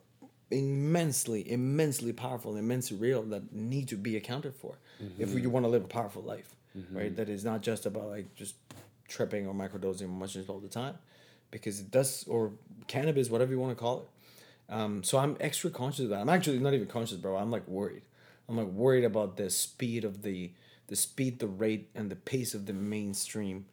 immensely, 0.51 1.51
immensely 1.51 2.13
powerful 2.13 2.53
and 2.53 2.61
immensely 2.61 2.97
real 2.97 3.23
that 3.23 3.53
need 3.53 3.89
to 3.89 3.97
be 3.97 4.17
accounted 4.17 4.55
for 4.55 4.79
if 5.19 5.33
we 5.33 5.41
mm-hmm. 5.43 5.51
want 5.51 5.65
to 5.65 5.69
live 5.69 5.85
a 5.85 5.89
powerful 5.89 6.23
life, 6.23 6.55
right? 6.91 7.07
Mm-hmm. 7.07 7.15
That 7.17 7.29
is 7.29 7.45
not 7.45 7.63
just 7.63 7.87
about 7.87 8.09
like 8.09 8.35
just 8.35 8.55
tripping 9.11 9.47
or 9.47 9.53
microdosing 9.55 10.09
mushrooms 10.09 10.49
all 10.49 10.61
the 10.61 10.69
time, 10.69 10.97
because 11.51 11.81
it 11.81 11.91
does 11.91 12.25
or 12.27 12.53
cannabis, 12.87 13.29
whatever 13.29 13.53
you 13.53 13.61
want 13.61 13.77
to 13.77 13.81
call 13.81 14.01
it. 14.01 14.09
Um, 14.73 15.03
so 15.03 15.19
I'm 15.19 15.37
extra 15.41 15.69
conscious 15.69 16.05
of 16.05 16.11
that. 16.11 16.21
I'm 16.21 16.29
actually 16.29 16.61
not 16.61 16.73
even 16.73 16.87
conscious, 16.87 17.19
bro. 17.19 17.37
I'm 17.37 17.51
like 17.51 17.67
worried. 17.69 18.03
I'm 18.49 18.57
like 18.57 18.69
worried 18.69 19.05
about 19.05 19.37
the 19.37 19.51
speed 19.51 20.05
of 20.05 20.23
the 20.23 20.53
the 20.87 20.97
speed, 20.97 21.39
the 21.39 21.47
rate, 21.47 21.89
and 21.95 22.11
the 22.11 22.17
pace 22.17 22.53
of 22.53 22.67
the 22.67 22.73
mainstream 22.73 23.65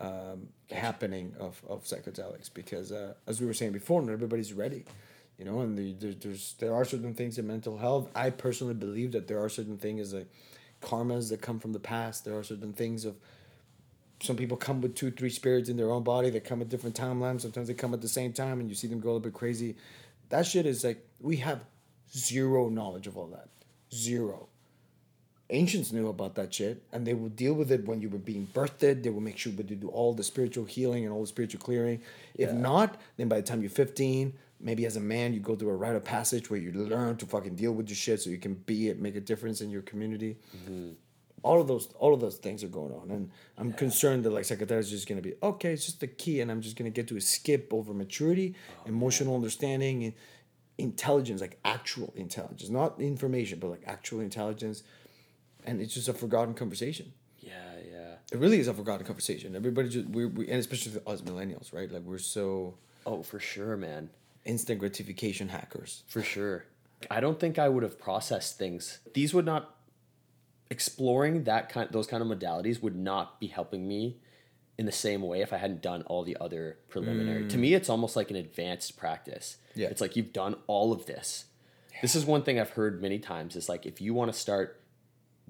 um, 0.00 0.48
happening 0.70 1.34
of, 1.38 1.60
of 1.68 1.84
psychedelics 1.84 2.48
because 2.52 2.92
uh, 2.92 3.14
as 3.26 3.40
we 3.40 3.46
were 3.46 3.52
saying 3.52 3.72
before, 3.72 4.00
not 4.02 4.12
everybody's 4.12 4.52
ready. 4.52 4.84
You 5.36 5.46
know, 5.46 5.60
and 5.60 5.76
the, 5.76 5.94
there, 5.94 6.12
there's 6.12 6.54
there 6.58 6.74
are 6.74 6.84
certain 6.84 7.14
things 7.14 7.38
in 7.38 7.46
mental 7.46 7.78
health. 7.78 8.08
I 8.14 8.30
personally 8.30 8.74
believe 8.74 9.12
that 9.12 9.26
there 9.26 9.42
are 9.42 9.48
certain 9.48 9.78
things 9.78 10.12
like 10.12 10.28
karmas 10.82 11.30
that 11.30 11.40
come 11.40 11.58
from 11.58 11.72
the 11.72 11.80
past. 11.80 12.24
There 12.24 12.36
are 12.38 12.44
certain 12.44 12.72
things 12.72 13.04
of 13.04 13.16
some 14.22 14.36
people 14.36 14.56
come 14.56 14.80
with 14.80 14.94
two, 14.94 15.10
three 15.10 15.30
spirits 15.30 15.68
in 15.68 15.76
their 15.76 15.90
own 15.90 16.02
body. 16.02 16.30
They 16.30 16.40
come 16.40 16.60
at 16.60 16.68
different 16.68 16.94
timelines. 16.96 17.40
Sometimes 17.40 17.68
they 17.68 17.74
come 17.74 17.94
at 17.94 18.02
the 18.02 18.08
same 18.08 18.32
time, 18.32 18.60
and 18.60 18.68
you 18.68 18.74
see 18.74 18.86
them 18.86 19.00
go 19.00 19.08
a 19.08 19.12
little 19.12 19.20
bit 19.20 19.32
crazy. 19.32 19.76
That 20.28 20.46
shit 20.46 20.66
is 20.66 20.84
like 20.84 21.06
we 21.20 21.36
have 21.36 21.60
zero 22.14 22.68
knowledge 22.68 23.06
of 23.06 23.16
all 23.16 23.26
that. 23.28 23.48
Zero. 23.92 24.48
Ancients 25.52 25.90
knew 25.90 26.08
about 26.08 26.36
that 26.36 26.54
shit, 26.54 26.82
and 26.92 27.04
they 27.04 27.14
would 27.14 27.34
deal 27.34 27.54
with 27.54 27.72
it 27.72 27.84
when 27.84 28.00
you 28.00 28.08
were 28.08 28.18
being 28.18 28.46
birthed. 28.54 29.02
They 29.02 29.10
would 29.10 29.24
make 29.24 29.36
sure 29.36 29.52
that 29.54 29.68
you 29.68 29.74
do 29.74 29.88
all 29.88 30.12
the 30.14 30.22
spiritual 30.22 30.64
healing 30.64 31.04
and 31.04 31.12
all 31.12 31.22
the 31.22 31.26
spiritual 31.26 31.60
clearing. 31.60 32.02
If 32.34 32.50
Yeah. 32.50 32.56
not, 32.56 33.00
then 33.16 33.26
by 33.28 33.36
the 33.40 33.42
time 33.42 33.60
you're 33.60 33.70
15, 33.70 34.34
maybe 34.60 34.86
as 34.86 34.94
a 34.94 35.00
man, 35.00 35.32
you 35.34 35.40
go 35.40 35.56
through 35.56 35.70
a 35.70 35.76
rite 35.76 35.96
of 35.96 36.04
passage 36.04 36.50
where 36.50 36.60
you 36.60 36.70
learn 36.70 37.16
to 37.16 37.26
fucking 37.26 37.56
deal 37.56 37.72
with 37.72 37.88
your 37.88 37.96
shit 37.96 38.20
so 38.20 38.30
you 38.30 38.38
can 38.38 38.54
be 38.54 38.88
it, 38.90 39.00
make 39.00 39.16
a 39.16 39.20
difference 39.20 39.60
in 39.60 39.70
your 39.70 39.82
community 39.82 40.36
mm-hmm. 40.56 40.90
All 41.42 41.60
of 41.60 41.66
those 41.68 41.88
all 41.98 42.12
of 42.12 42.20
those 42.20 42.36
things 42.36 42.62
are 42.62 42.68
going 42.68 42.92
on 42.92 43.10
and 43.10 43.30
i'm 43.58 43.72
concerned 43.72 44.24
that 44.24 44.30
like 44.30 44.44
psychedelics 44.44 44.80
is 44.80 44.90
just 44.90 45.08
going 45.08 45.20
to 45.20 45.26
be 45.26 45.34
okay 45.42 45.72
it's 45.72 45.86
just 45.86 46.00
the 46.00 46.06
key 46.06 46.40
and 46.40 46.50
i'm 46.50 46.60
just 46.60 46.76
going 46.76 46.90
to 46.90 46.94
get 46.94 47.08
to 47.08 47.16
a 47.16 47.20
skip 47.20 47.72
over 47.72 47.92
maturity 47.94 48.54
oh, 48.78 48.88
emotional 48.88 49.34
understanding 49.34 50.04
and 50.04 50.12
intelligence 50.78 51.40
like 51.40 51.58
actual 51.64 52.12
intelligence 52.16 52.70
not 52.70 53.00
information 53.00 53.58
but 53.58 53.68
like 53.70 53.82
actual 53.86 54.20
intelligence 54.20 54.82
and 55.66 55.80
it's 55.80 55.94
just 55.94 56.08
a 56.08 56.12
forgotten 56.14 56.54
conversation 56.54 57.12
yeah, 57.40 57.52
yeah. 57.90 58.14
it 58.32 58.38
really 58.38 58.58
is 58.60 58.68
a 58.68 58.74
forgotten 58.74 59.04
conversation 59.04 59.54
everybody 59.56 59.88
just 59.88 60.08
we, 60.08 60.26
we 60.26 60.48
and 60.48 60.58
especially 60.58 60.92
us 61.06 61.20
millennials 61.22 61.72
right 61.72 61.90
like 61.92 62.02
we're 62.02 62.18
so 62.18 62.74
Oh, 63.06 63.22
for 63.22 63.40
sure, 63.40 63.76
man. 63.76 64.10
instant 64.44 64.78
gratification 64.78 65.48
hackers 65.48 66.04
For 66.06 66.22
sure. 66.22 66.64
I 67.10 67.20
don't 67.20 67.40
think 67.40 67.58
I 67.58 67.68
would 67.68 67.82
have 67.82 67.98
processed 67.98 68.58
things. 68.58 68.98
These 69.14 69.32
would 69.32 69.46
not 69.46 69.74
exploring 70.70 71.44
that 71.44 71.68
kind 71.68 71.88
those 71.90 72.06
kind 72.06 72.22
of 72.22 72.28
modalities 72.28 72.80
would 72.82 72.96
not 72.96 73.40
be 73.40 73.48
helping 73.48 73.86
me 73.88 74.18
in 74.78 74.86
the 74.86 74.92
same 74.92 75.22
way 75.22 75.42
if 75.42 75.52
I 75.52 75.58
hadn't 75.58 75.82
done 75.82 76.02
all 76.02 76.22
the 76.22 76.36
other 76.40 76.78
preliminary. 76.88 77.48
To 77.48 77.58
me 77.58 77.74
it's 77.74 77.88
almost 77.90 78.16
like 78.16 78.30
an 78.30 78.36
advanced 78.36 78.96
practice. 78.96 79.58
Yeah. 79.74 79.88
It's 79.88 80.00
like 80.00 80.16
you've 80.16 80.32
done 80.32 80.56
all 80.66 80.92
of 80.92 81.06
this. 81.06 81.46
This 82.00 82.14
is 82.14 82.24
one 82.24 82.42
thing 82.42 82.58
I've 82.58 82.70
heard 82.70 83.02
many 83.02 83.18
times 83.18 83.56
is 83.56 83.68
like 83.68 83.84
if 83.84 84.00
you 84.00 84.14
want 84.14 84.32
to 84.32 84.38
start 84.38 84.80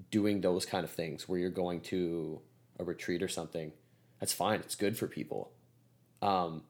doing 0.09 0.41
those 0.41 0.65
kind 0.65 0.83
of 0.83 0.91
things 0.91 1.29
where 1.29 1.39
you're 1.39 1.49
going 1.49 1.81
to 1.81 2.41
a 2.79 2.83
retreat 2.83 3.21
or 3.21 3.27
something, 3.27 3.71
that's 4.19 4.33
fine. 4.33 4.59
It's 4.59 4.75
good 4.75 4.97
for 4.97 5.07
people. 5.07 5.51
Um, 6.21 6.63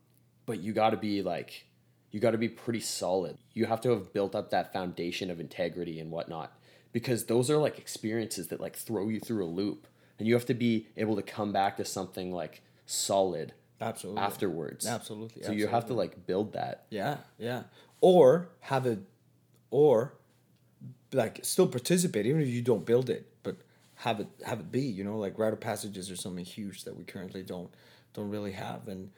but 0.46 0.60
you 0.60 0.74
got 0.74 0.92
to 0.92 0.98
be 0.98 1.22
like, 1.22 1.66
you 2.12 2.20
got 2.20 2.32
to 2.32 2.38
be 2.38 2.50
pretty 2.50 2.82
solid. 2.82 3.38
You 3.54 3.66
have 3.66 3.82
to 3.82 3.90
have 3.92 4.14
built 4.14 4.36
up 4.36 4.52
that 4.52 4.74
foundation 4.74 5.32
of 5.32 5.40
integrity 5.40 6.00
and 6.00 6.12
whatnot, 6.12 6.54
because 6.92 7.26
those 7.26 7.50
are 7.50 7.58
like 7.58 7.78
experiences 7.78 8.48
that 8.48 8.60
like 8.60 8.76
throw 8.76 9.10
you 9.10 9.20
through 9.20 9.46
a 9.46 9.48
loop, 9.48 9.88
and 10.20 10.28
you 10.28 10.34
have 10.34 10.46
to 10.46 10.54
be 10.54 10.88
able 10.98 11.16
to 11.16 11.22
come 11.22 11.52
back 11.52 11.78
to 11.78 11.86
something 11.86 12.32
like 12.32 12.62
solid 12.86 13.54
absolutely. 13.80 14.22
afterwards. 14.22 14.88
Absolutely, 14.88 15.44
So 15.44 15.52
you 15.52 15.68
have 15.68 15.88
to 15.88 15.94
like 15.94 16.26
build 16.26 16.54
that. 16.54 16.86
Yeah, 16.90 17.18
yeah. 17.38 17.64
or 18.02 18.50
have 18.62 18.86
it, 18.86 19.00
or 19.70 20.14
like 21.14 21.40
still 21.44 21.68
participate 21.68 22.26
even 22.26 22.42
if 22.42 22.48
you 22.48 22.62
don't 22.62 22.86
build 22.86 23.10
it, 23.10 23.28
but 23.44 23.58
have 23.96 24.20
it 24.20 24.28
have 24.46 24.60
it 24.60 24.72
be 24.72 24.82
you 24.82 25.04
know 25.04 25.18
like 25.18 25.38
rite 25.38 25.54
of 25.54 25.60
passages 25.60 26.10
or 26.10 26.16
something 26.16 26.46
huge 26.46 26.84
that 26.84 26.96
we 26.96 27.04
currently 27.04 27.44
don't 27.44 27.70
don't 28.14 28.30
really 28.30 28.54
have. 28.54 28.88
And 28.88 29.12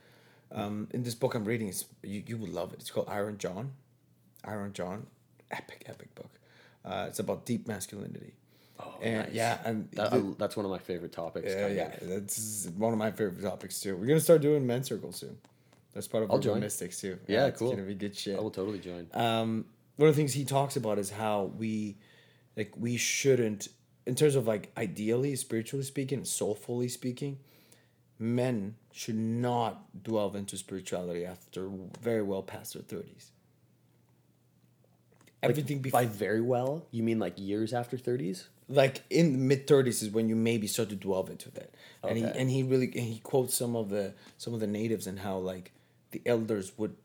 um, 0.52 0.88
in 0.92 1.04
this 1.04 1.16
book 1.16 1.34
I'm 1.34 1.46
reading 1.46 1.68
it's 1.70 1.86
you, 2.04 2.24
you 2.26 2.38
would 2.38 2.50
love 2.50 2.74
it. 2.74 2.80
It's 2.80 2.92
called 2.92 3.08
Iron 3.10 3.38
John. 3.38 3.72
Iron 4.44 4.74
John. 4.74 5.08
Epic 5.52 5.84
epic 5.88 6.16
book 6.16 6.32
uh, 6.86 7.06
it's 7.08 7.20
about 7.20 7.46
deep 7.46 7.68
masculinity 7.68 8.34
Oh, 8.80 8.96
and 9.02 9.26
nice. 9.28 9.34
yeah 9.34 9.60
and 9.66 9.88
That, 9.94 10.12
the- 10.12 10.36
that's 10.38 10.56
one 10.58 10.66
of 10.66 10.72
my 10.72 10.80
favorite 10.80 11.12
topics. 11.12 11.48
yeah, 11.50 11.62
kind 11.62 11.76
yeah, 11.76 11.94
of. 12.02 12.10
that's 12.10 12.68
one 12.76 12.92
of 12.92 13.00
my 13.00 13.12
favorite 13.12 13.42
topics 13.42 13.80
too. 13.80 13.96
We're 13.96 14.08
gonna 14.08 14.20
start 14.20 14.42
doing 14.42 14.66
men's 14.66 14.88
circles 14.88 15.18
soon. 15.18 15.38
That's 15.94 16.08
part 16.08 16.24
of 16.24 16.32
I'll 16.32 16.52
our 16.52 16.60
mystics 16.60 17.00
too. 17.00 17.20
Yeah, 17.28 17.46
it's 17.46 17.60
cool. 17.60 17.70
gonna 17.72 17.84
be 17.84 17.94
good 17.94 18.16
shit. 18.18 18.36
I 18.38 18.42
will 18.42 18.50
totally 18.50 18.80
join. 18.80 19.08
Um, 19.14 19.66
one 19.98 20.10
of 20.10 20.16
the 20.16 20.20
things 20.20 20.34
he 20.34 20.44
talks 20.44 20.76
about 20.76 20.98
is 20.98 21.12
how 21.12 21.52
we, 21.56 21.98
like, 22.58 22.74
we 22.76 22.98
shouldn't, 22.98 23.68
in 24.08 24.16
terms 24.16 24.36
of 24.36 24.48
like 24.48 24.72
ideally, 24.76 25.36
spiritually 25.36 25.86
speaking, 25.86 26.26
soulfully 26.26 26.88
speaking, 26.90 27.38
men 28.18 28.76
should 28.92 29.16
not 29.16 30.04
delve 30.04 30.36
into 30.36 30.58
spirituality 30.58 31.26
after 31.26 31.70
very 32.02 32.24
well 32.24 32.42
past 32.42 32.74
their 32.74 32.82
thirties. 32.84 33.30
Everything 35.50 35.80
before 35.80 36.02
By 36.02 36.06
very 36.08 36.42
well, 36.42 36.86
you 36.92 37.04
mean 37.04 37.20
like 37.20 37.34
years 37.38 37.74
after 37.74 37.98
30s? 37.98 38.46
like 38.70 39.04
in 39.10 39.46
mid 39.48 39.68
thirties 39.68 40.02
is 40.02 40.10
when 40.10 40.30
you 40.30 40.36
maybe 40.38 40.68
start 40.68 40.88
to 40.90 40.96
delve 40.96 41.30
into 41.30 41.52
that. 41.52 41.70
And 42.02 42.18
he 42.18 42.24
Okay. 42.26 42.40
and 42.40 42.50
he 42.50 42.64
really 42.64 42.86
and 42.88 43.06
he 43.14 43.20
quotes 43.20 43.54
some 43.56 43.76
of 43.76 43.90
the 43.90 44.14
some 44.38 44.54
of 44.54 44.62
the 44.62 44.68
natives 44.68 45.06
and 45.06 45.20
how 45.20 45.38
like 45.38 45.74
the 46.12 46.22
elders 46.26 46.72
would 46.78 46.96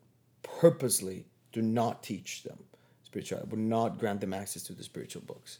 purposely 0.42 1.26
do 1.52 1.60
not 1.62 2.02
teach 2.02 2.42
them 2.44 2.58
spirituality, 3.02 3.48
would 3.50 3.58
not 3.60 3.98
grant 3.98 4.20
them 4.20 4.32
access 4.32 4.62
to 4.64 4.72
the 4.72 4.84
spiritual 4.84 5.22
books 5.22 5.58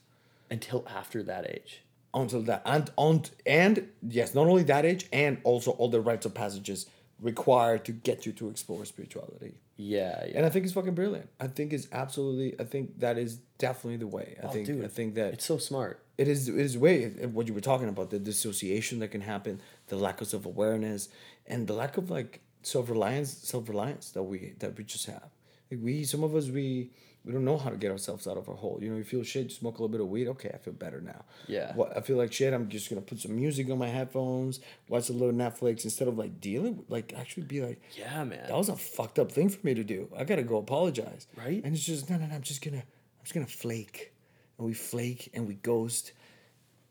Until 0.51 0.87
after 0.89 1.23
that 1.25 1.51
age. 1.51 1.83
until 2.15 2.43
that 2.43 2.63
and 2.65 2.91
on 2.97 3.23
and 3.45 3.89
yes, 4.09 4.35
not 4.35 4.47
only 4.47 4.63
that 4.65 4.85
age 4.85 5.07
and 5.13 5.39
also 5.45 5.73
all 5.73 5.89
the 5.89 6.01
rites 6.01 6.27
of 6.27 6.33
passages 6.35 6.87
required 7.21 7.85
to 7.87 7.93
get 7.93 8.27
you 8.27 8.33
to 8.33 8.49
explore 8.49 8.85
spirituality. 8.85 9.55
Yeah, 9.77 10.25
yeah. 10.27 10.33
And 10.37 10.47
I 10.47 10.49
think 10.51 10.65
it's 10.65 10.75
fucking 10.75 10.95
brilliant. 10.95 11.29
I 11.41 11.47
think 11.47 11.73
it's 11.73 11.89
absolutely. 11.93 12.59
I 12.61 12.65
think 12.65 12.99
that 13.01 13.17
is 13.19 13.37
definitely 13.59 13.97
the 13.99 14.07
way. 14.07 14.37
I 14.43 14.47
Oh, 14.47 14.51
think. 14.51 14.67
dude, 14.67 14.85
I 14.85 14.89
think 14.89 15.15
that 15.15 15.35
it's 15.35 15.45
so 15.45 15.59
smart. 15.59 16.03
it 16.17 16.27
is 16.29 16.49
it 16.49 16.57
is 16.57 16.77
way 16.77 17.07
what 17.37 17.47
you 17.49 17.55
were 17.55 17.61
talking 17.61 17.89
about 17.89 18.11
the 18.11 18.19
dissociation 18.19 18.99
that 19.01 19.09
can 19.09 19.21
happen 19.21 19.61
the 19.87 19.97
lack 19.97 20.21
of 20.21 20.27
self-awareness 20.27 21.09
and 21.47 21.67
the 21.69 21.75
lack 21.75 21.97
of 21.97 22.11
like 22.11 22.41
self-reliance 22.63 23.31
self-reliance 23.53 24.11
that 24.11 24.25
we 24.25 24.55
that 24.59 24.77
we 24.77 24.83
just 24.85 25.07
have 25.07 25.29
like 25.71 25.81
we 25.83 26.03
some 26.05 26.25
of 26.25 26.35
us 26.35 26.49
we 26.51 26.91
we 27.25 27.33
don't 27.33 27.45
know 27.45 27.59
how 27.59 27.69
to 27.71 27.77
get 27.77 27.91
ourselves 27.91 28.27
out 28.27 28.37
of 28.37 28.49
our 28.49 28.55
hole 28.55 28.79
you 28.81 28.89
know 28.91 28.97
you 28.97 29.05
feel 29.05 29.23
shit 29.23 29.45
you 29.45 29.51
smoke 29.51 29.79
a 29.79 29.83
little 29.83 29.89
bit 29.93 30.01
of 30.01 30.09
weed 30.09 30.29
okay 30.29 30.51
i 30.55 30.57
feel 30.57 30.73
better 30.73 31.01
now 31.01 31.25
Yeah. 31.47 31.75
what 31.75 31.97
i 31.97 32.01
feel 32.01 32.17
like 32.17 32.33
shit 32.33 32.55
i'm 32.55 32.69
just 32.69 32.89
gonna 32.89 33.03
put 33.03 33.21
some 33.21 33.35
music 33.37 33.69
on 33.71 33.79
my 33.79 33.89
headphones 33.89 34.61
watch 34.89 35.09
a 35.11 35.13
little 35.13 35.35
netflix 35.35 35.85
instead 35.85 36.09
of 36.09 36.17
like 36.17 36.41
dealing 36.41 36.79
with, 36.79 36.91
like 36.91 37.13
actually 37.17 37.43
be 37.45 37.61
like 37.61 37.81
Yeah, 37.97 38.25
man. 38.25 38.47
that 38.49 38.57
was 38.57 38.69
a 38.71 38.77
fucked 38.77 39.19
up 39.19 39.31
thing 39.33 39.49
for 39.51 39.65
me 39.67 39.75
to 39.75 39.85
do. 39.85 40.09
I 40.17 40.25
gotta 40.25 40.43
go 40.43 40.57
apologize. 40.59 41.27
Right? 41.37 41.63
And 41.65 41.75
it's 41.75 41.85
just 41.85 42.09
no, 42.09 42.17
no, 42.17 42.27
no. 42.27 42.35
I'm 42.37 42.43
just 42.43 42.65
gonna, 42.65 42.79
I'm 42.79 43.23
just 43.25 43.35
gonna 43.35 43.47
flake, 43.47 44.13
and 44.57 44.67
we 44.67 44.73
flake 44.75 45.31
and 45.35 45.47
we 45.47 45.55
ghost. 45.55 46.13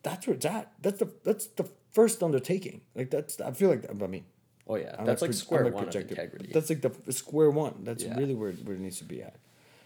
That's 0.02 0.26
where 0.26 0.36
it's 0.36 0.46
at. 0.46 0.70
That's 0.80 0.98
the 0.98 1.10
that's 1.24 1.46
the 1.46 1.66
first 1.92 2.22
undertaking. 2.22 2.82
Like 2.94 3.10
that's 3.10 3.40
I 3.40 3.50
feel 3.52 3.70
like 3.70 3.84
I 3.90 3.94
mean. 4.06 4.24
oh, 4.68 4.76
yeah. 4.76 4.94
I'm 4.98 5.04
That's 5.06 5.22
like 5.22 5.30
pro- 5.30 5.36
square 5.36 5.64
I'm 5.66 5.72
one 5.72 5.88
of 5.88 5.94
integrity. 5.96 6.50
That's 6.52 6.70
like 6.70 6.82
the, 6.82 6.90
the 7.06 7.12
square 7.12 7.50
one. 7.50 7.80
That's 7.82 8.04
Yeah. 8.04 8.16
really 8.16 8.34
where 8.34 8.52
where 8.52 8.76
it 8.76 8.80
needs 8.80 8.98
to 8.98 9.04
be 9.04 9.22
at. 9.22 9.36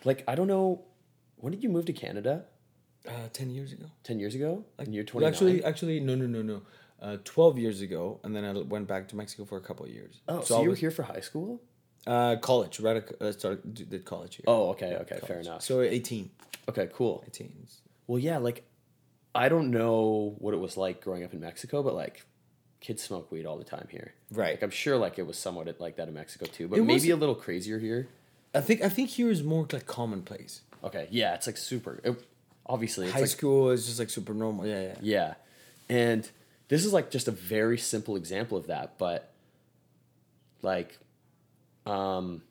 Like, 0.04 0.24
I 0.28 0.34
don't 0.34 0.46
know. 0.48 0.82
When 1.36 1.52
did 1.52 1.62
you 1.62 1.68
move 1.68 1.84
to 1.86 1.92
Canada? 1.92 2.44
Uh, 3.06 3.28
ten 3.32 3.50
years 3.50 3.72
ago. 3.72 3.86
10 4.04 4.20
years 4.20 4.34
ago? 4.34 4.64
and 4.78 4.94
you're 4.94 5.04
Well, 5.12 5.22
29? 5.22 5.32
Actually, 5.32 5.64
actually, 5.64 6.00
no, 6.00 6.14
no, 6.14 6.26
no, 6.26 6.42
no. 6.42 6.62
Uh, 7.00 7.16
Twelve 7.24 7.58
years 7.58 7.80
ago, 7.80 8.20
and 8.22 8.34
then 8.36 8.44
I 8.44 8.52
went 8.60 8.86
back 8.86 9.08
to 9.08 9.16
Mexico 9.16 9.44
for 9.44 9.56
a 9.58 9.60
couple 9.60 9.84
of 9.84 9.90
years. 9.90 10.20
oh, 10.28 10.40
so, 10.42 10.58
I 10.58 10.62
you 10.62 10.68
were 10.70 10.76
here 10.76 10.92
for 10.92 11.02
high 11.02 11.18
school? 11.20 11.60
Uh, 12.06 12.36
college, 12.36 12.78
right? 12.78 13.02
Uh, 13.20 13.32
started 13.32 13.74
did 13.74 14.04
college 14.04 14.36
here. 14.36 14.44
Oh, 14.46 14.68
okay, 14.70 14.94
okay, 15.02 15.18
fair 15.26 15.40
enough. 15.40 15.62
So 15.62 15.80
18. 15.80 16.30
Okay, 16.68 16.88
cool. 16.92 17.24
18. 17.26 17.66
Well, 18.06 18.20
yeah, 18.20 18.38
like, 18.38 18.64
I 19.34 19.48
don't 19.48 19.70
know 19.72 20.36
what 20.38 20.54
it 20.54 20.58
was 20.58 20.76
like 20.76 21.00
growing 21.00 21.24
up 21.24 21.32
in 21.32 21.40
Mexico, 21.40 21.82
but 21.82 21.94
like, 21.94 22.24
kids 22.80 23.02
smoke 23.02 23.32
weed 23.32 23.46
all 23.46 23.56
the 23.58 23.64
time 23.64 23.88
here. 23.90 24.14
Right. 24.30 24.50
Like, 24.52 24.62
I'm 24.62 24.70
sure 24.70 24.96
like 24.96 25.18
it 25.18 25.26
was 25.26 25.38
somewhat 25.38 25.80
like 25.80 25.96
that 25.96 26.06
in 26.08 26.14
Mexico 26.14 26.46
too, 26.46 26.68
but 26.68 26.78
It 26.78 26.82
maybe 26.82 26.94
was- 26.94 27.08
a 27.10 27.16
little 27.16 27.34
crazier 27.34 27.78
here. 27.80 28.08
I 28.54 28.60
think 28.60 28.82
I 28.82 28.88
think 28.88 29.10
here 29.10 29.30
is 29.30 29.42
more 29.42 29.66
like 29.72 29.86
commonplace. 29.86 30.62
Okay, 30.84 31.08
yeah, 31.10 31.34
it's 31.34 31.46
like 31.46 31.56
super. 31.56 32.00
It, 32.04 32.22
obviously, 32.66 33.06
it's 33.06 33.14
High 33.14 33.20
like 33.20 33.30
school 33.30 33.70
is 33.70 33.86
just 33.86 33.98
like 33.98 34.10
super 34.10 34.34
normal. 34.34 34.66
Yeah, 34.66 34.82
yeah. 34.82 34.94
Yeah. 35.00 35.34
And 35.88 36.30
this 36.68 36.84
is 36.84 36.92
like 36.92 37.10
just 37.10 37.28
a 37.28 37.32
very 37.32 37.78
simple 37.78 38.16
example 38.16 38.56
of 38.56 38.66
that, 38.68 38.98
but 38.98 39.32
like 40.62 40.98
um 41.86 42.42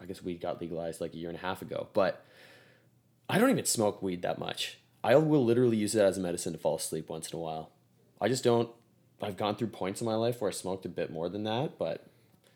I 0.00 0.06
guess 0.06 0.22
weed 0.22 0.40
got 0.40 0.60
legalized 0.60 1.00
like 1.00 1.14
a 1.14 1.16
year 1.16 1.28
and 1.28 1.38
a 1.38 1.40
half 1.40 1.62
ago, 1.62 1.88
but 1.92 2.24
I 3.28 3.38
don't 3.38 3.50
even 3.50 3.64
smoke 3.64 4.02
weed 4.02 4.22
that 4.22 4.38
much. 4.38 4.78
I 5.02 5.14
will 5.16 5.44
literally 5.44 5.76
use 5.76 5.94
it 5.94 6.02
as 6.02 6.18
a 6.18 6.20
medicine 6.20 6.52
to 6.52 6.58
fall 6.58 6.76
asleep 6.76 7.08
once 7.08 7.30
in 7.30 7.38
a 7.38 7.40
while. 7.40 7.70
I 8.20 8.28
just 8.28 8.44
don't 8.44 8.68
I've 9.22 9.36
gone 9.36 9.56
through 9.56 9.68
points 9.68 10.00
in 10.00 10.06
my 10.06 10.14
life 10.14 10.40
where 10.40 10.50
I 10.50 10.52
smoked 10.52 10.86
a 10.86 10.88
bit 10.88 11.10
more 11.10 11.28
than 11.28 11.44
that, 11.44 11.78
but 11.78 12.06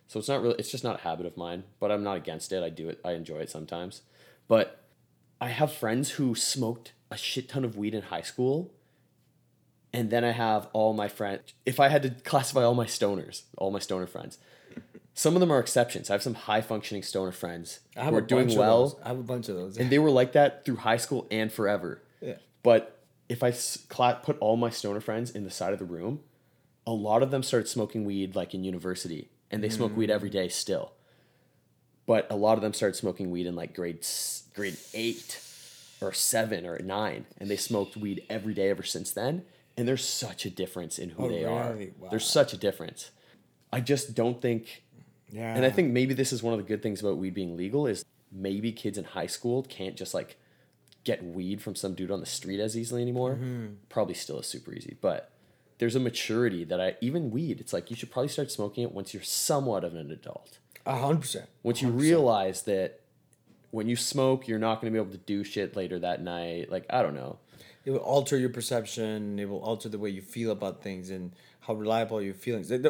so 0.07 0.19
it's 0.19 0.29
not 0.29 0.43
really 0.43 0.57
it's 0.59 0.71
just 0.71 0.85
not 0.85 1.01
a 1.01 1.03
habit 1.03 1.27
of 1.27 1.37
mine, 1.37 1.65
but 1.81 1.91
I'm 1.91 2.03
not 2.03 2.17
against 2.17 2.53
it. 2.53 2.63
I 2.63 2.69
do 2.71 2.89
it. 2.89 3.01
I 3.05 3.13
enjoy 3.13 3.39
it 3.39 3.51
sometimes. 3.51 4.03
But 4.49 4.83
I 5.41 5.49
have 5.49 5.73
friends 5.73 6.13
who 6.13 6.35
smoked 6.35 6.93
a 7.11 7.17
shit 7.17 7.49
ton 7.49 7.65
of 7.65 7.77
weed 7.77 7.95
in 7.95 8.03
high 8.03 8.23
school. 8.23 8.71
And 9.93 10.11
then 10.11 10.25
I 10.25 10.33
have 10.33 10.69
all 10.73 10.93
my 10.93 11.07
friends. 11.09 11.55
If 11.65 11.79
I 11.79 11.89
had 11.89 12.03
to 12.03 12.11
classify 12.11 12.65
all 12.65 12.75
my 12.75 12.87
stoners, 12.87 13.43
all 13.57 13.71
my 13.71 13.79
stoner 13.79 14.07
friends, 14.09 14.39
some 15.15 15.35
of 15.35 15.41
them 15.41 15.53
are 15.53 15.61
exceptions. 15.61 16.11
I 16.11 16.15
have 16.15 16.23
some 16.23 16.35
high 16.35 16.61
functioning 16.61 17.05
stoner 17.05 17.31
friends 17.31 17.79
I 17.97 18.01
who 18.01 18.05
have 18.07 18.15
are 18.15 18.19
a 18.19 18.27
doing 18.27 18.47
bunch 18.49 18.59
well, 18.59 18.85
Of 18.85 18.91
those. 18.95 19.01
I 19.05 19.09
have 19.09 19.19
a 19.21 19.23
bunch 19.23 19.49
of 19.49 19.55
those. 19.55 19.79
and 19.79 19.91
they 19.91 20.01
were 20.01 20.11
like 20.11 20.33
that 20.33 20.65
through 20.65 20.77
high 20.77 20.97
school 20.97 21.27
and 21.31 21.53
forever. 21.53 22.03
yeah. 22.21 22.37
But 22.65 22.99
if 23.29 23.43
I 23.45 23.53
put 23.53 24.37
all 24.41 24.57
my 24.57 24.71
stoner 24.71 25.01
friends 25.01 25.31
in 25.31 25.45
the 25.45 25.51
side 25.51 25.73
of 25.73 25.79
the 25.79 25.85
room, 25.85 26.21
a 26.87 26.93
lot 26.93 27.23
of 27.23 27.31
them 27.31 27.43
started 27.43 27.69
smoking 27.69 28.05
weed 28.05 28.35
like 28.35 28.53
in 28.53 28.65
university, 28.65 29.31
and 29.51 29.63
they 29.63 29.69
smoke 29.69 29.97
weed 29.97 30.11
every 30.11 30.31
day 30.31 30.49
still. 30.49 30.93
But 32.07 32.27
a 32.31 32.37
lot 32.37 32.57
of 32.59 32.63
them 32.63 32.75
started 32.75 32.97
smoking 32.97 33.31
weed 33.31 33.47
in 33.47 33.55
like 33.55 33.75
grade 33.75 34.07
grade 34.55 34.77
eight 34.93 35.41
or 36.01 36.13
seven 36.13 36.67
or 36.67 36.79
nine, 36.81 37.27
and 37.39 37.51
they 37.51 37.57
smoked 37.57 37.97
weed 37.97 38.25
every 38.29 38.53
day 38.55 38.69
ever 38.71 38.83
since 38.83 39.11
then. 39.11 39.45
And 39.77 39.89
there's 39.89 40.05
such 40.07 40.45
a 40.47 40.51
difference 40.51 40.99
in 40.99 41.11
who 41.11 41.25
Oh, 41.25 41.29
they 41.29 41.45
really? 41.45 41.47
are. 41.47 41.77
Wow. 41.99 42.09
There's 42.11 42.27
such 42.27 42.53
a 42.53 42.57
difference. 42.57 43.11
I 43.73 43.81
just 43.81 44.15
don't 44.15 44.41
think 44.41 44.85
Yeah. 45.33 45.55
and 45.57 45.65
I 45.65 45.71
think 45.71 45.93
maybe 45.93 46.15
this 46.15 46.33
is 46.33 46.43
one 46.43 46.53
of 46.55 46.59
the 46.61 46.65
good 46.67 46.83
things 46.83 47.01
about 47.01 47.17
weed 47.17 47.35
being 47.35 47.57
legal 47.57 47.87
is 47.87 48.05
maybe 48.31 48.71
kids 48.71 48.99
in 48.99 49.05
high 49.05 49.27
school 49.27 49.63
can't 49.65 49.97
just 49.97 50.15
like 50.15 50.37
get 51.05 51.25
weed 51.25 51.61
from 51.61 51.75
some 51.75 51.95
dude 51.95 52.11
on 52.11 52.21
the 52.21 52.27
street 52.27 52.61
as 52.61 52.77
easily 52.77 53.03
anymore. 53.03 53.35
Mm-hmm. 53.35 53.67
Probably 53.89 54.15
still 54.15 54.39
is 54.39 54.47
super 54.47 54.73
easy, 54.73 54.97
but 55.01 55.31
there's 55.85 55.95
a 55.95 56.01
maturity 56.01 56.65
that 56.65 56.81
I 56.81 56.97
even 57.03 57.31
weed. 57.31 57.61
It's 57.61 57.75
like 57.75 57.91
you 57.91 57.97
should 57.97 58.11
probably 58.11 58.31
start 58.31 58.51
smoking 58.51 58.85
it 58.85 58.93
once 58.93 59.13
you're 59.13 59.23
somewhat 59.23 59.85
of 59.85 59.95
an 59.95 60.11
adult. 60.11 60.57
a 60.87 60.97
hundred 60.97 61.21
percent. 61.21 61.45
Once 61.63 61.83
you 61.83 61.91
realize 61.91 62.63
that 62.63 63.01
when 63.71 63.87
you 63.87 63.95
smoke, 63.95 64.49
you're 64.49 64.59
not 64.59 64.81
going 64.81 64.91
to 64.91 64.99
be 64.99 65.03
able 65.03 65.13
to 65.13 65.19
do 65.19 65.45
shit 65.45 65.77
later 65.77 65.99
that 65.99 66.23
night. 66.23 66.71
Like 66.71 66.87
I 66.89 67.03
don't 67.03 67.15
know. 67.15 67.37
It 67.85 67.91
will 67.91 67.99
alter 67.99 68.39
your 68.39 68.49
perception. 68.49 69.39
It 69.39 69.47
will 69.47 69.61
alter 69.61 69.91
the 69.91 69.99
way 69.99 70.09
you 70.09 70.23
feel 70.23 70.53
about 70.53 70.83
things 70.83 71.11
and 71.11 71.33
how 71.61 71.75
reliable 71.75 72.23
your 72.23 72.33
feelings. 72.33 72.71
And 72.71 72.89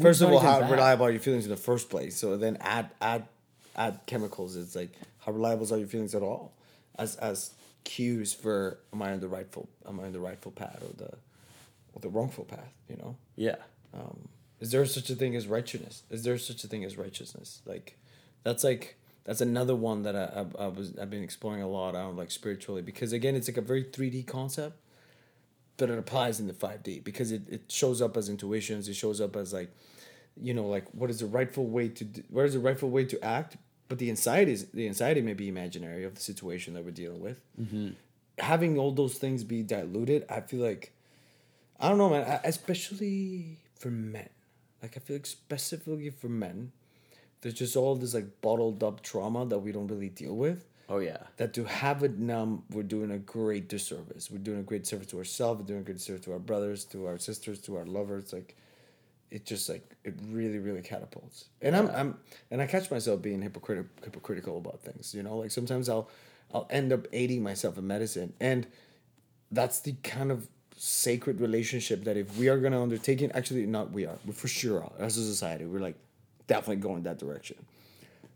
First 0.00 0.22
of 0.22 0.30
all, 0.30 0.38
how 0.38 0.60
bad. 0.60 0.70
reliable 0.70 1.06
are 1.06 1.10
your 1.10 1.18
feelings 1.18 1.44
in 1.44 1.50
the 1.50 1.56
first 1.56 1.90
place? 1.90 2.16
So 2.16 2.36
then 2.36 2.56
add 2.60 2.90
add 3.00 3.26
add 3.74 3.98
chemicals. 4.06 4.54
It's 4.54 4.76
like 4.76 4.92
how 5.24 5.32
reliable 5.32 5.74
are 5.74 5.78
your 5.78 5.88
feelings 5.88 6.14
at 6.14 6.22
all, 6.22 6.52
as 6.96 7.16
as 7.16 7.50
cues 7.82 8.32
for 8.32 8.78
am 8.92 9.02
I 9.02 9.10
on 9.10 9.18
the 9.18 9.26
rightful 9.26 9.68
am 9.88 9.98
I 9.98 10.04
on 10.04 10.12
the 10.12 10.20
rightful 10.20 10.52
path 10.52 10.80
or 10.88 10.94
the 10.96 11.10
the 12.02 12.08
wrongful 12.08 12.44
path? 12.44 12.72
You 12.88 12.96
know. 12.96 13.16
Yeah. 13.36 13.56
Um, 13.94 14.28
is 14.60 14.70
there 14.70 14.84
such 14.86 15.10
a 15.10 15.14
thing 15.14 15.36
as 15.36 15.46
righteousness? 15.46 16.02
Is 16.10 16.22
there 16.24 16.38
such 16.38 16.64
a 16.64 16.68
thing 16.68 16.84
as 16.84 16.96
righteousness? 16.96 17.60
Like, 17.66 17.98
that's 18.42 18.64
like 18.64 18.96
that's 19.24 19.40
another 19.40 19.74
one 19.74 20.02
that 20.04 20.16
I, 20.16 20.44
I, 20.60 20.64
I 20.64 20.68
was 20.68 20.96
I've 20.98 21.10
been 21.10 21.22
exploring 21.22 21.62
a 21.62 21.68
lot 21.68 21.94
on 21.94 22.16
like 22.16 22.30
spiritually 22.30 22.80
because 22.80 23.12
again 23.12 23.34
it's 23.34 23.48
like 23.48 23.56
a 23.56 23.62
very 23.62 23.82
three 23.82 24.08
D 24.08 24.22
concept, 24.22 24.78
but 25.76 25.90
it 25.90 25.98
applies 25.98 26.40
in 26.40 26.46
the 26.46 26.54
five 26.54 26.82
D 26.82 27.00
because 27.00 27.32
it, 27.32 27.42
it 27.48 27.62
shows 27.68 28.00
up 28.00 28.16
as 28.16 28.28
intuitions. 28.28 28.88
It 28.88 28.94
shows 28.94 29.20
up 29.20 29.36
as 29.36 29.52
like, 29.52 29.70
you 30.40 30.54
know, 30.54 30.66
like 30.66 30.86
what 30.94 31.10
is 31.10 31.18
the 31.18 31.26
rightful 31.26 31.66
way 31.66 31.88
to 31.88 32.04
do, 32.04 32.22
what 32.30 32.46
is 32.46 32.54
the 32.54 32.60
rightful 32.60 32.88
way 32.88 33.04
to 33.04 33.22
act? 33.24 33.56
But 33.88 33.98
the 33.98 34.10
anxiety 34.10 34.52
is 34.52 34.66
the 34.66 34.86
anxiety 34.86 35.20
may 35.20 35.34
be 35.34 35.48
imaginary 35.48 36.04
of 36.04 36.14
the 36.14 36.20
situation 36.20 36.74
that 36.74 36.84
we're 36.84 36.92
dealing 36.92 37.20
with. 37.20 37.40
Mm-hmm. 37.60 37.90
Having 38.38 38.78
all 38.78 38.92
those 38.92 39.14
things 39.14 39.44
be 39.44 39.62
diluted, 39.62 40.24
I 40.28 40.40
feel 40.40 40.60
like 40.60 40.92
I 41.80 41.88
don't 41.88 41.98
know, 41.98 42.10
man. 42.10 42.22
I- 42.28 42.40
Especially 42.48 43.58
for 43.74 43.90
men, 43.90 44.28
like 44.82 44.96
I 44.96 45.00
feel 45.00 45.16
like 45.16 45.26
specifically 45.26 46.10
for 46.10 46.28
men, 46.28 46.72
there's 47.40 47.54
just 47.54 47.76
all 47.76 47.94
this 47.96 48.14
like 48.14 48.40
bottled 48.40 48.82
up 48.82 49.02
trauma 49.02 49.44
that 49.46 49.58
we 49.58 49.72
don't 49.72 49.86
really 49.88 50.08
deal 50.08 50.34
with 50.36 50.64
Oh 50.88 50.98
yeah. 50.98 51.18
that 51.36 51.52
to 51.54 51.64
have 51.64 52.02
it 52.02 52.18
numb, 52.18 52.64
we're 52.70 52.82
doing 52.82 53.10
a 53.10 53.18
great 53.18 53.68
disservice. 53.68 54.30
We're 54.30 54.38
doing 54.38 54.60
a 54.60 54.62
great 54.62 54.86
service 54.86 55.08
to 55.08 55.18
ourselves. 55.18 55.60
We're 55.60 55.66
doing 55.66 55.80
a 55.80 55.84
great 55.84 56.00
service 56.00 56.24
to 56.26 56.32
our 56.32 56.38
brothers, 56.38 56.84
to 56.86 57.06
our 57.06 57.18
sisters, 57.18 57.60
to 57.62 57.76
our 57.76 57.84
lovers. 57.84 58.32
Like, 58.32 58.56
it 59.30 59.44
just 59.44 59.68
like 59.68 59.84
it 60.04 60.14
really, 60.28 60.58
really 60.58 60.82
catapults. 60.82 61.46
And 61.60 61.74
I'm, 61.76 61.88
I'm, 61.90 62.18
and 62.50 62.62
I 62.62 62.66
catch 62.66 62.90
myself 62.90 63.20
being 63.20 63.42
hypocritical, 63.42 63.90
hypocritical 64.04 64.58
about 64.58 64.80
things. 64.80 65.12
You 65.14 65.24
know, 65.24 65.36
like 65.38 65.50
sometimes 65.50 65.88
I'll, 65.88 66.08
I'll 66.54 66.68
end 66.70 66.92
up 66.92 67.06
aiding 67.12 67.42
myself 67.42 67.76
in 67.76 67.86
medicine, 67.88 68.32
and 68.40 68.66
that's 69.50 69.80
the 69.80 69.92
kind 70.04 70.30
of 70.30 70.48
sacred 70.76 71.40
relationship 71.40 72.04
that 72.04 72.16
if 72.16 72.36
we 72.38 72.48
are 72.48 72.58
gonna 72.58 72.80
undertake 72.82 73.22
it, 73.22 73.30
actually 73.34 73.66
not 73.66 73.90
we 73.92 74.04
are, 74.06 74.18
we 74.26 74.32
for 74.32 74.48
sure 74.48 74.82
are 74.82 74.92
as 74.98 75.16
a 75.16 75.24
society, 75.24 75.64
we're 75.64 75.80
like 75.80 75.96
definitely 76.46 76.76
going 76.76 77.02
that 77.04 77.18
direction 77.18 77.56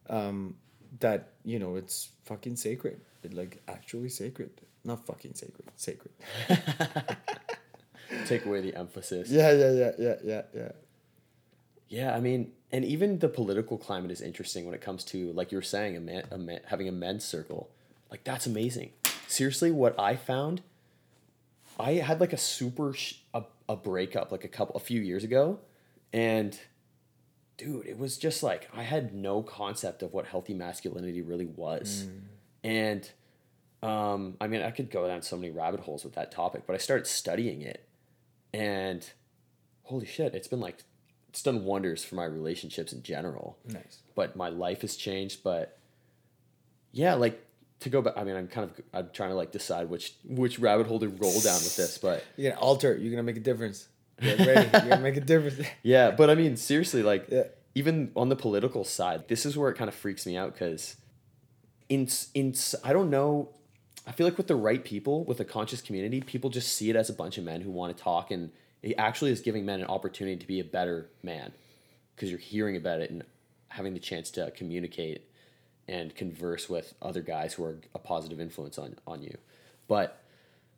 um, 0.09 0.55
that 1.01 1.29
you 1.45 1.59
know 1.59 1.77
it's 1.77 2.09
fucking 2.25 2.57
sacred 2.57 3.01
it 3.23 3.33
like 3.35 3.63
actually 3.69 4.09
sacred 4.09 4.51
not 4.85 5.05
fucking 5.07 5.35
sacred 5.35 5.65
sacred 5.77 6.11
Take 8.27 8.45
away 8.47 8.61
the 8.61 8.75
emphasis. 8.77 9.31
yeah 9.31 9.53
yeah 9.53 9.71
yeah 9.73 9.91
yeah 9.99 10.15
yeah 10.25 10.43
yeah 10.55 10.73
Yeah, 11.89 12.15
I 12.17 12.21
mean, 12.21 12.53
and 12.73 12.85
even 12.85 13.19
the 13.19 13.29
political 13.29 13.77
climate 13.79 14.11
is 14.11 14.21
interesting 14.21 14.65
when 14.65 14.75
it 14.75 14.81
comes 14.81 15.05
to, 15.13 15.33
like 15.33 15.51
you 15.53 15.59
were 15.59 15.63
saying, 15.77 15.97
a 15.97 16.01
man, 16.01 16.23
a 16.31 16.39
man 16.39 16.61
having 16.67 16.89
a 16.89 16.93
men's 16.93 17.25
circle. 17.25 17.69
Like 18.11 18.23
that's 18.25 18.47
amazing. 18.47 18.91
Seriously, 19.29 19.71
what 19.71 19.95
I 19.99 20.17
found, 20.17 20.63
I 21.81 21.95
had 21.95 22.21
like 22.21 22.33
a 22.33 22.37
super 22.39 22.93
sh- 22.93 23.15
a, 23.35 23.43
a 23.69 23.77
breakup 23.77 24.33
like 24.33 24.45
a 24.45 24.49
couple 24.49 24.77
a 24.77 24.81
few 24.81 25.01
years 25.01 25.25
ago, 25.25 25.59
and 26.13 26.59
dude, 27.57 27.87
it 27.87 27.99
was 27.99 28.19
just 28.19 28.43
like 28.43 28.69
I 28.75 28.83
had 28.83 29.15
no 29.15 29.43
concept 29.43 30.03
of 30.03 30.13
what 30.13 30.27
healthy 30.27 30.55
masculinity 30.55 31.23
really 31.23 31.47
was, 31.47 32.07
and 32.63 33.11
um, 33.83 34.37
I 34.41 34.47
mean, 34.47 34.63
I 34.63 34.71
could 34.71 34.91
go 34.91 35.07
down 35.07 35.23
so 35.23 35.37
many 35.37 35.51
rabbit 35.51 35.81
holes 35.81 36.05
with 36.05 36.15
that 36.15 36.31
topic, 36.33 36.65
but 36.67 36.75
I 36.75 36.79
started 36.79 37.07
studying 37.07 37.63
it, 37.63 37.89
and 38.53 39.09
holy 39.85 40.07
shit, 40.07 40.35
it's 40.35 40.49
been 40.49 40.61
like 40.61 40.85
it's 41.31 41.43
done 41.43 41.65
wonders 41.65 42.05
for 42.05 42.17
my 42.17 42.25
relationships 42.25 42.93
in 42.93 43.03
general. 43.03 43.57
nice 43.65 44.01
But 44.15 44.37
my 44.37 44.49
life 44.49 44.81
has 44.83 44.97
changed. 44.97 45.45
But 45.45 45.79
yeah, 46.93 47.15
like 47.15 47.45
to 47.81 47.89
go 47.89 48.03
back. 48.03 48.15
I 48.17 48.25
mean, 48.25 48.37
I'm 48.37 48.49
kind 48.49 48.71
of 48.71 48.81
I'm 48.93 49.11
trying 49.13 49.31
to 49.31 49.35
like 49.37 49.53
decide 49.53 49.89
which 49.89 50.15
which 50.25 50.59
rabbit 50.59 50.87
hole 50.87 51.01
to 51.01 51.09
roll 51.09 51.41
down 51.41 51.55
with 51.57 51.77
this. 51.77 51.99
But 51.99 52.25
you're 52.37 52.51
gonna 52.53 52.61
alter 52.63 52.97
you're 52.97 53.11
gonna 53.11 53.23
make 53.23 53.37
a 53.37 53.41
difference 53.41 53.89
get 54.21 54.39
ready 54.41 54.69
you're 54.73 54.91
gonna 54.91 55.03
make 55.03 55.17
a 55.17 55.21
difference 55.21 55.67
yeah, 55.83 56.11
but 56.11 56.29
I 56.31 56.35
mean, 56.35 56.57
seriously, 56.57 57.03
like 57.03 57.27
Yeah. 57.31 57.45
even 57.75 58.13
on 58.17 58.29
the 58.29 58.37
political 58.37 58.85
side, 58.85 59.29
this 59.29 59.47
is 59.47 59.57
where 59.57 59.71
it 59.71 59.75
kind 59.77 59.89
of 59.89 59.95
freaks 59.95 60.27
me 60.27 60.37
out 60.37 60.53
because 60.53 60.97
in 61.89 62.09
in 62.35 62.55
I 62.85 62.93
don't 62.93 63.11
know. 63.11 63.51
I 64.07 64.13
feel 64.13 64.27
like 64.27 64.39
with 64.39 64.47
the 64.47 64.57
right 64.57 64.83
people, 64.83 65.25
with 65.25 65.41
a 65.41 65.45
conscious 65.45 65.83
community, 65.83 66.21
people 66.21 66.49
just 66.51 66.75
see 66.75 66.89
it 66.91 66.97
as 66.97 67.11
a 67.11 67.13
bunch 67.13 67.39
of 67.39 67.45
men 67.45 67.61
who 67.61 67.71
want 67.71 67.97
to 67.97 68.03
talk, 68.03 68.31
and 68.31 68.51
it 68.83 68.95
actually 68.99 69.31
is 69.31 69.41
giving 69.41 69.65
men 69.67 69.81
an 69.81 69.87
opportunity 69.87 70.37
to 70.37 70.47
be 70.47 70.59
a 70.59 70.65
better 70.65 71.11
man 71.23 71.53
because 72.17 72.31
you're 72.31 72.39
hearing 72.39 72.77
about 72.77 73.01
it 73.01 73.11
and 73.11 73.23
having 73.69 73.93
the 73.95 74.01
chance 74.01 74.31
to 74.33 74.51
communicate 74.53 75.25
and 75.91 76.15
converse 76.15 76.69
with 76.69 76.95
other 77.03 77.21
guys 77.21 77.55
who 77.55 77.65
are 77.65 77.77
a 77.95 77.99
positive 77.99 78.41
influence 78.41 78.79
on 78.79 78.97
on 79.07 79.23
you. 79.23 79.37
But 79.89 80.23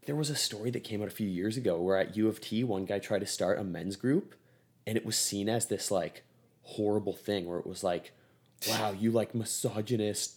there 0.06 0.16
was 0.16 0.30
a 0.30 0.34
story 0.34 0.70
that 0.70 0.82
came 0.82 1.02
out 1.02 1.08
a 1.08 1.12
few 1.12 1.28
years 1.28 1.56
ago 1.56 1.78
where 1.80 1.98
at 1.98 2.16
U 2.16 2.28
of 2.28 2.40
T, 2.40 2.64
one 2.64 2.86
guy 2.86 2.98
tried 2.98 3.20
to 3.20 3.26
start 3.26 3.58
a 3.58 3.64
men's 3.64 3.94
group, 3.94 4.34
and 4.86 4.96
it 4.96 5.06
was 5.06 5.16
seen 5.16 5.48
as 5.48 5.66
this 5.66 5.90
like 5.90 6.24
horrible 6.62 7.12
thing 7.12 7.46
where 7.46 7.58
it 7.58 7.66
was 7.66 7.84
like, 7.84 8.12
wow, 8.68 8.92
you 8.98 9.10
like 9.10 9.34
misogynist 9.34 10.36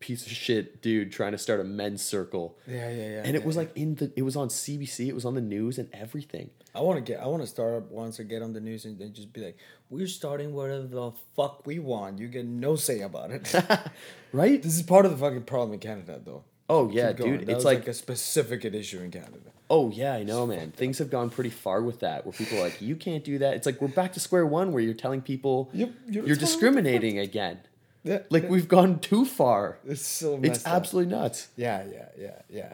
piece 0.00 0.26
of 0.26 0.32
shit 0.32 0.82
dude 0.82 1.10
trying 1.10 1.32
to 1.32 1.38
start 1.38 1.58
a 1.60 1.64
men's 1.64 2.02
circle. 2.02 2.56
yeah 2.66 2.90
yeah 2.90 3.08
yeah 3.08 3.22
And 3.24 3.34
it 3.36 3.40
yeah, 3.40 3.46
was 3.46 3.56
yeah. 3.56 3.62
like 3.62 3.76
in 3.76 3.94
the 3.96 4.12
it 4.16 4.22
was 4.22 4.36
on 4.36 4.48
CBC, 4.48 5.08
it 5.08 5.14
was 5.14 5.24
on 5.24 5.34
the 5.34 5.40
news 5.40 5.78
and 5.78 5.88
everything. 5.92 6.50
i 6.74 6.80
want 6.80 6.96
to 6.98 7.12
get 7.12 7.20
i 7.22 7.26
want 7.26 7.42
to 7.42 7.46
start 7.48 7.74
up 7.74 7.90
once 7.90 8.20
or 8.20 8.24
get 8.24 8.42
on 8.42 8.52
the 8.52 8.60
news 8.60 8.84
and, 8.84 8.98
then 8.98 9.12
just 9.14 9.32
be 9.32 9.40
like 9.40 9.56
we're 9.88 10.06
starting 10.06 10.52
whatever 10.52 10.86
the 10.86 11.12
fuck 11.34 11.66
we 11.66 11.78
want 11.78 12.18
you 12.18 12.28
get 12.28 12.44
no 12.44 12.76
say 12.76 13.00
about 13.00 13.30
it 13.30 13.54
Right? 14.32 14.62
this 14.62 14.74
is 14.76 14.82
part 14.82 15.06
of 15.06 15.10
the 15.12 15.16
fucking 15.16 15.44
problem 15.44 15.72
in 15.74 15.80
canada 15.80 16.20
though 16.24 16.44
Oh 16.68 16.90
yeah, 16.90 17.12
dude. 17.12 17.42
That 17.42 17.48
It's 17.50 17.54
was 17.58 17.64
like 17.64 17.86
a 17.86 17.94
specific 17.94 18.64
issue 18.64 18.98
in 19.00 19.10
canada 19.12 19.50
Oh 19.70 19.90
yeah, 19.90 20.14
I 20.14 20.22
know, 20.24 20.46
man. 20.46 20.72
Things 20.72 20.98
have 20.98 21.10
gone 21.10 21.30
pretty 21.30 21.50
far 21.50 21.80
with 21.82 22.00
that, 22.00 22.24
where 22.24 22.32
people 22.32 22.58
are 22.58 22.62
like, 22.62 22.80
"You 22.80 22.94
can't 22.94 23.24
do 23.24 23.38
that." 23.38 23.54
It's 23.54 23.66
like 23.66 23.80
we're 23.80 23.88
back 23.88 24.12
to 24.12 24.20
square 24.20 24.46
one, 24.46 24.70
where 24.72 24.80
you're 24.80 24.94
telling 24.94 25.22
people 25.22 25.70
Yep, 25.72 25.90
you're 26.08 26.26
you're, 26.28 26.36
discriminating 26.36 27.18
again. 27.18 27.58
Yeah 28.06 28.18
Like 28.30 28.48
we've 28.48 28.68
gone 28.68 28.98
too 29.00 29.24
far. 29.24 29.78
it's 29.86 30.06
so 30.20 30.34
It's 30.36 30.42
messed 30.48 30.66
up. 30.66 30.72
absolutely 30.74 31.10
nuts. 31.16 31.48
Yeah, 31.56 31.84
yeah, 31.96 32.08
yeah, 32.24 32.38
yeah. 32.48 32.72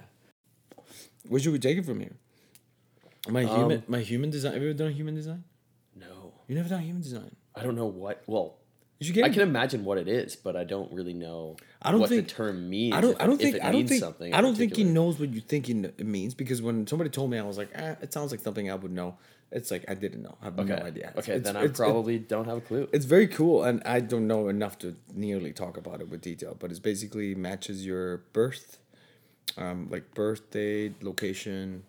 Where 1.28 1.41
should 1.41 1.53
we 1.53 1.59
take 1.59 1.78
it 1.78 1.85
from 1.87 2.01
here? 2.01 2.16
My 3.28 3.43
human, 3.45 3.78
Um, 3.78 3.85
my 3.87 4.01
human 4.01 4.30
design. 4.30 4.53
Have 4.55 4.62
you 4.62 4.70
ever 4.70 4.78
done 4.78 4.93
human 4.93 5.14
design? 5.14 5.45
No, 5.95 6.33
You 6.49 6.55
never 6.57 6.68
done 6.68 6.83
human 6.83 7.03
design. 7.03 7.37
I 7.55 7.62
don't 7.62 7.76
know 7.76 7.87
what. 7.87 8.22
Well, 8.26 8.57
You 8.99 9.07
should 9.07 9.14
get. 9.14 9.24
I 9.24 9.30
can 9.30 9.43
imagine 9.43 9.85
what 9.85 9.99
it 9.99 10.09
is, 10.09 10.35
but 10.37 10.55
I 10.57 10.64
don't 10.64 10.91
really 10.93 11.14
know. 11.14 11.57
I 11.80 11.91
don't 11.93 12.01
what 12.01 12.09
think- 12.11 12.26
the 12.28 12.35
term 12.35 12.68
means. 12.70 12.95
I 12.95 13.01
don't. 13.01 13.12
if 13.12 13.20
I 13.22 13.26
don't 13.26 13.39
think. 13.41 13.57
it 13.57 13.62
I 13.64 13.70
don't 13.72 13.87
think. 13.89 14.01
something 14.01 14.30
I 14.35 14.41
don't 14.41 14.57
think 14.57 14.76
he 14.76 14.85
knows 14.85 15.18
what 15.20 15.30
you 15.37 15.41
think 15.41 15.68
it 15.68 16.07
means 16.16 16.35
because 16.35 16.61
when 16.62 16.87
somebody 16.87 17.11
told 17.11 17.30
me, 17.30 17.39
I 17.39 17.43
was 17.53 17.59
like, 17.59 17.70
eh, 17.74 17.95
it 18.03 18.12
sounds 18.12 18.30
like 18.33 18.41
something 18.41 18.70
I 18.70 18.74
would 18.74 18.93
know. 19.01 19.16
It's 19.53 19.70
like 19.70 19.84
I 19.88 19.94
didn't 19.94 20.22
know. 20.22 20.36
I 20.40 20.46
have 20.46 20.59
Okay. 20.59 20.76
no 20.76 20.82
idea. 20.82 21.09
It's- 21.11 21.18
Okay, 21.24 21.32
it's- 21.36 21.44
then 21.44 21.57
I 21.57 21.64
it's- 21.64 21.76
probably 21.76 22.18
don't 22.18 22.46
have 22.46 22.59
a 22.59 22.61
clue. 22.62 22.88
it's 22.92 23.05
very 23.05 23.28
cool, 23.28 23.62
and 23.64 23.82
I 23.84 24.00
don't 24.00 24.26
know 24.26 24.48
enough 24.48 24.78
to 24.78 24.96
nearly 25.14 25.53
talk 25.53 25.76
about 25.76 26.00
it 26.00 26.09
with 26.09 26.20
detail. 26.22 26.57
But 26.59 26.70
it's 26.70 26.80
basically 26.80 27.34
matches 27.34 27.84
your 27.84 28.18
birth, 28.32 28.78
um, 29.59 29.88
like 29.90 30.14
birthday, 30.14 30.94
location, 31.03 31.84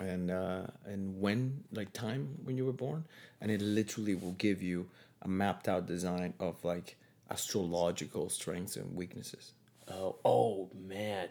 and 0.00 0.30
uh, 0.30 0.66
and 0.86 1.20
when, 1.20 1.64
like 1.72 1.92
time 1.92 2.38
when 2.44 2.56
you 2.56 2.64
were 2.64 2.72
born, 2.72 3.04
and 3.40 3.50
it 3.50 3.60
literally 3.60 4.14
will 4.14 4.32
give 4.32 4.62
you 4.62 4.88
a 5.22 5.28
mapped 5.28 5.68
out 5.68 5.86
design 5.86 6.34
of 6.38 6.64
like 6.64 6.96
astrological 7.30 8.28
strengths 8.28 8.76
and 8.76 8.94
weaknesses. 8.94 9.54
Oh, 9.88 10.16
oh 10.24 10.70
man. 10.74 11.28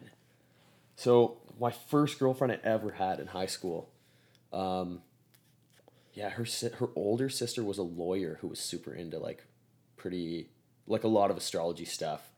So 0.97 1.37
my 1.59 1.71
first 1.71 2.19
girlfriend 2.19 2.51
I 2.53 2.59
ever 2.67 2.91
had 2.91 3.19
in 3.19 3.27
high 3.27 3.45
school. 3.47 3.89
Um, 4.53 5.01
yeah, 6.13 6.29
her 6.29 6.45
her 6.77 6.89
older 6.95 7.29
sister 7.29 7.63
was 7.63 7.77
a 7.77 7.83
lawyer 7.83 8.37
who 8.41 8.47
was 8.47 8.59
super 8.59 8.93
into 8.93 9.17
like 9.17 9.45
pretty 9.97 10.49
like 10.87 11.03
a 11.03 11.09
lot 11.09 11.31
of 11.31 11.37
astrology 11.37 11.85
stuff, 11.85 12.31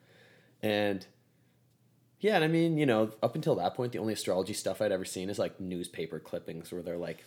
and 0.62 1.06
yeah, 2.20 2.36
and 2.36 2.44
I 2.44 2.48
mean 2.48 2.78
you 2.78 2.86
know 2.86 3.12
up 3.22 3.36
until 3.36 3.56
that 3.56 3.76
point 3.76 3.92
the 3.92 4.00
only 4.00 4.14
astrology 4.14 4.54
stuff 4.54 4.82
I'd 4.82 4.92
ever 4.92 5.06
seen 5.06 5.30
is 5.30 5.40
like 5.40 5.60
newspaper 5.60 6.20
clippings 6.20 6.72
where 6.72 6.82
they're 6.82 6.98
like. 6.98 7.24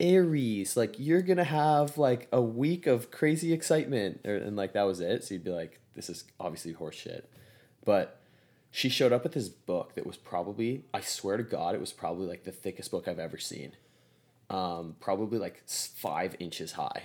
Aries, 0.00 0.76
like 0.76 0.98
you're 0.98 1.20
gonna 1.20 1.44
have 1.44 1.98
like 1.98 2.26
a 2.32 2.40
week 2.40 2.86
of 2.86 3.10
crazy 3.10 3.52
excitement, 3.52 4.22
and 4.24 4.56
like 4.56 4.72
that 4.72 4.84
was 4.84 5.00
it. 5.00 5.22
So 5.22 5.34
you'd 5.34 5.44
be 5.44 5.50
like, 5.50 5.80
this 5.94 6.08
is 6.08 6.24
obviously 6.40 6.72
horseshit. 6.72 7.24
But 7.84 8.20
she 8.70 8.88
showed 8.88 9.12
up 9.12 9.22
with 9.22 9.34
this 9.34 9.50
book 9.50 9.94
that 9.94 10.06
was 10.06 10.16
probably, 10.16 10.84
I 10.94 11.02
swear 11.02 11.36
to 11.36 11.42
God, 11.42 11.74
it 11.74 11.80
was 11.80 11.92
probably 11.92 12.26
like 12.26 12.44
the 12.44 12.52
thickest 12.52 12.90
book 12.90 13.06
I've 13.06 13.18
ever 13.18 13.38
seen. 13.38 13.72
Um, 14.52 14.96
probably 15.00 15.38
like 15.38 15.62
five 15.66 16.36
inches 16.38 16.72
high. 16.72 17.04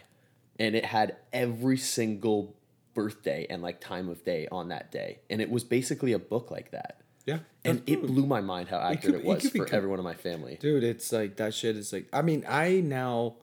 And 0.60 0.76
it 0.76 0.86
had 0.86 1.16
every 1.32 1.78
single 1.78 2.56
birthday 2.94 3.46
and 3.50 3.62
like 3.62 3.80
time 3.80 4.10
of 4.10 4.24
day 4.26 4.48
on 4.52 4.70
that 4.70 4.92
day. 4.92 5.20
And 5.30 5.42
it 5.42 5.50
was 5.50 5.64
basically 5.64 6.12
a 6.14 6.20
book 6.20 6.52
like 6.52 6.72
that. 6.72 7.02
Yeah, 7.26 7.40
And 7.66 7.84
it 7.88 8.02
blew 8.02 8.26
my 8.26 8.40
mind 8.42 8.70
how 8.70 8.80
accurate 8.80 9.16
it, 9.16 9.18
could- 9.20 9.26
it 9.26 9.34
was 9.44 9.50
be 9.52 9.60
for 9.60 9.66
co- 9.66 9.78
everyone 9.78 10.00
in 10.00 10.06
my 10.06 10.14
family. 10.16 10.58
dude 10.60 10.84
it's 10.84 11.12
like 11.12 11.36
that 11.38 11.54
shit 11.54 11.76
is 11.76 11.92
like 11.92 12.08
i 12.14 12.22
mean 12.22 12.46
i 12.48 12.80
now 12.80 13.36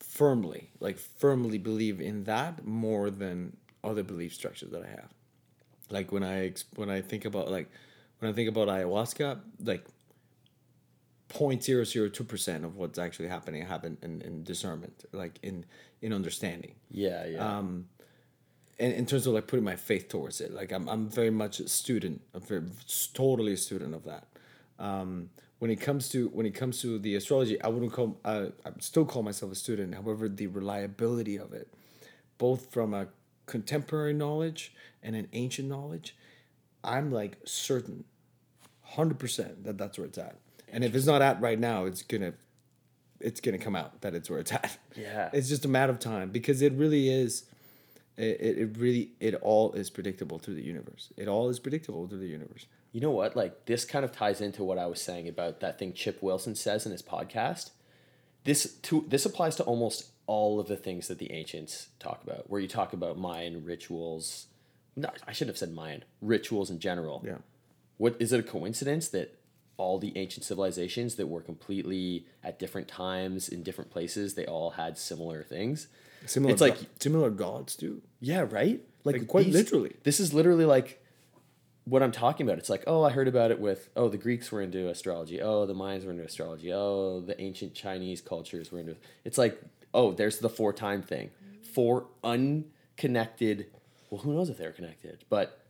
firmly 0.00 0.70
like 0.80 0.98
firmly 0.98 1.58
believe 1.58 2.00
in 2.00 2.24
that 2.24 2.64
more 2.66 3.10
than 3.10 3.56
other 3.82 4.02
belief 4.02 4.34
structures 4.34 4.70
that 4.70 4.82
i 4.82 4.88
have 4.88 5.08
like 5.90 6.12
when 6.12 6.22
i 6.22 6.52
when 6.74 6.90
i 6.90 7.00
think 7.00 7.24
about 7.24 7.50
like 7.50 7.70
when 8.18 8.30
i 8.30 8.34
think 8.34 8.48
about 8.48 8.68
ayahuasca 8.68 9.40
like 9.64 9.84
0.002% 11.30 12.64
of 12.64 12.76
what's 12.76 12.98
actually 12.98 13.28
happening 13.28 13.66
happen 13.66 13.98
in, 14.02 14.20
in 14.22 14.44
discernment 14.44 15.04
like 15.12 15.38
in 15.42 15.64
in 16.00 16.12
understanding. 16.12 16.74
Yeah, 16.90 17.26
yeah. 17.26 17.58
um 17.58 17.86
in, 18.78 18.92
in 18.92 19.06
terms 19.06 19.26
of 19.26 19.34
like 19.34 19.46
putting 19.46 19.64
my 19.64 19.76
faith 19.76 20.08
towards 20.08 20.40
it 20.40 20.52
like 20.52 20.70
i'm, 20.70 20.88
I'm 20.88 21.08
very 21.08 21.30
much 21.30 21.60
a 21.60 21.68
student 21.68 22.20
i'm 22.34 22.42
very 22.42 22.62
totally 23.14 23.52
a 23.54 23.56
student 23.56 23.94
of 23.94 24.04
that. 24.04 24.26
Um 24.78 25.30
when 25.58 25.70
it 25.70 25.80
comes 25.80 26.10
to 26.10 26.28
when 26.28 26.46
it 26.46 26.54
comes 26.54 26.80
to 26.82 26.98
the 26.98 27.16
astrology 27.16 27.60
i 27.62 27.68
wouldn't 27.68 27.92
call 27.92 28.20
uh, 28.24 28.46
i 28.64 28.70
still 28.78 29.04
call 29.04 29.22
myself 29.22 29.50
a 29.50 29.56
student. 29.56 29.94
However 29.94 30.28
the 30.28 30.46
reliability 30.46 31.36
of 31.36 31.52
it 31.52 31.72
both 32.38 32.70
from 32.72 32.94
a 32.94 33.08
contemporary 33.46 34.12
knowledge 34.12 34.74
and 35.02 35.16
an 35.16 35.28
ancient 35.32 35.68
knowledge 35.68 36.16
i'm 36.84 37.10
like 37.10 37.38
certain 37.44 38.04
100% 38.94 39.64
that 39.64 39.76
that's 39.78 39.98
where 39.98 40.06
it's 40.06 40.18
at 40.18 40.36
and 40.72 40.84
if 40.84 40.94
it's 40.94 41.06
not 41.06 41.22
at 41.22 41.40
right 41.40 41.58
now 41.58 41.84
it's 41.84 42.02
gonna 42.02 42.32
it's 43.20 43.40
gonna 43.40 43.58
come 43.58 43.74
out 43.76 44.00
that 44.02 44.14
it's 44.14 44.28
where 44.28 44.38
it's 44.40 44.52
at 44.60 44.76
Yeah. 44.96 45.30
it's 45.32 45.48
just 45.48 45.64
a 45.64 45.68
matter 45.68 45.92
of 45.92 45.98
time 45.98 46.30
because 46.30 46.62
it 46.62 46.72
really 46.74 47.08
is 47.08 47.44
It, 48.16 48.40
it, 48.40 48.58
it 48.58 48.76
really 48.78 49.10
it 49.20 49.34
all 49.42 49.72
is 49.72 49.90
predictable 49.90 50.38
through 50.38 50.54
the 50.54 50.64
universe. 50.64 51.12
It 51.18 51.28
all 51.28 51.50
is 51.50 51.58
predictable 51.58 52.06
through 52.08 52.20
the 52.20 52.28
universe. 52.28 52.64
You 52.92 53.00
know 53.02 53.10
what? 53.10 53.36
Like 53.36 53.66
this 53.66 53.84
kind 53.84 54.04
of 54.06 54.12
ties 54.12 54.40
into 54.40 54.64
what 54.64 54.78
I 54.78 54.86
was 54.86 55.02
saying 55.02 55.28
about 55.28 55.60
that 55.60 55.78
thing 55.78 55.92
Chip 55.92 56.22
Wilson 56.22 56.54
says 56.54 56.86
in 56.86 56.92
his 56.92 57.02
podcast. 57.02 57.70
This 58.44 58.72
to 58.82 59.04
this 59.08 59.26
applies 59.26 59.56
to 59.56 59.64
almost 59.64 60.10
all 60.26 60.58
of 60.58 60.66
the 60.66 60.76
things 60.76 61.08
that 61.08 61.18
the 61.18 61.30
ancients 61.30 61.88
talk 61.98 62.22
about. 62.24 62.48
Where 62.48 62.60
you 62.60 62.68
talk 62.68 62.92
about 62.94 63.18
Mayan 63.18 63.62
rituals. 63.64 64.46
No, 64.96 65.10
I 65.28 65.32
shouldn't 65.32 65.54
have 65.54 65.58
said 65.58 65.74
Mayan 65.74 66.02
rituals 66.22 66.70
in 66.70 66.78
general. 66.78 67.22
Yeah. 67.26 67.38
What 67.98 68.16
is 68.18 68.32
it 68.32 68.40
a 68.40 68.42
coincidence 68.42 69.08
that 69.08 69.35
all 69.78 69.98
the 69.98 70.16
ancient 70.16 70.44
civilizations 70.44 71.16
that 71.16 71.26
were 71.28 71.40
completely 71.42 72.26
at 72.42 72.58
different 72.58 72.88
times 72.88 73.48
in 73.48 73.62
different 73.62 73.90
places, 73.90 74.34
they 74.34 74.46
all 74.46 74.70
had 74.70 74.96
similar 74.98 75.42
things? 75.42 75.88
Similar 76.26 76.52
It's 76.52 76.60
like- 76.62 76.78
similar 77.00 77.30
gods 77.30 77.76
too. 77.76 78.02
Yeah, 78.20 78.46
right? 78.50 78.80
Like, 79.04 79.18
Like, 79.18 79.26
quite 79.28 79.46
literally. 79.48 79.94
This 80.02 80.18
is 80.18 80.32
literally 80.34 80.64
like 80.64 81.02
what 81.84 82.02
I'm 82.02 82.10
talking 82.10 82.46
about. 82.46 82.58
It's 82.58 82.68
like, 82.70 82.82
oh, 82.88 83.04
I 83.04 83.10
heard 83.10 83.28
about 83.28 83.52
it 83.52 83.60
with, 83.60 83.88
oh, 83.94 84.08
the 84.08 84.16
Greeks 84.16 84.50
were 84.50 84.60
into 84.60 84.88
astrology. 84.88 85.40
Oh, 85.40 85.66
the 85.66 85.74
Mayans 85.74 86.04
were 86.04 86.10
into 86.10 86.24
astrology. 86.24 86.72
Oh, 86.72 87.20
the 87.20 87.40
ancient 87.40 87.74
Chinese 87.74 88.20
cultures 88.20 88.72
were 88.72 88.80
into 88.80 88.96
It's 89.24 89.38
like, 89.38 89.60
oh, 89.94 90.12
there's 90.12 90.38
the 90.38 90.48
four 90.48 90.72
time 90.72 91.02
thing. 91.02 91.30
Four 91.62 92.06
unconnected, 92.24 93.66
well, 94.10 94.20
who 94.22 94.34
knows 94.34 94.48
if 94.50 94.58
they're 94.58 94.72
connected, 94.72 95.24
but 95.28 95.60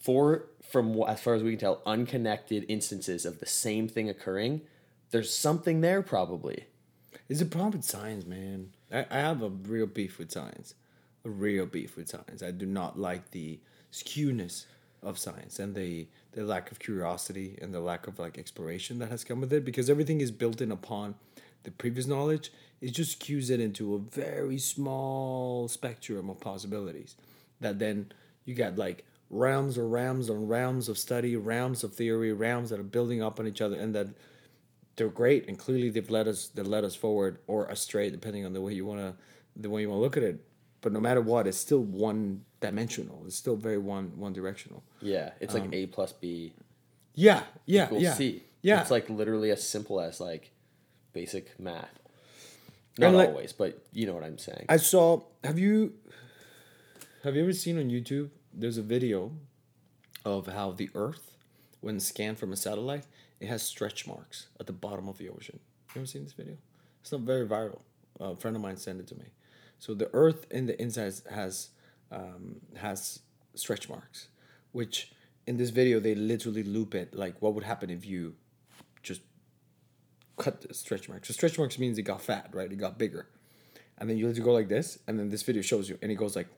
four, 0.00 0.46
from 0.62 1.00
as 1.02 1.20
far 1.20 1.34
as 1.34 1.42
we 1.42 1.50
can 1.50 1.60
tell, 1.60 1.82
unconnected 1.86 2.64
instances 2.68 3.24
of 3.24 3.38
the 3.38 3.46
same 3.46 3.86
thing 3.86 4.08
occurring. 4.08 4.62
There's 5.10 5.32
something 5.32 5.80
there 5.80 6.02
probably. 6.02 6.64
It's 7.28 7.40
a 7.40 7.46
problem 7.46 7.72
with 7.72 7.84
science, 7.84 8.26
man. 8.26 8.70
I, 8.90 9.06
I 9.10 9.18
have 9.18 9.42
a 9.42 9.48
real 9.48 9.86
beef 9.86 10.18
with 10.18 10.32
science. 10.32 10.74
A 11.24 11.30
real 11.30 11.66
beef 11.66 11.96
with 11.96 12.08
science. 12.08 12.42
I 12.42 12.50
do 12.50 12.66
not 12.66 12.98
like 12.98 13.30
the 13.30 13.60
skewness 13.92 14.64
of 15.02 15.18
science 15.18 15.58
and 15.58 15.74
the 15.74 16.06
the 16.32 16.44
lack 16.44 16.70
of 16.70 16.78
curiosity 16.78 17.58
and 17.60 17.74
the 17.74 17.80
lack 17.80 18.06
of 18.06 18.18
like 18.18 18.38
exploration 18.38 18.98
that 18.98 19.10
has 19.10 19.24
come 19.24 19.40
with 19.40 19.52
it 19.52 19.64
because 19.64 19.90
everything 19.90 20.20
is 20.20 20.30
built 20.30 20.60
in 20.60 20.70
upon 20.70 21.14
the 21.64 21.70
previous 21.70 22.06
knowledge. 22.06 22.52
It 22.80 22.90
just 22.90 23.20
skews 23.20 23.50
it 23.50 23.60
into 23.60 23.94
a 23.94 23.98
very 23.98 24.58
small 24.58 25.68
spectrum 25.68 26.30
of 26.30 26.40
possibilities. 26.40 27.16
That 27.60 27.78
then 27.78 28.12
you 28.44 28.54
got 28.54 28.76
like 28.76 29.04
realms 29.30 29.78
or 29.78 29.86
realms 29.86 30.28
on 30.28 30.46
realms 30.48 30.88
of 30.88 30.98
study, 30.98 31.36
realms 31.36 31.84
of 31.84 31.94
theory, 31.94 32.32
realms 32.32 32.70
that 32.70 32.80
are 32.80 32.84
building 32.84 33.22
up 33.22 33.38
on 33.40 33.46
each 33.46 33.60
other 33.60 33.76
and 33.76 33.94
that 33.94 34.08
they're 34.96 35.08
great 35.08 35.48
and 35.48 35.58
clearly 35.58 35.88
they've 35.88 36.10
led 36.10 36.28
us 36.28 36.48
they 36.48 36.62
led 36.62 36.84
us 36.84 36.94
forward 36.94 37.38
or 37.46 37.64
astray 37.66 38.10
depending 38.10 38.44
on 38.44 38.52
the 38.52 38.60
way 38.60 38.74
you 38.74 38.84
want 38.84 39.00
to 39.00 39.14
the 39.56 39.70
way 39.70 39.80
you 39.80 39.88
want 39.88 39.98
to 39.98 40.02
look 40.02 40.16
at 40.16 40.22
it 40.22 40.44
but 40.82 40.92
no 40.92 41.00
matter 41.00 41.20
what 41.22 41.46
it's 41.46 41.56
still 41.56 41.80
one 41.82 42.42
dimensional 42.60 43.22
it's 43.24 43.36
still 43.36 43.56
very 43.56 43.78
one 43.78 44.12
one 44.18 44.32
directional 44.34 44.82
Yeah, 45.00 45.30
it's 45.40 45.54
like 45.54 45.62
um, 45.62 45.72
A 45.72 45.86
plus 45.86 46.12
B 46.12 46.52
yeah 47.14 47.44
yeah 47.64 47.88
yeah 47.92 48.12
C. 48.14 48.42
yeah 48.60 48.82
It's 48.82 48.90
like 48.90 49.08
literally 49.08 49.50
as 49.52 49.66
simple 49.66 50.00
as 50.00 50.20
like 50.20 50.50
basic 51.14 51.58
math. 51.58 51.98
Not 52.98 53.14
like- 53.14 53.28
always, 53.30 53.52
but 53.54 53.82
you 53.94 54.06
know 54.06 54.12
what 54.14 54.24
I'm 54.24 54.38
saying. 54.38 54.66
i 54.68 54.76
saw 54.76 55.22
have 55.42 55.58
you 55.58 55.94
have 57.24 57.36
you 57.36 57.42
ever 57.42 57.52
seen 57.54 57.78
on 57.78 57.88
youtube 57.88 58.28
there's 58.52 58.78
a 58.78 58.82
video 58.82 59.32
of 60.24 60.46
how 60.46 60.72
the 60.72 60.90
earth 60.94 61.36
when 61.80 61.98
scanned 61.98 62.38
from 62.38 62.52
a 62.52 62.56
satellite 62.56 63.06
it 63.40 63.48
has 63.48 63.62
stretch 63.62 64.06
marks 64.06 64.48
at 64.58 64.66
the 64.66 64.72
bottom 64.72 65.08
of 65.08 65.16
the 65.16 65.28
ocean. 65.28 65.58
You 65.94 66.00
ever 66.00 66.06
seen 66.06 66.24
this 66.24 66.34
video? 66.34 66.56
It's 67.00 67.10
not 67.10 67.22
very 67.22 67.46
viral. 67.46 67.80
A 68.20 68.36
friend 68.36 68.54
of 68.54 68.62
mine 68.62 68.76
sent 68.76 69.00
it 69.00 69.06
to 69.08 69.14
me. 69.14 69.24
So 69.78 69.94
the 69.94 70.10
earth 70.12 70.46
in 70.50 70.66
the 70.66 70.80
inside 70.80 71.14
has 71.30 71.70
um, 72.12 72.56
has 72.76 73.20
stretch 73.54 73.88
marks 73.88 74.28
which 74.72 75.12
in 75.46 75.56
this 75.56 75.70
video 75.70 76.00
they 76.00 76.14
literally 76.14 76.62
loop 76.62 76.94
it 76.94 77.14
like 77.14 77.40
what 77.40 77.54
would 77.54 77.64
happen 77.64 77.90
if 77.90 78.06
you 78.06 78.34
just 79.02 79.22
cut 80.36 80.60
the 80.60 80.72
stretch 80.72 81.08
marks 81.08 81.28
so 81.28 81.32
stretch 81.32 81.58
marks 81.58 81.78
means 81.78 81.98
it 81.98 82.02
got 82.02 82.20
fat 82.20 82.50
right? 82.52 82.70
It 82.70 82.76
got 82.76 82.98
bigger. 82.98 83.26
And 83.98 84.08
then 84.08 84.16
you 84.16 84.26
let 84.26 84.38
it 84.38 84.40
go 84.42 84.52
like 84.52 84.68
this 84.68 84.98
and 85.06 85.18
then 85.18 85.28
this 85.28 85.42
video 85.42 85.62
shows 85.62 85.88
you 85.88 85.98
and 86.02 86.10
it 86.10 86.16
goes 86.16 86.36
like 86.36 86.48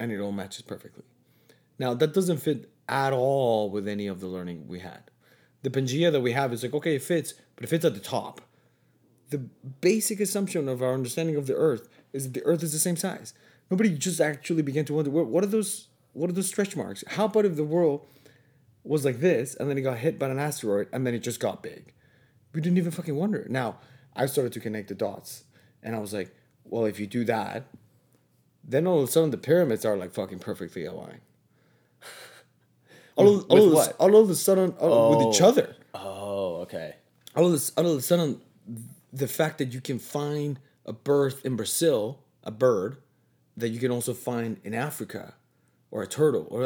and 0.00 0.10
it 0.10 0.18
all 0.18 0.32
matches 0.32 0.62
perfectly. 0.62 1.04
Now 1.78 1.94
that 1.94 2.12
doesn't 2.12 2.38
fit 2.38 2.70
at 2.88 3.12
all 3.12 3.70
with 3.70 3.86
any 3.86 4.08
of 4.08 4.20
the 4.20 4.26
learning 4.26 4.66
we 4.66 4.80
had. 4.80 5.10
The 5.62 5.70
pangea 5.70 6.10
that 6.10 6.20
we 6.20 6.32
have 6.32 6.52
is 6.52 6.62
like 6.62 6.74
okay 6.74 6.96
it 6.96 7.02
fits 7.02 7.34
but 7.54 7.64
it 7.64 7.68
fits 7.68 7.84
at 7.84 7.94
the 7.94 8.00
top. 8.00 8.40
The 9.28 9.38
basic 9.38 10.18
assumption 10.18 10.68
of 10.68 10.82
our 10.82 10.92
understanding 10.92 11.36
of 11.36 11.46
the 11.46 11.54
earth 11.54 11.88
is 12.12 12.24
that 12.24 12.34
the 12.34 12.44
earth 12.44 12.64
is 12.64 12.72
the 12.72 12.80
same 12.80 12.96
size. 12.96 13.34
Nobody 13.70 13.90
just 13.90 14.20
actually 14.20 14.62
began 14.62 14.84
to 14.86 14.94
wonder 14.94 15.10
what, 15.10 15.26
what 15.26 15.44
are 15.44 15.48
those 15.48 15.86
what 16.14 16.28
are 16.28 16.32
those 16.32 16.48
stretch 16.48 16.74
marks? 16.74 17.04
How 17.06 17.26
about 17.26 17.44
if 17.44 17.54
the 17.54 17.62
world 17.64 18.06
was 18.82 19.04
like 19.04 19.20
this 19.20 19.54
and 19.54 19.70
then 19.70 19.78
it 19.78 19.82
got 19.82 19.98
hit 19.98 20.18
by 20.18 20.28
an 20.28 20.38
asteroid 20.38 20.88
and 20.92 21.06
then 21.06 21.14
it 21.14 21.20
just 21.20 21.38
got 21.38 21.62
big. 21.62 21.92
We 22.52 22.60
didn't 22.60 22.78
even 22.78 22.90
fucking 22.90 23.14
wonder. 23.14 23.46
Now 23.48 23.76
i 24.16 24.26
started 24.26 24.52
to 24.52 24.60
connect 24.60 24.88
the 24.88 24.94
dots 24.94 25.44
and 25.82 25.94
i 25.94 25.98
was 25.98 26.12
like 26.12 26.34
well 26.64 26.84
if 26.84 26.98
you 27.00 27.06
do 27.06 27.24
that 27.24 27.66
then 28.70 28.86
all 28.86 28.98
of 29.02 29.08
a 29.08 29.12
sudden 29.12 29.30
the 29.30 29.36
pyramids 29.38 29.84
are 29.84 29.96
like 29.96 30.12
fucking 30.12 30.38
perfectly 30.38 30.84
aligned 30.84 31.20
all, 33.16 33.38
of, 33.38 33.44
all, 33.48 33.56
with 33.56 33.64
of, 33.66 33.72
a- 33.72 33.74
what? 33.74 33.96
all 33.98 34.16
of 34.16 34.30
a 34.30 34.34
sudden 34.34 34.70
all, 34.78 35.10
with 35.26 35.34
each 35.34 35.42
Oh. 35.42 35.48
other 35.48 35.76
oh, 35.94 36.56
okay. 36.62 36.96
all 37.36 37.46
of, 37.52 37.54
a, 37.54 37.80
all 37.80 37.90
of 37.92 37.98
a 37.98 38.02
sudden, 38.02 38.40
the 39.12 39.26
fact 39.28 39.58
that 39.58 39.72
you 39.74 39.80
can 39.80 39.98
find 39.98 40.58
a 40.86 40.92
birth 40.92 41.44
in 41.44 41.56
Brazil, 41.56 42.20
a 42.44 42.50
bird, 42.50 42.98
that 43.56 43.68
you 43.70 43.80
can 43.80 43.90
also 43.90 44.14
find 44.14 44.58
in 44.64 44.72
Africa, 44.74 45.34
or 45.90 46.02
a 46.02 46.06
turtle, 46.06 46.46
or 46.50 46.62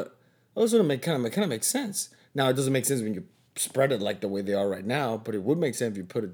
all 0.55 0.63
of 0.63 0.65
a 0.65 0.69
sudden, 0.69 0.87
make 0.87 1.03
kind 1.03 1.25
of 1.25 1.33
kind 1.33 1.43
of 1.45 1.49
makes 1.49 1.67
sense. 1.67 2.11
Now, 2.35 2.49
it 2.51 2.55
doesn't 2.55 2.73
make 2.73 2.85
sense 2.85 3.01
when 3.01 3.15
you 3.15 3.25
spread 3.57 3.93
it 3.93 4.01
like 4.03 4.21
the 4.21 4.29
way 4.29 4.43
they 4.43 4.53
are 4.55 4.69
right 4.69 4.85
now, 4.85 5.17
but 5.17 5.35
it 5.35 5.43
would 5.43 5.59
make 5.59 5.75
sense 5.75 5.93
if 5.93 5.97
you 5.97 6.05
put 6.05 6.25
it 6.25 6.31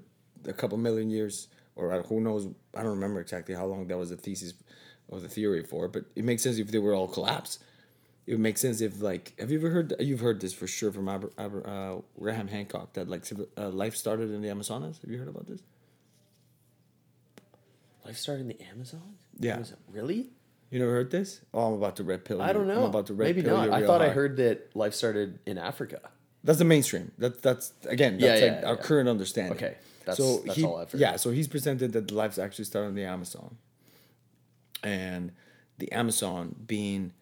a 0.47 0.53
couple 0.53 0.77
million 0.79 1.11
years, 1.11 1.47
or 1.77 1.93
uh, 1.93 2.03
who 2.03 2.21
knows? 2.21 2.49
I 2.75 2.83
don't 2.83 2.91
remember 2.99 3.21
exactly 3.21 3.55
how 3.55 3.67
long 3.67 3.87
that 3.87 3.97
was 3.97 4.11
the 4.11 4.17
thesis 4.17 4.53
or 5.11 5.21
the 5.21 5.29
theory 5.29 5.63
for, 5.63 5.85
it, 5.87 5.93
but 5.93 6.05
it 6.17 6.25
makes 6.25 6.43
sense 6.43 6.57
if 6.59 6.71
they 6.71 6.79
were 6.79 6.95
all 6.95 7.09
collapsed. 7.09 7.63
It 8.27 8.33
would 8.35 8.41
make 8.41 8.59
sense 8.59 8.81
if 8.81 9.03
like 9.03 9.35
have 9.41 9.51
you 9.51 9.59
ever 9.59 9.71
heard 9.71 9.93
you've 9.99 10.21
heard 10.21 10.41
this 10.41 10.53
for 10.55 10.67
sure 10.67 10.93
from 10.93 11.09
Aber, 11.09 11.31
Aber, 11.37 11.67
uh, 11.67 12.01
Graham 12.19 12.47
Hancock 12.49 12.93
that 12.93 13.09
like 13.09 13.25
uh, 13.59 13.69
life 13.71 13.97
started 13.97 14.31
in 14.31 14.41
the 14.41 14.49
Amazonas. 14.51 14.99
Have 15.03 15.11
you 15.11 15.19
heard 15.19 15.29
about 15.29 15.47
this? 15.49 15.61
Life 18.05 18.17
started 18.17 18.43
in 18.43 18.49
the 18.49 18.61
Amazon? 18.73 19.17
Yeah. 19.39 19.59
It 19.59 19.73
really? 19.91 20.29
You 20.71 20.79
never 20.79 20.93
heard 20.93 21.11
this? 21.11 21.41
Oh, 21.53 21.67
I'm 21.69 21.73
about 21.75 21.97
to 21.97 22.05
red 22.05 22.25
pill. 22.25 22.41
I 22.41 22.53
don't 22.53 22.69
know. 22.69 22.79
I'm 22.85 22.91
about 22.91 23.07
to 23.07 23.15
red 23.15 23.27
Maybe 23.27 23.43
pill 23.43 23.57
not. 23.57 23.67
you 23.67 23.73
I 23.73 23.83
thought 23.85 24.01
I 24.03 24.11
heard 24.11 24.37
that 24.37 24.75
life 24.77 24.95
started 24.95 25.41
in 25.45 25.59
Africa. 25.59 26.01
That's 26.45 26.59
the 26.59 26.65
mainstream. 26.65 27.11
That 27.19 27.43
that's 27.43 27.73
again. 27.87 28.19
Yeah, 28.21 28.29
That's 28.29 28.41
yeah, 28.43 28.55
like 28.55 28.65
our 28.65 28.75
yeah. 28.75 28.81
current 28.81 29.09
understanding. 29.09 29.55
Okay, 29.57 29.77
that's- 30.05 30.17
so 30.17 30.39
that's 30.47 30.57
he, 30.57 30.65
all 30.65 30.77
I've 30.77 30.91
heard. 30.91 31.01
Yeah, 31.01 31.17
so 31.17 31.31
he's 31.31 31.49
presented 31.49 31.93
that 31.93 32.09
the 32.09 32.15
lives 32.15 32.39
actually 32.39 32.65
started 32.67 32.89
in 32.91 32.95
the 32.95 33.05
Amazon, 33.05 33.57
and 34.83 35.33
the 35.79 35.91
Amazon 35.93 36.55
being. 36.67 37.13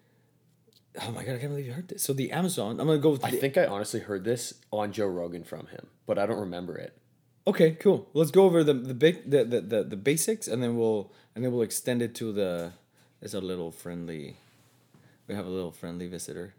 Oh 1.01 1.11
my 1.13 1.25
god! 1.25 1.37
I 1.37 1.39
can't 1.39 1.51
believe 1.51 1.67
you 1.67 1.73
heard 1.73 1.89
this. 1.89 2.03
So 2.03 2.13
the 2.13 2.33
Amazon. 2.33 2.81
I'm 2.81 2.87
gonna 2.87 2.99
go 2.99 3.11
with. 3.11 3.25
I 3.25 3.31
the- 3.31 3.37
think 3.37 3.57
I 3.57 3.67
honestly 3.67 4.01
heard 4.01 4.25
this 4.25 4.55
on 4.73 4.93
Joe 4.93 5.07
Rogan 5.07 5.45
from 5.45 5.67
him, 5.69 5.87
but 6.07 6.19
I 6.19 6.27
don't 6.27 6.41
remember 6.41 6.77
it. 6.77 6.97
Okay, 7.47 7.71
cool. 7.73 8.09
Let's 8.13 8.31
go 8.31 8.45
over 8.45 8.63
the 8.63 8.75
the 8.75 8.95
big 8.95 9.31
the, 9.31 9.43
the, 9.43 9.61
the, 9.63 9.83
the 9.85 9.97
basics 9.97 10.49
and 10.49 10.63
then 10.63 10.77
we'll 10.77 11.13
and 11.35 11.43
then 11.43 11.51
we'll 11.51 11.63
extend 11.63 12.03
it 12.03 12.15
to 12.17 12.31
the 12.31 12.73
it's 13.23 13.33
a 13.33 13.41
little 13.41 13.71
friendly 13.71 14.37
we 15.27 15.35
have 15.35 15.47
a 15.47 15.51
little 15.51 15.71
friendly 15.73 16.09
visitor. 16.09 16.55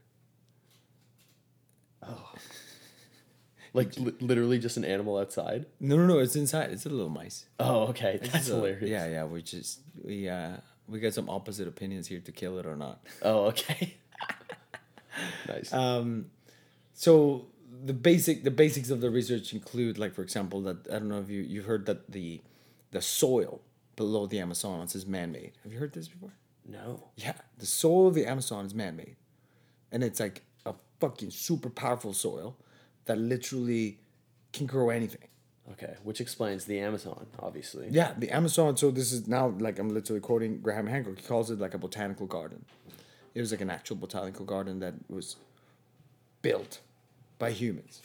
Oh. 2.01 2.31
like 3.73 3.95
li- 3.97 4.15
literally 4.19 4.57
just 4.57 4.77
an 4.77 4.85
animal 4.85 5.17
outside. 5.17 5.65
No 5.79 5.95
no 5.97 6.07
no, 6.07 6.19
it's 6.19 6.35
inside. 6.35 6.71
It's 6.71 6.85
a 6.85 6.89
little 6.89 7.09
mice. 7.09 7.45
Oh, 7.59 7.87
okay. 7.89 8.19
That's 8.23 8.47
hilarious. 8.47 8.89
Yeah, 8.89 9.07
yeah, 9.07 9.25
we 9.25 9.41
just 9.41 9.81
we 10.03 10.27
uh 10.29 10.57
we 10.89 10.99
got 10.99 11.13
some 11.13 11.29
opposite 11.29 11.67
opinions 11.67 12.07
here 12.07 12.19
to 12.19 12.31
kill 12.31 12.57
it 12.57 12.65
or 12.65 12.75
not. 12.75 12.99
Oh, 13.21 13.45
okay. 13.45 13.95
nice. 15.47 15.71
Um 15.73 16.27
so 16.93 17.45
the 17.85 17.93
basic 17.93 18.43
the 18.43 18.51
basics 18.51 18.89
of 18.89 19.01
the 19.01 19.09
research 19.09 19.53
include 19.53 19.97
like 19.97 20.13
for 20.13 20.21
example 20.21 20.61
that 20.61 20.87
I 20.87 20.99
don't 20.99 21.09
know 21.09 21.19
if 21.19 21.29
you 21.29 21.41
you've 21.41 21.65
heard 21.65 21.85
that 21.85 22.11
the 22.11 22.41
the 22.91 23.01
soil 23.01 23.61
below 23.95 24.25
the 24.25 24.39
Amazons 24.39 24.95
is 24.95 25.05
man-made. 25.05 25.51
Have 25.63 25.73
you 25.73 25.79
heard 25.79 25.93
this 25.93 26.07
before? 26.07 26.31
no. 26.69 27.03
Yeah, 27.15 27.33
the 27.57 27.65
soil 27.65 28.07
of 28.07 28.13
the 28.13 28.25
Amazon 28.25 28.65
is 28.65 28.73
man 28.73 28.95
made. 28.95 29.15
And 29.91 30.03
it's 30.03 30.19
like 30.19 30.43
a 30.65 30.73
fucking 30.99 31.31
super 31.31 31.69
powerful 31.69 32.13
soil 32.13 32.55
that 33.05 33.17
literally 33.17 33.99
can 34.53 34.65
grow 34.67 34.89
anything. 34.89 35.27
Okay, 35.71 35.95
which 36.03 36.19
explains 36.19 36.65
the 36.65 36.79
Amazon, 36.79 37.27
obviously. 37.39 37.87
Yeah, 37.91 38.13
the 38.17 38.31
Amazon, 38.31 38.75
so 38.75 38.89
this 38.89 39.11
is 39.11 39.27
now 39.27 39.49
like 39.59 39.77
I'm 39.77 39.89
literally 39.89 40.19
quoting 40.19 40.59
Graham 40.61 40.87
Hancock. 40.87 41.19
He 41.19 41.27
calls 41.27 41.51
it 41.51 41.59
like 41.59 41.73
a 41.73 41.77
botanical 41.77 42.25
garden. 42.25 42.65
It 43.35 43.41
was 43.41 43.51
like 43.51 43.61
an 43.61 43.69
actual 43.69 43.95
botanical 43.95 44.45
garden 44.45 44.79
that 44.79 44.95
was 45.07 45.35
built 46.41 46.79
by 47.37 47.51
humans. 47.51 48.01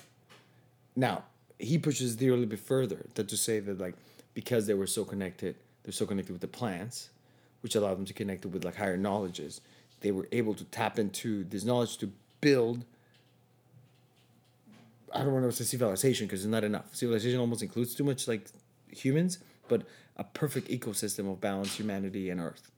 Now, 0.94 1.24
he 1.58 1.78
pushes 1.78 2.16
the 2.16 2.28
a 2.28 2.30
little 2.30 2.46
bit 2.46 2.60
further 2.60 3.06
that 3.14 3.28
to 3.28 3.36
say 3.36 3.60
that 3.60 3.78
like 3.78 3.94
because 4.34 4.66
they 4.66 4.74
were 4.74 4.86
so 4.86 5.04
connected, 5.04 5.56
they're 5.82 5.92
so 5.92 6.06
connected 6.06 6.32
with 6.32 6.40
the 6.42 6.48
plants, 6.48 7.10
which 7.62 7.74
allowed 7.74 7.96
them 7.96 8.04
to 8.04 8.12
connect 8.12 8.44
with 8.44 8.64
like 8.64 8.76
higher 8.76 8.96
knowledges. 8.96 9.60
They 10.00 10.10
were 10.10 10.28
able 10.32 10.54
to 10.54 10.64
tap 10.64 10.98
into 10.98 11.44
this 11.44 11.64
knowledge 11.64 11.96
to 11.98 12.12
build. 12.40 12.84
I 15.14 15.20
don't 15.20 15.32
want 15.32 15.44
to 15.44 15.52
say 15.52 15.64
civilization 15.64 16.26
because 16.26 16.44
it's 16.44 16.50
not 16.50 16.64
enough. 16.64 16.94
Civilization 16.94 17.38
almost 17.38 17.62
includes 17.62 17.94
too 17.94 18.04
much 18.04 18.26
like 18.26 18.46
humans, 18.88 19.38
but 19.68 19.82
a 20.16 20.24
perfect 20.24 20.68
ecosystem 20.68 21.30
of 21.30 21.40
balance, 21.40 21.74
humanity, 21.76 22.30
and 22.30 22.40
Earth. 22.40 22.70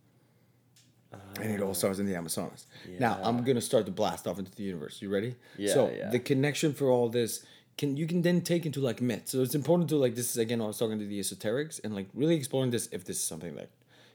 and 1.41 1.51
it 1.51 1.63
all 1.63 1.71
ah. 1.71 1.73
starts 1.73 1.99
in 1.99 2.07
the 2.07 2.15
Amazonas. 2.15 2.67
Now 2.99 3.19
I'm 3.23 3.43
gonna 3.45 3.61
start 3.61 3.87
to 3.87 3.93
blast 3.93 4.27
off 4.27 4.39
into 4.39 4.55
the 4.55 4.63
universe. 4.63 5.01
You 5.01 5.09
ready? 5.09 5.35
Yeah, 5.57 5.73
So 5.73 5.91
yeah. 5.91 6.11
the 6.11 6.19
connection 6.19 6.75
for 6.75 6.91
all 6.91 7.09
this 7.09 7.45
can 7.79 7.97
you 7.97 8.07
can 8.07 8.23
then 8.23 8.41
take 8.41 8.67
into 8.67 8.81
like 8.81 9.01
myths. 9.01 9.33
So 9.33 9.43
it's 9.43 9.55
important 9.55 9.89
to 9.91 9.97
like 9.97 10.15
this 10.15 10.31
is 10.31 10.37
again 10.37 10.61
I 10.61 10.67
was 10.67 10.79
talking 10.79 10.99
to 10.99 11.07
the 11.07 11.21
esoterics 11.21 11.81
and 11.83 11.95
like 11.95 12.09
really 12.15 12.35
exploring 12.35 12.71
this 12.71 12.89
if 12.93 13.05
this 13.05 13.17
is 13.17 13.25
something 13.25 13.55
that 13.57 13.71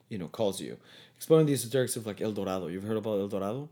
you 0.10 0.18
know 0.18 0.28
calls 0.28 0.60
you. 0.62 0.78
Exploring 1.16 1.46
the 1.46 1.54
esoterics 1.54 1.96
of 1.96 2.06
like 2.06 2.22
El 2.22 2.32
Dorado. 2.32 2.68
You've 2.68 2.84
heard 2.84 2.98
about 2.98 3.20
El 3.20 3.28
Dorado? 3.28 3.70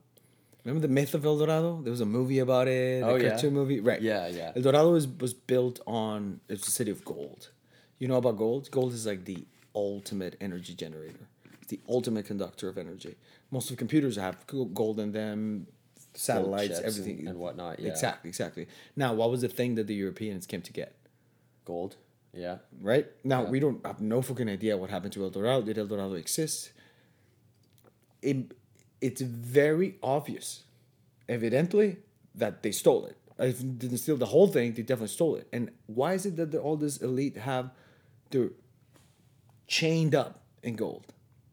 Remember 0.66 0.86
the 0.88 0.94
myth 0.94 1.14
of 1.14 1.26
El 1.26 1.38
Dorado? 1.38 1.82
There 1.82 1.92
was 1.92 2.02
a 2.02 2.06
movie 2.06 2.40
about 2.40 2.68
it. 2.68 3.02
Oh, 3.04 3.16
a 3.16 3.20
yeah? 3.24 3.30
cartoon 3.30 3.54
movie. 3.54 3.80
Right. 3.80 4.02
Yeah, 4.02 4.28
yeah. 4.28 4.52
El 4.56 4.62
Dorado 4.62 4.92
was 4.92 5.08
was 5.08 5.34
built 5.34 5.80
on 5.88 6.42
it's 6.50 6.68
a 6.68 6.72
city 6.72 6.92
of 6.92 7.04
gold. 7.06 7.50
You 7.98 8.08
know 8.08 8.16
about 8.18 8.38
gold? 8.38 8.70
Gold 8.72 8.94
is 8.94 9.06
like 9.06 9.26
the 9.26 9.46
ultimate 9.76 10.36
energy 10.42 10.74
generator. 10.74 11.28
It's 11.62 11.70
the 11.72 11.80
ultimate 11.88 12.26
conductor 12.26 12.68
of 12.70 12.78
energy. 12.78 13.16
Most 13.52 13.72
of 13.72 13.78
computers 13.78 14.16
have 14.18 14.38
gold 14.74 15.00
in 15.00 15.12
them, 15.12 15.68
satellites, 16.14 16.80
everything 16.80 17.20
and- 17.20 17.30
and 17.30 17.40
whatnot, 17.40 17.80
yeah. 17.80 17.90
Exactly, 17.90 18.30
exactly. 18.30 18.68
Now, 18.96 19.14
what 19.14 19.30
was 19.32 19.42
the 19.42 19.48
thing 19.48 19.76
that 19.76 19.88
the 19.88 19.96
Europeans 19.96 20.46
came 20.46 20.62
to 20.62 20.74
get? 20.74 20.96
Gold. 21.66 21.96
Yeah. 22.34 22.58
Right 22.82 23.08
now, 23.24 23.44
we 23.46 23.60
don't 23.60 23.84
have 23.86 24.02
no 24.02 24.22
fucking 24.22 24.50
idea 24.50 24.78
what 24.78 24.90
happened 24.90 25.14
to 25.14 25.24
El 25.24 25.30
Dorado. 25.32 25.62
Did 25.64 25.78
El 25.78 25.88
Dorado 25.88 26.14
exist? 26.16 26.72
It, 28.22 28.52
it's 29.02 29.22
very 29.22 29.96
obvious, 30.04 30.64
evidently, 31.28 31.98
that 32.36 32.64
they 32.64 32.72
stole 32.72 33.06
it. 33.06 33.18
If 33.38 33.60
they 33.60 33.66
didn't 33.66 33.98
steal 34.00 34.18
the 34.18 34.26
whole 34.28 34.48
thing, 34.48 34.74
they 34.74 34.82
definitely 34.82 35.08
stole 35.08 35.36
it. 35.36 35.48
And 35.54 35.72
why 35.88 36.14
is 36.14 36.26
it 36.26 36.36
that 36.36 36.52
the, 36.52 36.60
all 36.60 36.76
this 36.76 36.98
elite 36.98 37.38
have, 37.38 37.72
they're 38.32 38.50
chained 39.68 40.14
up 40.16 40.42
in 40.64 40.76
gold 40.76 41.06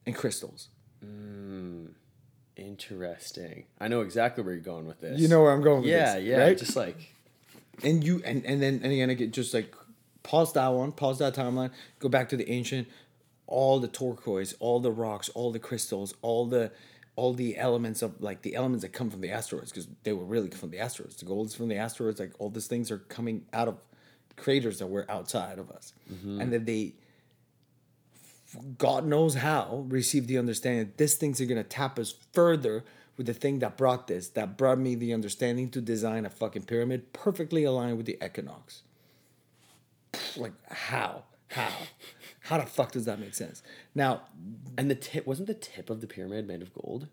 and 0.04 0.14
crystals? 0.14 0.68
Hmm, 1.00 1.86
interesting. 2.56 3.66
I 3.80 3.88
know 3.88 4.00
exactly 4.00 4.42
where 4.42 4.54
you're 4.54 4.62
going 4.62 4.86
with 4.86 5.00
this. 5.00 5.20
You 5.20 5.28
know 5.28 5.42
where 5.42 5.52
I'm 5.52 5.62
going 5.62 5.82
with 5.82 5.90
Yeah, 5.90 6.16
this, 6.16 6.24
yeah. 6.24 6.38
right? 6.38 6.58
Just 6.58 6.76
like 6.76 7.14
and 7.84 8.02
you 8.02 8.22
and 8.24 8.44
and 8.46 8.62
then 8.62 8.80
and 8.82 8.92
again 8.92 9.10
I 9.10 9.14
get 9.14 9.30
just 9.32 9.52
like 9.54 9.74
pause 10.22 10.52
that 10.54 10.68
one, 10.68 10.92
pause 10.92 11.18
that 11.18 11.34
timeline, 11.34 11.70
go 11.98 12.08
back 12.08 12.28
to 12.30 12.36
the 12.36 12.50
ancient, 12.50 12.88
all 13.46 13.78
the 13.78 13.88
turquoise, 13.88 14.54
all 14.58 14.80
the 14.80 14.90
rocks, 14.90 15.28
all 15.30 15.52
the 15.52 15.58
crystals, 15.58 16.14
all 16.22 16.46
the 16.46 16.72
all 17.16 17.32
the 17.32 17.56
elements 17.56 18.02
of 18.02 18.20
like 18.20 18.42
the 18.42 18.54
elements 18.54 18.82
that 18.82 18.92
come 18.92 19.10
from 19.10 19.22
the 19.22 19.30
asteroids 19.30 19.70
because 19.72 19.88
they 20.04 20.12
were 20.12 20.24
really 20.24 20.50
from 20.50 20.70
the 20.70 20.78
asteroids. 20.78 21.16
The 21.16 21.24
gold 21.24 21.48
is 21.48 21.54
from 21.54 21.68
the 21.68 21.76
asteroids. 21.76 22.20
Like 22.20 22.32
all 22.38 22.50
these 22.50 22.66
things 22.66 22.90
are 22.90 22.98
coming 22.98 23.46
out 23.52 23.68
of 23.68 23.78
craters 24.36 24.78
that 24.78 24.86
were 24.86 25.10
outside 25.10 25.58
of 25.58 25.70
us, 25.70 25.94
mm-hmm. 26.12 26.40
and 26.40 26.52
that 26.52 26.66
they. 26.66 26.94
God 28.78 29.04
knows 29.04 29.34
how, 29.34 29.84
received 29.88 30.28
the 30.28 30.38
understanding 30.38 30.86
that 30.86 30.98
these 30.98 31.16
things 31.16 31.40
are 31.40 31.46
gonna 31.46 31.64
tap 31.64 31.98
us 31.98 32.14
further 32.32 32.84
with 33.16 33.26
the 33.26 33.34
thing 33.34 33.58
that 33.58 33.76
brought 33.76 34.06
this, 34.06 34.28
that 34.30 34.56
brought 34.56 34.78
me 34.78 34.94
the 34.94 35.12
understanding 35.12 35.68
to 35.70 35.80
design 35.80 36.24
a 36.24 36.30
fucking 36.30 36.62
pyramid 36.62 37.12
perfectly 37.12 37.64
aligned 37.64 37.96
with 37.96 38.06
the 38.06 38.18
equinox. 38.24 38.82
Like 40.36 40.52
how? 40.70 41.24
How? 41.48 41.72
How 42.48 42.58
the 42.58 42.66
fuck 42.66 42.92
does 42.92 43.04
that 43.04 43.18
make 43.18 43.34
sense? 43.34 43.62
Now, 43.94 44.22
and 44.78 44.90
the 44.90 44.94
tip 44.94 45.26
wasn't 45.26 45.48
the 45.48 45.54
tip 45.54 45.90
of 45.90 46.00
the 46.00 46.06
pyramid 46.06 46.46
made 46.46 46.62
of 46.62 46.72
gold? 46.72 47.08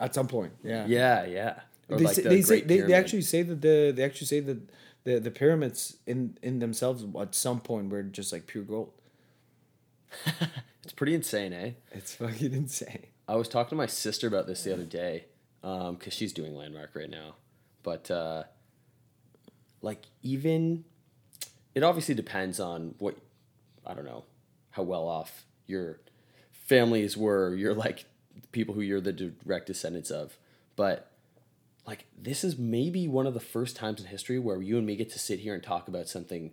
at 0.00 0.14
some 0.14 0.26
point, 0.26 0.52
yeah. 0.64 0.86
Yeah, 0.86 1.26
yeah. 1.26 1.60
Or 1.88 1.98
They, 1.98 2.04
like 2.04 2.16
say, 2.16 2.22
the 2.22 2.28
they, 2.30 2.42
say, 2.42 2.60
they, 2.62 2.80
they 2.80 2.94
actually 2.94 3.22
say 3.22 3.42
that 3.42 3.60
the 3.60 3.92
they 3.94 4.02
actually 4.02 4.26
say 4.26 4.40
that 4.40 4.58
the, 5.04 5.20
the 5.20 5.30
pyramids 5.30 5.98
in, 6.06 6.38
in 6.42 6.58
themselves 6.58 7.04
at 7.20 7.34
some 7.34 7.60
point 7.60 7.90
were 7.90 8.02
just 8.02 8.32
like 8.32 8.46
pure 8.46 8.64
gold. 8.64 8.92
It's 10.82 10.94
pretty 10.94 11.14
insane, 11.14 11.52
eh? 11.52 11.72
It's 11.92 12.14
fucking 12.14 12.54
insane. 12.54 13.08
I 13.28 13.36
was 13.36 13.48
talking 13.48 13.68
to 13.70 13.76
my 13.76 13.86
sister 13.86 14.26
about 14.26 14.46
this 14.46 14.64
the 14.64 14.72
other 14.72 14.86
day, 14.86 15.26
um, 15.62 15.96
because 15.96 16.14
she's 16.14 16.32
doing 16.32 16.56
landmark 16.56 16.92
right 16.94 17.10
now. 17.10 17.34
But 17.82 18.10
uh, 18.10 18.44
like 19.82 20.02
even, 20.22 20.84
it 21.74 21.82
obviously 21.82 22.14
depends 22.14 22.58
on 22.58 22.94
what, 22.98 23.14
I 23.86 23.92
don't 23.92 24.06
know, 24.06 24.24
how 24.70 24.82
well 24.82 25.08
off 25.08 25.44
your 25.66 26.00
families 26.52 27.16
were. 27.16 27.54
You're 27.54 27.74
like 27.74 28.04
people 28.52 28.74
who 28.74 28.80
you're 28.80 29.00
the 29.00 29.12
direct 29.12 29.66
descendants 29.66 30.10
of, 30.10 30.36
but 30.76 31.10
like 31.86 32.06
this 32.16 32.44
is 32.44 32.58
maybe 32.58 33.08
one 33.08 33.26
of 33.26 33.34
the 33.34 33.40
first 33.40 33.76
times 33.76 34.00
in 34.00 34.06
history 34.06 34.38
where 34.38 34.62
you 34.62 34.78
and 34.78 34.86
me 34.86 34.96
get 34.96 35.10
to 35.10 35.18
sit 35.18 35.40
here 35.40 35.54
and 35.54 35.62
talk 35.62 35.88
about 35.88 36.08
something 36.08 36.52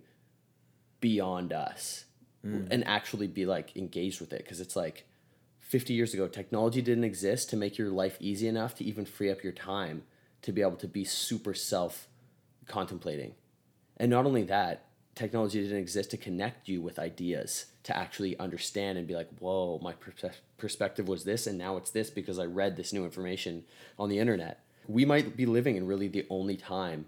beyond 1.00 1.52
us 1.52 2.04
hmm. 2.42 2.64
and 2.70 2.86
actually 2.86 3.26
be 3.26 3.46
like 3.46 3.76
engaged 3.76 4.20
with 4.20 4.32
it. 4.32 4.42
Because 4.42 4.60
it's 4.60 4.74
like 4.74 5.06
50 5.68 5.92
years 5.92 6.14
ago 6.14 6.26
technology 6.26 6.80
didn't 6.80 7.04
exist 7.04 7.50
to 7.50 7.56
make 7.56 7.76
your 7.76 7.90
life 7.90 8.16
easy 8.20 8.48
enough 8.48 8.74
to 8.76 8.84
even 8.84 9.04
free 9.04 9.30
up 9.30 9.42
your 9.44 9.52
time 9.52 10.02
to 10.40 10.50
be 10.50 10.62
able 10.62 10.76
to 10.76 10.88
be 10.88 11.04
super 11.04 11.52
self 11.52 12.08
contemplating 12.66 13.34
and 13.98 14.10
not 14.10 14.24
only 14.24 14.42
that 14.44 14.86
technology 15.18 15.60
didn't 15.62 15.78
exist 15.78 16.10
to 16.10 16.16
connect 16.16 16.68
you 16.68 16.80
with 16.80 16.98
ideas 16.98 17.66
to 17.82 17.96
actually 17.96 18.38
understand 18.38 18.96
and 18.96 19.06
be 19.06 19.14
like 19.14 19.28
whoa 19.38 19.78
my 19.82 19.92
perspe- 19.92 20.40
perspective 20.56 21.08
was 21.08 21.24
this 21.24 21.46
and 21.46 21.58
now 21.58 21.76
it's 21.76 21.90
this 21.90 22.08
because 22.08 22.38
i 22.38 22.44
read 22.44 22.76
this 22.76 22.92
new 22.92 23.04
information 23.04 23.64
on 23.98 24.08
the 24.08 24.18
internet 24.18 24.64
we 24.86 25.04
might 25.04 25.36
be 25.36 25.44
living 25.44 25.76
in 25.76 25.86
really 25.86 26.08
the 26.08 26.26
only 26.30 26.56
time 26.56 27.04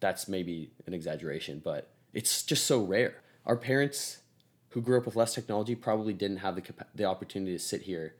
that's 0.00 0.26
maybe 0.26 0.72
an 0.86 0.94
exaggeration, 0.94 1.60
but 1.62 1.90
it's 2.12 2.42
just 2.42 2.66
so 2.66 2.82
rare. 2.82 3.22
Our 3.46 3.56
parents 3.56 4.18
who 4.70 4.80
grew 4.80 4.98
up 4.98 5.06
with 5.06 5.16
less 5.16 5.34
technology 5.34 5.74
probably 5.74 6.12
didn't 6.12 6.38
have 6.38 6.54
the 6.54 6.62
capa- 6.62 6.86
the 6.94 7.04
opportunity 7.04 7.52
to 7.52 7.58
sit 7.58 7.82
here 7.82 8.14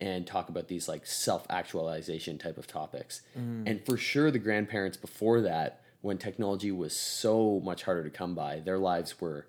and 0.00 0.26
talk 0.26 0.48
about 0.48 0.68
these 0.68 0.88
like 0.88 1.06
self-actualization 1.06 2.38
type 2.38 2.58
of 2.58 2.66
topics. 2.66 3.22
Mm. 3.38 3.64
And 3.66 3.86
for 3.86 3.96
sure 3.96 4.30
the 4.30 4.38
grandparents 4.38 4.96
before 4.96 5.40
that 5.42 5.81
when 6.02 6.18
technology 6.18 6.70
was 6.70 6.94
so 6.94 7.60
much 7.64 7.84
harder 7.84 8.04
to 8.04 8.10
come 8.10 8.34
by, 8.34 8.60
their 8.60 8.78
lives 8.78 9.20
were 9.20 9.46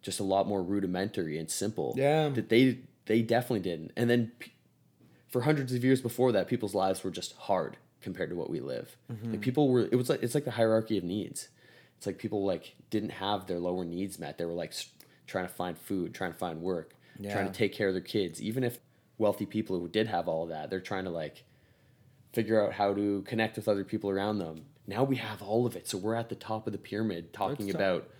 just 0.00 0.18
a 0.18 0.24
lot 0.24 0.48
more 0.48 0.62
rudimentary 0.62 1.38
and 1.38 1.48
simple. 1.50 1.94
Yeah. 1.96 2.28
That 2.30 2.48
they 2.48 2.80
they 3.06 3.22
definitely 3.22 3.60
didn't. 3.60 3.92
And 3.96 4.10
then 4.10 4.32
p- 4.38 4.52
for 5.28 5.42
hundreds 5.42 5.72
of 5.72 5.84
years 5.84 6.00
before 6.00 6.32
that, 6.32 6.48
people's 6.48 6.74
lives 6.74 7.04
were 7.04 7.10
just 7.10 7.36
hard 7.36 7.76
compared 8.00 8.30
to 8.30 8.36
what 8.36 8.50
we 8.50 8.60
live. 8.60 8.96
Mm-hmm. 9.10 9.32
Like 9.32 9.40
people 9.40 9.68
were, 9.68 9.82
it 9.82 9.94
was 9.94 10.08
like 10.08 10.22
it's 10.22 10.34
like 10.34 10.44
the 10.44 10.50
hierarchy 10.52 10.98
of 10.98 11.04
needs. 11.04 11.48
It's 11.98 12.06
like 12.06 12.18
people 12.18 12.44
like 12.44 12.74
didn't 12.90 13.10
have 13.10 13.46
their 13.46 13.60
lower 13.60 13.84
needs 13.84 14.18
met. 14.18 14.38
They 14.38 14.44
were 14.44 14.52
like 14.52 14.72
trying 15.26 15.46
to 15.46 15.52
find 15.52 15.78
food, 15.78 16.14
trying 16.14 16.32
to 16.32 16.38
find 16.38 16.60
work, 16.60 16.94
trying 17.32 17.46
to 17.46 17.52
take 17.52 17.72
care 17.72 17.88
of 17.88 17.94
their 17.94 18.02
kids. 18.02 18.42
Even 18.42 18.64
if 18.64 18.78
wealthy 19.18 19.46
people 19.46 19.78
who 19.78 19.88
did 19.88 20.08
have 20.08 20.26
all 20.26 20.42
of 20.42 20.48
that, 20.48 20.68
they're 20.68 20.80
trying 20.80 21.04
to 21.04 21.10
like 21.10 21.44
figure 22.32 22.64
out 22.64 22.72
how 22.72 22.92
to 22.92 23.22
connect 23.22 23.56
with 23.56 23.68
other 23.68 23.84
people 23.84 24.10
around 24.10 24.38
them. 24.38 24.64
Now 24.92 25.04
we 25.04 25.16
have 25.16 25.40
all 25.40 25.66
of 25.66 25.74
it, 25.74 25.88
so 25.88 25.96
we're 25.96 26.14
at 26.14 26.28
the 26.28 26.34
top 26.34 26.66
of 26.66 26.72
the 26.72 26.78
pyramid 26.78 27.32
talking 27.32 27.66
That's 27.66 27.74
about 27.76 28.10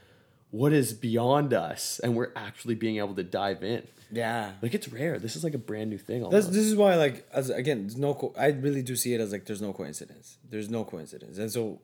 what 0.50 0.72
is 0.72 0.94
beyond 0.94 1.52
us, 1.52 1.98
and 1.98 2.16
we're 2.16 2.32
actually 2.34 2.74
being 2.74 2.96
able 2.96 3.14
to 3.14 3.22
dive 3.22 3.62
in. 3.62 3.86
Yeah. 4.10 4.52
Like 4.62 4.72
it's 4.72 4.88
rare. 4.88 5.18
This 5.18 5.36
is 5.36 5.44
like 5.44 5.52
a 5.52 5.58
brand 5.58 5.90
new 5.90 5.98
thing. 5.98 6.26
That's, 6.30 6.46
this 6.46 6.64
is 6.64 6.74
why, 6.74 6.94
like, 6.94 7.28
as 7.32 7.50
again, 7.50 7.82
there's 7.82 7.96
no. 7.98 8.14
Co- 8.14 8.34
I 8.38 8.48
really 8.48 8.82
do 8.82 8.96
see 8.96 9.12
it 9.12 9.20
as 9.20 9.32
like 9.32 9.44
there's 9.44 9.60
no 9.60 9.74
coincidence. 9.74 10.38
There's 10.48 10.70
no 10.70 10.84
coincidence, 10.84 11.36
and 11.36 11.52
so 11.52 11.80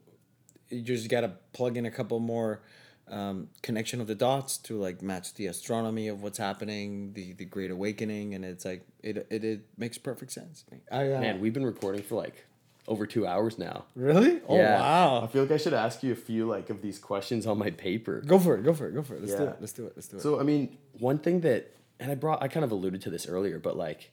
you 0.71 0.81
just 0.81 1.09
gotta 1.11 1.33
plug 1.53 1.77
in 1.77 1.85
a 1.85 1.91
couple 1.91 2.19
more 2.19 2.63
um, 3.11 3.49
connection 3.63 4.01
of 4.01 4.07
the 4.07 4.15
dots 4.15 4.57
to 4.59 4.79
like 4.79 5.03
match 5.03 5.35
the 5.35 5.47
astronomy 5.47 6.09
of 6.09 6.23
what's 6.23 6.39
happening, 6.39 7.13
the 7.13 7.35
the 7.35 7.45
Great 7.45 7.71
Awakening, 7.71 8.35
and 8.35 8.43
it's 8.45 8.65
like 8.65 8.87
it 9.03 9.27
it, 9.31 9.45
it 9.45 9.61
makes 9.77 9.99
perfect 9.99 10.33
sense. 10.33 10.65
I 10.91 11.13
uh, 11.13 11.21
Man, 11.21 11.41
we've 11.41 11.55
been 11.55 11.67
recording 11.67 12.03
for 12.03 12.15
like 12.15 12.47
over 12.89 13.07
two 13.07 13.27
hours 13.27 13.59
now. 13.59 13.85
really? 13.95 14.41
Oh 14.49 14.57
I 14.57 14.61
wow! 14.81 15.23
I 15.23 15.27
feel 15.29 15.43
like 15.43 15.53
I 15.53 15.57
should 15.59 15.75
ask 15.75 16.03
you 16.03 16.11
a 16.13 16.17
few 16.17 16.47
like 16.47 16.71
of 16.71 16.83
these 16.83 16.99
questions 16.99 17.47
on 17.47 17.59
my 17.59 17.71
paper. 17.71 18.21
Go 18.27 18.39
for 18.39 18.57
it! 18.57 18.65
Go 18.65 18.73
for 18.75 18.89
it! 18.89 18.95
Go 18.95 19.03
for 19.03 19.15
it! 19.15 19.21
Let's 19.21 19.35
do 19.35 19.45
Yeah. 19.45 19.51
it! 19.51 19.57
Let's 19.61 19.73
do 19.73 19.87
it! 19.87 19.93
Let's 19.95 20.09
do 20.09 20.17
it! 20.17 20.23
So 20.23 20.41
I 20.41 20.43
mean, 20.43 20.77
one 20.99 21.19
thing 21.19 21.43
that, 21.43 21.77
and 22.01 22.11
I 22.11 22.15
brought, 22.17 22.43
I 22.43 22.49
kind 22.49 22.65
of 22.65 22.73
alluded 22.73 23.03
to 23.03 23.11
this 23.11 23.29
earlier, 23.29 23.59
but 23.59 23.77
like, 23.77 24.11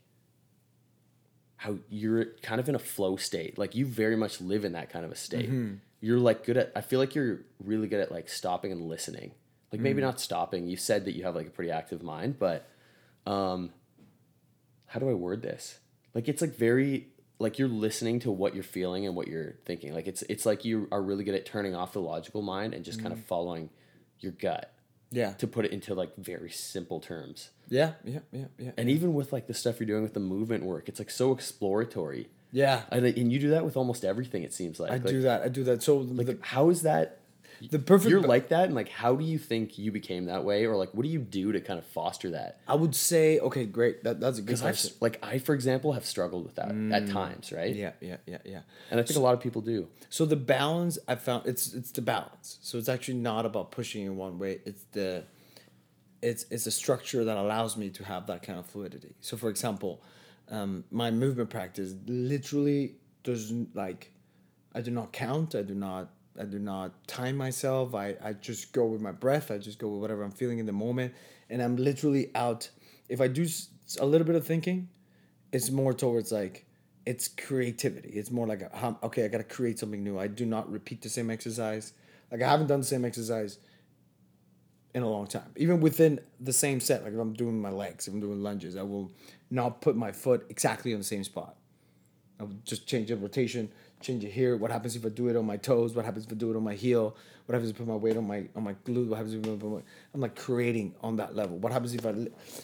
how 1.57 1.77
you're 1.89 2.25
kind 2.43 2.59
of 2.59 2.67
in 2.69 2.75
a 2.75 2.79
flow 2.79 3.15
state. 3.15 3.57
Like 3.57 3.75
you 3.75 3.85
very 3.85 4.15
much 4.15 4.41
live 4.41 4.65
in 4.65 4.73
that 4.73 4.89
kind 4.89 5.05
of 5.05 5.11
a 5.11 5.15
state. 5.15 5.49
You're 6.01 6.19
like 6.19 6.45
good 6.45 6.57
at. 6.57 6.71
I 6.75 6.81
feel 6.81 6.99
like 6.99 7.15
you're 7.15 7.39
really 7.63 7.87
good 7.87 8.01
at 8.01 8.11
like 8.11 8.29
stopping 8.29 8.71
and 8.71 8.81
listening. 8.89 9.31
Like 9.71 9.81
maybe 9.81 10.01
not 10.01 10.19
stopping. 10.19 10.67
You 10.67 10.77
said 10.77 11.05
that 11.05 11.15
you 11.15 11.23
have 11.23 11.35
like 11.35 11.47
a 11.47 11.49
pretty 11.49 11.71
active 11.71 12.03
mind, 12.03 12.37
but, 12.39 12.67
um, 13.25 13.71
how 14.85 14.99
do 14.99 15.09
I 15.09 15.13
word 15.13 15.41
this? 15.41 15.79
Like 16.13 16.27
it's 16.29 16.41
like 16.41 16.55
very 16.55 17.07
like 17.39 17.59
you're 17.59 17.67
listening 17.67 18.19
to 18.21 18.31
what 18.31 18.53
you're 18.53 18.63
feeling 18.63 19.05
and 19.05 19.15
what 19.15 19.27
you're 19.27 19.55
thinking. 19.65 19.93
Like 19.93 20.07
it's 20.07 20.21
it's 20.23 20.45
like 20.45 20.65
you 20.65 20.87
are 20.91 21.01
really 21.01 21.23
good 21.23 21.35
at 21.35 21.45
turning 21.45 21.75
off 21.75 21.93
the 21.93 22.01
logical 22.01 22.41
mind 22.41 22.73
and 22.73 22.85
just 22.85 23.01
kind 23.01 23.13
of 23.13 23.19
mm. 23.19 23.25
following 23.25 23.69
your 24.19 24.31
gut. 24.31 24.71
Yeah. 25.11 25.33
To 25.33 25.47
put 25.47 25.65
it 25.65 25.71
into 25.71 25.93
like 25.93 26.15
very 26.17 26.49
simple 26.49 26.99
terms. 26.99 27.51
Yeah, 27.69 27.93
yeah, 28.03 28.19
yeah, 28.31 28.45
yeah. 28.57 28.71
And 28.77 28.89
even 28.89 29.13
with 29.13 29.31
like 29.31 29.47
the 29.47 29.53
stuff 29.53 29.79
you're 29.79 29.87
doing 29.87 30.03
with 30.03 30.13
the 30.13 30.19
movement 30.19 30.63
work, 30.63 30.89
it's 30.89 30.99
like 30.99 31.09
so 31.09 31.31
exploratory. 31.31 32.29
yeah, 32.51 32.83
I, 32.91 32.97
and 32.97 33.31
you 33.31 33.39
do 33.39 33.49
that 33.51 33.65
with 33.65 33.77
almost 33.77 34.05
everything. 34.05 34.43
It 34.43 34.53
seems 34.53 34.79
like. 34.79 34.91
I 34.91 34.95
Like, 34.95 35.05
do 35.05 35.21
that. 35.21 35.41
I 35.41 35.47
do 35.47 35.63
that. 35.65 35.83
So 35.83 35.97
Like, 35.97 36.27
the, 36.27 36.37
how 36.41 36.69
is 36.69 36.81
that? 36.83 37.19
The 37.71 37.79
perfect. 37.79 38.09
You're 38.09 38.21
like 38.21 38.49
that, 38.49 38.65
and 38.65 38.75
like, 38.75 38.89
how 38.89 39.15
do 39.15 39.23
you 39.23 39.37
think 39.37 39.77
you 39.77 39.91
became 39.91 40.25
that 40.25 40.43
way, 40.43 40.65
or 40.65 40.75
like, 40.75 40.93
what 40.93 41.03
do 41.03 41.09
you 41.09 41.19
do 41.19 41.51
to 41.51 41.59
kind 41.61 41.79
of 41.79 41.85
foster 41.85 42.31
that? 42.31 42.59
I 42.67 42.75
would 42.75 42.95
say, 42.95 43.39
okay, 43.39 43.65
great. 43.65 44.03
That 44.03 44.19
that's 44.19 44.37
a 44.37 44.41
good 44.41 44.47
Because 44.47 44.61
I've 44.61 44.75
question. 44.75 44.97
like 45.01 45.19
I, 45.23 45.37
for 45.39 45.53
example, 45.53 45.93
have 45.93 46.05
struggled 46.05 46.45
with 46.45 46.55
that 46.55 46.69
at 46.93 47.09
times, 47.09 47.51
right? 47.51 47.75
Yeah, 47.75 47.91
yeah, 48.01 48.17
yeah, 48.25 48.37
yeah. 48.45 48.59
And 48.91 48.99
I 48.99 49.03
think 49.03 49.17
a 49.17 49.21
lot 49.21 49.33
of 49.33 49.39
people 49.39 49.61
do. 49.61 49.87
So 50.09 50.25
the 50.25 50.35
balance 50.35 50.97
I 51.07 51.15
found 51.15 51.47
it's 51.47 51.73
it's 51.73 51.91
the 51.91 52.01
balance. 52.01 52.57
So 52.61 52.77
it's 52.77 52.89
actually 52.89 53.15
not 53.15 53.45
about 53.45 53.71
pushing 53.71 54.05
in 54.05 54.15
one 54.17 54.39
way. 54.39 54.59
It's 54.65 54.83
the 54.91 55.23
it's 56.21 56.45
it's 56.49 56.65
a 56.65 56.71
structure 56.71 57.23
that 57.23 57.37
allows 57.37 57.77
me 57.77 57.89
to 57.91 58.03
have 58.03 58.27
that 58.27 58.43
kind 58.43 58.59
of 58.59 58.65
fluidity. 58.65 59.15
So 59.21 59.37
for 59.37 59.49
example, 59.49 60.01
um, 60.49 60.83
my 60.91 61.11
movement 61.11 61.49
practice 61.49 61.93
literally 62.07 62.95
doesn't 63.23 63.75
like 63.75 64.11
I 64.73 64.81
do 64.81 64.91
not 64.91 65.11
count. 65.13 65.55
I 65.55 65.61
do 65.61 65.73
not 65.75 66.09
I 66.39 66.43
do 66.43 66.59
not 66.59 67.07
time 67.07 67.37
myself. 67.37 67.95
I, 67.95 68.15
I 68.23 68.33
just 68.33 68.73
go 68.73 68.85
with 68.85 69.01
my 69.01 69.11
breath. 69.11 69.51
I 69.51 69.57
just 69.57 69.79
go 69.79 69.87
with 69.89 70.01
whatever 70.01 70.23
I'm 70.23 70.31
feeling 70.31 70.59
in 70.59 70.65
the 70.65 70.73
moment. 70.73 71.13
And 71.49 71.61
I'm 71.61 71.75
literally 71.77 72.31
out. 72.35 72.69
If 73.09 73.21
I 73.21 73.27
do 73.27 73.47
a 73.99 74.05
little 74.05 74.25
bit 74.25 74.35
of 74.35 74.45
thinking, 74.45 74.89
it's 75.51 75.69
more 75.71 75.93
towards 75.93 76.31
like 76.31 76.65
it's 77.05 77.27
creativity. 77.27 78.09
It's 78.09 78.31
more 78.31 78.47
like 78.47 78.61
a, 78.61 78.97
okay, 79.03 79.25
I 79.25 79.27
gotta 79.27 79.43
create 79.43 79.79
something 79.79 80.03
new. 80.03 80.17
I 80.19 80.27
do 80.27 80.45
not 80.45 80.69
repeat 80.71 81.01
the 81.01 81.09
same 81.09 81.29
exercise. 81.29 81.93
Like 82.31 82.41
I 82.41 82.49
haven't 82.49 82.67
done 82.67 82.79
the 82.79 82.85
same 82.85 83.05
exercise 83.05 83.59
in 84.93 85.03
a 85.03 85.09
long 85.09 85.27
time. 85.27 85.51
Even 85.55 85.81
within 85.81 86.19
the 86.39 86.53
same 86.53 86.79
set, 86.79 87.03
like 87.03 87.13
if 87.13 87.19
I'm 87.19 87.33
doing 87.33 87.61
my 87.61 87.69
legs, 87.69 88.07
if 88.07 88.13
I'm 88.13 88.19
doing 88.19 88.41
lunges, 88.41 88.75
I 88.75 88.81
will 88.81 89.11
not 89.51 89.81
put 89.81 89.95
my 89.95 90.11
foot 90.11 90.45
exactly 90.49 90.93
on 90.93 90.99
the 90.99 91.05
same 91.05 91.23
spot. 91.23 91.55
I 92.39 92.43
would 92.43 92.65
just 92.65 92.85
change 92.87 93.09
the 93.09 93.15
rotation, 93.15 93.69
change 94.01 94.23
it 94.23 94.31
here. 94.31 94.57
What 94.57 94.71
happens 94.71 94.95
if 94.95 95.05
I 95.05 95.09
do 95.09 95.29
it 95.29 95.35
on 95.35 95.45
my 95.45 95.57
toes? 95.57 95.93
What 95.93 96.05
happens 96.05 96.25
if 96.25 96.31
I 96.31 96.35
do 96.35 96.51
it 96.51 96.57
on 96.57 96.63
my 96.63 96.73
heel? 96.73 97.15
What 97.45 97.53
happens 97.53 97.69
if 97.69 97.77
I 97.77 97.79
put 97.79 97.87
my 97.87 97.95
weight 97.95 98.17
on 98.17 98.27
my 98.27 98.45
on 98.55 98.63
my 98.63 98.73
glute? 98.85 99.07
What 99.07 99.17
happens 99.17 99.33
if 99.35 99.45
I 99.45 99.55
put 99.55 99.71
my, 99.71 99.81
I'm 100.13 100.21
like 100.21 100.35
creating 100.35 100.95
on 101.01 101.15
that 101.17 101.35
level? 101.35 101.57
What 101.57 101.71
happens 101.71 101.93
if 101.93 102.05
I 102.05 102.13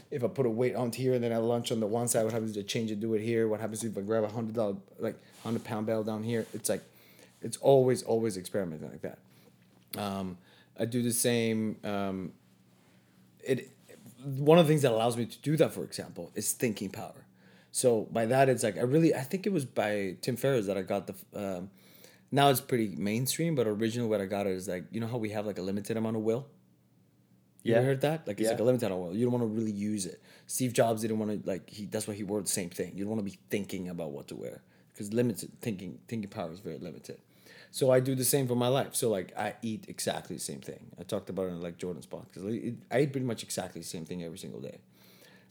if 0.10 0.24
I 0.24 0.28
put 0.28 0.46
a 0.46 0.50
weight 0.50 0.76
onto 0.76 1.02
here 1.02 1.14
and 1.14 1.24
then 1.24 1.32
I 1.32 1.38
lunge 1.38 1.72
on 1.72 1.80
the 1.80 1.88
one 1.88 2.08
side? 2.08 2.24
What 2.24 2.34
happens 2.34 2.58
if 2.58 2.66
I 2.66 2.68
change 2.68 2.92
it, 2.92 3.00
do 3.00 3.14
it 3.14 3.22
here? 3.22 3.48
What 3.48 3.60
happens 3.60 3.84
if 3.84 3.98
I 3.98 4.02
grab 4.02 4.24
a 4.24 4.30
hundred 4.30 4.56
dollar 4.56 4.76
like 5.00 5.16
hundred 5.44 5.64
pound 5.64 5.86
bell 5.86 6.04
down 6.04 6.24
here? 6.24 6.46
It's 6.54 6.68
like, 6.68 6.82
it's 7.42 7.58
always 7.58 8.04
always 8.04 8.38
experimenting 8.38 8.90
like 8.90 9.02
that. 9.02 9.20
Um, 9.98 10.38
I 10.80 10.86
do 10.86 11.02
the 11.02 11.14
same. 11.14 11.78
Um, 11.84 12.34
it 13.44 13.70
one 14.24 14.60
of 14.60 14.66
the 14.66 14.72
things 14.72 14.82
that 14.82 14.92
allows 14.92 15.18
me 15.18 15.26
to 15.26 15.38
do 15.40 15.58
that, 15.58 15.74
for 15.74 15.84
example, 15.84 16.32
is 16.36 16.54
thinking 16.54 16.90
power. 16.90 17.26
So 17.72 18.08
by 18.12 18.26
that, 18.26 18.50
it's 18.50 18.64
like 18.64 18.78
I 18.78 18.82
really 18.82 19.16
I 19.16 19.22
think 19.22 19.46
it 19.48 19.54
was 19.54 19.66
by 19.66 20.18
Tim 20.22 20.36
Ferriss 20.36 20.66
that 20.68 20.78
I 20.78 20.82
got 20.82 21.08
the. 21.08 21.16
Um, 21.34 21.70
now 22.34 22.50
it's 22.50 22.62
pretty 22.62 22.96
mainstream, 22.96 23.56
but 23.56 23.68
originally 23.68 24.10
what 24.10 24.22
I 24.22 24.26
got 24.26 24.48
it 24.48 24.54
is 24.54 24.68
like 24.68 24.86
you 24.92 25.00
know 25.00 25.08
how 25.08 25.18
we 25.18 25.30
have 25.30 25.46
like 25.46 25.58
a 25.58 25.62
limited 25.62 25.98
amount 25.98 26.16
of 26.18 26.24
will. 26.24 26.48
Yeah. 27.64 27.70
You 27.72 27.76
ever 27.76 27.82
Yeah. 27.84 27.88
heard 27.90 28.02
that? 28.02 28.28
Like 28.28 28.40
it's 28.40 28.46
Yeah. 28.48 28.52
like 28.52 28.60
a 28.60 28.64
limited 28.64 28.86
amount 28.88 29.02
of 29.02 29.08
will. 29.10 29.16
You 29.16 29.26
don't 29.26 29.34
want 29.40 29.44
to 29.44 29.48
really 29.60 29.72
use 29.72 30.06
it. 30.06 30.22
Steve 30.48 30.74
Jobs 30.74 31.02
didn't 31.02 31.20
want 31.20 31.44
to 31.44 31.50
like 31.50 31.70
he. 31.70 31.86
That's 31.86 32.08
why 32.08 32.14
he 32.14 32.24
wore 32.24 32.42
the 32.42 32.48
same 32.50 32.70
thing. 32.70 32.94
You 32.96 33.04
don't 33.06 33.12
want 33.16 33.26
to 33.26 33.32
be 33.32 33.38
thinking 33.50 33.88
about 33.90 34.12
what 34.12 34.28
to 34.30 34.36
wear 34.36 34.62
because 34.94 35.14
limited 35.14 35.52
thinking 35.62 36.00
thinking 36.08 36.30
power 36.30 36.52
is 36.52 36.60
very 36.60 36.78
limited. 36.78 37.20
So 37.74 37.90
I 37.90 38.02
do 38.02 38.16
the 38.16 38.26
same 38.26 38.48
for 38.50 38.56
my 38.56 38.68
life. 38.68 38.96
So 38.96 39.10
like 39.10 39.32
I 39.38 39.56
eat 39.62 39.86
exactly 39.88 40.36
the 40.36 40.42
same 40.42 40.60
thing. 40.60 40.88
I 41.00 41.04
talked 41.04 41.30
about 41.30 41.46
it 41.48 41.50
in 41.54 41.62
like 41.62 41.78
Jordan's 41.78 42.06
podcast. 42.08 42.76
I 42.92 43.00
eat 43.02 43.12
pretty 43.14 43.26
much 43.26 43.44
exactly 43.44 43.80
the 43.82 43.88
same 43.88 44.06
thing 44.06 44.24
every 44.24 44.38
single 44.38 44.60
day. 44.60 44.80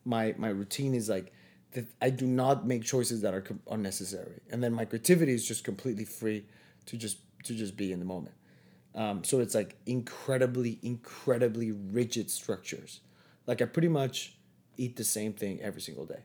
My 0.04 0.34
my 0.36 0.48
routine 0.48 0.94
is 0.94 1.08
like 1.08 1.32
that. 1.72 1.86
I 2.00 2.10
do 2.10 2.26
not 2.26 2.66
make 2.66 2.84
choices 2.84 3.22
that 3.22 3.34
are 3.34 3.40
com- 3.40 3.60
unnecessary, 3.70 4.40
and 4.50 4.62
then 4.62 4.72
my 4.72 4.84
creativity 4.84 5.32
is 5.32 5.46
just 5.46 5.64
completely 5.64 6.04
free 6.04 6.44
to 6.86 6.96
just 6.96 7.18
to 7.44 7.54
just 7.54 7.76
be 7.76 7.92
in 7.92 7.98
the 7.98 8.04
moment. 8.04 8.34
Um, 8.94 9.22
so 9.24 9.40
it's 9.40 9.54
like 9.54 9.76
incredibly, 9.86 10.78
incredibly 10.82 11.72
rigid 11.72 12.30
structures. 12.30 13.00
Like 13.46 13.62
I 13.62 13.66
pretty 13.66 13.88
much 13.88 14.34
eat 14.76 14.96
the 14.96 15.04
same 15.04 15.32
thing 15.32 15.60
every 15.60 15.80
single 15.80 16.06
day. 16.06 16.22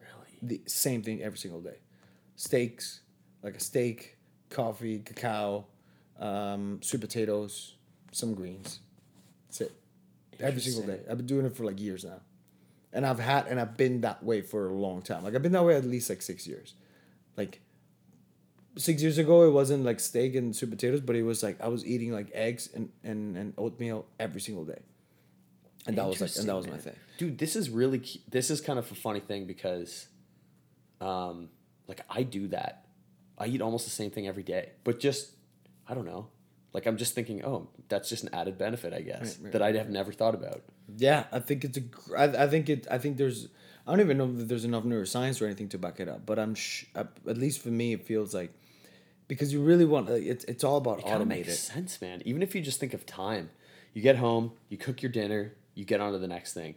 Really? 0.00 0.58
The 0.60 0.70
same 0.70 1.02
thing 1.02 1.22
every 1.22 1.38
single 1.38 1.60
day. 1.60 1.76
Steaks, 2.36 3.00
like 3.42 3.56
a 3.56 3.60
steak, 3.60 4.18
coffee, 4.50 4.98
cacao, 5.00 5.66
um, 6.18 6.80
sweet 6.82 7.00
potatoes, 7.00 7.76
some 8.12 8.34
greens. 8.34 8.80
That's 9.48 9.62
it. 9.62 9.72
Every 10.40 10.60
single 10.60 10.82
day. 10.82 11.00
I've 11.10 11.16
been 11.16 11.26
doing 11.26 11.46
it 11.46 11.56
for 11.56 11.64
like 11.64 11.80
years 11.80 12.04
now. 12.04 12.20
And 12.92 13.06
I've 13.06 13.18
had 13.18 13.46
and 13.46 13.58
I've 13.58 13.76
been 13.76 14.02
that 14.02 14.22
way 14.22 14.42
for 14.42 14.68
a 14.68 14.74
long 14.74 15.02
time. 15.02 15.24
Like 15.24 15.34
I've 15.34 15.42
been 15.42 15.52
that 15.52 15.64
way 15.64 15.76
at 15.76 15.84
least 15.84 16.10
like 16.10 16.22
six 16.22 16.46
years. 16.46 16.74
Like 17.36 17.60
six 18.76 19.02
years 19.02 19.18
ago 19.18 19.46
it 19.46 19.50
wasn't 19.50 19.84
like 19.84 20.00
steak 20.00 20.34
and 20.34 20.54
sweet 20.54 20.70
potatoes, 20.70 21.00
but 21.00 21.16
it 21.16 21.22
was 21.22 21.42
like 21.42 21.60
I 21.60 21.68
was 21.68 21.86
eating 21.86 22.12
like 22.12 22.30
eggs 22.34 22.68
and, 22.74 22.90
and, 23.02 23.36
and 23.36 23.54
oatmeal 23.56 24.06
every 24.20 24.40
single 24.40 24.64
day. 24.64 24.82
And 25.86 25.96
that 25.96 26.06
was 26.06 26.20
like 26.20 26.36
and 26.36 26.48
that 26.48 26.54
was 26.54 26.66
my 26.66 26.78
thing. 26.78 26.96
Dude, 27.18 27.38
this 27.38 27.56
is 27.56 27.70
really 27.70 28.02
this 28.28 28.50
is 28.50 28.60
kind 28.60 28.78
of 28.78 28.90
a 28.90 28.94
funny 28.94 29.20
thing 29.20 29.46
because 29.46 30.08
um 31.00 31.48
like 31.88 32.02
I 32.10 32.22
do 32.22 32.48
that. 32.48 32.86
I 33.38 33.46
eat 33.46 33.62
almost 33.62 33.84
the 33.84 33.90
same 33.90 34.10
thing 34.10 34.28
every 34.28 34.42
day, 34.42 34.70
but 34.84 35.00
just 35.00 35.32
I 35.88 35.94
don't 35.94 36.06
know. 36.06 36.28
Like 36.72 36.86
I'm 36.86 36.96
just 36.96 37.14
thinking, 37.14 37.44
oh, 37.44 37.68
that's 37.92 38.08
just 38.08 38.24
an 38.24 38.30
added 38.32 38.56
benefit, 38.58 38.92
I 38.92 39.02
guess, 39.02 39.36
Right, 39.36 39.44
right, 39.44 39.52
that 39.52 39.62
I'd 39.62 39.74
have 39.76 39.90
never 39.90 40.12
thought 40.12 40.34
about. 40.34 40.62
Yeah, 40.96 41.24
I 41.30 41.38
think 41.38 41.64
it's 41.64 41.78
a. 41.78 41.82
I, 42.22 42.44
I 42.44 42.46
think 42.48 42.68
it. 42.68 42.86
I 42.90 42.98
think 42.98 43.16
there's. 43.18 43.48
I 43.86 43.90
don't 43.92 44.00
even 44.00 44.18
know 44.18 44.28
if 44.42 44.48
there's 44.48 44.64
enough 44.64 44.84
neuroscience 44.84 45.40
or 45.42 45.46
anything 45.46 45.68
to 45.70 45.78
back 45.78 46.00
it 46.00 46.08
up, 46.08 46.26
but 46.26 46.38
I'm. 46.38 46.54
Sh- 46.54 46.86
uh, 46.94 47.04
at 47.28 47.38
least 47.38 47.60
for 47.62 47.68
me, 47.70 47.92
it 47.92 48.02
feels 48.04 48.32
like, 48.34 48.52
because 49.28 49.52
you 49.52 49.62
really 49.62 49.84
want. 49.84 50.08
Like, 50.10 50.22
it's 50.24 50.44
it's 50.44 50.64
all 50.64 50.78
about 50.78 50.98
It 51.00 51.04
automated. 51.06 51.46
makes 51.48 51.58
sense, 51.60 52.00
man. 52.00 52.22
Even 52.24 52.42
if 52.42 52.54
you 52.54 52.60
just 52.62 52.80
think 52.80 52.94
of 52.94 53.04
time, 53.06 53.50
you 53.94 54.02
get 54.02 54.16
home, 54.16 54.52
you 54.68 54.76
cook 54.78 55.02
your 55.02 55.12
dinner, 55.12 55.52
you 55.74 55.84
get 55.84 56.00
on 56.00 56.12
to 56.12 56.18
the 56.18 56.28
next 56.36 56.52
thing. 56.54 56.74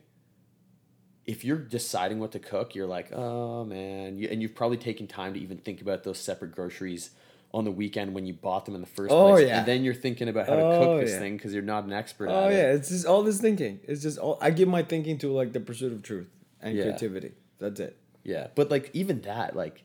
If 1.26 1.44
you're 1.44 1.58
deciding 1.58 2.20
what 2.20 2.32
to 2.34 2.40
cook, 2.40 2.76
you're 2.76 2.86
like, 2.86 3.12
oh 3.12 3.66
man, 3.66 4.18
you, 4.20 4.28
and 4.30 4.42
you've 4.42 4.54
probably 4.54 4.78
taken 4.78 5.08
time 5.08 5.34
to 5.34 5.40
even 5.40 5.58
think 5.58 5.82
about 5.82 6.04
those 6.04 6.20
separate 6.20 6.52
groceries 6.52 7.10
on 7.56 7.64
the 7.64 7.72
weekend 7.72 8.14
when 8.14 8.26
you 8.26 8.34
bought 8.34 8.65
them 8.65 8.76
in 8.76 8.82
the 8.82 8.88
first 8.88 9.11
Oh, 9.14 9.32
place, 9.32 9.48
yeah. 9.48 9.60
and 9.60 9.65
then 9.65 9.84
you're 9.84 9.94
thinking 9.94 10.27
about 10.27 10.48
how 10.49 10.56
to 10.56 10.61
Oh, 10.61 10.80
cook 10.98 11.02
this 11.06 11.11
yeah. 11.14 11.19
thing 11.19 11.38
because 11.38 11.53
you're 11.53 11.64
not 11.64 11.86
an 11.86 11.94
expert. 11.94 12.27
Oh 12.30 12.49
yeah, 12.49 12.72
it. 12.72 12.76
it's 12.76 12.90
just 12.90 13.06
all 13.06 13.23
this 13.23 13.40
thinking. 13.40 13.80
It's 13.86 14.02
just 14.03 14.18
all. 14.19 14.38
I 14.41 14.52
give 14.52 14.68
my 14.68 14.84
thinking 14.84 15.18
to 15.19 15.32
like 15.32 15.53
the 15.53 15.61
pursuit 15.61 15.94
of 15.94 16.03
truth 16.03 16.30
and 16.61 16.76
Yeah. 16.76 16.84
creativity. 16.84 17.32
That's 17.57 17.80
it. 17.80 17.98
yeah. 18.23 18.48
But 18.56 18.69
like 18.69 18.90
even 18.94 19.22
that, 19.22 19.56
like 19.56 19.84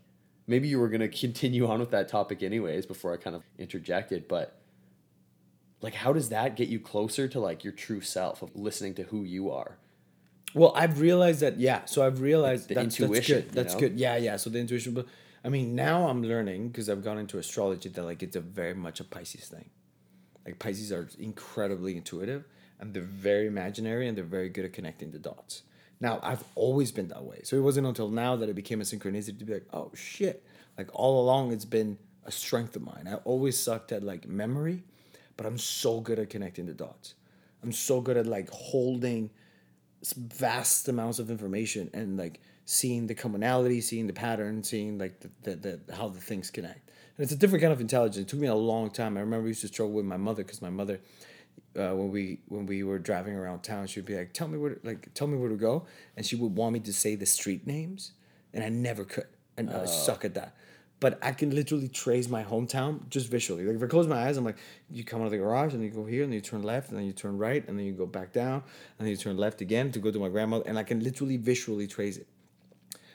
maybe 0.48 0.66
you 0.68 0.80
were 0.80 0.88
gonna 0.88 1.08
continue 1.24 1.66
on 1.68 1.78
with 1.80 1.90
that 1.92 2.08
topic 2.08 2.42
anyways 2.42 2.86
before 2.86 3.14
I 3.14 3.16
kind 3.18 3.36
of 3.36 3.44
interjected, 3.58 4.26
but 4.26 4.56
like 5.80 5.94
how 5.94 6.12
does 6.12 6.28
that 6.30 6.56
get 6.56 6.68
you 6.68 6.80
closer 6.80 7.28
to 7.28 7.38
like 7.40 7.62
your 7.64 7.72
true 7.72 8.00
self 8.00 8.42
of 8.42 8.50
listening 8.56 8.94
to 8.94 9.04
who 9.04 9.22
you 9.22 9.50
are? 9.50 9.78
Well, 10.54 10.72
I've 10.74 11.00
realized 11.00 11.40
that. 11.40 11.60
Yeah, 11.60 11.84
so 11.84 12.04
I've 12.04 12.20
realized 12.20 12.68
the 12.68 12.74
that's, 12.74 12.98
intuition, 12.98 13.36
That's 13.36 13.46
good. 13.46 13.54
That's 13.54 13.74
good. 13.76 14.00
Yeah, 14.00 14.16
yeah. 14.16 14.36
So 14.36 14.50
the 14.50 14.58
intuition, 14.58 14.92
but 14.94 15.06
I 15.44 15.48
mean, 15.48 15.74
now 15.74 16.08
I'm 16.08 16.22
learning 16.22 16.68
because 16.68 16.90
I've 16.90 17.02
gone 17.02 17.18
into 17.18 17.38
astrology 17.38 17.88
that 17.88 18.02
like 18.02 18.22
it's 18.22 18.36
a 18.36 18.40
very 18.40 18.74
much 18.74 19.00
a 19.00 19.04
Pisces 19.04 19.46
thing. 19.46 19.70
Like 20.44 20.58
Pisces 20.58 20.92
are 20.92 21.08
incredibly 21.18 21.96
intuitive 21.96 22.44
and 22.78 22.92
they're 22.92 23.02
very 23.02 23.46
imaginary 23.46 24.08
and 24.08 24.16
they're 24.16 24.24
very 24.24 24.48
good 24.48 24.64
at 24.64 24.72
connecting 24.72 25.10
the 25.10 25.18
dots. 25.18 25.62
Now 26.00 26.18
I've 26.22 26.44
always 26.54 26.92
been 26.92 27.08
that 27.08 27.24
way, 27.24 27.40
so 27.44 27.56
it 27.56 27.60
wasn't 27.60 27.86
until 27.86 28.08
now 28.08 28.36
that 28.36 28.48
it 28.48 28.54
became 28.54 28.80
a 28.80 28.84
synchronicity 28.84 29.38
to 29.38 29.44
be 29.44 29.54
like, 29.54 29.66
oh 29.72 29.92
shit! 29.94 30.44
Like 30.78 30.88
all 30.94 31.22
along, 31.22 31.52
it's 31.52 31.66
been 31.66 31.98
a 32.24 32.30
strength 32.30 32.74
of 32.76 32.82
mine. 32.82 33.06
I 33.06 33.16
always 33.16 33.58
sucked 33.58 33.92
at 33.92 34.02
like 34.02 34.26
memory, 34.26 34.82
but 35.36 35.44
I'm 35.46 35.58
so 35.58 36.00
good 36.00 36.18
at 36.18 36.30
connecting 36.30 36.66
the 36.66 36.72
dots. 36.72 37.14
I'm 37.62 37.72
so 37.72 38.00
good 38.00 38.16
at 38.16 38.26
like 38.26 38.48
holding 38.50 39.30
vast 40.16 40.88
amounts 40.88 41.18
of 41.18 41.30
information 41.30 41.90
and 41.92 42.16
like 42.16 42.40
seeing 42.70 43.08
the 43.08 43.14
commonality, 43.16 43.80
seeing 43.80 44.06
the 44.06 44.12
pattern, 44.12 44.62
seeing 44.62 44.96
like 44.96 45.18
the, 45.18 45.30
the, 45.42 45.80
the 45.86 45.96
how 45.96 46.08
the 46.08 46.20
things 46.20 46.52
connect. 46.52 46.88
And 47.16 47.24
it's 47.24 47.32
a 47.32 47.36
different 47.36 47.62
kind 47.62 47.72
of 47.72 47.80
intelligence. 47.80 48.16
It 48.16 48.28
took 48.28 48.38
me 48.38 48.46
a 48.46 48.54
long 48.54 48.90
time. 48.90 49.16
I 49.16 49.20
remember 49.20 49.46
I 49.46 49.48
used 49.48 49.62
to 49.62 49.66
struggle 49.66 49.92
with 49.94 50.04
my 50.04 50.16
mother 50.16 50.44
because 50.44 50.62
my 50.62 50.70
mother, 50.70 51.00
uh, 51.76 51.90
when 51.96 52.12
we 52.12 52.38
when 52.46 52.66
we 52.66 52.84
were 52.84 53.00
driving 53.00 53.34
around 53.34 53.62
town, 53.62 53.88
she'd 53.88 54.06
be 54.06 54.16
like, 54.16 54.32
"Tell 54.32 54.46
me 54.46 54.56
where, 54.56 54.76
to, 54.76 54.86
like, 54.86 55.12
tell 55.14 55.26
me 55.26 55.36
where 55.36 55.48
to 55.48 55.56
go," 55.56 55.84
and 56.16 56.24
she 56.24 56.36
would 56.36 56.54
want 56.54 56.74
me 56.74 56.80
to 56.80 56.92
say 56.92 57.16
the 57.16 57.26
street 57.26 57.66
names, 57.66 58.12
and 58.54 58.62
I 58.62 58.68
never 58.68 59.04
could, 59.04 59.26
and 59.56 59.68
I 59.68 59.86
suck 59.86 60.24
at 60.24 60.34
that. 60.34 60.54
But 61.00 61.18
I 61.22 61.32
can 61.32 61.50
literally 61.52 61.88
trace 61.88 62.28
my 62.28 62.44
hometown 62.44 63.08
just 63.08 63.30
visually. 63.30 63.64
Like 63.64 63.76
if 63.76 63.82
I 63.82 63.86
close 63.86 64.06
my 64.06 64.28
eyes, 64.28 64.36
I'm 64.36 64.44
like, 64.44 64.58
you 64.90 65.02
come 65.02 65.22
out 65.22 65.24
of 65.24 65.30
the 65.32 65.38
garage 65.38 65.72
and 65.74 65.82
you 65.82 65.90
go 65.90 66.04
here 66.04 66.22
and 66.22 66.30
then 66.30 66.36
you 66.36 66.42
turn 66.42 66.62
left 66.62 66.90
and 66.90 66.98
then 66.98 67.06
you 67.06 67.14
turn 67.14 67.38
right 67.38 67.66
and 67.66 67.76
then 67.76 67.86
you 67.86 67.94
go 67.94 68.06
back 68.06 68.34
down 68.34 68.62
and 68.98 69.06
then 69.06 69.08
you 69.08 69.16
turn 69.16 69.38
left 69.38 69.62
again 69.62 69.90
to 69.92 69.98
go 69.98 70.10
to 70.10 70.18
my 70.18 70.28
grandmother 70.28 70.64
and 70.66 70.78
I 70.78 70.82
can 70.82 71.02
literally 71.02 71.38
visually 71.38 71.86
trace 71.86 72.18
it. 72.18 72.26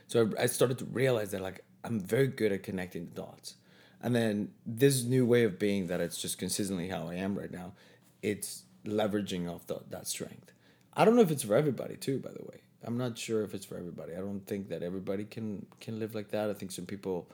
So 0.08 0.32
I, 0.40 0.46
started 0.46 0.78
to 0.80 0.86
realize 0.86 1.32
that 1.32 1.42
like 1.42 1.64
I'm 1.84 2.00
very 2.00 2.28
good 2.28 2.52
at 2.52 2.64
connecting 2.64 3.06
the 3.06 3.22
dots. 3.22 3.56
And 4.02 4.16
then 4.16 4.52
this 4.66 5.04
new 5.04 5.26
way 5.26 5.44
of 5.44 5.58
being 5.58 5.88
that 5.88 6.00
it's 6.00 6.22
just 6.22 6.38
consistently 6.38 6.90
how 6.90 7.10
I 7.10 7.16
am 7.16 7.38
right 7.38 7.52
now, 7.52 7.74
it's 8.22 8.64
leveraging 8.86 9.50
off 9.52 9.66
the, 9.68 9.82
that 9.90 10.08
strength. 10.08 10.52
I 10.94 11.06
don't 11.06 11.16
know 11.16 11.22
if 11.22 11.32
it's 11.32 11.44
for 11.44 11.56
everybody 11.56 11.96
too. 11.96 12.20
By 12.20 12.32
the 12.32 12.44
way, 12.44 12.62
I'm 12.84 12.98
not 12.98 13.18
sure 13.18 13.44
if 13.44 13.54
it's 13.54 13.66
for 13.66 13.78
everybody. 13.78 14.14
I 14.14 14.18
don't 14.18 14.46
think 14.46 14.70
that 14.70 14.84
everybody 14.84 15.26
can 15.26 15.66
can 15.80 16.00
live 16.00 16.16
like 16.16 16.30
that. 16.30 16.50
I 16.50 16.54
think 16.54 16.72
some 16.72 16.86
people 16.86 17.30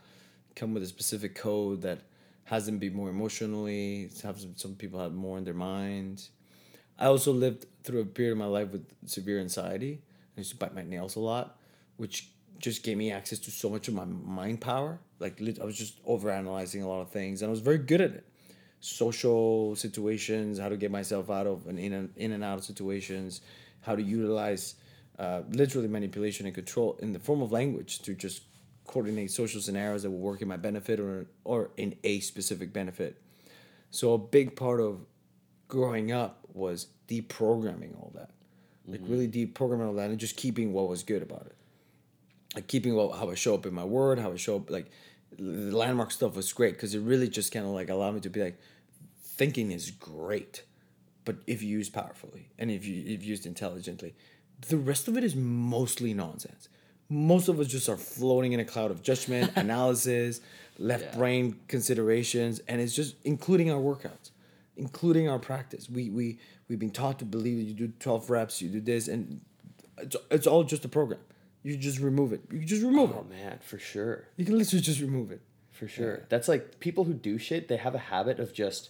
come 0.55 0.73
with 0.73 0.83
a 0.83 0.87
specific 0.87 1.35
code 1.35 1.81
that 1.81 1.99
has 2.45 2.65
them 2.65 2.77
be 2.79 2.89
more 2.89 3.09
emotionally. 3.09 4.09
Have 4.23 4.39
some, 4.39 4.55
some 4.55 4.75
people 4.75 4.99
have 4.99 5.13
more 5.13 5.37
in 5.37 5.43
their 5.43 5.53
minds. 5.53 6.31
I 6.97 7.05
also 7.05 7.31
lived 7.31 7.65
through 7.83 8.01
a 8.01 8.05
period 8.05 8.33
of 8.33 8.37
my 8.37 8.45
life 8.45 8.71
with 8.71 8.85
severe 9.05 9.39
anxiety. 9.39 10.01
I 10.35 10.39
used 10.39 10.51
to 10.51 10.57
bite 10.57 10.75
my 10.75 10.83
nails 10.83 11.15
a 11.15 11.19
lot, 11.19 11.57
which 11.97 12.31
just 12.61 12.83
gave 12.83 12.97
me 12.97 13.11
access 13.11 13.39
to 13.39 13.51
so 13.51 13.69
much 13.69 13.87
of 13.87 13.93
my 13.93 14.05
mind 14.05 14.61
power. 14.61 14.99
Like 15.19 15.41
I 15.59 15.65
was 15.65 15.77
just 15.77 16.03
overanalyzing 16.05 16.83
a 16.83 16.87
lot 16.87 17.01
of 17.01 17.09
things, 17.09 17.41
and 17.41 17.49
I 17.49 17.51
was 17.51 17.59
very 17.59 17.79
good 17.79 18.01
at 18.01 18.11
it. 18.11 18.25
Social 18.79 19.75
situations, 19.75 20.59
how 20.59 20.69
to 20.69 20.77
get 20.77 20.91
myself 20.91 21.29
out 21.29 21.47
of 21.47 21.67
and 21.67 21.77
in 21.79 21.93
and 21.93 22.09
in 22.15 22.31
and 22.31 22.43
out 22.43 22.57
of 22.57 22.63
situations, 22.63 23.41
how 23.81 23.95
to 23.95 24.01
utilize 24.01 24.75
uh, 25.19 25.41
literally 25.49 25.87
manipulation 25.87 26.45
and 26.45 26.55
control 26.55 26.97
in 27.01 27.13
the 27.13 27.19
form 27.19 27.41
of 27.41 27.51
language 27.51 27.99
to 27.99 28.13
just 28.13 28.43
coordinate 28.87 29.31
social 29.31 29.61
scenarios 29.61 30.03
that 30.03 30.09
will 30.09 30.17
work 30.17 30.41
in 30.41 30.47
my 30.47 30.57
benefit 30.57 30.99
or 30.99 31.27
or 31.43 31.71
in 31.77 31.95
a 32.03 32.19
specific 32.19 32.73
benefit. 32.73 33.21
So 33.91 34.13
a 34.13 34.17
big 34.17 34.55
part 34.55 34.79
of 34.79 35.05
growing 35.67 36.11
up 36.11 36.39
was 36.53 36.87
deprogramming 37.07 37.95
all 37.97 38.11
that, 38.15 38.31
like 38.87 39.01
really 39.03 39.27
deprogramming 39.27 39.87
all 39.87 39.93
that, 39.93 40.09
and 40.09 40.19
just 40.19 40.37
keeping 40.37 40.73
what 40.73 40.87
was 40.87 41.03
good 41.03 41.21
about 41.21 41.45
it 41.47 41.55
like 42.55 42.67
keeping 42.67 42.95
what, 42.95 43.17
how 43.17 43.29
I 43.29 43.35
show 43.35 43.53
up 43.55 43.65
in 43.65 43.73
my 43.73 43.83
word, 43.85 44.19
how 44.19 44.31
I 44.31 44.35
show 44.35 44.57
up, 44.57 44.69
like 44.69 44.87
the 45.37 45.75
landmark 45.75 46.11
stuff 46.11 46.35
was 46.35 46.51
great 46.53 46.73
because 46.73 46.93
it 46.93 46.99
really 46.99 47.29
just 47.29 47.51
kind 47.51 47.65
of 47.65 47.71
like 47.71 47.89
allowed 47.89 48.15
me 48.15 48.21
to 48.21 48.29
be 48.29 48.43
like, 48.43 48.59
thinking 49.23 49.71
is 49.71 49.91
great, 49.91 50.63
but 51.25 51.37
if 51.47 51.63
you 51.63 51.69
use 51.69 51.89
powerfully 51.89 52.49
and 52.59 52.69
if 52.69 52.85
you 52.85 53.03
if 53.05 53.23
used 53.23 53.45
intelligently, 53.45 54.13
the 54.69 54.77
rest 54.77 55.07
of 55.07 55.17
it 55.17 55.23
is 55.23 55.35
mostly 55.35 56.13
nonsense. 56.13 56.67
Most 57.09 57.47
of 57.49 57.59
us 57.59 57.67
just 57.67 57.89
are 57.89 57.97
floating 57.97 58.53
in 58.53 58.59
a 58.59 58.65
cloud 58.65 58.91
of 58.91 59.01
judgment, 59.01 59.51
analysis, 59.55 60.41
left 60.77 61.03
Yeah. 61.05 61.17
brain 61.17 61.59
considerations, 61.67 62.59
and 62.67 62.79
it's 62.81 62.95
just 62.95 63.15
including 63.23 63.71
our 63.71 63.79
workouts, 63.81 64.31
including 64.77 65.27
our 65.29 65.39
practice. 65.39 65.89
We 65.89 66.09
we 66.09 66.37
we've 66.67 66.79
been 66.79 66.91
taught 66.91 67.19
to 67.19 67.25
believe 67.25 67.57
that 67.57 67.63
you 67.63 67.73
do 67.73 67.93
twelve 67.99 68.29
reps, 68.29 68.61
you 68.61 68.69
do 68.69 68.79
this, 68.81 69.07
and 69.07 69.41
it's, 69.97 70.15
it's 70.29 70.47
all 70.47 70.63
just 70.63 70.85
a 70.85 70.89
program. 70.89 71.19
You 71.63 71.77
just 71.77 71.99
remove 71.99 72.33
it. 72.33 72.41
You 72.51 72.59
can 72.59 72.67
just 72.67 72.81
remove 72.83 73.11
Oh 73.15 73.19
it. 73.19 73.29
man, 73.29 73.59
for 73.61 73.77
sure. 73.77 74.27
You 74.37 74.45
can 74.45 74.57
literally 74.57 74.81
just 74.81 74.99
remove 74.99 75.31
it. 75.31 75.41
For 75.71 75.87
sure. 75.87 76.25
That's 76.29 76.47
like 76.47 76.79
people 76.79 77.03
who 77.05 77.13
do 77.13 77.37
shit, 77.37 77.67
they 77.67 77.77
have 77.77 77.95
a 77.95 77.99
habit 77.99 78.39
of 78.39 78.53
just 78.53 78.89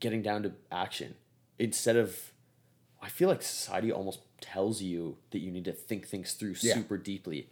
getting 0.00 0.22
down 0.22 0.42
to 0.42 0.52
action 0.70 1.14
instead 1.58 1.96
of 1.96 2.32
I 3.02 3.08
feel 3.08 3.28
like 3.28 3.42
society 3.42 3.92
almost 3.92 4.20
tells 4.40 4.82
you 4.82 5.16
that 5.30 5.38
you 5.38 5.50
need 5.50 5.64
to 5.66 5.72
think 5.72 6.06
things 6.06 6.32
through 6.32 6.54
Yeah. 6.60 6.74
super 6.74 6.98
deeply. 6.98 7.48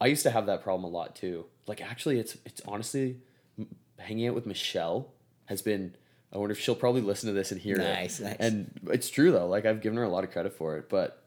I 0.00 0.06
used 0.06 0.22
to 0.22 0.30
have 0.30 0.46
that 0.46 0.62
problem 0.62 0.84
a 0.84 0.96
lot 0.96 1.14
too. 1.14 1.46
Like 1.66 1.80
actually 1.80 2.18
it's 2.18 2.36
it's 2.44 2.60
honestly 2.66 3.18
m- 3.58 3.68
hanging 3.98 4.26
out 4.28 4.34
with 4.34 4.46
Michelle 4.46 5.12
has 5.46 5.62
been 5.62 5.94
I 6.32 6.38
wonder 6.38 6.52
if 6.52 6.60
she'll 6.60 6.76
probably 6.76 7.00
listen 7.02 7.26
to 7.28 7.32
this 7.32 7.50
and 7.52 7.60
hear 7.60 7.76
Nice, 7.76 8.20
it. 8.20 8.24
nice. 8.24 8.36
And 8.38 8.80
it's 8.92 9.10
true 9.10 9.30
though. 9.32 9.46
Like 9.48 9.66
I've 9.66 9.80
given 9.80 9.96
her 9.98 10.04
a 10.04 10.08
lot 10.08 10.24
of 10.24 10.30
credit 10.30 10.52
for 10.54 10.76
it, 10.78 10.88
but 10.88 11.19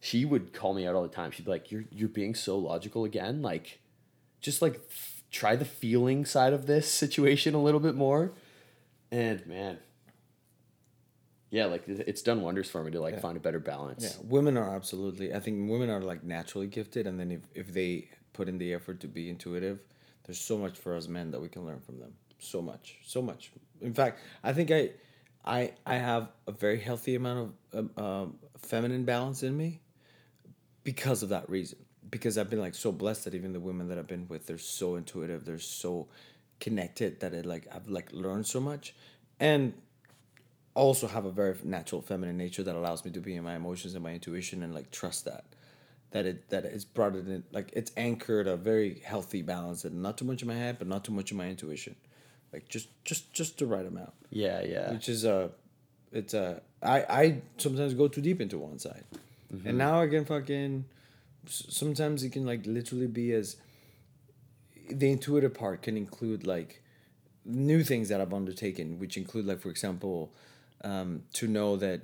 she 0.00 0.24
would 0.24 0.52
call 0.52 0.74
me 0.74 0.86
out 0.86 0.94
all 0.94 1.02
the 1.02 1.08
time. 1.08 1.30
She'd 1.30 1.44
be 1.44 1.50
like, 1.50 1.70
"You're 1.72 1.84
you're 1.90 2.08
being 2.08 2.34
so 2.34 2.58
logical 2.58 3.04
again. 3.04 3.42
Like, 3.42 3.80
just 4.40 4.62
like 4.62 4.76
f- 4.88 5.22
try 5.30 5.56
the 5.56 5.64
feeling 5.64 6.24
side 6.24 6.52
of 6.52 6.66
this 6.66 6.90
situation 6.90 7.54
a 7.54 7.62
little 7.62 7.80
bit 7.80 7.94
more." 7.94 8.32
And 9.10 9.44
man, 9.46 9.78
yeah, 11.50 11.64
like 11.66 11.84
it's 11.88 12.22
done 12.22 12.42
wonders 12.42 12.68
for 12.70 12.84
me 12.84 12.90
to 12.90 13.00
like 13.00 13.14
Yeah. 13.14 13.20
find 13.20 13.36
a 13.36 13.40
better 13.40 13.58
balance. 13.58 14.04
Yeah, 14.04 14.26
women 14.28 14.56
are 14.56 14.74
absolutely. 14.74 15.32
I 15.34 15.40
think 15.40 15.68
women 15.70 15.88
are 15.90 16.00
like 16.00 16.22
naturally 16.22 16.66
gifted, 16.66 17.06
and 17.06 17.18
then 17.18 17.30
if 17.30 17.40
if 17.54 17.72
they 17.72 18.10
put 18.34 18.48
in 18.48 18.58
the 18.58 18.74
effort 18.74 19.00
to 19.00 19.08
be 19.08 19.30
intuitive, 19.30 19.80
there's 20.24 20.40
so 20.40 20.58
much 20.58 20.76
for 20.78 20.94
us 20.94 21.08
men 21.08 21.30
that 21.30 21.40
we 21.40 21.48
can 21.48 21.64
learn 21.64 21.80
from 21.80 21.98
them. 21.98 22.12
So 22.38 22.60
much, 22.62 22.98
so 23.04 23.20
much. 23.22 23.50
In 23.80 23.92
fact, 23.94 24.20
I 24.44 24.52
think 24.52 24.70
I, 24.70 24.90
I 25.44 25.72
I 25.86 25.94
have 25.96 26.28
a 26.46 26.52
very 26.52 26.78
healthy 26.78 27.14
amount 27.14 27.54
of 27.72 27.90
um, 27.96 28.04
um, 28.04 28.38
feminine 28.58 29.04
balance 29.04 29.42
in 29.42 29.56
me, 29.56 29.80
because 30.88 31.22
of 31.22 31.28
that 31.28 31.50
reason. 31.50 31.78
Because 32.10 32.38
I've 32.38 32.48
been 32.48 32.60
like 32.60 32.74
so 32.74 32.90
blessed 32.90 33.24
that 33.26 33.34
even 33.34 33.52
the 33.52 33.60
women 33.60 33.88
that 33.88 33.98
I've 33.98 34.06
been 34.06 34.26
with, 34.28 34.46
they're 34.46 34.56
so 34.56 34.96
intuitive, 34.96 35.44
they're 35.44 35.58
so 35.58 36.08
connected 36.60 37.20
that 37.20 37.34
it 37.34 37.44
like 37.44 37.66
I've 37.70 37.88
like 37.88 38.10
learned 38.10 38.46
so 38.46 38.58
much, 38.58 38.94
and 39.38 39.74
also 40.72 41.06
have 41.06 41.26
a 41.26 41.30
very 41.30 41.54
natural 41.62 42.00
feminine 42.00 42.38
nature 42.38 42.62
that 42.62 42.74
allows 42.74 43.04
me 43.04 43.10
to 43.10 43.20
be 43.20 43.34
in 43.36 43.44
my 43.44 43.56
emotions 43.56 43.94
and 43.94 44.02
my 44.02 44.14
intuition 44.14 44.62
and 44.62 44.74
like 44.74 44.90
trust 44.90 45.26
that 45.26 45.44
that 46.12 46.24
it 46.24 46.48
that 46.48 46.64
it's 46.64 46.86
brought 46.86 47.14
it 47.16 47.28
in 47.28 47.44
like 47.52 47.68
it's 47.74 47.92
anchored 47.98 48.46
a 48.46 48.56
very 48.56 49.00
healthy 49.04 49.42
balance 49.42 49.84
and 49.84 50.02
not 50.02 50.16
too 50.16 50.24
much 50.24 50.40
in 50.40 50.48
my 50.48 50.54
head 50.54 50.78
but 50.78 50.88
not 50.88 51.04
too 51.04 51.12
much 51.12 51.30
in 51.32 51.36
my 51.36 51.48
intuition 51.48 51.94
like 52.52 52.66
just 52.68 52.88
just 53.04 53.30
just 53.34 53.58
the 53.58 53.66
right 53.66 53.84
amount 53.86 54.14
Yeah, 54.30 54.62
yeah. 54.62 54.92
which 54.92 55.08
is 55.10 55.24
a 55.24 55.50
it's 56.12 56.32
a 56.32 56.62
I 56.82 56.98
I 57.22 57.42
sometimes 57.58 57.92
go 57.92 58.08
too 58.08 58.22
deep 58.22 58.40
into 58.40 58.56
one 58.56 58.78
side 58.78 59.04
and 59.50 59.78
now 59.78 60.02
I 60.02 60.08
can 60.08 60.24
fucking 60.24 60.84
sometimes 61.46 62.22
it 62.22 62.32
can 62.32 62.44
like 62.44 62.66
literally 62.66 63.06
be 63.06 63.32
as 63.32 63.56
the 64.90 65.10
intuitive 65.10 65.54
part 65.54 65.82
can 65.82 65.96
include 65.96 66.46
like 66.46 66.82
new 67.44 67.82
things 67.82 68.08
that 68.08 68.20
I've 68.20 68.34
undertaken, 68.34 68.98
which 68.98 69.16
include 69.16 69.46
like 69.46 69.60
for 69.60 69.70
example, 69.70 70.32
um, 70.84 71.22
to 71.34 71.46
know 71.46 71.76
that 71.76 72.02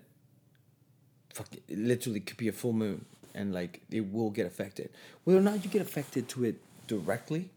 fuck 1.33 1.49
it 1.55 1.79
literally 1.79 2.21
could 2.21 2.37
be 2.37 2.49
a 2.49 2.53
full 2.53 2.73
moon 2.73 3.05
and 3.35 3.53
like 3.53 3.83
it 3.91 4.13
will 4.13 4.31
get 4.31 4.47
affected. 4.47 4.91
Whether 5.25 5.41
or 5.41 5.43
not 5.43 5.65
you 5.65 5.71
get 5.71 5.83
affected 5.83 6.29
to 6.31 6.45
it 6.45 6.61
directly, 6.87 7.51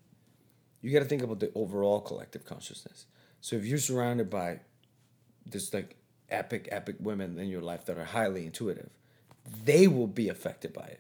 you 0.82 0.92
got 0.92 1.00
to 1.00 1.06
think 1.06 1.22
about 1.22 1.40
the 1.40 1.52
overall 1.56 2.02
collective 2.02 2.46
consciousness. 2.46 3.06
So 3.42 3.56
if 3.56 3.66
you're 3.66 3.78
surrounded 3.78 4.30
by 4.30 4.62
this 5.46 5.74
like 5.74 5.96
epic 6.30 6.68
epic 6.72 6.98
women 7.00 7.40
in 7.40 7.48
your 7.48 7.62
life 7.62 7.86
that 7.86 7.98
are 7.98 8.06
highly 8.06 8.46
intuitive, 8.46 8.90
they 9.64 9.88
will 9.88 10.08
be 10.08 10.30
affected 10.30 10.74
by 10.74 10.84
it. 10.86 11.00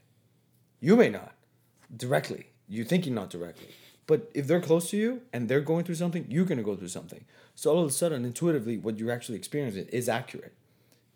You 0.80 0.96
may 0.96 1.10
not 1.10 1.34
directly. 1.96 2.48
You're 2.68 2.86
thinking 2.86 3.14
not 3.14 3.30
directly. 3.30 3.70
But 4.06 4.30
if 4.34 4.48
they're 4.48 4.62
close 4.62 4.90
to 4.92 4.98
you 4.98 5.22
and 5.34 5.50
they're 5.50 5.62
going 5.62 5.84
through 5.84 5.96
something, 5.96 6.26
you're 6.30 6.46
going 6.46 6.58
to 6.58 6.64
go 6.64 6.76
through 6.76 6.88
something. 6.88 7.26
So 7.56 7.72
all 7.72 7.82
of 7.84 7.90
a 7.90 7.92
sudden, 7.92 8.24
intuitively, 8.24 8.78
what 8.78 8.98
you're 8.98 9.12
actually 9.12 9.38
experiencing 9.38 9.88
is 9.88 10.08
accurate. 10.08 10.54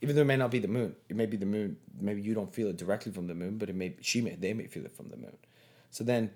Even 0.01 0.15
though 0.15 0.23
it 0.23 0.25
may 0.25 0.35
not 0.35 0.51
be 0.51 0.59
the 0.59 0.67
moon. 0.67 0.95
It 1.09 1.15
may 1.15 1.25
be 1.27 1.37
the 1.37 1.45
moon. 1.45 1.77
Maybe 1.99 2.21
you 2.21 2.33
don't 2.33 2.53
feel 2.53 2.67
it 2.67 2.77
directly 2.77 3.11
from 3.11 3.27
the 3.27 3.35
moon, 3.35 3.57
but 3.57 3.69
it 3.69 3.75
may 3.75 3.95
she 4.01 4.19
may 4.19 4.35
they 4.35 4.51
may 4.53 4.65
feel 4.65 4.83
it 4.83 4.95
from 4.95 5.09
the 5.09 5.15
moon. 5.17 5.37
So 5.91 6.03
then 6.03 6.31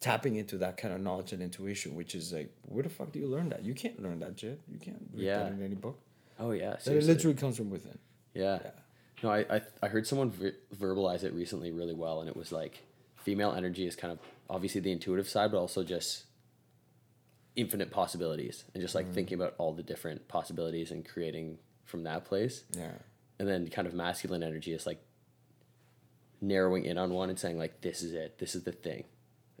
tapping 0.00 0.36
into 0.36 0.56
that 0.58 0.76
kind 0.78 0.92
of 0.94 1.00
knowledge 1.00 1.32
and 1.32 1.42
intuition, 1.42 1.94
which 1.94 2.14
is 2.14 2.32
like, 2.32 2.52
where 2.62 2.82
the 2.82 2.88
fuck 2.88 3.12
do 3.12 3.18
you 3.18 3.26
learn 3.26 3.50
that? 3.50 3.64
You 3.64 3.74
can't 3.74 4.02
learn 4.02 4.18
that 4.20 4.40
shit. 4.40 4.60
You 4.66 4.78
can't 4.78 5.08
read 5.12 5.24
Yeah. 5.26 5.38
that 5.44 5.52
in 5.52 5.62
any 5.62 5.74
book. 5.74 6.00
Oh 6.40 6.52
yeah. 6.52 6.76
That 6.84 6.96
it 6.96 7.04
literally 7.04 7.36
comes 7.36 7.58
from 7.58 7.68
within. 7.70 7.98
Yeah. 8.34 8.58
Yeah. 8.64 8.70
No, 9.22 9.30
I, 9.30 9.44
I, 9.48 9.60
I 9.82 9.88
heard 9.88 10.06
someone 10.06 10.30
ver- 10.30 10.56
verbalize 10.76 11.22
it 11.22 11.32
recently 11.32 11.70
really 11.70 11.94
well, 11.94 12.20
and 12.20 12.28
it 12.28 12.36
was 12.36 12.50
like 12.52 12.82
female 13.16 13.52
energy 13.52 13.86
is 13.86 13.94
kind 13.94 14.12
of 14.12 14.18
obviously 14.50 14.80
the 14.80 14.92
intuitive 14.92 15.28
side, 15.28 15.52
but 15.52 15.58
also 15.58 15.84
just 15.84 16.24
infinite 17.54 17.90
possibilities 17.90 18.64
and 18.74 18.82
just 18.82 18.94
like 18.94 19.12
thinking 19.12 19.34
about 19.34 19.54
all 19.58 19.72
the 19.72 19.82
different 19.82 20.26
possibilities 20.26 20.90
and 20.90 21.06
creating 21.06 21.58
from 21.84 22.04
that 22.04 22.24
place. 22.24 22.64
Yeah. 22.76 22.92
And 23.38 23.48
then 23.48 23.68
kind 23.68 23.86
of 23.86 23.94
masculine 23.94 24.42
energy 24.42 24.72
is 24.72 24.86
like 24.86 25.02
narrowing 26.40 26.84
in 26.84 26.98
on 26.98 27.12
one 27.12 27.30
and 27.30 27.38
saying, 27.38 27.58
like, 27.58 27.80
this 27.80 28.02
is 28.02 28.14
it, 28.14 28.38
this 28.38 28.54
is 28.54 28.64
the 28.64 28.72
thing. 28.72 29.04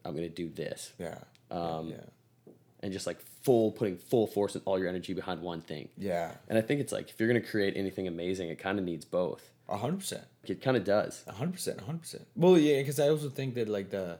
I'm 0.04 0.16
going 0.16 0.28
to 0.28 0.34
do 0.34 0.48
this. 0.48 0.92
Yeah. 0.98 1.18
Um, 1.50 1.90
yeah. 1.90 2.52
And 2.80 2.92
just 2.92 3.06
like 3.06 3.18
full, 3.42 3.72
putting 3.72 3.96
full 3.96 4.26
force 4.26 4.54
and 4.54 4.62
all 4.64 4.78
your 4.78 4.88
energy 4.88 5.14
behind 5.14 5.42
one 5.42 5.60
thing. 5.60 5.88
Yeah. 5.98 6.32
And 6.48 6.58
I 6.58 6.60
think 6.60 6.80
it's 6.80 6.92
like 6.92 7.10
if 7.10 7.20
you're 7.20 7.32
to 7.32 7.40
create 7.40 7.76
anything 7.76 8.06
amazing, 8.06 8.48
it 8.48 8.58
kind 8.58 8.78
of 8.78 8.84
needs 8.84 9.04
both. 9.04 9.50
A 9.68 9.76
hundred 9.76 10.00
percent. 10.00 10.24
It 10.44 10.60
kind 10.60 10.76
of 10.76 10.84
does. 10.84 11.24
A 11.26 11.32
hundred 11.32 11.52
percent, 11.52 11.80
a 11.80 11.84
hundred 11.84 12.02
percent. 12.02 12.26
Well, 12.36 12.58
yeah, 12.58 12.78
because 12.78 13.00
I 13.00 13.08
also 13.08 13.28
think 13.28 13.54
that 13.54 13.68
like 13.68 13.90
the, 13.90 14.18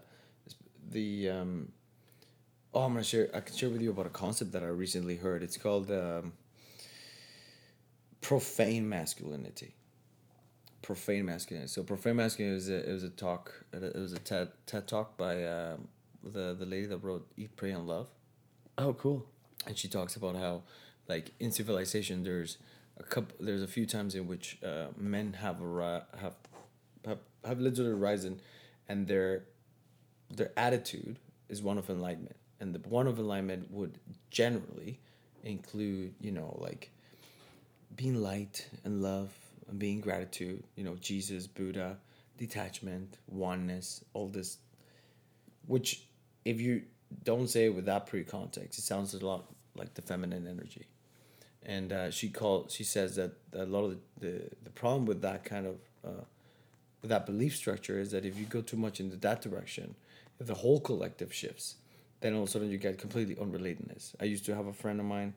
the 0.91 1.31
um, 1.31 1.73
oh, 2.73 2.83
I'm 2.83 2.93
gonna 2.93 3.05
share. 3.05 3.29
I 3.35 3.41
can 3.41 3.55
share 3.55 3.69
with 3.69 3.83
you 3.83 3.91
about 3.91 4.07
a 4.07 4.11
concept 4.11 4.53
that 4.53 4.63
I 4.63 4.69
recently 4.69 5.17
heard. 5.17 5.43
It's 5.43 5.57
called 5.57 5.91
um, 5.91 6.33
profane 8.21 8.89
masculinity. 8.89 9.75
Profane 10.81 11.27
masculinity. 11.27 11.69
So 11.69 11.83
profane 11.83 12.17
masculinity 12.17 12.55
was 12.55 12.69
a, 12.69 12.89
it 12.89 12.93
was 12.93 13.05
a 13.05 13.11
talk. 13.11 13.53
It 13.73 13.95
was 13.95 14.13
a 14.13 14.19
TED 14.19 14.49
TED 14.67 14.89
talk 14.89 15.19
by 15.19 15.45
um, 15.45 15.89
the 16.23 16.55
the 16.55 16.67
lady 16.67 16.87
that 16.87 16.99
wrote 16.99 17.27
Eat, 17.37 17.57
Pray, 17.57 17.73
and 17.73 17.87
Love 17.87 18.09
Oh, 18.83 18.95
cool. 18.95 19.27
and 19.67 19.77
she 19.79 19.89
talks 19.89 20.17
about 20.17 20.37
how 20.37 20.63
like 21.09 21.33
in 21.41 21.51
civilization 21.53 22.25
there's 22.25 22.59
a 22.99 23.03
couple 23.05 23.35
there's 23.47 23.63
a 23.63 23.69
few 23.77 23.87
times 23.87 24.15
in 24.15 24.27
which 24.27 24.59
uh, 24.65 24.87
men 24.97 25.35
have 25.45 25.57
arri- 25.57 26.05
have 26.19 26.35
have 27.07 27.19
have 27.45 27.61
literally 27.61 27.93
risen 27.95 28.41
and 28.89 29.07
their 29.07 29.45
their 30.39 30.51
attitude 30.57 31.17
is 31.49 31.63
one 31.63 31.79
of 31.79 31.89
enlightenment 31.91 32.37
and 32.61 32.75
the 32.75 32.81
one 32.89 33.07
of 33.07 33.19
enlightenment 33.19 33.71
would 33.71 33.99
generally 34.31 34.99
include 35.45 36.15
you 36.21 36.33
know 36.33 36.57
like 36.61 36.91
being 37.97 38.17
light 38.17 38.69
and 38.85 39.03
love 39.03 39.31
and 39.69 39.79
being 39.79 40.01
gratitude. 40.01 40.63
You 40.77 40.85
know, 40.85 40.97
Jesus, 41.01 41.47
Buddha, 41.47 41.99
detachment, 42.39 43.19
oneness, 43.29 44.05
all 44.15 44.29
this. 44.29 44.59
Which, 45.67 46.05
if 46.45 46.61
you 46.61 46.83
don't 47.25 47.49
say 47.49 47.67
it 47.67 47.75
with 47.75 47.87
that 47.87 48.07
pre 48.07 48.25
context, 48.25 48.79
it 48.79 48.83
sounds 48.83 49.15
a 49.15 49.25
lot 49.25 49.45
like 49.75 49.95
the 49.95 50.03
feminine 50.03 50.47
energy. 50.47 50.87
And 51.65 51.93
uh, 51.93 52.11
she 52.11 52.29
called. 52.29 52.71
She 52.71 52.85
says 52.85 53.17
that 53.17 53.33
a 53.53 53.65
lot 53.65 53.85
of 53.85 53.99
the, 54.19 54.27
the, 54.27 54.43
the 54.65 54.71
problem 54.71 55.07
with 55.07 55.23
that 55.23 55.45
kind 55.45 55.67
of 55.67 55.77
uh, 56.05 56.25
with 57.03 57.11
that 57.11 57.27
belief 57.27 57.57
structure 57.57 57.99
is 57.99 58.13
that 58.13 58.25
if 58.25 58.39
you 58.39 58.47
go 58.47 58.61
too 58.61 58.77
much 58.77 59.01
into 59.01 59.17
that 59.17 59.43
direction, 59.43 59.95
if 60.41 60.47
the 60.47 60.55
whole 60.55 60.81
collective 60.81 61.33
shifts, 61.33 61.77
then 62.21 62.35
all 62.35 62.43
of 62.43 62.49
a 62.49 62.53
sudden 62.53 62.71
you 62.71 62.79
get 62.79 62.99
completely 62.99 63.35
unrelatedness. 63.35 64.15
I 64.21 64.25
used 64.25 64.45
to 64.47 64.55
have 64.55 64.67
a 64.67 64.73
friend 64.73 65.01
of 65.01 65.07
mine, 65.07 65.35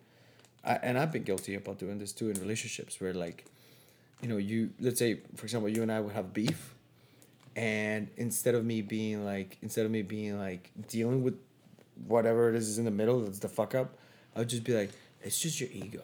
I, 0.64 0.76
and 0.76 0.98
I've 0.98 1.12
been 1.12 1.24
guilty 1.24 1.56
about 1.56 1.80
doing 1.80 2.00
this 2.00 2.12
too 2.12 2.30
in 2.30 2.40
relationships 2.40 3.00
where 3.00 3.14
like, 3.14 3.46
you 4.22 4.30
know, 4.30 4.38
you 4.38 4.72
let's 4.80 5.00
say 5.00 5.20
for 5.36 5.46
example 5.46 5.70
you 5.70 5.82
and 5.82 5.92
I 5.92 6.00
would 6.00 6.14
have 6.14 6.34
beef, 6.34 6.76
and 7.56 8.10
instead 8.18 8.56
of 8.56 8.64
me 8.66 8.82
being 8.82 9.26
like 9.26 9.58
instead 9.62 9.86
of 9.86 9.92
me 9.92 10.02
being 10.02 10.40
like 10.40 10.72
dealing 10.88 11.24
with 11.24 11.36
whatever 12.08 12.50
it 12.50 12.56
is 12.56 12.68
is 12.70 12.78
in 12.78 12.86
the 12.86 12.92
middle 12.92 13.22
that's 13.22 13.40
the 13.40 13.50
fuck 13.50 13.76
up, 13.76 13.98
I 14.36 14.40
would 14.40 14.50
just 14.50 14.64
be 14.64 14.74
like, 14.74 14.92
it's 15.22 15.40
just 15.40 15.60
your 15.60 15.70
ego. 15.72 16.02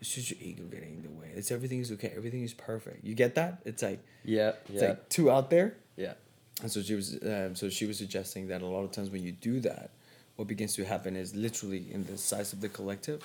It's 0.00 0.14
just 0.14 0.30
your 0.30 0.38
ego 0.42 0.64
getting 0.64 0.94
in 0.96 1.02
the 1.02 1.08
way. 1.20 1.30
It's 1.34 1.50
everything 1.50 1.80
is 1.80 1.90
okay. 1.92 2.12
Everything 2.16 2.42
is 2.42 2.52
perfect. 2.52 3.04
You 3.04 3.14
get 3.14 3.34
that? 3.36 3.60
It's 3.64 3.82
like 3.82 4.00
Yeah, 4.24 4.52
it's 4.68 4.82
yeah, 4.82 4.88
like 4.90 5.08
too 5.08 5.30
out 5.30 5.50
there. 5.50 5.74
yeah. 5.96 6.14
And 6.62 6.70
so 6.70 6.82
she 6.82 6.94
was, 6.94 7.18
um, 7.22 7.56
so 7.56 7.68
she 7.68 7.84
was 7.84 7.98
suggesting 7.98 8.46
that 8.48 8.62
a 8.62 8.66
lot 8.66 8.84
of 8.84 8.92
times 8.92 9.10
when 9.10 9.22
you 9.24 9.32
do 9.32 9.58
that, 9.60 9.90
what 10.36 10.46
begins 10.46 10.74
to 10.74 10.84
happen 10.84 11.16
is 11.16 11.34
literally 11.34 11.84
in 11.90 12.04
the 12.04 12.16
size 12.16 12.52
of 12.52 12.60
the 12.60 12.68
collective. 12.68 13.24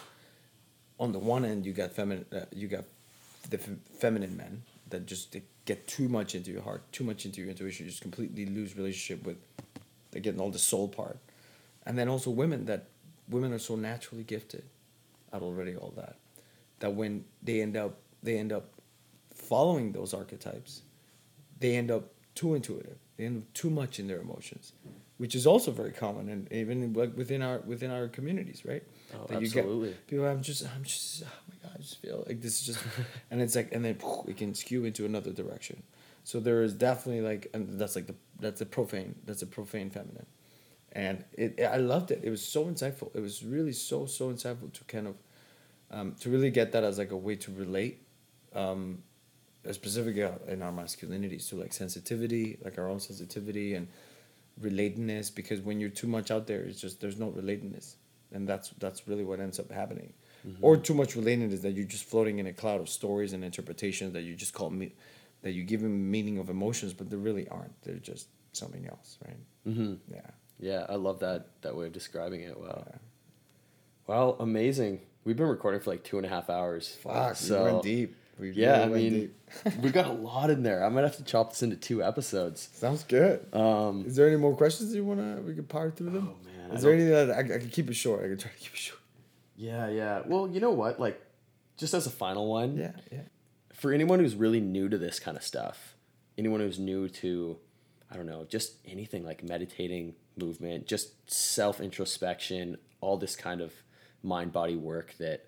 On 0.99 1.11
the 1.11 1.19
one 1.19 1.45
end, 1.45 1.65
you 1.65 1.73
got 1.73 1.91
feminine, 1.91 2.25
uh, 2.33 2.45
you 2.53 2.67
got 2.67 2.85
the 3.49 3.57
f- 3.59 3.69
feminine 3.99 4.35
men 4.35 4.63
that 4.89 5.05
just 5.05 5.31
they 5.31 5.43
get 5.65 5.87
too 5.87 6.09
much 6.09 6.33
into 6.33 6.49
your 6.51 6.61
heart, 6.63 6.81
too 6.91 7.03
much 7.03 7.25
into 7.25 7.39
your 7.41 7.49
intuition, 7.51 7.85
you 7.85 7.91
just 7.91 8.01
completely 8.01 8.45
lose 8.47 8.75
relationship 8.75 9.23
with, 9.25 9.37
they 10.11 10.19
getting 10.19 10.39
all 10.41 10.49
the 10.49 10.57
soul 10.59 10.87
part, 10.87 11.17
and 11.89 11.97
then 11.97 12.07
also 12.07 12.29
women 12.29 12.65
that 12.65 12.85
women 13.29 13.51
are 13.51 13.59
so 13.59 13.75
naturally 13.75 14.23
gifted, 14.23 14.63
at 15.33 15.41
already 15.41 15.75
all 15.75 15.91
that, 15.97 16.17
that 16.79 16.93
when 16.93 17.25
they 17.43 17.61
end 17.61 17.75
up 17.75 17.97
they 18.21 18.37
end 18.37 18.51
up 18.53 18.73
following 19.33 19.91
those 19.91 20.13
archetypes, 20.13 20.83
they 21.59 21.75
end 21.75 21.89
up 21.89 22.13
too 22.35 22.53
intuitive. 22.53 22.97
They 23.17 23.25
end 23.25 23.37
up 23.41 23.53
too 23.53 23.71
much 23.71 23.99
in 23.99 24.07
their 24.07 24.21
emotions, 24.21 24.73
which 25.17 25.33
is 25.33 25.47
also 25.47 25.71
very 25.71 25.91
common 25.91 26.29
and 26.29 26.51
even 26.51 26.93
like 26.93 27.17
within 27.17 27.41
our 27.41 27.59
within 27.59 27.89
our 27.89 28.07
communities, 28.07 28.63
right? 28.65 28.83
Oh, 29.15 29.25
That 29.27 29.37
absolutely. 29.37 29.89
Get 29.89 30.07
people. 30.07 30.27
I'm 30.27 30.43
just. 30.43 30.63
I'm 30.75 30.83
just. 30.83 31.23
Oh 31.23 31.27
my 31.49 31.55
god! 31.63 31.71
I 31.75 31.81
just 31.81 31.99
feel 32.03 32.23
like 32.27 32.39
this 32.41 32.61
is 32.61 32.67
just, 32.67 32.79
and 33.31 33.41
it's 33.41 33.55
like, 33.55 33.73
and 33.73 33.83
then 33.83 33.97
it 34.27 34.37
can 34.37 34.53
skew 34.53 34.85
into 34.85 35.05
another 35.05 35.31
direction. 35.31 35.81
So 36.23 36.39
there 36.39 36.61
is 36.61 36.73
definitely 36.75 37.21
like, 37.21 37.47
and 37.55 37.79
that's 37.79 37.95
like 37.95 38.05
the 38.05 38.15
that's 38.39 38.61
a 38.61 38.65
profane. 38.67 39.15
That's 39.25 39.41
a 39.41 39.47
profane 39.47 39.89
feminine, 39.89 40.27
and 40.91 41.23
it. 41.33 41.59
I 41.61 41.77
loved 41.77 42.11
it. 42.11 42.21
It 42.23 42.29
was 42.29 42.45
so 42.45 42.65
insightful. 42.65 43.09
It 43.13 43.21
was 43.21 43.43
really 43.43 43.73
so 43.73 44.05
so 44.05 44.31
insightful 44.31 44.71
to 44.73 44.83
kind 44.85 45.07
of, 45.07 45.15
um, 45.91 46.15
to 46.21 46.29
really 46.29 46.51
get 46.51 46.71
that 46.71 46.83
as 46.83 46.97
like 46.97 47.11
a 47.11 47.17
way 47.17 47.35
to 47.35 47.51
relate, 47.51 48.01
um, 48.53 49.03
specifically 49.71 50.27
in 50.47 50.61
our 50.61 50.71
masculinities 50.71 51.49
to 51.49 51.55
like 51.55 51.73
sensitivity, 51.73 52.57
like 52.63 52.77
our 52.77 52.89
own 52.89 52.99
sensitivity 52.99 53.75
and 53.75 53.87
relatedness. 54.61 55.33
Because 55.33 55.61
when 55.61 55.79
you're 55.79 55.89
too 55.89 56.07
much 56.07 56.31
out 56.31 56.47
there, 56.47 56.61
it's 56.61 56.81
just 56.81 57.01
there's 57.01 57.19
no 57.19 57.31
relatedness, 57.31 57.95
and 58.31 58.47
that's 58.47 58.69
that's 58.79 59.07
really 59.07 59.23
what 59.23 59.39
ends 59.39 59.59
up 59.59 59.71
happening. 59.71 60.13
Or 60.61 60.77
too 60.77 60.93
much 60.93 61.15
relatedness 61.15 61.61
that 61.63 61.71
you're 61.71 61.85
just 61.85 62.05
floating 62.05 62.39
in 62.39 62.47
a 62.47 62.53
cloud 62.53 62.79
of 62.79 62.87
stories 62.87 63.33
and 63.33 63.43
interpretations 63.43 64.13
that 64.13 64.21
you 64.21 64.35
just 64.35 64.53
call 64.53 64.69
me, 64.69 64.93
that 65.41 65.51
you 65.51 65.63
give 65.63 65.81
them 65.81 66.09
meaning 66.09 66.37
of 66.37 66.49
emotions, 66.49 66.93
but 66.93 67.09
they 67.09 67.17
really 67.17 67.47
aren't. 67.49 67.79
They're 67.83 67.95
just 67.95 68.27
something 68.53 68.87
else, 68.87 69.17
right? 69.25 69.37
Mm-hmm. 69.67 69.93
Yeah. 70.13 70.21
Yeah, 70.59 70.85
I 70.89 70.95
love 70.95 71.19
that 71.19 71.47
that 71.61 71.75
way 71.75 71.85
of 71.87 71.93
describing 71.93 72.41
it. 72.41 72.59
Wow. 72.59 72.83
Yeah. 72.87 72.95
Well, 74.07 74.35
amazing. 74.39 75.01
We've 75.23 75.37
been 75.37 75.47
recording 75.47 75.79
for 75.81 75.91
like 75.91 76.03
two 76.03 76.17
and 76.17 76.25
a 76.25 76.29
half 76.29 76.49
hours. 76.49 76.97
Fuck, 77.01 77.35
So- 77.35 77.65
we 77.65 77.71
went 77.71 77.83
deep. 77.83 78.15
We 78.39 78.51
Yeah, 78.51 78.81
I 78.83 78.85
really 78.85 78.91
went 79.63 79.73
mean, 79.75 79.81
we 79.83 79.89
got 79.91 80.05
a 80.07 80.13
lot 80.13 80.49
in 80.49 80.63
there. 80.63 80.83
I 80.85 80.89
might 80.89 81.01
have 81.03 81.17
to 81.17 81.23
chop 81.25 81.49
this 81.51 81.61
into 81.61 81.75
two 81.75 82.01
episodes. 82.01 82.69
Sounds 82.73 83.03
good. 83.03 83.45
Um, 83.53 84.05
Is 84.07 84.15
there 84.15 84.27
any 84.27 84.37
more 84.37 84.55
questions 84.55 84.95
you 84.95 85.03
wanna? 85.03 85.41
We 85.45 85.53
could 85.53 85.67
power 85.67 85.91
through 85.91 86.11
them. 86.11 86.29
Oh, 86.31 86.45
man, 86.45 86.71
I 86.71 86.75
Is 86.75 86.81
there 86.81 86.93
anything 86.93 87.11
that 87.11 87.31
I, 87.31 87.39
I 87.39 87.57
can 87.59 87.69
keep 87.69 87.89
it 87.89 87.95
short? 87.95 88.23
I 88.23 88.27
can 88.29 88.37
try 88.37 88.49
to 88.51 88.57
keep 88.57 88.71
it 88.73 88.77
short. 88.77 89.01
yeah, 89.57 89.89
yeah. 89.89 90.21
Well, 90.25 90.47
you 90.49 90.61
know 90.61 90.71
what? 90.71 91.01
Like, 91.01 91.21
just 91.77 91.93
as 91.93 92.07
a 92.07 92.09
final 92.09 92.49
one, 92.49 92.77
Yeah, 92.77 92.91
yeah. 93.11 93.21
for 93.73 93.91
anyone 93.91 94.19
who's 94.19 94.35
really 94.35 94.61
new 94.61 94.87
to 94.87 94.97
this 94.97 95.19
kind 95.19 95.35
of 95.35 95.43
stuff, 95.43 95.95
anyone 96.37 96.61
who's 96.61 96.79
new 96.79 97.09
to, 97.09 97.57
I 98.11 98.15
don't 98.15 98.25
know, 98.25 98.45
just 98.49 98.73
anything 98.85 99.23
like 99.23 99.43
meditating, 99.43 100.15
movement, 100.37 100.87
just 100.87 101.31
self 101.31 101.79
introspection, 101.79 102.77
all 103.01 103.17
this 103.17 103.35
kind 103.35 103.61
of 103.61 103.73
mind 104.23 104.51
body 104.51 104.75
work 104.75 105.15
that 105.19 105.45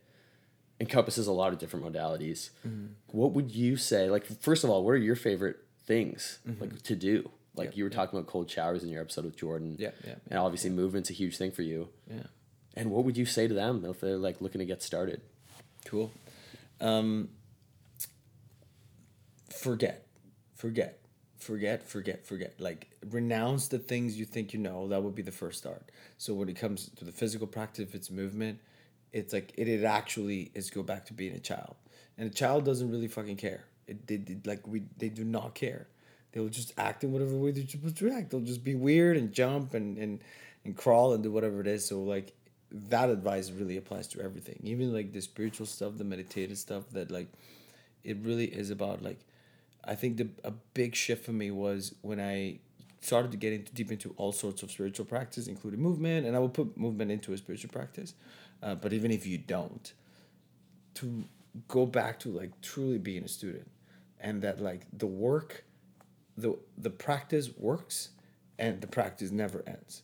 encompasses 0.80 1.28
a 1.28 1.32
lot 1.32 1.54
of 1.54 1.60
different 1.60 1.86
modalities. 1.86 2.50
Mm-hmm. 2.68 2.88
What 3.08 3.34
would 3.34 3.52
you 3.52 3.78
say? 3.78 4.10
Like, 4.10 4.26
first 4.26 4.64
of 4.64 4.70
all, 4.70 4.84
what 4.84 4.92
are 4.92 4.98
your 4.98 5.16
favorite 5.16 5.58
things 5.86 6.40
Mm-hmm. 6.48 6.62
like 6.62 6.82
to 6.84 6.96
do? 6.96 7.30
Like 7.56 7.76
you 7.76 7.84
were 7.84 7.90
talking 7.90 8.18
about 8.18 8.30
cold 8.32 8.50
showers 8.50 8.82
in 8.84 8.90
your 8.90 9.02
episode 9.02 9.26
with 9.26 9.36
Jordan. 9.36 9.76
Yeah, 9.78 9.92
yeah, 10.08 10.16
And 10.30 10.40
obviously, 10.40 10.70
movement's 10.70 11.10
a 11.10 11.14
huge 11.14 11.38
thing 11.38 11.52
for 11.52 11.64
you. 11.64 11.90
Yeah. 12.10 12.24
And 12.78 12.90
what 12.92 13.04
would 13.04 13.18
you 13.18 13.26
say 13.26 13.48
to 13.48 13.54
them 13.54 13.84
if 13.84 14.00
they're 14.00 14.18
like 14.18 14.40
looking 14.40 14.60
to 14.60 14.66
get 14.66 14.82
started? 14.82 15.22
Cool. 15.86 16.12
Um, 16.80 17.28
forget, 19.50 20.06
forget, 20.56 21.00
forget, 21.42 21.88
forget, 21.88 22.26
forget. 22.26 22.60
Like 22.60 22.90
renounce 23.10 23.68
the 23.68 23.80
things 23.80 24.18
you 24.18 24.26
think 24.26 24.54
you 24.54 24.60
know. 24.60 24.88
That 24.88 25.04
would 25.04 25.16
be 25.16 25.22
the 25.22 25.32
first 25.32 25.60
start. 25.60 25.92
So 26.18 26.34
when 26.34 26.50
it 26.50 26.56
comes 26.56 26.90
to 26.98 27.06
the 27.06 27.12
physical 27.12 27.48
practice, 27.48 27.88
if 27.88 27.96
it's 27.96 28.12
movement, 28.12 28.60
it's 29.12 29.34
like 29.34 29.54
it, 29.58 29.68
it 29.68 29.84
actually 29.84 30.52
is 30.54 30.70
go 30.70 30.84
back 30.84 31.06
to 31.06 31.14
being 31.14 31.34
a 31.34 31.40
child, 31.40 31.76
and 32.18 32.30
a 32.30 32.34
child 32.34 32.66
doesn't 32.66 32.90
really 32.90 33.08
fucking 33.08 33.38
care. 33.38 33.66
It 33.88 34.08
they, 34.08 34.38
like 34.46 34.68
we 34.68 34.84
they 34.98 35.10
do 35.10 35.24
not 35.24 35.56
care. 35.56 35.88
They'll 36.32 36.48
just 36.48 36.74
act 36.78 37.04
in 37.04 37.12
whatever 37.12 37.36
way 37.36 37.52
they're 37.52 37.68
supposed 37.68 37.98
to 37.98 38.12
act. 38.12 38.32
They'll 38.32 38.40
just 38.40 38.64
be 38.64 38.76
weird 38.76 39.18
and 39.18 39.34
jump 39.34 39.74
and 39.74 39.98
and 39.98 40.20
and 40.64 40.78
crawl 40.78 41.14
and 41.14 41.24
do 41.24 41.32
whatever 41.32 41.60
it 41.60 41.68
is. 41.68 41.86
So 41.86 42.02
like 42.02 42.34
that 42.72 43.10
advice 43.10 43.52
really 43.52 43.78
applies 43.78 44.08
to 44.08 44.22
everything 44.22 44.58
even 44.64 44.94
like 44.94 45.12
the 45.12 45.22
spiritual 45.22 45.66
stuff 45.66 45.98
the 45.98 46.04
meditative 46.04 46.58
stuff 46.58 46.84
that 46.92 47.12
like 47.12 47.28
it 48.04 48.18
really 48.22 48.46
is 48.46 48.70
about 48.70 49.02
like 49.02 49.20
i 49.86 49.96
think 49.96 50.18
the 50.18 50.28
a 50.44 50.52
big 50.74 50.96
shift 50.96 51.26
for 51.26 51.34
me 51.34 51.52
was 51.52 51.96
when 52.02 52.20
i 52.20 52.58
started 53.02 53.32
to 53.32 53.38
get 53.38 53.52
into 53.52 53.74
deep 53.74 53.92
into 53.92 54.14
all 54.18 54.32
sorts 54.32 54.62
of 54.64 54.72
spiritual 54.72 55.06
practice 55.06 55.48
including 55.48 55.80
movement 55.80 56.26
and 56.26 56.36
i 56.36 56.40
will 56.40 56.50
put 56.50 56.78
movement 56.78 57.12
into 57.12 57.34
a 57.34 57.38
spiritual 57.38 57.72
practice 57.72 58.14
uh, 58.64 58.76
but 58.76 58.94
even 58.94 59.12
if 59.12 59.26
you 59.26 59.38
don't 59.38 59.94
to 60.94 61.24
go 61.68 61.86
back 61.86 62.20
to 62.20 62.30
like 62.30 62.52
truly 62.62 62.98
being 62.98 63.24
a 63.24 63.28
student 63.28 63.70
and 64.20 64.42
that 64.42 64.62
like 64.62 64.86
the 64.94 65.08
work 65.08 65.64
the 66.38 66.58
the 66.78 66.90
practice 66.90 67.50
works 67.58 68.10
and 68.58 68.82
the 68.82 68.88
practice 68.88 69.32
never 69.32 69.64
ends 69.68 70.04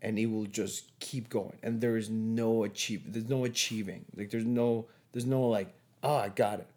and 0.00 0.18
it 0.18 0.26
will 0.26 0.46
just 0.46 0.98
keep 1.00 1.28
going 1.28 1.56
and 1.62 1.80
there 1.80 1.96
is 1.96 2.08
no 2.08 2.64
achieve 2.64 3.02
there's 3.06 3.28
no 3.28 3.44
achieving 3.44 4.04
like 4.16 4.30
there's 4.30 4.44
no 4.44 4.86
there's 5.12 5.26
no 5.26 5.42
like 5.42 5.74
oh 6.02 6.16
i 6.16 6.28
got 6.28 6.60
it 6.60 6.68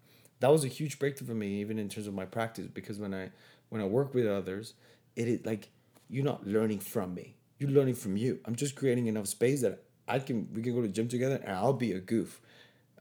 that 0.41 0.51
was 0.51 0.63
a 0.63 0.67
huge 0.67 0.99
breakthrough 0.99 1.27
for 1.27 1.33
me 1.33 1.47
even 1.61 1.79
in 1.79 1.89
terms 1.89 2.07
of 2.07 2.13
my 2.13 2.25
practice 2.25 2.67
because 2.67 2.99
when 2.99 3.13
i 3.13 3.29
when 3.69 3.81
i 3.81 3.85
work 3.85 4.13
with 4.13 4.27
others 4.27 4.73
it 5.15 5.27
is 5.27 5.45
like 5.45 5.69
you're 6.09 6.25
not 6.25 6.45
learning 6.45 6.79
from 6.79 7.13
me 7.15 7.35
you're 7.57 7.71
learning 7.71 7.95
from 7.95 8.17
you 8.17 8.39
i'm 8.45 8.55
just 8.55 8.75
creating 8.75 9.07
enough 9.07 9.27
space 9.27 9.61
that 9.61 9.83
i 10.07 10.19
can 10.19 10.47
we 10.53 10.61
can 10.61 10.73
go 10.75 10.81
to 10.81 10.87
the 10.87 10.93
gym 10.93 11.07
together 11.07 11.39
and 11.45 11.55
i'll 11.55 11.73
be 11.73 11.93
a 11.93 11.99
goof 11.99 12.41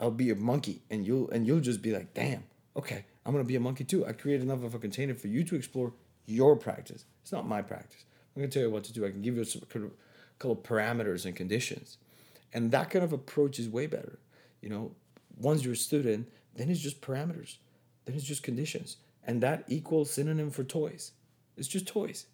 I'll 0.01 0.11
be 0.11 0.31
a 0.31 0.35
monkey 0.35 0.83
and 0.91 1.07
you'll 1.07 1.31
and 1.31 1.47
you'll 1.47 1.61
just 1.61 1.83
be 1.83 1.93
like, 1.93 2.15
damn, 2.15 2.45
okay, 2.75 3.05
I'm 3.27 3.33
gonna 3.33 3.45
be 3.45 3.57
a 3.57 3.61
monkey 3.61 3.85
too. 3.85 4.07
I 4.07 4.13
create 4.13 4.41
enough 4.41 4.65
of 4.65 4.75
a 4.75 4.79
container 4.79 5.15
for 5.15 5.29
you 5.29 5.45
to 5.45 5.55
explore 5.55 5.93
your 6.27 6.57
practice. 6.57 7.05
It's 7.23 7.33
not 7.33 7.47
my 7.47 7.61
practice. 7.61 8.05
I'm 8.35 8.41
gonna 8.41 8.51
tell 8.51 8.63
you 8.63 8.71
what 8.71 8.85
to 8.85 8.93
do. 8.95 9.05
I 9.05 9.11
can 9.11 9.21
give 9.21 9.37
you 9.37 9.45
some 9.45 9.63
kind 9.69 9.85
of- 9.85 9.93
couple 10.39 10.53
of 10.53 10.63
parameters 10.63 11.27
and 11.27 11.37
conditions. 11.37 11.99
And 12.55 12.71
that 12.71 12.89
kind 12.89 13.05
of 13.05 13.13
approach 13.13 13.59
is 13.59 13.69
way 13.69 13.87
better. 13.87 14.19
You 14.63 14.71
know, 14.71 14.95
once 15.37 15.63
you're 15.63 15.75
a 15.75 15.77
student, 15.77 16.31
then 16.57 16.71
it's 16.71 16.81
just 16.81 17.01
parameters. 17.01 17.57
Then 18.05 18.17
it's 18.17 18.25
just 18.25 18.43
conditions. 18.43 18.97
And 19.25 19.43
that 19.43 19.65
equals 19.69 20.11
synonym 20.11 20.51
for 20.51 20.65
toys. 20.65 21.13
It's 21.57 21.69
just 21.69 21.87
toys. 21.87 22.27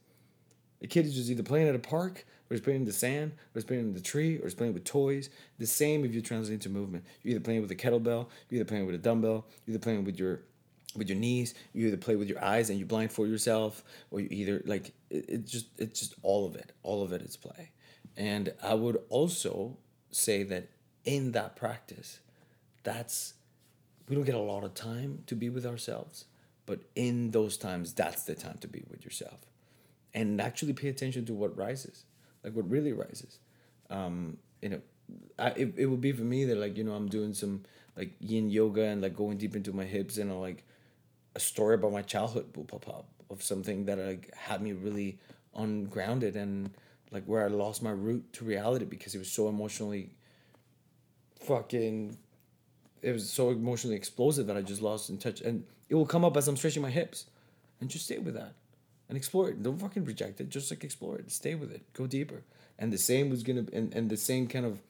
The 0.81 0.87
kid 0.87 1.07
is 1.07 1.15
just 1.15 1.31
either 1.31 1.43
playing 1.43 1.69
at 1.69 1.75
a 1.75 1.81
park, 1.81 2.25
or 2.49 2.55
he's 2.55 2.61
playing 2.61 2.81
in 2.81 2.87
the 2.87 2.93
sand, 2.93 3.33
or 3.33 3.55
he's 3.55 3.65
playing 3.65 3.83
in 3.83 3.95
the 3.95 4.01
tree, 4.01 4.39
or 4.39 4.43
he's 4.43 4.55
playing 4.55 4.75
with 4.75 4.85
toys. 4.85 5.31
The 5.59 5.67
same 5.67 6.05
if 6.05 6.15
you 6.15 6.21
translate 6.21 6.55
into 6.55 6.69
movement. 6.69 7.05
You're 7.23 7.37
either 7.37 7.45
playing 7.45 7.63
with 7.63 7.71
a 7.71 7.75
kettlebell, 7.75 8.29
you're 8.49 8.61
either 8.61 8.69
playing 8.69 8.87
with 8.87 8.95
a 8.95 8.99
dumbbell, 8.99 9.47
you're 9.65 9.75
either 9.75 9.83
playing 9.83 10.05
with 10.05 10.19
your 10.19 10.43
with 10.97 11.09
your 11.09 11.19
knees, 11.19 11.55
you 11.73 11.87
either 11.89 11.97
play 11.97 12.17
with 12.17 12.29
your 12.29 12.43
eyes 12.43 12.71
and 12.71 12.79
you 12.79 12.87
blindfold 12.87 13.29
yourself, 13.29 13.85
or 14.11 14.21
you 14.21 14.29
either 14.31 14.63
like 14.65 14.93
it, 15.11 15.29
it 15.29 15.47
just 15.47 15.67
it's 15.79 16.01
just 16.01 16.15
all 16.23 16.47
of 16.47 16.55
it. 16.55 16.73
All 16.83 17.03
of 17.03 17.13
it 17.13 17.23
is 17.23 17.37
play. 17.37 17.71
And 18.17 18.53
I 18.63 18.75
would 18.75 19.03
also 19.09 19.77
say 20.11 20.43
that 20.45 20.69
in 21.05 21.33
that 21.33 21.57
practice, 21.57 22.21
that's 22.83 23.35
we 24.09 24.15
don't 24.15 24.25
get 24.25 24.35
a 24.35 24.41
lot 24.41 24.65
of 24.65 24.75
time 24.75 25.23
to 25.27 25.35
be 25.35 25.49
with 25.49 25.67
ourselves, 25.67 26.27
but 26.65 26.81
in 26.95 27.31
those 27.31 27.57
times, 27.57 27.93
that's 27.93 28.25
the 28.25 28.35
time 28.35 28.59
to 28.61 28.69
be 28.69 28.83
with 28.89 29.05
yourself, 29.05 29.39
and 30.15 30.41
actually 30.41 30.73
pay 30.73 30.89
attention 30.89 31.25
to 31.27 31.35
what 31.35 31.57
rises, 31.57 32.05
like 32.45 32.55
what 32.55 32.69
really 32.71 32.93
rises. 32.93 33.39
Um, 33.91 34.39
you 34.63 34.69
know, 34.69 34.81
I, 35.39 35.49
it, 35.51 35.75
it 35.77 35.87
would 35.87 36.01
be 36.01 36.13
for 36.13 36.23
me 36.25 36.45
that 36.47 36.57
like 36.57 36.77
you 36.77 36.85
know 36.85 36.93
I'm 36.93 37.09
doing 37.09 37.35
some 37.35 37.65
like 37.97 38.13
yin 38.21 38.51
yoga 38.51 38.83
and 38.83 39.03
like 39.03 39.17
going 39.17 39.39
deep 39.39 39.57
into 39.57 39.73
my 39.73 39.85
hips 39.85 40.19
and 40.19 40.41
like 40.41 40.65
a 41.35 41.41
story 41.41 41.75
about 41.75 41.93
my 41.93 42.03
childhood 42.03 42.47
will 42.57 42.65
pop 42.65 42.89
up 42.89 43.07
of 43.31 43.43
something 43.43 43.85
that 43.87 43.99
like 43.99 44.35
had 44.35 44.63
me 44.63 44.73
really 44.73 45.19
ungrounded 45.55 46.37
and 46.37 46.71
like 47.11 47.25
where 47.25 47.45
I 47.45 47.49
lost 47.49 47.83
my 47.83 47.91
root 47.91 48.33
to 48.35 48.45
reality 48.45 48.85
because 48.85 49.15
it 49.15 49.19
was 49.19 49.31
so 49.31 49.49
emotionally 49.49 50.11
fucking 51.41 52.17
it 53.07 53.13
was 53.13 53.31
so 53.31 53.51
emotionally 53.51 53.97
explosive 53.97 54.49
that 54.49 54.57
I 54.57 54.63
just 54.63 54.83
lost 54.83 55.11
in 55.11 55.17
touch 55.17 55.41
and 55.41 55.65
it 55.89 55.95
will 55.95 56.07
come 56.07 56.25
up 56.25 56.37
as 56.37 56.49
I'm 56.49 56.57
stretching 56.57 56.83
my 56.83 56.91
hips. 56.91 57.27
And 57.81 57.91
just 57.91 58.07
stay 58.07 58.19
with 58.19 58.35
that 58.35 58.55
and 59.09 59.17
explore 59.17 59.51
it. 59.51 59.63
Don't 59.63 59.79
fucking 59.79 60.07
reject 60.07 60.41
it. 60.41 60.49
Just 60.49 60.71
like 60.71 60.83
explore 60.83 61.17
it. 61.17 61.31
Stay 61.31 61.55
with 61.55 61.71
it. 61.71 61.83
Go 61.93 62.07
deeper. 62.07 62.43
And 62.79 62.93
the 62.93 62.99
same 62.99 63.31
was 63.31 63.43
gonna 63.43 63.67
and, 63.73 63.95
and 63.95 64.11
the 64.11 64.17
same 64.17 64.49
kind 64.49 64.67
of 64.67 64.83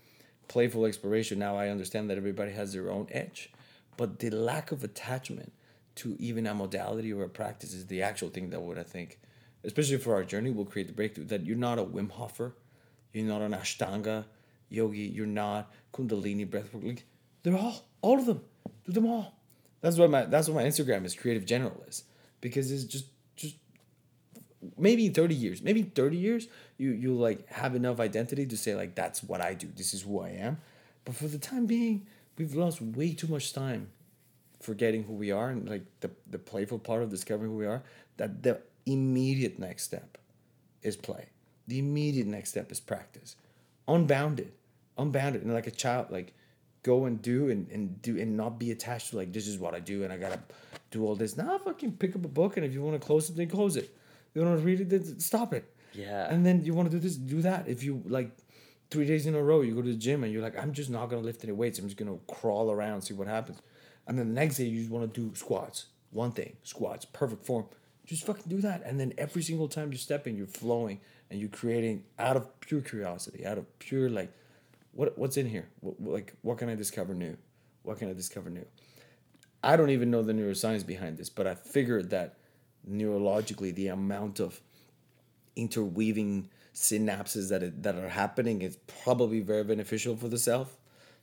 playful 0.49 0.87
exploration. 0.87 1.39
Now 1.39 1.57
I 1.57 1.69
understand 1.69 2.09
that 2.09 2.17
everybody 2.17 2.53
has 2.53 2.73
their 2.73 2.91
own 2.91 3.09
edge 3.11 3.51
but 3.97 4.19
the 4.19 4.31
lack 4.31 4.73
of 4.73 4.85
attachment 4.85 5.53
to 5.97 6.17
even 6.19 6.47
a 6.47 6.55
modality 6.55 7.13
or 7.13 7.25
a 7.25 7.29
practice 7.29 7.73
is 7.73 7.87
the 7.87 8.03
actual 8.03 8.29
thing 8.29 8.51
that 8.51 8.63
would 8.63 8.79
I 8.79 8.83
think 8.83 9.19
especially 9.65 9.99
for 9.99 10.15
our 10.15 10.25
journey 10.25 10.51
will 10.51 10.65
create 10.65 10.87
the 10.87 10.95
breakthrough. 10.95 11.25
That 11.25 11.45
you're 11.45 11.57
not 11.57 11.79
a 11.79 11.85
Wim 11.85 12.11
Hofer. 12.11 12.55
You're 13.13 13.27
not 13.27 13.43
an 13.43 13.53
Ashtanga 13.53 14.25
yogi. 14.69 15.01
You're 15.01 15.27
not 15.27 15.71
Kundalini 15.93 16.49
breathwork. 16.49 16.87
Like 16.87 17.05
they're 17.43 17.59
all 17.59 17.85
all 18.03 18.19
of 18.19 18.27
them. 18.27 18.41
Do 18.87 18.93
them 18.93 19.07
all. 19.07 19.35
That's 19.81 19.99
what 19.99 20.11
my 20.11 20.25
that's 20.25 20.49
what 20.49 20.57
my 20.57 20.65
Instagram 20.65 21.05
is 21.05 21.15
Creative 21.15 21.45
Generalists. 21.45 22.03
Because 22.41 22.71
it's 22.71 22.85
just 22.85 23.07
just 23.37 23.57
maybe 24.77 25.09
30 25.09 25.35
years 25.35 25.63
maybe 25.63 25.83
30 25.83 26.17
years 26.17 26.49
you 26.77 26.91
you 26.91 27.15
like 27.15 27.47
have 27.49 27.77
enough 27.77 28.01
identity 28.01 28.47
to 28.47 28.57
say 28.57 28.75
like 28.75 28.95
that's 28.95 29.23
what 29.23 29.41
I 29.41 29.55
do. 29.55 29.69
This 29.75 29.95
is 29.95 30.03
who 30.03 30.21
I 30.21 30.31
am. 30.31 30.59
But 31.05 31.15
for 31.15 31.29
the 31.29 31.39
time 31.39 31.67
being 31.67 32.07
we've 32.37 32.55
lost 32.55 32.81
way 32.81 33.13
too 33.13 33.29
much 33.29 33.53
time 33.53 33.89
forgetting 34.61 35.05
who 35.05 35.13
we 35.13 35.31
are 35.31 35.51
and 35.51 35.69
like 35.69 35.85
the, 36.01 36.11
the 36.29 36.39
playful 36.39 36.79
part 36.79 37.03
of 37.03 37.11
discovering 37.11 37.51
who 37.51 37.57
we 37.57 37.67
are 37.67 37.83
that 38.17 38.43
the 38.43 38.61
immediate 38.87 39.59
next 39.59 39.85
step 39.85 40.19
is 40.83 40.97
play. 40.97 41.27
The 41.69 41.79
immediate 41.79 42.27
next 42.27 42.51
step 42.51 42.73
is 42.73 42.81
practice. 42.81 43.37
Unbounded. 43.87 44.53
Unbounded. 44.99 45.43
And 45.43 45.53
like 45.53 45.67
a 45.67 45.73
child 45.73 46.11
like 46.11 46.33
go 46.91 46.97
and 47.09 47.15
do 47.33 47.39
and, 47.53 47.63
and 47.75 48.01
do 48.07 48.13
and 48.23 48.31
not 48.43 48.53
be 48.65 48.69
attached 48.77 49.07
to 49.11 49.17
like 49.21 49.31
this 49.37 49.47
is 49.53 49.57
what 49.63 49.73
i 49.79 49.81
do 49.93 49.97
and 50.05 50.11
i 50.13 50.17
gotta 50.17 50.41
do 50.91 51.05
all 51.05 51.15
this. 51.15 51.37
Now 51.37 51.59
fucking 51.59 51.93
pick 51.93 52.17
up 52.17 52.25
a 52.25 52.29
book 52.29 52.57
and 52.57 52.65
if 52.67 52.73
you 52.73 52.83
want 52.83 53.01
to 53.01 53.05
close 53.05 53.29
it 53.29 53.37
then 53.37 53.49
close 53.49 53.77
it. 53.77 53.95
You 54.35 54.43
want 54.43 54.59
to 54.59 54.65
read 54.65 54.81
it 54.81 54.91
then 54.91 55.21
stop 55.21 55.53
it. 55.53 55.65
Yeah. 55.93 56.31
and 56.33 56.45
then 56.45 56.63
you 56.65 56.75
want 56.75 56.91
to 56.91 56.97
do 56.97 57.01
this 57.01 57.17
do 57.17 57.41
that. 57.43 57.69
If 57.69 57.83
you 57.83 58.03
like 58.07 58.31
three 58.91 59.07
days 59.07 59.27
in 59.27 59.35
a 59.35 59.43
row 59.43 59.63
you 59.63 59.75
go 59.75 59.83
to 59.83 59.89
the 59.89 59.97
gym 60.07 60.23
and 60.25 60.33
you're 60.33 60.43
like 60.43 60.57
i'm 60.63 60.73
just 60.73 60.91
not 60.91 61.07
gonna 61.11 61.23
lift 61.23 61.43
any 61.45 61.53
weights. 61.53 61.79
I'm 61.79 61.87
just 61.87 61.99
gonna 61.99 62.19
crawl 62.29 62.71
around 62.71 63.03
see 63.03 63.15
what 63.15 63.29
happens. 63.29 63.61
And 64.07 64.19
then 64.19 64.29
the 64.29 64.35
next 64.41 64.57
day 64.59 64.65
you 64.65 64.79
just 64.81 64.91
want 64.91 65.13
to 65.13 65.21
do 65.21 65.35
squats. 65.35 65.87
One 66.13 66.33
thing 66.33 66.57
squats 66.63 67.05
perfect 67.05 67.45
form. 67.45 67.67
Just 68.05 68.25
fucking 68.25 68.45
do 68.47 68.61
that. 68.61 68.83
And 68.85 69.01
then 69.01 69.13
every 69.19 69.43
single 69.43 69.67
time 69.67 69.91
you 69.91 69.99
step 69.99 70.29
in, 70.29 70.37
you're 70.37 70.47
flowing 70.47 71.01
and 71.29 71.41
you're 71.41 71.49
creating 71.49 72.05
out 72.21 72.37
of 72.37 72.61
pure 72.61 72.81
curiosity 72.81 73.45
out 73.45 73.59
of 73.59 73.67
pure 73.81 74.09
like 74.09 74.33
what 74.97 75.17
what's 75.19 75.37
in 75.37 75.47
here? 75.49 75.69
What, 75.81 75.97
like 76.17 76.29
what 76.43 76.59
can 76.59 76.69
i 76.69 76.75
discover 76.75 77.15
new? 77.15 77.37
What 77.83 77.99
can 77.99 78.09
i 78.11 78.15
discover 78.15 78.51
new? 78.51 78.67
I 79.63 79.77
don't 79.77 79.91
even 79.91 80.11
know 80.11 80.23
the 80.23 80.33
neuroscience 80.33 80.85
behind 80.95 81.19
this 81.19 81.31
but 81.39 81.47
i 81.47 81.55
figured 81.55 82.11
that 82.11 82.29
neurologically 82.89 83.75
the 83.75 83.89
amount 83.89 84.39
of 84.47 84.61
interweaving 85.57 86.49
synapses 86.75 87.49
that 87.49 87.63
it, 87.63 87.83
that 87.83 87.95
are 87.97 88.09
happening 88.09 88.63
is 88.63 88.77
probably 89.03 89.41
very 89.41 89.65
beneficial 89.65 90.15
for 90.17 90.29
the 90.29 90.39
self 90.39 90.77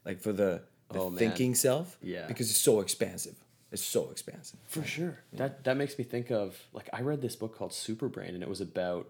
like 0.05 0.19
for 0.19 0.33
the, 0.33 0.61
the 0.91 0.99
Oh, 0.99 1.11
thinking 1.11 1.55
self 1.55 1.97
Yeah. 2.01 2.27
because 2.27 2.49
it's 2.49 2.59
so 2.59 2.79
expansive. 2.81 3.35
It's 3.71 3.83
so 3.83 4.09
expansive. 4.11 4.59
For 4.67 4.83
sure. 4.83 5.19
That 5.33 5.63
that 5.63 5.77
makes 5.77 5.97
me 5.97 6.03
think 6.03 6.29
of 6.31 6.59
like 6.73 6.89
I 6.93 7.01
read 7.01 7.21
this 7.21 7.35
book 7.35 7.57
called 7.57 7.73
Super 7.73 8.07
Brain 8.07 8.33
and 8.35 8.43
it 8.43 8.49
was 8.49 8.61
about 8.61 9.07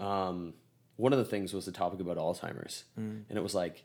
um 0.00 0.54
one 1.00 1.12
of 1.12 1.18
the 1.18 1.24
things 1.24 1.52
was 1.52 1.66
the 1.66 1.72
topic 1.72 2.00
about 2.00 2.16
Alzheimer's. 2.16 2.84
Mm. 2.98 3.22
And 3.28 3.38
it 3.38 3.42
was 3.42 3.54
like 3.54 3.84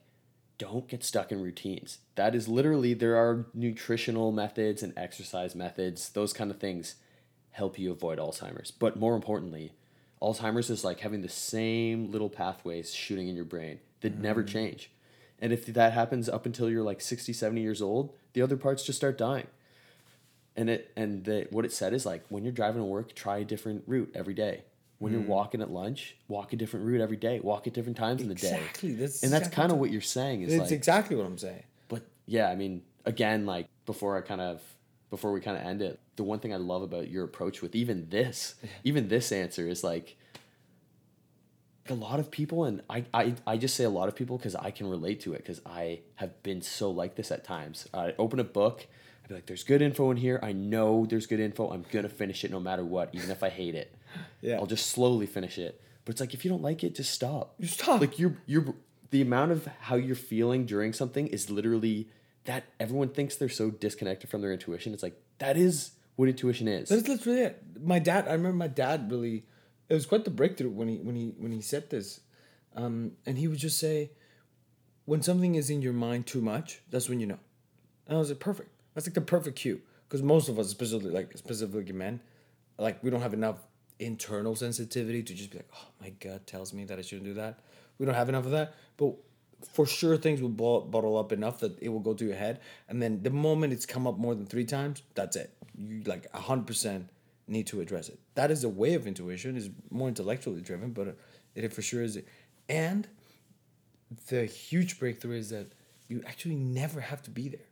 don't 0.58 0.88
get 0.88 1.04
stuck 1.04 1.32
in 1.34 1.42
routines. 1.42 1.98
That 2.16 2.34
is 2.34 2.48
literally 2.48 2.94
there 2.94 3.18
are 3.18 3.46
nutritional 3.54 4.32
methods 4.32 4.82
and 4.82 4.94
exercise 4.96 5.54
methods, 5.54 6.10
those 6.10 6.32
kind 6.32 6.50
of 6.50 6.60
things 6.60 6.96
help 7.52 7.78
you 7.78 7.92
avoid 7.92 8.20
Alzheimer's. 8.20 8.72
But 8.72 8.98
more 8.98 9.16
importantly, 9.16 9.74
Alzheimer's 10.22 10.70
is 10.70 10.86
like 10.86 11.02
having 11.02 11.22
the 11.22 11.30
same 11.30 12.10
little 12.10 12.30
pathways 12.30 12.94
shooting 12.94 13.28
in 13.28 13.36
your 13.36 13.44
brain 13.44 13.80
that 14.00 14.18
never 14.18 14.44
mm. 14.44 14.48
change. 14.48 14.92
And 15.40 15.52
if 15.52 15.66
that 15.66 15.92
happens 15.92 16.30
up 16.30 16.46
until 16.46 16.70
you're 16.70 16.84
like 16.84 17.02
60, 17.02 17.34
70 17.34 17.60
years 17.60 17.82
old, 17.82 18.14
the 18.32 18.42
other 18.42 18.56
parts 18.56 18.86
just 18.86 18.98
start 18.98 19.18
dying 19.18 19.48
and 20.56 20.70
it 20.70 20.92
and 20.96 21.26
the 21.26 21.48
what 21.52 21.66
it 21.66 21.74
said 21.74 21.94
is 21.94 22.06
like 22.06 22.24
when 22.30 22.44
you're 22.44 22.54
driving 22.54 22.82
to 22.82 22.86
work 22.86 23.14
try 23.14 23.38
a 23.38 23.46
different 23.46 23.84
route 23.88 24.12
every 24.16 24.34
day 24.34 24.64
when 25.00 25.12
Hmm. 25.12 25.20
you're 25.20 25.28
walking 25.28 25.62
at 25.62 25.70
lunch 25.70 26.16
walk 26.28 26.54
a 26.54 26.56
different 26.56 26.86
route 26.86 27.02
every 27.02 27.18
day 27.18 27.40
walk 27.42 27.68
at 27.68 27.74
different 27.74 27.98
times 27.98 28.22
in 28.22 28.30
the 28.30 28.36
day. 28.36 28.48
Exactly, 28.56 28.94
that's 28.96 29.24
and 29.24 29.32
that's 29.34 29.48
exactly 29.48 29.56
kind 29.62 29.72
of 29.72 29.78
what- 29.78 29.82
what 29.88 29.92
you're 29.92 30.02
saying 30.02 30.42
is 30.44 30.54
it's 30.54 30.62
like 30.62 30.72
exactly 30.72 31.16
what 31.16 31.26
i'm 31.26 31.38
saying. 31.38 31.64
But 31.90 32.04
yeah 32.26 32.50
i 32.50 32.56
mean 32.56 32.82
again 33.06 33.46
like 33.46 33.68
before 33.86 34.18
i 34.18 34.22
kind 34.22 34.42
of 34.42 34.62
before 35.10 35.32
we 35.32 35.42
kind 35.42 35.58
of 35.58 35.64
end 35.66 35.82
it 35.82 36.00
the 36.16 36.24
one 36.24 36.40
thing 36.40 36.54
i 36.54 36.58
love 36.58 36.82
about 36.82 37.10
your 37.10 37.24
approach 37.24 37.62
with 37.62 37.76
even 37.76 38.10
this 38.10 38.56
even 38.84 39.08
this 39.10 39.32
answer 39.32 39.68
is 39.68 39.84
like 39.84 40.16
a 41.88 41.94
lot 41.94 42.20
of 42.20 42.32
people 42.32 42.64
and 42.66 42.82
i 42.90 43.06
i, 43.14 43.36
I 43.46 43.58
just 43.58 43.76
say 43.76 43.84
a 43.84 43.90
lot 43.90 44.08
of 44.08 44.16
people 44.16 44.38
because 44.38 44.56
i 44.56 44.72
can 44.72 44.88
relate 44.90 45.20
to 45.22 45.34
it 45.34 45.38
because 45.40 45.62
i 45.66 46.00
have 46.16 46.42
been 46.42 46.62
so 46.62 46.90
like 46.90 47.16
this 47.16 47.32
at 47.32 47.44
times. 47.44 47.88
I 47.94 48.14
open 48.18 48.40
a 48.40 48.44
book 48.44 48.88
i'd 49.24 49.30
be 49.30 49.36
like 49.36 49.46
there's 49.46 49.64
good 49.64 49.82
info 49.84 50.10
in 50.12 50.18
here. 50.18 50.40
I 50.42 50.52
know 50.52 51.06
there's 51.06 51.28
good 51.28 51.40
info. 51.40 51.70
I'm 51.72 51.86
gonna 51.92 52.10
finish 52.10 52.44
it 52.44 52.50
no 52.52 52.60
matter 52.60 52.84
what 52.84 53.10
even 53.14 53.30
if 53.30 53.44
i 53.44 53.50
hate 53.50 53.76
it 53.76 53.94
Yeah. 54.42 54.58
i'll 54.58 54.66
just 54.66 54.88
slowly 54.88 55.26
finish 55.26 55.58
it 55.58 55.82
but 56.04 56.12
it's 56.12 56.22
like 56.22 56.34
if 56.34 56.44
you 56.46 56.52
don't 56.52 56.62
like 56.62 56.84
it 56.84 56.96
just 56.96 57.12
stop 57.12 57.56
You 57.60 57.68
stop. 57.68 58.02
like 58.02 58.20
you're 58.20 58.38
you're 58.46 58.74
the 59.12 59.22
amount 59.22 59.52
of 59.52 59.68
how 59.82 59.96
you're 59.96 60.16
feeling 60.16 60.66
during 60.66 60.94
something 60.94 61.28
is 61.28 61.50
literally 61.50 62.10
that 62.46 62.64
everyone 62.80 63.10
thinks 63.10 63.36
they're 63.36 63.50
so 63.50 63.70
disconnected 63.72 64.30
from 64.30 64.42
their 64.42 64.52
intuition 64.52 64.94
it's 64.94 65.04
like 65.04 65.20
that 65.40 65.58
is 65.58 65.92
what 66.16 66.30
intuition 66.30 66.68
is 66.68 66.90
That's 66.90 67.08
literally 67.08 67.42
it. 67.42 67.62
My 67.84 68.00
dad, 68.00 68.26
I 68.28 68.32
remember 68.32 68.56
my 68.56 68.68
dad 68.70 69.12
really. 69.12 69.44
It 69.90 69.94
was 69.94 70.06
quite 70.06 70.24
the 70.24 70.32
breakthrough 70.32 70.70
when 70.70 70.88
he 70.88 70.98
when 71.00 71.14
he 71.14 71.34
when 71.38 71.52
he 71.52 71.60
said 71.60 71.90
this, 71.90 72.22
um, 72.74 73.12
and 73.26 73.38
he 73.38 73.50
would 73.50 73.58
just 73.60 73.78
say, 73.78 74.12
"When 75.04 75.22
something 75.22 75.56
is 75.56 75.70
in 75.70 75.82
your 75.82 75.92
mind 75.92 76.26
too 76.26 76.40
much, 76.42 76.80
that's 76.90 77.10
when 77.10 77.20
you 77.20 77.28
know." 77.28 77.40
And 78.08 78.16
I 78.16 78.20
was 78.20 78.30
like, 78.30 78.40
"Perfect. 78.40 78.70
That's 78.94 79.06
like 79.08 79.14
the 79.14 79.20
perfect 79.22 79.58
cue." 79.58 79.82
Because 80.08 80.24
most 80.24 80.48
of 80.48 80.58
us, 80.58 80.68
especially 80.68 81.12
like 81.12 81.38
specifically 81.38 81.92
men, 81.92 82.22
like 82.80 83.04
we 83.04 83.10
don't 83.10 83.22
have 83.22 83.34
enough 83.34 83.58
internal 84.00 84.56
sensitivity 84.56 85.24
to 85.24 85.34
just 85.34 85.52
be 85.52 85.58
like, 85.58 85.70
"Oh, 85.74 85.88
my 86.02 86.10
gut 86.10 86.48
tells 86.48 86.74
me 86.74 86.86
that 86.86 87.00
I 87.00 87.02
shouldn't 87.02 87.26
do 87.26 87.34
that." 87.36 87.60
We 87.98 88.06
don't 88.06 88.16
have 88.16 88.30
enough 88.30 88.46
of 88.46 88.52
that, 88.52 88.74
but 88.98 89.16
for 89.72 89.86
sure 89.86 90.18
things 90.18 90.42
will 90.42 90.50
bottle 90.50 91.18
up 91.18 91.32
enough 91.32 91.60
that 91.60 91.78
it 91.82 91.90
will 91.90 92.00
go 92.00 92.14
to 92.14 92.26
your 92.26 92.36
head 92.36 92.60
and 92.90 93.02
then 93.02 93.24
the 93.24 93.30
moment 93.30 93.74
it's 93.74 93.86
come 93.86 94.06
up 94.06 94.18
more 94.18 94.36
than 94.36 94.46
three 94.46 94.66
times 94.66 95.02
that's 95.16 95.36
it. 95.36 95.52
You 95.78 96.04
like 96.06 96.32
100% 96.32 97.06
need 97.48 97.68
to 97.68 97.82
address 97.82 98.10
it. 98.10 98.20
That 98.36 98.52
is 98.52 98.64
a 98.64 98.70
way 98.70 98.94
of 98.96 99.08
intuition 99.08 99.56
is 99.56 99.70
more 99.90 100.08
intellectually 100.08 100.62
driven 100.62 100.92
but 100.92 101.18
it 101.56 101.74
for 101.74 101.82
sure 101.82 102.04
is. 102.04 102.20
And 102.70 103.08
the 104.28 104.46
huge 104.46 105.00
breakthrough 105.00 105.38
is 105.38 105.50
that 105.50 105.68
you 106.08 106.24
actually 106.28 106.56
never 106.56 107.00
have 107.00 107.24
to 107.24 107.32
be 107.32 107.50
there. 107.50 107.68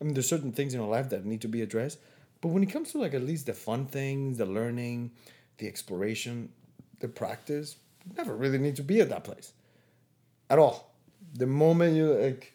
I 0.00 0.04
mean 0.04 0.14
there's 0.14 0.28
certain 0.28 0.52
things 0.52 0.74
in 0.74 0.80
our 0.80 0.88
life 0.88 1.10
that 1.10 1.24
need 1.24 1.42
to 1.42 1.48
be 1.48 1.62
addressed 1.62 1.98
but 2.40 2.48
when 2.48 2.62
it 2.62 2.66
comes 2.66 2.92
to 2.92 2.98
like 2.98 3.14
at 3.14 3.22
least 3.22 3.46
the 3.46 3.54
fun 3.54 3.86
things 3.86 4.38
the 4.38 4.46
learning 4.46 5.10
the 5.58 5.66
exploration 5.66 6.50
the 7.00 7.08
practice 7.08 7.76
never 8.16 8.34
really 8.34 8.58
need 8.58 8.76
to 8.76 8.82
be 8.82 9.00
at 9.00 9.08
that 9.08 9.24
place 9.24 9.52
at 10.50 10.58
all. 10.58 10.94
The 11.34 11.46
moment 11.46 11.96
you 11.96 12.12
like, 12.14 12.52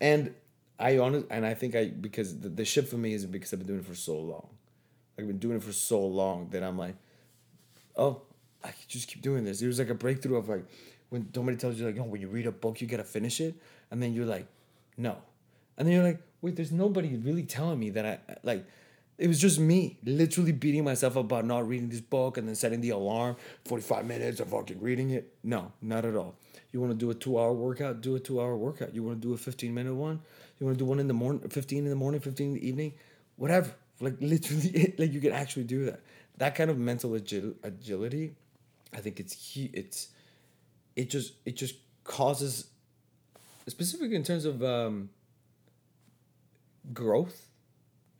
and 0.00 0.34
I 0.78 0.98
honest, 0.98 1.26
and 1.30 1.44
I 1.44 1.54
think 1.54 1.74
I 1.74 1.86
because 1.88 2.38
the, 2.40 2.48
the 2.48 2.64
shift 2.64 2.88
for 2.88 2.96
me 2.96 3.14
is 3.14 3.26
because 3.26 3.52
I've 3.52 3.60
been 3.60 3.68
doing 3.68 3.80
it 3.80 3.86
for 3.86 3.94
so 3.94 4.16
long. 4.16 4.48
like 5.16 5.24
I've 5.24 5.26
been 5.26 5.38
doing 5.38 5.56
it 5.56 5.62
for 5.62 5.72
so 5.72 6.00
long 6.00 6.48
that 6.50 6.62
I'm 6.62 6.78
like, 6.78 6.96
oh, 7.96 8.22
I 8.62 8.72
just 8.88 9.08
keep 9.08 9.22
doing 9.22 9.44
this. 9.44 9.62
It 9.62 9.66
was 9.66 9.78
like 9.78 9.90
a 9.90 9.94
breakthrough 9.94 10.36
of 10.36 10.48
like 10.48 10.64
when 11.10 11.28
somebody 11.34 11.56
tells 11.56 11.78
you 11.78 11.86
like, 11.86 11.98
oh, 11.98 12.04
when 12.04 12.20
you 12.20 12.28
read 12.28 12.46
a 12.46 12.52
book, 12.52 12.80
you 12.80 12.86
gotta 12.86 13.04
finish 13.04 13.40
it, 13.40 13.54
and 13.90 14.02
then 14.02 14.14
you're 14.14 14.26
like, 14.26 14.46
no, 14.96 15.16
and 15.76 15.86
then 15.86 15.94
you're 15.94 16.04
like, 16.04 16.20
wait, 16.40 16.56
there's 16.56 16.72
nobody 16.72 17.16
really 17.16 17.44
telling 17.44 17.78
me 17.78 17.90
that 17.90 18.04
I 18.06 18.18
like. 18.42 18.64
It 19.16 19.28
was 19.28 19.40
just 19.40 19.60
me, 19.60 19.98
literally 20.04 20.50
beating 20.50 20.82
myself 20.82 21.14
about 21.14 21.44
not 21.44 21.68
reading 21.68 21.88
this 21.88 22.00
book 22.00 22.36
and 22.36 22.48
then 22.48 22.56
setting 22.56 22.80
the 22.80 22.90
alarm, 22.90 23.36
45 23.64 24.06
minutes 24.06 24.40
of 24.40 24.48
fucking 24.48 24.80
reading 24.80 25.10
it. 25.10 25.32
No, 25.44 25.70
not 25.80 26.04
at 26.04 26.16
all. 26.16 26.34
You 26.72 26.80
want 26.80 26.90
to 26.92 26.98
do 26.98 27.10
a 27.10 27.14
two 27.14 27.38
hour 27.38 27.52
workout, 27.52 28.00
do 28.00 28.16
a 28.16 28.20
two 28.20 28.40
hour 28.40 28.56
workout. 28.56 28.92
You 28.92 29.04
want 29.04 29.22
to 29.22 29.28
do 29.28 29.32
a 29.32 29.36
15 29.36 29.72
minute 29.72 29.94
one, 29.94 30.20
you 30.58 30.66
want 30.66 30.76
to 30.76 30.84
do 30.84 30.88
one 30.88 30.98
in 30.98 31.06
the 31.06 31.14
morning, 31.14 31.48
15 31.48 31.84
in 31.84 31.90
the 31.90 31.96
morning, 31.96 32.20
15 32.20 32.48
in 32.48 32.54
the 32.54 32.66
evening, 32.66 32.94
whatever. 33.36 33.70
Like 34.00 34.16
literally, 34.20 34.94
like 34.98 35.12
you 35.12 35.20
can 35.20 35.32
actually 35.32 35.64
do 35.64 35.84
that. 35.86 36.00
That 36.38 36.56
kind 36.56 36.68
of 36.68 36.78
mental 36.78 37.10
agil- 37.10 37.54
agility, 37.62 38.34
I 38.92 38.96
think 38.98 39.20
it's 39.20 39.56
it's, 39.56 40.08
it 40.96 41.10
just 41.10 41.34
it 41.44 41.54
just 41.54 41.76
causes, 42.02 42.66
specifically 43.68 44.16
in 44.16 44.24
terms 44.24 44.44
of 44.44 44.64
um, 44.64 45.10
growth. 46.92 47.46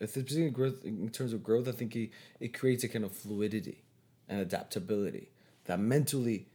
Specifically 0.09 0.51
growth 0.51 0.85
in 0.85 1.09
terms 1.11 1.33
of 1.33 1.43
growth, 1.43 1.69
I 1.69 1.73
think 1.73 1.95
it, 1.97 2.11
it 2.41 2.55
creates 2.55 2.85
a 2.85 2.89
kind 2.89 3.05
of 3.05 3.13
fluidity 3.13 3.83
and 4.29 4.41
adaptability 4.41 5.31
that 5.65 5.79
mentally 5.79 6.47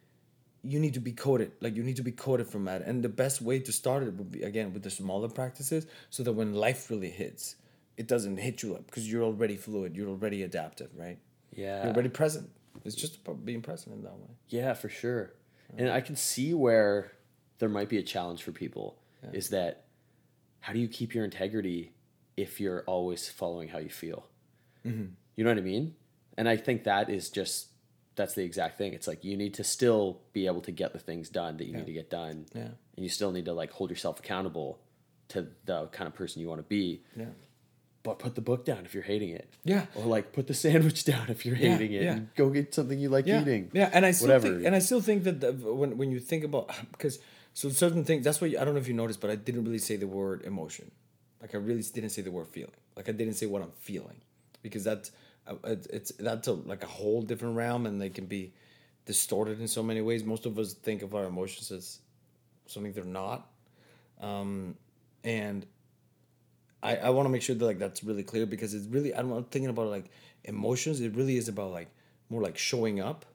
you 0.64 0.80
need 0.80 0.94
to 0.94 1.00
be 1.00 1.12
coded 1.12 1.52
like 1.62 1.76
you 1.76 1.84
need 1.84 1.96
to 1.96 2.04
be 2.04 2.12
coded 2.12 2.48
from 2.48 2.66
that. 2.66 2.82
And 2.82 3.04
the 3.04 3.10
best 3.10 3.42
way 3.42 3.60
to 3.60 3.72
start 3.72 4.04
it 4.04 4.14
would 4.16 4.32
be 4.32 4.44
again 4.44 4.74
with 4.74 4.84
the 4.84 4.90
smaller 4.90 5.30
practices 5.30 5.88
so 6.10 6.24
that 6.24 6.34
when 6.34 6.54
life 6.54 6.90
really 6.90 7.10
hits 7.10 7.56
it 7.98 8.08
doesn't 8.08 8.38
hit 8.38 8.64
you 8.64 8.76
up 8.76 8.86
because 8.86 9.12
you're 9.12 9.24
already 9.24 9.58
fluid 9.58 9.96
you're 9.96 10.10
already 10.10 10.44
adaptive 10.44 10.90
right? 10.96 11.18
Yeah. 11.56 11.84
you're 11.84 11.94
already 11.94 12.10
present. 12.10 12.50
It's 12.86 12.96
just 12.96 13.18
about 13.18 13.46
being 13.46 13.62
present 13.62 13.96
in 13.96 14.04
that 14.04 14.14
way. 14.14 14.30
Yeah, 14.48 14.74
for 14.74 14.88
sure. 14.88 15.34
And 15.78 15.90
I 15.90 16.02
can 16.02 16.16
see 16.16 16.54
where 16.54 17.12
there 17.60 17.70
might 17.70 17.90
be 17.90 17.98
a 17.98 18.04
challenge 18.04 18.44
for 18.44 18.52
people 18.52 18.98
is 19.34 19.50
that 19.50 19.86
how 20.62 20.74
do 20.74 20.80
you 20.80 20.88
keep 20.88 21.14
your 21.14 21.26
integrity 21.26 21.92
if 22.46 22.60
you're 22.62 22.84
always 22.94 23.22
following 23.30 23.68
how 23.74 23.80
you 23.80 23.90
feel? 23.90 24.22
Mm-hmm. 24.86 25.08
You 25.36 25.44
know 25.44 25.50
what 25.52 25.58
I 25.58 25.62
mean? 25.62 25.96
And 26.38 26.48
I 26.48 26.56
think 26.66 26.84
that 26.86 27.10
is 27.10 27.30
just 27.30 27.68
that's 28.16 28.34
the 28.34 28.44
exact 28.44 28.78
thing. 28.78 28.94
It's 28.94 29.08
like 29.08 29.24
you 29.24 29.36
need 29.38 29.54
to 29.56 29.64
still 29.64 30.06
be 30.34 30.46
able 30.52 30.62
to 30.62 30.72
get 30.82 30.92
the 30.94 31.00
things 31.00 31.30
done 31.30 31.58
that 31.58 31.66
you 31.68 31.74
need 31.78 31.86
to 31.86 31.94
get 32.02 32.10
done. 32.10 32.46
Yeah. 32.54 32.72
And 32.96 33.04
you 33.06 33.10
still 33.10 33.32
need 33.32 33.46
to 33.46 33.54
like 33.54 33.72
hold 33.72 33.90
yourself 33.90 34.20
accountable 34.20 34.80
to 35.30 35.48
the 35.66 35.88
kind 35.88 36.08
of 36.08 36.14
person 36.16 36.42
you 36.42 36.50
want 36.50 36.60
to 36.60 36.70
be. 36.80 37.02
yeah 37.16 37.26
But 38.04 38.20
put 38.20 38.36
the 38.36 38.42
book 38.42 38.66
down 38.66 38.82
if 38.86 38.94
you're 38.94 39.04
hating 39.14 39.30
it. 39.30 39.48
Yeah. 39.64 39.86
Or 39.96 40.04
like 40.16 40.34
put 40.34 40.48
the 40.48 40.54
sandwich 40.54 41.04
down 41.14 41.26
if 41.30 41.46
you're 41.46 41.56
Yeah, 41.56 41.72
hating 41.78 41.94
it. 41.94 42.04
yeah. 42.04 42.12
And 42.14 42.36
go 42.36 42.50
get 42.50 42.74
something 42.74 43.00
you 43.00 43.10
like 43.10 43.26
yeah, 43.28 43.42
eating. 43.42 43.64
Yeah, 43.74 43.90
and 43.94 44.06
I 44.06 44.12
still 44.12 44.28
Whatever. 44.28 44.50
think, 44.50 44.66
and 44.66 44.76
I 44.76 44.80
still 44.80 45.02
think 45.02 45.24
that 45.28 45.40
the, 45.44 45.52
when 45.82 45.98
when 46.00 46.10
you 46.12 46.20
think 46.32 46.44
about 46.44 46.66
because 46.94 47.20
so 47.54 47.70
certain 47.70 48.04
things 48.04 48.24
that's 48.26 48.40
why 48.42 48.48
I 48.60 48.64
don't 48.66 48.74
know 48.76 48.84
if 48.86 48.88
you 48.92 48.98
noticed, 49.04 49.22
but 49.24 49.30
I 49.30 49.36
didn't 49.48 49.64
really 49.68 49.84
say 49.90 49.96
the 49.98 50.08
word 50.08 50.42
emotion. 50.54 50.92
Like 51.42 51.56
I 51.56 51.58
really 51.58 51.82
didn't 51.82 52.10
say 52.10 52.22
the 52.22 52.32
word 52.32 52.48
feeling. 52.48 52.72
Like 52.96 53.10
I 53.10 53.14
didn't 53.14 53.36
say 53.36 53.46
what 53.46 53.62
I'm 53.62 53.72
feeling, 53.80 54.20
because 54.62 54.84
that's 54.84 55.12
uh, 55.48 55.56
it's, 55.64 56.12
that's 56.20 56.48
a, 56.48 56.54
like 56.54 56.84
a 56.84 56.88
whole 56.88 57.22
different 57.22 57.56
realm, 57.56 57.86
and 57.86 58.02
they 58.02 58.10
can 58.10 58.26
be 58.26 58.54
distorted 59.06 59.60
in 59.62 59.68
so 59.68 59.82
many 59.82 60.02
ways. 60.02 60.24
Most 60.24 60.46
of 60.46 60.60
us 60.60 60.74
think 60.74 61.02
of 61.02 61.16
our 61.16 61.26
emotions 61.26 61.72
as 61.72 62.00
something 62.68 62.92
they're 62.92 63.06
not, 63.06 63.48
um, 64.22 64.76
and 65.24 65.66
I, 66.84 66.98
I 66.98 67.10
want 67.10 67.26
to 67.26 67.30
make 67.30 67.42
sure 67.42 67.56
that 67.56 67.66
like 67.66 67.80
that's 67.80 68.04
really 68.04 68.24
clear 68.24 68.46
because 68.46 68.74
it's 68.74 68.88
really 68.88 69.16
I'm 69.16 69.30
not 69.30 69.50
thinking 69.52 69.70
about 69.70 69.88
like 69.88 70.12
emotions. 70.44 71.00
It 71.02 71.16
really 71.16 71.38
is 71.38 71.48
about 71.48 71.72
like 71.72 71.90
more 72.30 72.42
like 72.42 72.58
showing 72.58 73.00
up, 73.00 73.26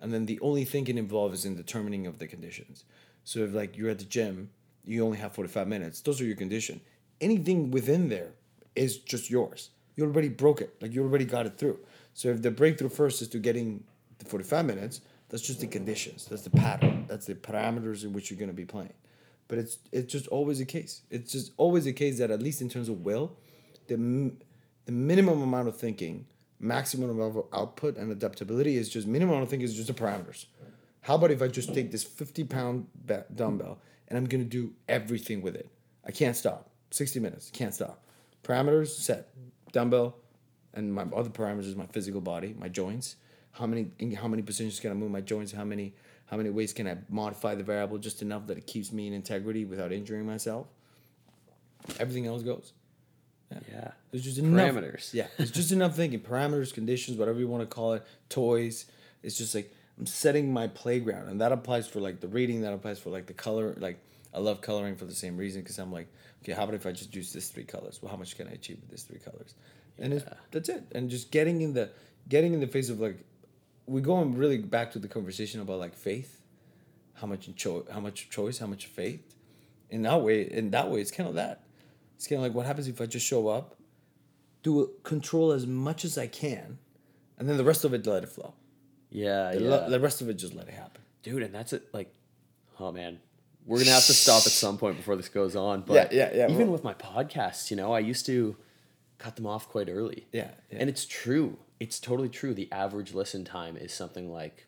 and 0.00 0.12
then 0.12 0.26
the 0.26 0.40
only 0.40 0.64
thinking 0.64 0.98
involved 0.98 1.34
is 1.34 1.44
in 1.44 1.56
determining 1.56 2.06
of 2.06 2.18
the 2.18 2.26
conditions. 2.26 2.84
So 3.22 3.40
if 3.40 3.54
like 3.54 3.76
you're 3.76 3.90
at 3.90 4.00
the 4.00 4.04
gym, 4.04 4.50
you 4.84 5.04
only 5.04 5.18
have 5.18 5.32
forty 5.32 5.48
five 5.48 5.68
minutes. 5.68 6.00
Those 6.00 6.20
are 6.20 6.24
your 6.24 6.36
condition. 6.36 6.80
Anything 7.20 7.70
within 7.70 8.08
there 8.08 8.32
is 8.74 8.98
just 8.98 9.30
yours. 9.30 9.70
You 9.96 10.04
already 10.04 10.28
broke 10.28 10.60
it. 10.60 10.74
Like 10.80 10.92
you 10.92 11.02
already 11.02 11.24
got 11.24 11.46
it 11.46 11.56
through. 11.56 11.78
So 12.14 12.28
if 12.28 12.42
the 12.42 12.50
breakthrough 12.50 12.88
first 12.88 13.22
is 13.22 13.28
to 13.28 13.38
getting 13.38 13.84
the 14.18 14.24
forty 14.24 14.44
five 14.44 14.66
minutes, 14.66 15.00
that's 15.28 15.42
just 15.42 15.60
the 15.60 15.66
conditions. 15.66 16.26
That's 16.26 16.42
the 16.42 16.50
pattern. 16.50 17.06
That's 17.08 17.26
the 17.26 17.34
parameters 17.34 18.04
in 18.04 18.12
which 18.12 18.30
you're 18.30 18.38
gonna 18.38 18.52
be 18.52 18.64
playing 18.64 18.92
but 19.48 19.58
it's 19.58 19.78
it's 19.92 20.10
just 20.10 20.26
always 20.28 20.58
the 20.58 20.64
case. 20.64 21.02
It's 21.10 21.32
just 21.32 21.52
always 21.56 21.84
the 21.84 21.92
case 21.92 22.18
that 22.18 22.30
at 22.30 22.42
least 22.42 22.60
in 22.60 22.68
terms 22.68 22.88
of 22.88 23.04
will, 23.04 23.36
the 23.88 24.32
the 24.86 24.92
minimum 24.92 25.42
amount 25.42 25.68
of 25.68 25.76
thinking, 25.76 26.26
maximum 26.58 27.10
amount 27.10 27.36
of 27.36 27.44
output 27.52 27.96
and 27.96 28.10
adaptability 28.10 28.76
is 28.76 28.88
just 28.88 29.06
minimum 29.06 29.34
amount 29.34 29.44
of 29.44 29.50
thinking 29.50 29.64
is 29.64 29.74
just 29.74 29.88
the 29.88 29.94
parameters. 29.94 30.46
How 31.02 31.16
about 31.16 31.30
if 31.30 31.42
I 31.42 31.48
just 31.48 31.74
take 31.74 31.90
this 31.92 32.04
fifty 32.04 32.44
pound 32.44 32.86
ba- 32.94 33.26
dumbbell 33.34 33.78
and 34.08 34.18
I'm 34.18 34.26
gonna 34.26 34.44
do 34.44 34.72
everything 34.88 35.42
with 35.42 35.54
it? 35.54 35.68
I 36.06 36.10
can't 36.10 36.36
stop. 36.36 36.70
Sixty 36.94 37.18
minutes, 37.18 37.50
can't 37.52 37.74
stop. 37.74 38.04
Parameters 38.44 38.86
set, 38.86 39.30
dumbbell, 39.72 40.14
and 40.74 40.94
my 40.94 41.02
other 41.02 41.28
parameters 41.28 41.66
is 41.66 41.74
my 41.74 41.86
physical 41.86 42.20
body, 42.20 42.54
my 42.56 42.68
joints. 42.68 43.16
How 43.50 43.66
many 43.66 43.90
in 43.98 44.12
how 44.12 44.28
many 44.28 44.42
positions 44.42 44.78
can 44.78 44.92
I 44.92 44.94
move 44.94 45.10
my 45.10 45.20
joints? 45.20 45.50
How 45.50 45.64
many 45.64 45.92
how 46.26 46.36
many 46.36 46.50
ways 46.50 46.72
can 46.72 46.86
I 46.86 46.98
modify 47.08 47.56
the 47.56 47.64
variable 47.64 47.98
just 47.98 48.22
enough 48.22 48.46
that 48.46 48.58
it 48.58 48.68
keeps 48.68 48.92
me 48.92 49.08
in 49.08 49.12
integrity 49.12 49.64
without 49.64 49.90
injuring 49.90 50.24
myself? 50.24 50.68
Everything 51.98 52.26
else 52.26 52.44
goes. 52.44 52.72
Yeah. 53.50 53.90
There's 54.12 54.22
just 54.22 54.38
enough 54.38 54.76
Parameters. 54.76 55.12
Yeah, 55.12 55.26
it's 55.36 55.50
just 55.50 55.72
enough 55.78 55.96
thinking. 55.96 56.20
Parameters, 56.20 56.72
conditions, 56.72 57.18
whatever 57.18 57.40
you 57.40 57.48
want 57.48 57.68
to 57.68 57.74
call 57.74 57.94
it, 57.94 58.06
toys. 58.28 58.86
It's 59.24 59.36
just 59.36 59.52
like 59.52 59.74
I'm 59.98 60.06
setting 60.06 60.52
my 60.52 60.68
playground, 60.68 61.28
and 61.28 61.40
that 61.40 61.50
applies 61.50 61.88
for 61.88 61.98
like 61.98 62.20
the 62.20 62.28
reading. 62.28 62.60
That 62.60 62.72
applies 62.72 63.00
for 63.00 63.10
like 63.10 63.26
the 63.26 63.34
color. 63.34 63.74
Like 63.78 63.98
I 64.34 64.40
love 64.40 64.60
coloring 64.60 64.96
for 64.96 65.04
the 65.04 65.14
same 65.14 65.36
reason 65.36 65.62
because 65.62 65.78
I'm 65.78 65.92
like, 65.92 66.08
okay, 66.42 66.52
how 66.52 66.64
about 66.64 66.74
if 66.74 66.86
I 66.86 66.92
just 66.92 67.14
use 67.14 67.32
this 67.32 67.48
three 67.48 67.64
colors? 67.64 68.00
Well, 68.02 68.10
how 68.10 68.16
much 68.16 68.36
can 68.36 68.48
I 68.48 68.52
achieve 68.52 68.78
with 68.80 68.90
these 68.90 69.04
three 69.04 69.18
colors? 69.18 69.54
And 69.98 70.12
it's, 70.12 70.24
that's 70.50 70.68
it. 70.68 70.84
And 70.92 71.08
just 71.08 71.30
getting 71.30 71.62
in 71.62 71.72
the 71.72 71.90
getting 72.28 72.54
in 72.54 72.60
the 72.60 72.66
face 72.66 72.88
of 72.88 73.00
like, 73.00 73.18
we're 73.86 74.00
going 74.00 74.36
really 74.36 74.58
back 74.58 74.92
to 74.92 74.98
the 74.98 75.08
conversation 75.08 75.60
about 75.60 75.78
like 75.78 75.94
faith, 75.94 76.40
how 77.14 77.26
much 77.26 77.48
cho- 77.54 77.86
how 77.92 78.00
much 78.00 78.30
choice, 78.30 78.58
how 78.58 78.66
much 78.66 78.86
faith. 78.86 79.36
In 79.90 80.02
that 80.02 80.22
way, 80.22 80.42
in 80.42 80.70
that 80.70 80.90
way, 80.90 81.00
it's 81.00 81.10
kind 81.12 81.28
of 81.28 81.36
that. 81.36 81.62
It's 82.16 82.26
kind 82.26 82.38
of 82.38 82.42
like 82.42 82.54
what 82.54 82.66
happens 82.66 82.88
if 82.88 83.00
I 83.00 83.06
just 83.06 83.26
show 83.26 83.48
up, 83.48 83.76
do 84.62 84.90
control 85.04 85.52
as 85.52 85.66
much 85.66 86.04
as 86.04 86.18
I 86.18 86.26
can, 86.26 86.78
and 87.38 87.48
then 87.48 87.56
the 87.56 87.64
rest 87.64 87.84
of 87.84 87.94
it 87.94 88.06
let 88.06 88.24
it 88.24 88.28
flow. 88.28 88.54
Yeah. 89.10 89.52
The, 89.52 89.60
yeah. 89.60 89.88
the 89.88 90.00
rest 90.00 90.20
of 90.22 90.28
it 90.28 90.34
just 90.34 90.54
let 90.54 90.66
it 90.66 90.74
happen. 90.74 91.02
dude 91.24 91.42
and 91.42 91.52
that's 91.52 91.72
it 91.72 91.88
like 91.92 92.14
oh 92.78 92.92
man 92.92 93.18
we're 93.66 93.78
gonna 93.78 93.90
have 93.90 94.06
to 94.06 94.12
stop 94.14 94.44
at 94.46 94.52
some 94.52 94.76
point 94.78 94.96
before 94.96 95.16
this 95.16 95.28
goes 95.28 95.56
on 95.56 95.82
but 95.82 95.94
Yeah, 95.94 96.08
yeah, 96.30 96.30
yeah, 96.34 96.44
even 96.48 96.66
well- 96.66 96.72
with 96.72 96.84
my 96.84 96.94
podcasts 96.94 97.70
you 97.70 97.76
know 97.76 97.92
i 97.92 97.98
used 97.98 98.26
to 98.26 98.56
cut 99.18 99.36
them 99.36 99.46
off 99.46 99.68
quite 99.68 99.88
early. 99.88 100.26
Yeah, 100.32 100.50
yeah. 100.70 100.78
and 100.80 100.90
it's 100.90 101.06
true. 101.06 101.56
It's 101.80 101.98
totally 101.98 102.28
true. 102.28 102.52
The 102.52 102.68
average 102.70 103.14
listen 103.14 103.44
time 103.44 103.76
is 103.76 103.92
something 103.92 104.30
like 104.30 104.66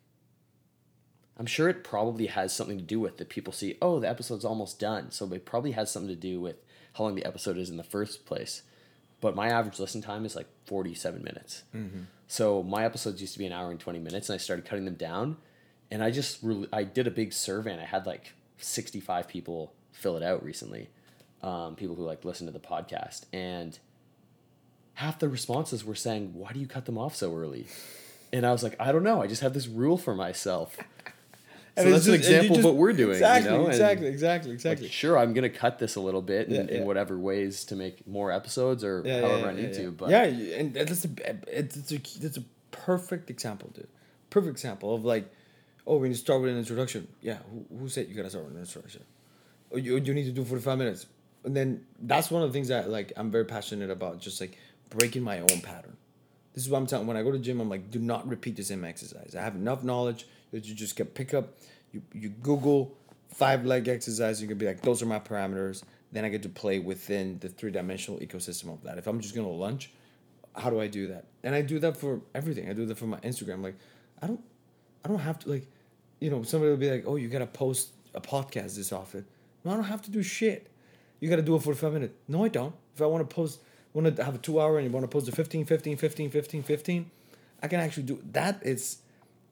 i'm 1.38 1.44
sure 1.46 1.68
it 1.68 1.84
probably 1.84 2.26
has 2.26 2.54
something 2.54 2.78
to 2.78 2.84
do 2.84 2.98
with 2.98 3.18
that 3.18 3.28
people 3.28 3.52
see 3.52 3.76
oh 3.82 4.00
the 4.00 4.08
episode's 4.08 4.44
almost 4.44 4.78
done. 4.80 5.10
So 5.10 5.30
it 5.32 5.44
probably 5.44 5.72
has 5.72 5.90
something 5.90 6.08
to 6.08 6.16
do 6.16 6.40
with 6.40 6.56
how 6.94 7.04
long 7.04 7.14
the 7.16 7.26
episode 7.26 7.58
is 7.58 7.68
in 7.68 7.76
the 7.76 7.82
first 7.82 8.24
place. 8.24 8.62
But 9.20 9.34
my 9.34 9.48
average 9.48 9.78
listen 9.78 10.00
time 10.00 10.24
is 10.24 10.34
like 10.36 10.46
47 10.66 11.22
minutes. 11.22 11.64
Mm-hmm. 11.74 12.02
So 12.28 12.62
my 12.62 12.84
episodes 12.84 13.20
used 13.20 13.34
to 13.34 13.38
be 13.38 13.46
an 13.46 13.52
hour 13.52 13.70
and 13.70 13.80
20 13.80 13.98
minutes 13.98 14.30
and 14.30 14.34
i 14.34 14.38
started 14.38 14.64
cutting 14.64 14.86
them 14.86 14.94
down. 14.94 15.36
And 15.90 16.02
i 16.02 16.10
just 16.10 16.42
really 16.42 16.68
i 16.72 16.82
did 16.82 17.06
a 17.06 17.10
big 17.10 17.32
survey 17.34 17.72
and 17.72 17.80
i 17.80 17.84
had 17.84 18.06
like 18.06 18.32
65 18.58 19.28
people 19.28 19.72
fill 19.92 20.16
it 20.16 20.22
out 20.22 20.42
recently 20.44 20.88
um, 21.42 21.74
people 21.76 21.94
who 21.94 22.02
like 22.04 22.24
listen 22.24 22.46
to 22.46 22.52
the 22.52 22.58
podcast 22.60 23.24
and 23.32 23.78
half 24.94 25.18
the 25.18 25.28
responses 25.28 25.84
were 25.84 25.94
saying 25.94 26.32
why 26.34 26.52
do 26.52 26.60
you 26.60 26.66
cut 26.66 26.84
them 26.86 26.98
off 26.98 27.14
so 27.14 27.34
early? 27.36 27.66
And 28.32 28.44
i 28.46 28.52
was 28.52 28.62
like 28.62 28.76
i 28.80 28.92
don't 28.92 29.02
know. 29.04 29.22
I 29.22 29.26
just 29.26 29.42
have 29.42 29.54
this 29.54 29.66
rule 29.68 29.98
for 29.98 30.14
myself. 30.14 30.76
So 31.78 31.82
And 31.82 31.92
that's 31.92 32.06
it's 32.06 32.14
an 32.14 32.22
just- 32.22 32.30
example 32.30 32.56
of 32.56 32.64
what 32.64 32.76
we're 32.76 32.94
doing 32.94 33.10
Exactly, 33.10 33.50
you 33.52 33.56
know? 33.58 33.64
And, 33.64 33.70
exactly, 33.74 34.06
exactly, 34.06 34.56
like, 34.86 34.90
sure 34.90 35.18
i'm 35.18 35.34
gonna 35.34 35.50
cut 35.50 35.78
this 35.78 35.96
a 35.96 36.00
little 36.00 36.22
bit 36.22 36.48
in, 36.48 36.68
Yeah, 36.68 36.74
in 36.74 36.86
whatever 36.86 37.18
ways 37.18 37.64
to 37.66 37.76
make 37.76 38.06
more 38.06 38.32
episodes 38.32 38.82
or 38.82 39.02
yeah, 39.04 39.20
however 39.20 39.48
i 39.50 39.52
need 39.52 39.74
to 39.74 39.90
but 39.90 40.08
yeah, 40.08 40.22
and 40.22 40.72
that's 40.72 41.04
a 41.04 41.10
it's, 41.48 41.76
it's 41.76 41.92
a 41.92 41.98
that's 42.20 42.38
a 42.38 42.44
perfect 42.70 43.28
example, 43.30 43.70
dude. 43.74 43.88
Perfect 44.30 44.52
example 44.52 44.94
of 44.94 45.04
like, 45.04 45.30
oh, 45.86 45.96
we 45.98 46.08
need 46.08 46.14
to 46.14 46.20
start 46.20 46.42
with 46.42 46.50
an 46.50 46.58
introduction. 46.58 47.08
Yeah, 47.20 47.38
who, 47.50 47.78
who 47.78 47.88
said 47.88 48.08
you 48.08 48.14
gotta 48.14 48.30
start 48.30 48.46
with 48.46 48.54
an 48.54 48.60
introduction? 48.60 49.04
Or 49.70 49.78
you, 49.78 49.96
you 49.96 50.14
need 50.14 50.24
to 50.24 50.32
do 50.32 50.44
forty 50.44 50.62
five 50.62 50.78
minutes, 50.78 51.06
and 51.44 51.56
then 51.56 51.84
that's 52.00 52.30
one 52.30 52.42
of 52.42 52.48
the 52.48 52.52
things 52.52 52.68
that 52.68 52.90
like 52.90 53.12
I'm 53.16 53.30
very 53.30 53.44
passionate 53.44 53.90
about, 53.90 54.20
just 54.20 54.40
like 54.40 54.58
breaking 54.90 55.22
my 55.22 55.40
own 55.40 55.60
pattern. 55.60 55.96
This 56.54 56.64
is 56.64 56.70
what 56.70 56.78
I'm 56.78 56.86
telling. 56.86 57.06
When 57.06 57.16
I 57.16 57.22
go 57.22 57.32
to 57.32 57.38
gym, 57.38 57.60
I'm 57.60 57.68
like, 57.68 57.90
do 57.90 57.98
not 57.98 58.26
repeat 58.26 58.56
the 58.56 58.62
same 58.62 58.84
exercise. 58.84 59.34
I 59.36 59.42
have 59.42 59.54
enough 59.54 59.82
knowledge 59.82 60.26
that 60.52 60.66
you 60.66 60.74
just 60.74 60.96
can 60.96 61.06
pick 61.06 61.34
up. 61.34 61.54
You 61.92 62.02
you 62.12 62.28
Google 62.30 62.96
five 63.28 63.66
leg 63.66 63.88
exercise. 63.88 64.40
You 64.40 64.48
can 64.48 64.56
be 64.56 64.66
like, 64.66 64.80
those 64.80 65.02
are 65.02 65.06
my 65.06 65.18
parameters. 65.18 65.82
Then 66.12 66.24
I 66.24 66.28
get 66.28 66.42
to 66.44 66.48
play 66.48 66.78
within 66.78 67.38
the 67.40 67.48
three 67.48 67.70
dimensional 67.70 68.20
ecosystem 68.20 68.72
of 68.72 68.82
that. 68.84 68.96
If 68.96 69.06
I'm 69.06 69.20
just 69.20 69.34
gonna 69.34 69.50
lunge, 69.50 69.92
how 70.54 70.70
do 70.70 70.80
I 70.80 70.86
do 70.86 71.08
that? 71.08 71.24
And 71.42 71.54
I 71.54 71.62
do 71.62 71.78
that 71.80 71.96
for 71.96 72.20
everything. 72.34 72.70
I 72.70 72.72
do 72.72 72.86
that 72.86 72.96
for 72.96 73.06
my 73.06 73.18
Instagram. 73.20 73.62
Like, 73.62 73.74
I 74.22 74.28
don't, 74.28 74.40
I 75.04 75.08
don't 75.08 75.18
have 75.18 75.38
to 75.40 75.50
like, 75.50 75.66
you 76.20 76.30
know, 76.30 76.42
somebody 76.42 76.70
will 76.70 76.78
be 76.78 76.90
like, 76.90 77.04
oh, 77.06 77.16
you 77.16 77.28
gotta 77.28 77.46
post 77.46 77.90
a 78.14 78.20
podcast 78.20 78.76
this 78.76 78.92
often. 78.92 79.24
No, 79.64 79.72
I 79.72 79.74
don't 79.74 79.84
have 79.84 80.02
to 80.02 80.10
do 80.10 80.22
shit. 80.22 80.68
You 81.20 81.28
gotta 81.30 81.42
do 81.42 81.54
a 81.54 81.60
45 81.60 81.92
minutes. 81.92 82.14
No, 82.28 82.44
I 82.44 82.48
don't. 82.48 82.74
If 82.94 83.02
I 83.02 83.06
want 83.06 83.28
to 83.28 83.34
post, 83.34 83.60
want 83.92 84.16
to 84.16 84.24
have 84.24 84.34
a 84.34 84.38
two 84.38 84.60
hour 84.60 84.78
and 84.78 84.86
you 84.86 84.92
want 84.92 85.04
to 85.04 85.08
post 85.08 85.28
a 85.28 85.32
15, 85.32 85.64
15, 85.66 85.96
15, 85.96 86.30
15, 86.30 86.62
15, 86.62 87.10
I 87.62 87.68
can 87.68 87.80
actually 87.80 88.04
do 88.04 88.22
that. 88.32 88.60
Is 88.64 88.98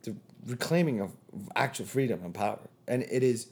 the 0.02 0.14
reclaiming 0.46 1.00
of 1.00 1.12
actual 1.56 1.86
freedom 1.86 2.20
and 2.24 2.34
power. 2.34 2.58
And 2.86 3.02
it 3.10 3.22
is 3.22 3.48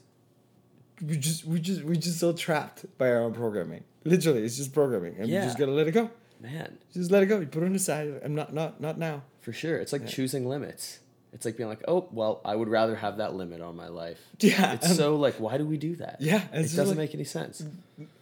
we 1.01 1.17
just 1.17 1.43
we 1.45 1.59
just 1.59 1.83
we 1.83 1.97
just 1.97 2.19
so 2.19 2.33
trapped 2.33 2.85
by 2.97 3.09
our 3.09 3.21
own 3.23 3.33
programming. 3.33 3.83
Literally, 4.05 4.43
it's 4.43 4.57
just 4.57 4.73
programming, 4.73 5.15
and 5.17 5.27
Yeah. 5.27 5.39
you 5.41 5.45
just 5.45 5.57
gotta 5.57 5.71
let 5.71 5.87
it 5.87 5.91
go. 5.91 6.09
Man, 6.39 6.77
Just 6.93 7.09
let 7.09 7.23
it 7.23 7.27
go. 7.27 7.39
You 7.39 7.45
put 7.47 7.63
it 7.63 7.67
on 7.67 7.73
the 7.73 7.79
side. 7.79 8.19
I'm 8.23 8.35
not 8.35 8.53
not 8.53 8.79
not 8.81 8.97
now. 8.97 9.23
for 9.41 9.53
sure. 9.53 9.77
It's 9.77 9.91
like 9.93 10.05
choosing 10.07 10.47
limits. 10.47 10.99
It's 11.33 11.45
like 11.45 11.57
being 11.57 11.67
like, 11.69 11.83
oh, 11.87 12.07
well, 12.11 12.41
I 12.45 12.55
would 12.55 12.67
rather 12.69 12.95
have 12.95 13.17
that 13.17 13.33
limit 13.33 13.59
on 13.61 13.75
my 13.75 13.87
life. 13.87 14.19
Yeah, 14.39 14.73
It's 14.73 14.91
um, 14.91 14.95
so 14.95 15.15
like, 15.15 15.35
why 15.39 15.57
do 15.57 15.65
we 15.65 15.77
do 15.77 15.95
that? 15.97 16.17
Yeah, 16.19 16.43
it 16.53 16.61
doesn't 16.63 16.89
like- 16.89 16.97
make 16.97 17.15
any 17.15 17.23
sense. 17.23 17.63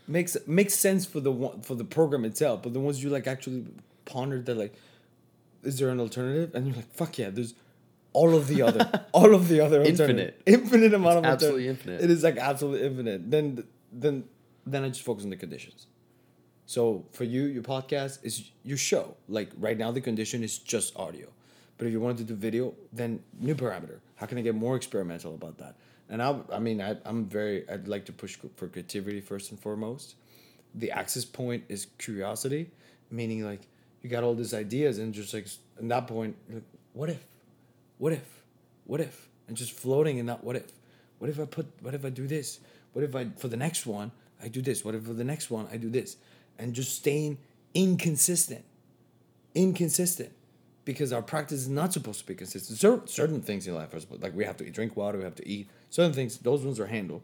makes 0.08 0.38
makes 0.48 0.74
sense 0.76 1.06
for 1.06 1.20
the 1.20 1.32
one 1.32 1.62
for 1.62 1.76
the 1.76 1.84
program 1.84 2.24
itself, 2.26 2.64
but 2.64 2.74
the 2.74 2.80
ones 2.80 3.04
you 3.04 3.10
like 3.10 3.28
actually 3.28 3.66
pondered 4.06 4.46
that 4.46 4.58
like, 4.58 4.74
is 5.64 5.78
there 5.78 5.90
an 5.90 6.00
alternative? 6.00 6.56
And 6.56 6.68
you're 6.68 6.76
like, 6.76 6.92
fuck 6.94 7.18
yeah, 7.18 7.30
there's 7.30 7.54
all 8.14 8.36
of 8.36 8.48
the 8.48 8.62
other 8.62 9.06
all 9.14 9.34
of 9.36 9.48
the 9.48 9.60
other. 9.62 9.82
Infinite. 9.82 10.42
infinite 10.46 10.94
amount 10.94 11.20
of 11.20 11.26
absolutely 11.26 11.68
infinite. 11.68 12.02
It 12.02 12.10
is 12.12 12.24
like 12.24 12.38
absolutely 12.38 12.86
infinite. 12.88 13.30
Then 13.30 13.64
then 13.92 14.24
then 14.66 14.84
I 14.84 14.88
just 14.90 15.02
focus 15.04 15.24
on 15.26 15.30
the 15.32 15.38
conditions. 15.38 15.88
So 16.66 17.06
for 17.12 17.26
you, 17.26 17.44
your 17.44 17.64
podcast 17.64 18.20
is 18.24 18.52
your 18.64 18.78
show. 18.78 19.16
Like 19.28 19.50
right 19.58 19.78
now, 19.78 19.92
the 19.92 20.02
condition 20.02 20.44
is 20.44 20.58
just 20.58 20.96
audio. 20.96 21.28
But 21.82 21.88
if 21.88 21.94
you 21.94 22.00
wanted 22.00 22.20
to 22.20 22.24
do 22.26 22.36
video, 22.36 22.76
then 22.94 23.24
new 23.40 23.56
parameter. 23.56 24.02
How 24.14 24.28
can 24.28 24.38
I 24.38 24.42
get 24.42 24.54
more 24.54 24.76
experimental 24.76 25.34
about 25.34 25.58
that? 25.58 25.74
And 26.10 26.22
I, 26.22 26.38
I 26.54 26.60
mean, 26.60 26.80
I, 26.80 26.96
I'm 27.06 27.26
very. 27.26 27.68
I'd 27.68 27.88
like 27.88 28.06
to 28.06 28.14
push 28.14 28.38
for 28.56 28.68
creativity 28.68 29.20
first 29.20 29.50
and 29.50 29.60
foremost. 29.60 30.14
The 30.76 30.92
access 30.92 31.26
point 31.26 31.64
is 31.70 31.88
curiosity, 31.98 32.70
meaning 33.10 33.44
like 33.44 33.62
you 34.04 34.12
got 34.12 34.24
all 34.24 34.36
these 34.36 34.54
ideas 34.54 35.00
and 35.00 35.12
just 35.12 35.34
like 35.34 35.48
at 35.80 35.90
that 35.90 36.06
point, 36.06 36.36
like, 36.52 36.62
what 36.94 37.10
if, 37.10 37.26
what 37.98 38.14
if, 38.14 38.30
what 38.86 39.02
if, 39.02 39.28
and 39.48 39.58
just 39.58 39.72
floating 39.72 40.20
in 40.20 40.28
that 40.28 40.44
what 40.44 40.56
if. 40.56 40.72
What 41.18 41.32
if 41.32 41.40
I 41.40 41.46
put? 41.46 41.66
What 41.82 41.96
if 41.96 42.06
I 42.06 42.12
do 42.12 42.28
this? 42.28 42.60
What 42.94 43.04
if 43.04 43.16
I 43.16 43.30
for 43.38 43.48
the 43.48 43.58
next 43.58 43.88
one 43.88 44.12
I 44.40 44.50
do 44.50 44.62
this? 44.62 44.86
What 44.86 44.94
if 44.94 45.02
for 45.02 45.14
the 45.14 45.24
next 45.24 45.50
one 45.50 45.68
I 45.72 45.78
do 45.78 45.90
this? 45.90 46.18
And 46.60 46.76
just 46.76 46.96
staying 46.96 47.40
inconsistent, 47.74 48.66
inconsistent, 49.56 50.32
because 50.86 51.14
our 51.14 51.22
practice 51.22 51.60
is 51.62 51.70
not 51.70 51.94
supposed 51.94 52.20
to 52.22 52.26
be 52.26 52.36
consistent. 52.36 52.80
Certain 52.80 53.08
certain 53.08 53.42
things 53.42 53.68
in 53.68 53.76
life 53.76 53.94
are 53.94 54.00
supposed 54.00 54.24
like 54.24 54.36
we 54.36 54.46
have 54.46 54.58
to 54.58 54.70
drink 54.70 54.96
water, 54.98 55.18
we 55.18 55.24
have 55.24 55.36
to 55.36 55.48
eat. 55.48 55.70
Certain 55.90 56.14
things, 56.14 56.38
those 56.40 56.64
ones 56.64 56.80
are 56.80 56.88
handled, 56.88 57.22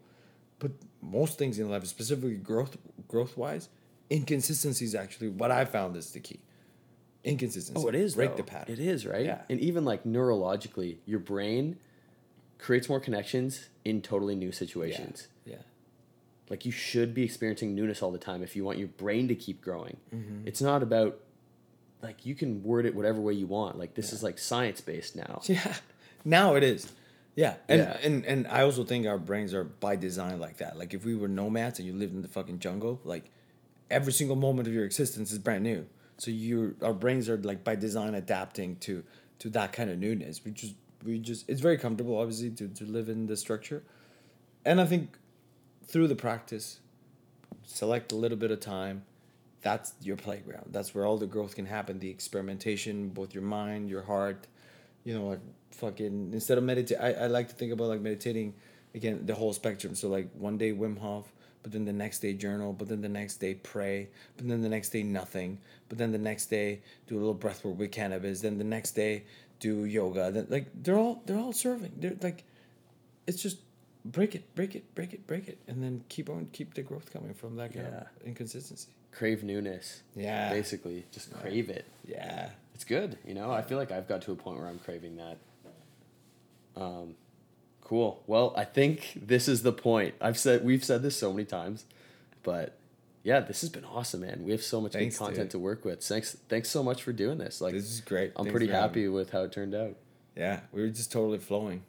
but 0.58 0.70
most 1.02 1.38
things 1.38 1.58
in 1.58 1.68
life, 1.70 1.84
specifically 1.86 2.36
growth 2.36 2.76
growth 3.08 3.36
wise, 3.36 3.68
inconsistency 4.10 4.84
is 4.84 4.94
actually 4.94 5.28
what 5.28 5.50
I 5.50 5.64
found 5.64 5.96
is 5.96 6.10
the 6.12 6.20
key. 6.20 6.40
Inconsistency. 7.24 7.82
Oh, 7.84 7.88
it 7.88 7.94
is. 7.94 8.14
break 8.14 8.30
though. 8.30 8.36
the 8.38 8.42
pattern. 8.44 8.72
It 8.74 8.78
is 8.80 9.04
right. 9.06 9.24
Yeah. 9.26 9.42
And 9.50 9.58
even 9.60 9.84
like 9.84 10.04
neurologically, 10.04 10.98
your 11.04 11.18
brain 11.18 11.78
creates 12.58 12.88
more 12.88 13.00
connections 13.00 13.68
in 13.84 14.02
totally 14.02 14.34
new 14.36 14.46
Yeah. 14.46 14.52
situations. 14.52 15.28
Yeah. 15.44 15.56
Like 16.48 16.64
you 16.64 16.72
should 16.72 17.12
be 17.14 17.24
experiencing 17.24 17.74
newness 17.74 18.02
all 18.02 18.10
the 18.12 18.18
time 18.18 18.42
if 18.42 18.54
you 18.56 18.64
want 18.64 18.78
your 18.78 18.88
brain 18.88 19.28
to 19.28 19.34
keep 19.34 19.60
growing. 19.60 19.98
Mm-hmm. 20.14 20.46
It's 20.46 20.62
not 20.62 20.82
about 20.82 21.20
like 22.02 22.24
you 22.24 22.34
can 22.34 22.62
word 22.62 22.86
it 22.86 22.94
whatever 22.94 23.20
way 23.20 23.32
you 23.32 23.46
want. 23.46 23.78
Like 23.78 23.94
this 23.94 24.12
is 24.12 24.22
like 24.22 24.38
science 24.38 24.80
based 24.80 25.16
now. 25.16 25.42
Yeah. 25.46 25.74
Now 26.24 26.54
it 26.56 26.62
is. 26.62 26.92
Yeah. 27.34 27.54
And, 27.68 27.80
Yeah. 27.80 27.96
and 28.02 28.24
and 28.24 28.46
I 28.48 28.62
also 28.62 28.84
think 28.84 29.06
our 29.06 29.18
brains 29.18 29.54
are 29.54 29.64
by 29.64 29.96
design 29.96 30.40
like 30.40 30.58
that. 30.58 30.76
Like 30.78 30.94
if 30.94 31.04
we 31.04 31.14
were 31.14 31.28
nomads 31.28 31.78
and 31.78 31.86
you 31.86 31.94
lived 31.94 32.14
in 32.14 32.22
the 32.22 32.28
fucking 32.28 32.58
jungle, 32.58 33.00
like 33.04 33.30
every 33.90 34.12
single 34.12 34.36
moment 34.36 34.68
of 34.68 34.74
your 34.74 34.84
existence 34.84 35.32
is 35.32 35.38
brand 35.38 35.64
new. 35.64 35.86
So 36.18 36.30
you 36.30 36.76
our 36.82 36.92
brains 36.92 37.28
are 37.28 37.36
like 37.36 37.62
by 37.64 37.76
design 37.76 38.14
adapting 38.14 38.76
to 38.76 39.04
to 39.38 39.48
that 39.50 39.72
kind 39.72 39.88
of 39.90 39.98
newness. 39.98 40.44
We 40.44 40.50
just 40.50 40.74
we 41.04 41.18
just 41.20 41.48
it's 41.48 41.60
very 41.60 41.78
comfortable 41.78 42.18
obviously 42.18 42.50
to, 42.50 42.68
to 42.68 42.84
live 42.84 43.08
in 43.08 43.26
the 43.26 43.36
structure. 43.36 43.82
And 44.64 44.80
I 44.80 44.84
think 44.86 45.16
through 45.86 46.08
the 46.08 46.16
practice, 46.16 46.80
select 47.64 48.12
a 48.12 48.16
little 48.16 48.36
bit 48.36 48.50
of 48.50 48.60
time. 48.60 49.04
That's 49.62 49.92
your 50.00 50.16
playground. 50.16 50.66
That's 50.70 50.94
where 50.94 51.04
all 51.04 51.18
the 51.18 51.26
growth 51.26 51.54
can 51.56 51.66
happen. 51.66 51.98
The 51.98 52.10
experimentation, 52.10 53.08
both 53.08 53.34
your 53.34 53.42
mind, 53.42 53.90
your 53.90 54.02
heart, 54.02 54.46
you 55.04 55.14
know, 55.18 55.26
like 55.28 55.40
fucking 55.72 56.30
instead 56.32 56.58
of 56.58 56.64
meditate, 56.64 56.98
I, 57.00 57.12
I 57.12 57.26
like 57.26 57.48
to 57.48 57.54
think 57.54 57.72
about 57.72 57.88
like 57.88 58.00
meditating 58.00 58.54
again 58.94 59.26
the 59.26 59.34
whole 59.34 59.52
spectrum. 59.52 59.94
So 59.94 60.08
like 60.08 60.28
one 60.34 60.58
day 60.58 60.72
Wim 60.72 60.98
Hof, 60.98 61.32
but 61.62 61.72
then 61.72 61.84
the 61.84 61.92
next 61.92 62.20
day 62.20 62.34
journal, 62.34 62.72
but 62.72 62.88
then 62.88 63.00
the 63.00 63.08
next 63.08 63.36
day 63.38 63.54
pray, 63.54 64.08
but 64.36 64.46
then 64.48 64.62
the 64.62 64.68
next 64.68 64.90
day 64.90 65.02
nothing, 65.02 65.58
but 65.88 65.98
then 65.98 66.12
the 66.12 66.18
next 66.18 66.46
day 66.46 66.80
do 67.08 67.16
a 67.16 67.18
little 67.18 67.34
breath 67.34 67.64
work 67.64 67.78
with 67.78 67.90
cannabis, 67.90 68.40
then 68.40 68.58
the 68.58 68.64
next 68.64 68.92
day 68.92 69.24
do 69.58 69.84
yoga. 69.84 70.30
Then 70.30 70.46
like 70.48 70.66
they're 70.82 70.96
all 70.96 71.20
they're 71.26 71.38
all 71.38 71.52
serving. 71.52 71.92
They're 71.98 72.16
like, 72.22 72.44
it's 73.26 73.42
just 73.42 73.58
break 74.04 74.36
it, 74.36 74.54
break 74.54 74.76
it, 74.76 74.94
break 74.94 75.12
it, 75.12 75.26
break 75.26 75.48
it, 75.48 75.58
and 75.66 75.82
then 75.82 76.04
keep 76.08 76.30
on 76.30 76.46
keep 76.52 76.74
the 76.74 76.82
growth 76.82 77.12
coming 77.12 77.34
from 77.34 77.56
that 77.56 77.74
kind 77.74 77.86
Yeah. 77.90 78.00
of 78.02 78.06
inconsistency. 78.24 78.88
Crave 79.12 79.42
newness. 79.42 80.02
Yeah. 80.14 80.50
Basically, 80.50 81.04
just 81.12 81.32
crave 81.40 81.70
it. 81.70 81.86
Yeah. 82.06 82.50
It's 82.74 82.84
good, 82.84 83.18
you 83.26 83.34
know. 83.34 83.50
I 83.50 83.62
feel 83.62 83.76
like 83.78 83.90
I've 83.90 84.06
got 84.06 84.22
to 84.22 84.32
a 84.32 84.36
point 84.36 84.58
where 84.58 84.68
I'm 84.68 84.78
craving 84.78 85.16
that. 85.16 85.38
Um, 86.80 87.16
cool. 87.82 88.22
Well, 88.26 88.54
I 88.56 88.64
think 88.64 89.18
this 89.20 89.48
is 89.48 89.62
the 89.62 89.72
point. 89.72 90.14
I've 90.20 90.38
said 90.38 90.64
we've 90.64 90.84
said 90.84 91.02
this 91.02 91.16
so 91.16 91.32
many 91.32 91.44
times, 91.44 91.84
but 92.44 92.78
yeah, 93.24 93.40
this 93.40 93.62
has 93.62 93.70
been 93.70 93.84
awesome, 93.84 94.20
man. 94.20 94.44
We 94.44 94.52
have 94.52 94.62
so 94.62 94.80
much 94.80 94.92
Thanks, 94.92 95.18
good 95.18 95.24
content 95.24 95.44
dude. 95.46 95.50
to 95.52 95.58
work 95.58 95.84
with. 95.84 96.02
Thanks, 96.04 96.36
thanks 96.48 96.70
so 96.70 96.84
much 96.84 97.02
for 97.02 97.12
doing 97.12 97.38
this. 97.38 97.60
Like, 97.60 97.74
This 97.74 97.90
is 97.90 98.00
great. 98.00 98.32
I'm 98.36 98.44
Thanks 98.44 98.52
pretty 98.52 98.68
happy 98.70 99.08
with 99.08 99.30
how 99.30 99.42
it 99.42 99.52
turned 99.52 99.74
out. 99.74 99.96
Yeah, 100.36 100.60
we 100.70 100.82
were 100.82 100.88
just 100.88 101.10
totally 101.10 101.38
flowing. 101.38 101.82